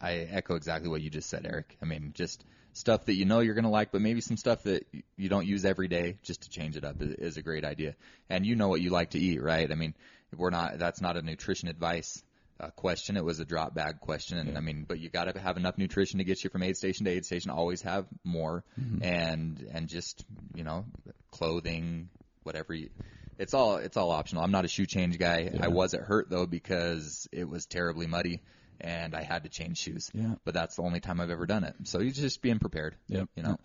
I 0.01 0.14
echo 0.14 0.57
exactly 0.57 0.91
what 0.91 1.01
you 1.01 1.11
just 1.11 1.28
said, 1.30 1.47
Eric. 1.47 1.76
I 1.80 1.84
mean, 1.84 2.12
just 2.14 2.45
stuff 2.77 3.07
that 3.07 3.14
you 3.14 3.24
know 3.24 3.41
you're 3.41 3.55
going 3.55 3.64
to 3.64 3.70
like, 3.70 3.91
but 3.91 4.03
maybe 4.03 4.20
some 4.20 4.37
stuff 4.37 4.64
that 4.64 4.87
you 5.16 5.31
don't 5.31 5.47
use 5.47 5.64
every 5.64 5.89
day 5.89 6.18
just 6.22 6.43
to 6.43 6.51
change 6.51 6.77
it 6.77 6.85
up 6.85 7.01
is, 7.01 7.14
is 7.14 7.37
a 7.39 7.43
great 7.43 7.64
idea. 7.64 7.95
And 8.29 8.45
you 8.45 8.55
know 8.55 8.68
what 8.68 8.83
you 8.83 8.91
like 8.91 9.11
to 9.11 9.18
eat, 9.18 9.43
right? 9.43 9.70
I 9.70 9.74
mean, 9.74 9.95
we're 10.37 10.51
not, 10.51 10.79
that's 10.79 11.01
not 11.01 11.16
a 11.16 11.22
nutrition 11.22 11.68
advice 11.68 12.22
uh, 12.61 12.68
question. 12.68 13.16
It 13.16 13.24
was 13.24 13.41
a 13.41 13.47
drop 13.47 13.74
bag 13.74 14.01
question. 14.01 14.37
And 14.37 14.59
I 14.59 14.61
mean, 14.61 14.85
but 14.87 15.01
you 15.01 15.09
got 15.09 15.24
to 15.24 15.41
have 15.41 15.57
enough 15.57 15.79
nutrition 15.79 16.18
to 16.18 16.24
get 16.24 16.45
you 16.45 16.51
from 16.51 16.62
aid 16.62 16.77
station 16.77 17.07
to 17.07 17.12
aid 17.12 17.24
station. 17.24 17.51
Always 17.51 17.81
have 17.81 18.05
more 18.24 18.62
and, 19.03 19.66
and 19.72 19.89
just, 19.89 20.27
you 20.55 20.62
know, 20.62 20.85
clothing, 21.31 22.11
whatever 22.43 22.74
you, 22.74 22.91
it's 23.39 23.55
all 23.55 23.77
it's 23.77 23.97
all 23.97 24.11
optional. 24.11 24.43
I'm 24.43 24.51
not 24.51 24.64
a 24.64 24.68
shoe 24.68 24.87
change 24.87 25.18
guy. 25.18 25.51
I 25.61 25.68
was 25.68 25.93
at 25.93 26.01
Hurt 26.01 26.31
though 26.31 26.47
because 26.47 27.29
it 27.33 27.49
was 27.49 27.66
terribly 27.66 28.07
muddy 28.07 28.41
and 28.81 29.14
I 29.14 29.22
had 29.22 29.45
to 29.45 29.49
change 29.49 29.79
shoes. 29.79 30.11
Yeah. 30.14 30.35
But 30.45 30.55
that's 30.55 30.77
the 30.77 30.83
only 30.83 31.01
time 31.01 31.20
I've 31.20 31.31
ever 31.31 31.47
done 31.47 31.64
it. 31.64 31.74
So 31.85 32.01
you 32.01 32.11
just 32.11 32.43
being 32.43 32.59
prepared. 32.59 32.95
Yep. 33.09 33.29
You 33.37 33.43
know. 33.43 33.57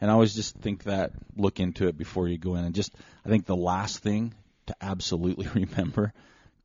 And 0.00 0.10
I 0.10 0.14
always 0.14 0.34
just 0.34 0.56
think 0.56 0.84
that 0.84 1.12
look 1.36 1.60
into 1.60 1.88
it 1.88 1.96
before 1.96 2.28
you 2.28 2.38
go 2.38 2.54
in. 2.56 2.64
And 2.64 2.74
just, 2.74 2.94
I 3.24 3.28
think 3.28 3.46
the 3.46 3.56
last 3.56 3.98
thing 3.98 4.34
to 4.66 4.76
absolutely 4.80 5.48
remember, 5.54 6.12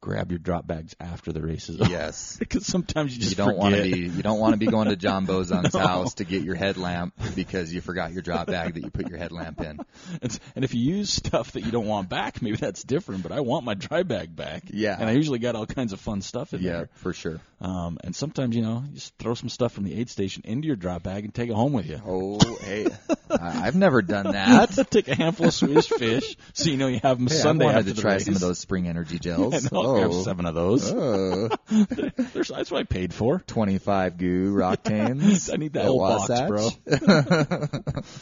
grab 0.06 0.32
your 0.32 0.38
drop 0.38 0.68
bags 0.68 0.95
after 0.99 1.34
the 1.34 1.41
race 1.41 1.68
is 1.68 1.82
over. 1.82 1.89
Yes. 1.95 2.38
because 2.38 2.66
sometimes 2.66 3.16
you 3.16 3.20
just 3.24 3.32
You 3.32 3.43
don't 3.43 3.58
want 3.58 3.74
to 3.76 3.82
be 3.82 3.99
you 4.01 4.22
don't 4.22 4.39
want 4.39 4.53
to 4.53 4.58
be 4.58 4.68
going 4.68 4.88
to 4.89 4.95
John 4.95 5.26
Bozon's 5.26 5.74
house 5.74 6.16
to 6.16 6.26
get 6.26 6.43
your 6.43 6.53
headlamp 6.56 7.14
because 7.36 7.74
you 7.74 7.82
forgot 7.82 8.12
your 8.14 8.22
drop 8.22 8.47
bag 8.47 8.76
that 8.76 8.84
you 8.84 8.91
put 8.91 9.08
your 9.10 9.18
headlamp 9.18 9.62
in. 9.62 9.80
And, 10.22 10.39
and 10.56 10.64
if 10.64 10.76
you 10.76 10.82
use 10.97 11.12
stuff 11.12 11.53
that 11.53 11.62
you 11.66 11.72
don't 11.72 11.88
want 11.88 12.08
back, 12.10 12.41
maybe 12.41 12.58
that's 12.58 12.84
different. 12.84 13.24
But 13.24 13.32
I 13.32 13.39
want 13.39 13.66
my 13.66 13.74
dry 13.74 14.03
bag 14.03 14.36
back. 14.36 14.64
Yeah. 14.70 14.95
And 14.99 15.10
I 15.10 15.14
usually 15.14 15.39
got 15.39 15.56
all 15.56 15.66
kinds 15.66 15.91
of 15.91 15.99
fun 15.99 16.22
stuff 16.22 16.53
in 16.53 16.62
Yeah, 16.62 16.72
there. 16.72 16.82
Yeah, 16.82 17.01
for 17.01 17.14
sure. 17.14 17.39
Um, 17.62 17.97
and 18.03 18.16
sometimes 18.16 18.56
you 18.56 18.62
know, 18.62 18.84
you 18.88 18.95
just 18.95 19.18
throw 19.18 19.34
some 19.34 19.49
stuff 19.49 19.74
from 19.74 19.86
the 19.86 19.99
aid 19.99 20.10
station 20.10 20.43
into 20.45 20.68
your 20.68 20.76
drop 20.76 21.03
bag 21.03 21.24
and 21.24 21.34
take 21.34 21.49
it 21.49 21.56
home 21.56 21.74
with 21.74 21.88
you. 21.88 21.99
Oh, 22.06 22.38
hey, 22.62 22.88
I've 23.30 23.76
never 23.76 24.01
done 24.01 24.34
that. 24.34 24.88
take 24.91 25.08
a 25.08 25.16
handful 25.16 25.47
of 25.47 25.53
Swedish 25.53 25.88
fish, 25.88 26.36
so 26.53 26.70
you 26.70 26.78
know 26.78 26.88
you 26.88 26.99
have 27.01 27.18
them 27.18 27.28
Hey, 27.28 27.36
Sunday 27.36 27.66
I 27.66 27.68
wanted 27.68 27.80
after 27.80 27.93
to 27.95 28.01
try 28.01 28.14
race. 28.14 28.26
some 28.26 28.36
of 28.36 28.41
those 28.41 28.60
spring 28.60 28.88
energy 28.88 29.20
gels. 29.26 29.53
And 29.53 29.70
I'll 29.74 29.88
oh. 29.88 29.95
Grab 29.96 30.14
seven 30.24 30.46
of 30.46 30.56
those. 30.56 30.91
Oh. 30.91 31.50
There's, 31.70 32.50
that's 32.50 32.72
what 32.72 32.80
I 32.80 32.84
paid 32.84 33.14
for. 33.14 33.39
25 33.39 34.18
GU 34.18 34.54
Roctanes. 34.56 35.52
I 35.52 35.58
need 35.58 35.74
that 35.74 35.82
At 35.82 35.88
whole 35.88 36.00
box, 36.00 36.30
bro. 36.48 36.70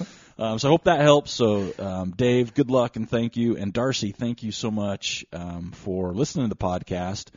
Um, 0.35 0.57
so 0.57 0.67
I 0.67 0.71
hope 0.71 0.85
that 0.85 0.99
helps. 0.99 1.31
So, 1.31 1.71
um, 1.77 2.11
Dave, 2.17 2.55
good 2.55 2.71
luck 2.71 2.95
and 2.95 3.07
thank 3.07 3.37
you. 3.37 3.55
And 3.55 3.71
Darcy, 3.71 4.11
thank 4.11 4.41
you 4.41 4.51
so 4.51 4.71
much 4.71 5.23
um, 5.31 5.71
for 5.71 6.11
listening 6.11 6.45
to 6.45 6.49
the 6.49 6.55
podcast. 6.55 7.27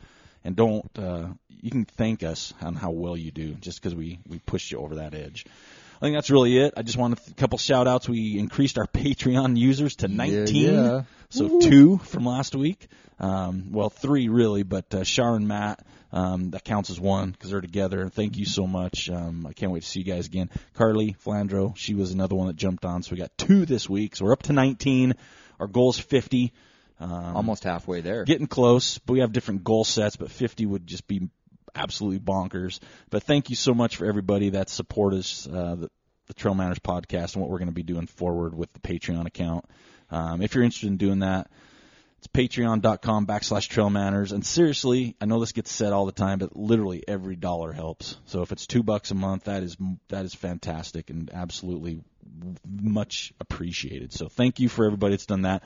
And 0.43 0.55
don't 0.55 0.89
uh, 0.97 1.27
you 1.61 1.71
can 1.71 1.85
thank 1.85 2.23
us 2.23 2.53
on 2.61 2.75
how 2.75 2.91
well 2.91 3.17
you 3.17 3.31
do, 3.31 3.53
just 3.55 3.81
because 3.81 3.95
we 3.95 4.19
we 4.27 4.39
pushed 4.39 4.71
you 4.71 4.79
over 4.79 4.95
that 4.95 5.13
edge. 5.13 5.45
I 5.97 6.05
think 6.05 6.15
that's 6.15 6.29
really 6.29 6.57
it. 6.57 6.73
I 6.77 6.83
just 6.83 6.97
want 6.97 7.19
a 7.27 7.33
couple 7.33 7.57
shout 7.57 7.87
outs. 7.87 8.07
We 8.07 8.37
increased 8.39 8.77
our 8.77 8.85
Patreon 8.93 9.57
users 9.57 9.95
to 9.97 10.07
19. 10.07 10.73
yeah. 10.73 11.03
So 11.29 11.59
two 11.59 11.97
from 11.97 12.25
last 12.25 12.55
week. 12.55 12.87
Um, 13.19 13.71
well, 13.71 13.89
three 13.89 14.29
really, 14.29 14.63
but 14.63 14.93
uh, 14.93 15.03
Shar 15.03 15.35
and 15.35 15.47
Matt, 15.47 15.83
um, 16.13 16.51
that 16.51 16.63
counts 16.63 16.89
as 16.89 16.99
one 16.99 17.31
because 17.31 17.49
they're 17.51 17.61
together. 17.61 18.07
Thank 18.09 18.37
you 18.37 18.45
so 18.45 18.65
much. 18.67 19.09
Um, 19.09 19.45
I 19.45 19.53
can't 19.53 19.71
wait 19.71 19.83
to 19.83 19.89
see 19.89 19.99
you 19.99 20.05
guys 20.05 20.27
again. 20.27 20.49
Carly 20.75 21.15
Flandro, 21.25 21.75
she 21.75 21.95
was 21.95 22.11
another 22.11 22.35
one 22.35 22.47
that 22.47 22.55
jumped 22.55 22.85
on. 22.85 23.01
So 23.03 23.11
we 23.11 23.17
got 23.17 23.35
two 23.37 23.65
this 23.65 23.89
week. 23.89 24.15
So 24.15 24.25
we're 24.25 24.33
up 24.33 24.43
to 24.43 24.53
19. 24.53 25.15
Our 25.59 25.67
goal 25.67 25.89
is 25.89 25.99
50. 25.99 26.53
Um, 26.99 27.35
Almost 27.35 27.63
halfway 27.63 28.01
there. 28.01 28.23
getting 28.23 28.47
close, 28.47 28.97
but 28.99 29.13
we 29.13 29.19
have 29.19 29.31
different 29.33 29.63
goal 29.63 29.83
sets. 29.83 30.15
But 30.15 30.31
50 30.31 30.65
would 30.65 30.87
just 30.87 31.07
be 31.07 31.27
absolutely 31.77 32.19
bonkers. 32.19 32.79
But 33.09 33.23
thank 33.23 33.49
you 33.49 33.55
so 33.55 33.73
much 33.73 33.97
for 33.97 34.05
everybody 34.05 34.51
that 34.51 34.69
supported 34.69 35.19
us, 35.19 35.47
uh, 35.47 35.75
the, 35.75 35.89
the 36.27 36.33
Trail 36.33 36.55
Manners 36.55 36.79
podcast 36.79 37.33
and 37.33 37.41
what 37.41 37.49
we're 37.49 37.59
going 37.59 37.69
to 37.69 37.73
be 37.73 37.83
doing 37.83 38.07
forward 38.07 38.55
with 38.55 38.71
the 38.73 38.79
Patreon 38.79 39.25
account. 39.25 39.65
Um, 40.09 40.41
if 40.41 40.55
you're 40.55 40.63
interested 40.63 40.87
in 40.87 40.97
doing 40.97 41.19
that, 41.19 41.49
it's 42.17 42.27
patreon.com 42.27 43.27
backslash 43.27 43.67
trail 43.67 43.89
manners. 43.89 44.31
And 44.31 44.45
seriously, 44.45 45.15
I 45.21 45.25
know 45.25 45.39
this 45.39 45.51
gets 45.51 45.71
said 45.71 45.93
all 45.93 46.05
the 46.05 46.11
time, 46.11 46.39
but 46.39 46.55
literally 46.55 47.03
every 47.07 47.35
dollar 47.35 47.71
helps. 47.71 48.17
So 48.25 48.41
if 48.41 48.51
it's 48.51 48.65
two 48.65 48.81
bucks 48.81 49.11
a 49.11 49.15
month, 49.15 49.43
that 49.43 49.61
is, 49.61 49.77
that 50.09 50.25
is 50.25 50.33
fantastic 50.33 51.09
and 51.11 51.29
absolutely 51.31 52.01
much 52.65 53.33
appreciated. 53.39 54.13
So 54.13 54.27
thank 54.29 54.59
you 54.59 54.69
for 54.69 54.85
everybody 54.85 55.13
that's 55.13 55.25
done 55.25 55.43
that. 55.43 55.63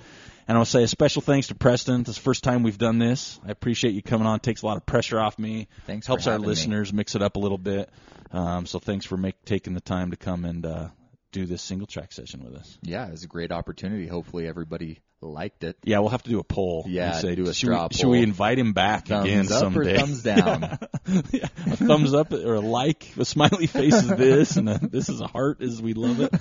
And 0.47 0.57
I'll 0.57 0.65
say 0.65 0.83
a 0.83 0.87
special 0.87 1.21
thanks 1.21 1.47
to 1.47 1.55
Preston. 1.55 2.03
This 2.03 2.09
is 2.09 2.15
the 2.15 2.21
first 2.21 2.43
time 2.43 2.63
we've 2.63 2.77
done 2.77 2.99
this. 2.99 3.39
I 3.45 3.51
appreciate 3.51 3.93
you 3.93 4.01
coming 4.01 4.27
on. 4.27 4.37
It 4.37 4.43
takes 4.43 4.63
a 4.63 4.65
lot 4.65 4.77
of 4.77 4.85
pressure 4.85 5.19
off 5.19 5.39
me. 5.39 5.67
Thanks 5.85 6.07
Helps 6.07 6.27
our 6.27 6.33
having 6.33 6.43
me. 6.43 6.47
listeners 6.47 6.91
mix 6.91 7.15
it 7.15 7.21
up 7.21 7.35
a 7.35 7.39
little 7.39 7.57
bit. 7.57 7.89
Um, 8.31 8.65
so 8.65 8.79
thanks 8.79 9.05
for 9.05 9.17
make, 9.17 9.43
taking 9.45 9.73
the 9.73 9.81
time 9.81 10.11
to 10.11 10.17
come 10.17 10.45
and 10.45 10.65
uh, 10.65 10.87
do 11.31 11.45
this 11.45 11.61
single 11.61 11.87
track 11.87 12.11
session 12.11 12.43
with 12.43 12.55
us. 12.55 12.77
Yeah, 12.81 13.07
it 13.07 13.11
was 13.11 13.23
a 13.23 13.27
great 13.27 13.51
opportunity. 13.51 14.07
Hopefully 14.07 14.47
everybody 14.47 14.99
liked 15.21 15.63
it. 15.63 15.77
Yeah, 15.83 15.99
we'll 15.99 16.09
have 16.09 16.23
to 16.23 16.29
do 16.29 16.39
a 16.39 16.43
poll. 16.43 16.85
Yeah, 16.87 17.13
say, 17.13 17.35
do 17.35 17.47
a 17.47 17.53
should 17.53 17.69
we, 17.69 17.87
Should 17.91 18.07
we 18.07 18.23
invite 18.23 18.57
him 18.57 18.73
back 18.73 19.07
Thumbs 19.07 19.25
again 19.25 19.51
up 19.51 19.59
someday? 19.59 19.95
or 19.95 19.99
thumbs 19.99 20.23
down? 20.23 20.61
yeah, 21.31 21.47
a 21.67 21.75
thumbs 21.75 22.13
up 22.13 22.33
or 22.33 22.55
a 22.55 22.59
like. 22.59 23.13
A 23.17 23.25
smiley 23.25 23.67
face 23.67 23.93
is 23.93 24.07
this, 24.07 24.57
and 24.57 24.69
a, 24.69 24.79
this 24.79 25.09
is 25.09 25.21
a 25.21 25.27
heart. 25.27 25.61
Is 25.61 25.81
we 25.81 25.93
love 25.93 26.19
it. 26.19 26.33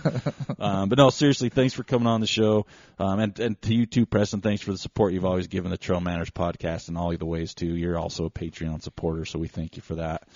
Um, 0.58 0.88
but 0.88 0.98
no, 0.98 1.10
seriously, 1.10 1.48
thanks 1.48 1.74
for 1.74 1.84
coming 1.84 2.06
on 2.06 2.20
the 2.20 2.26
show, 2.26 2.66
um, 2.98 3.20
and 3.20 3.38
and 3.38 3.62
to 3.62 3.74
you 3.74 3.86
too, 3.86 4.06
Preston. 4.06 4.40
Thanks 4.40 4.62
for 4.62 4.72
the 4.72 4.78
support 4.78 5.12
you've 5.12 5.24
always 5.24 5.46
given 5.46 5.70
the 5.70 5.78
Trail 5.78 6.00
Manners 6.00 6.30
podcast 6.30 6.88
and 6.88 6.98
all 6.98 7.16
the 7.16 7.26
ways 7.26 7.54
too. 7.54 7.74
You're 7.76 7.98
also 7.98 8.24
a 8.24 8.30
Patreon 8.30 8.82
supporter, 8.82 9.24
so 9.24 9.38
we 9.38 9.48
thank 9.48 9.76
you 9.76 9.82
for 9.82 9.96
that. 9.96 10.26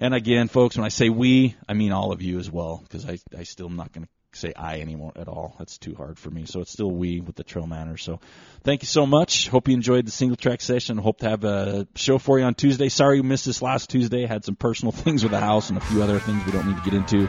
And 0.00 0.14
again, 0.14 0.48
folks, 0.48 0.76
when 0.76 0.84
I 0.84 0.88
say 0.88 1.08
we, 1.08 1.56
I 1.68 1.74
mean 1.74 1.92
all 1.92 2.12
of 2.12 2.22
you 2.22 2.38
as 2.38 2.50
well, 2.50 2.80
because 2.82 3.06
I 3.06 3.18
I 3.36 3.44
still 3.44 3.66
am 3.66 3.76
not 3.76 3.92
going 3.92 4.04
to 4.04 4.10
say 4.36 4.52
I 4.56 4.80
anymore 4.80 5.12
at 5.16 5.28
all. 5.28 5.54
That's 5.58 5.78
too 5.78 5.94
hard 5.94 6.18
for 6.18 6.30
me. 6.30 6.46
So 6.46 6.60
it's 6.60 6.72
still 6.72 6.90
we 6.90 7.20
with 7.20 7.36
the 7.36 7.44
Trail 7.44 7.66
Manners. 7.66 8.02
So 8.02 8.20
thank 8.62 8.82
you 8.82 8.86
so 8.86 9.06
much. 9.06 9.48
Hope 9.48 9.68
you 9.68 9.74
enjoyed 9.74 10.06
the 10.06 10.10
single 10.10 10.36
track 10.36 10.60
session. 10.60 10.98
Hope 10.98 11.18
to 11.18 11.28
have 11.28 11.44
a 11.44 11.86
show 11.94 12.18
for 12.18 12.38
you 12.38 12.44
on 12.44 12.54
Tuesday. 12.54 12.88
Sorry 12.88 13.18
you 13.18 13.22
missed 13.22 13.46
this 13.46 13.62
last 13.62 13.90
Tuesday. 13.90 14.26
Had 14.26 14.44
some 14.44 14.56
personal 14.56 14.92
things 14.92 15.22
with 15.22 15.32
the 15.32 15.40
house 15.40 15.68
and 15.68 15.78
a 15.78 15.82
few 15.82 16.02
other 16.02 16.18
things 16.18 16.44
we 16.44 16.52
don't 16.52 16.66
need 16.66 16.76
to 16.76 16.90
get 16.90 16.94
into. 16.94 17.28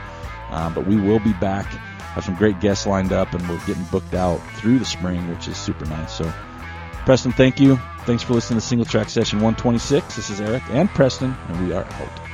Um, 0.50 0.74
but 0.74 0.88
we 0.88 0.96
will 0.96 1.20
be 1.20 1.34
back. 1.34 1.66
Have 1.66 2.24
some 2.24 2.36
great 2.36 2.62
guests 2.62 2.86
lined 2.86 3.12
up, 3.12 3.34
and 3.34 3.50
we're 3.50 3.60
getting 3.66 3.84
booked 3.86 4.14
out 4.14 4.38
through 4.54 4.80
the 4.80 4.86
spring, 4.86 5.28
which 5.30 5.50
is 5.50 5.58
super 5.58 5.84
nice. 5.86 6.18
So, 6.18 6.32
Preston, 7.04 7.34
thank 7.34 7.60
you. 7.60 7.76
Thanks 8.06 8.24
for 8.24 8.34
listening 8.34 8.62
to 8.62 8.66
Single 8.66 8.86
Track 8.86 9.10
Session 9.10 9.40
126. 9.40 10.16
This 10.16 10.30
is 10.30 10.40
Eric 10.40 10.64
and 10.70 10.88
Preston, 10.90 11.36
and 11.50 11.68
we 11.68 11.74
are 11.74 11.84
out. 11.84 12.25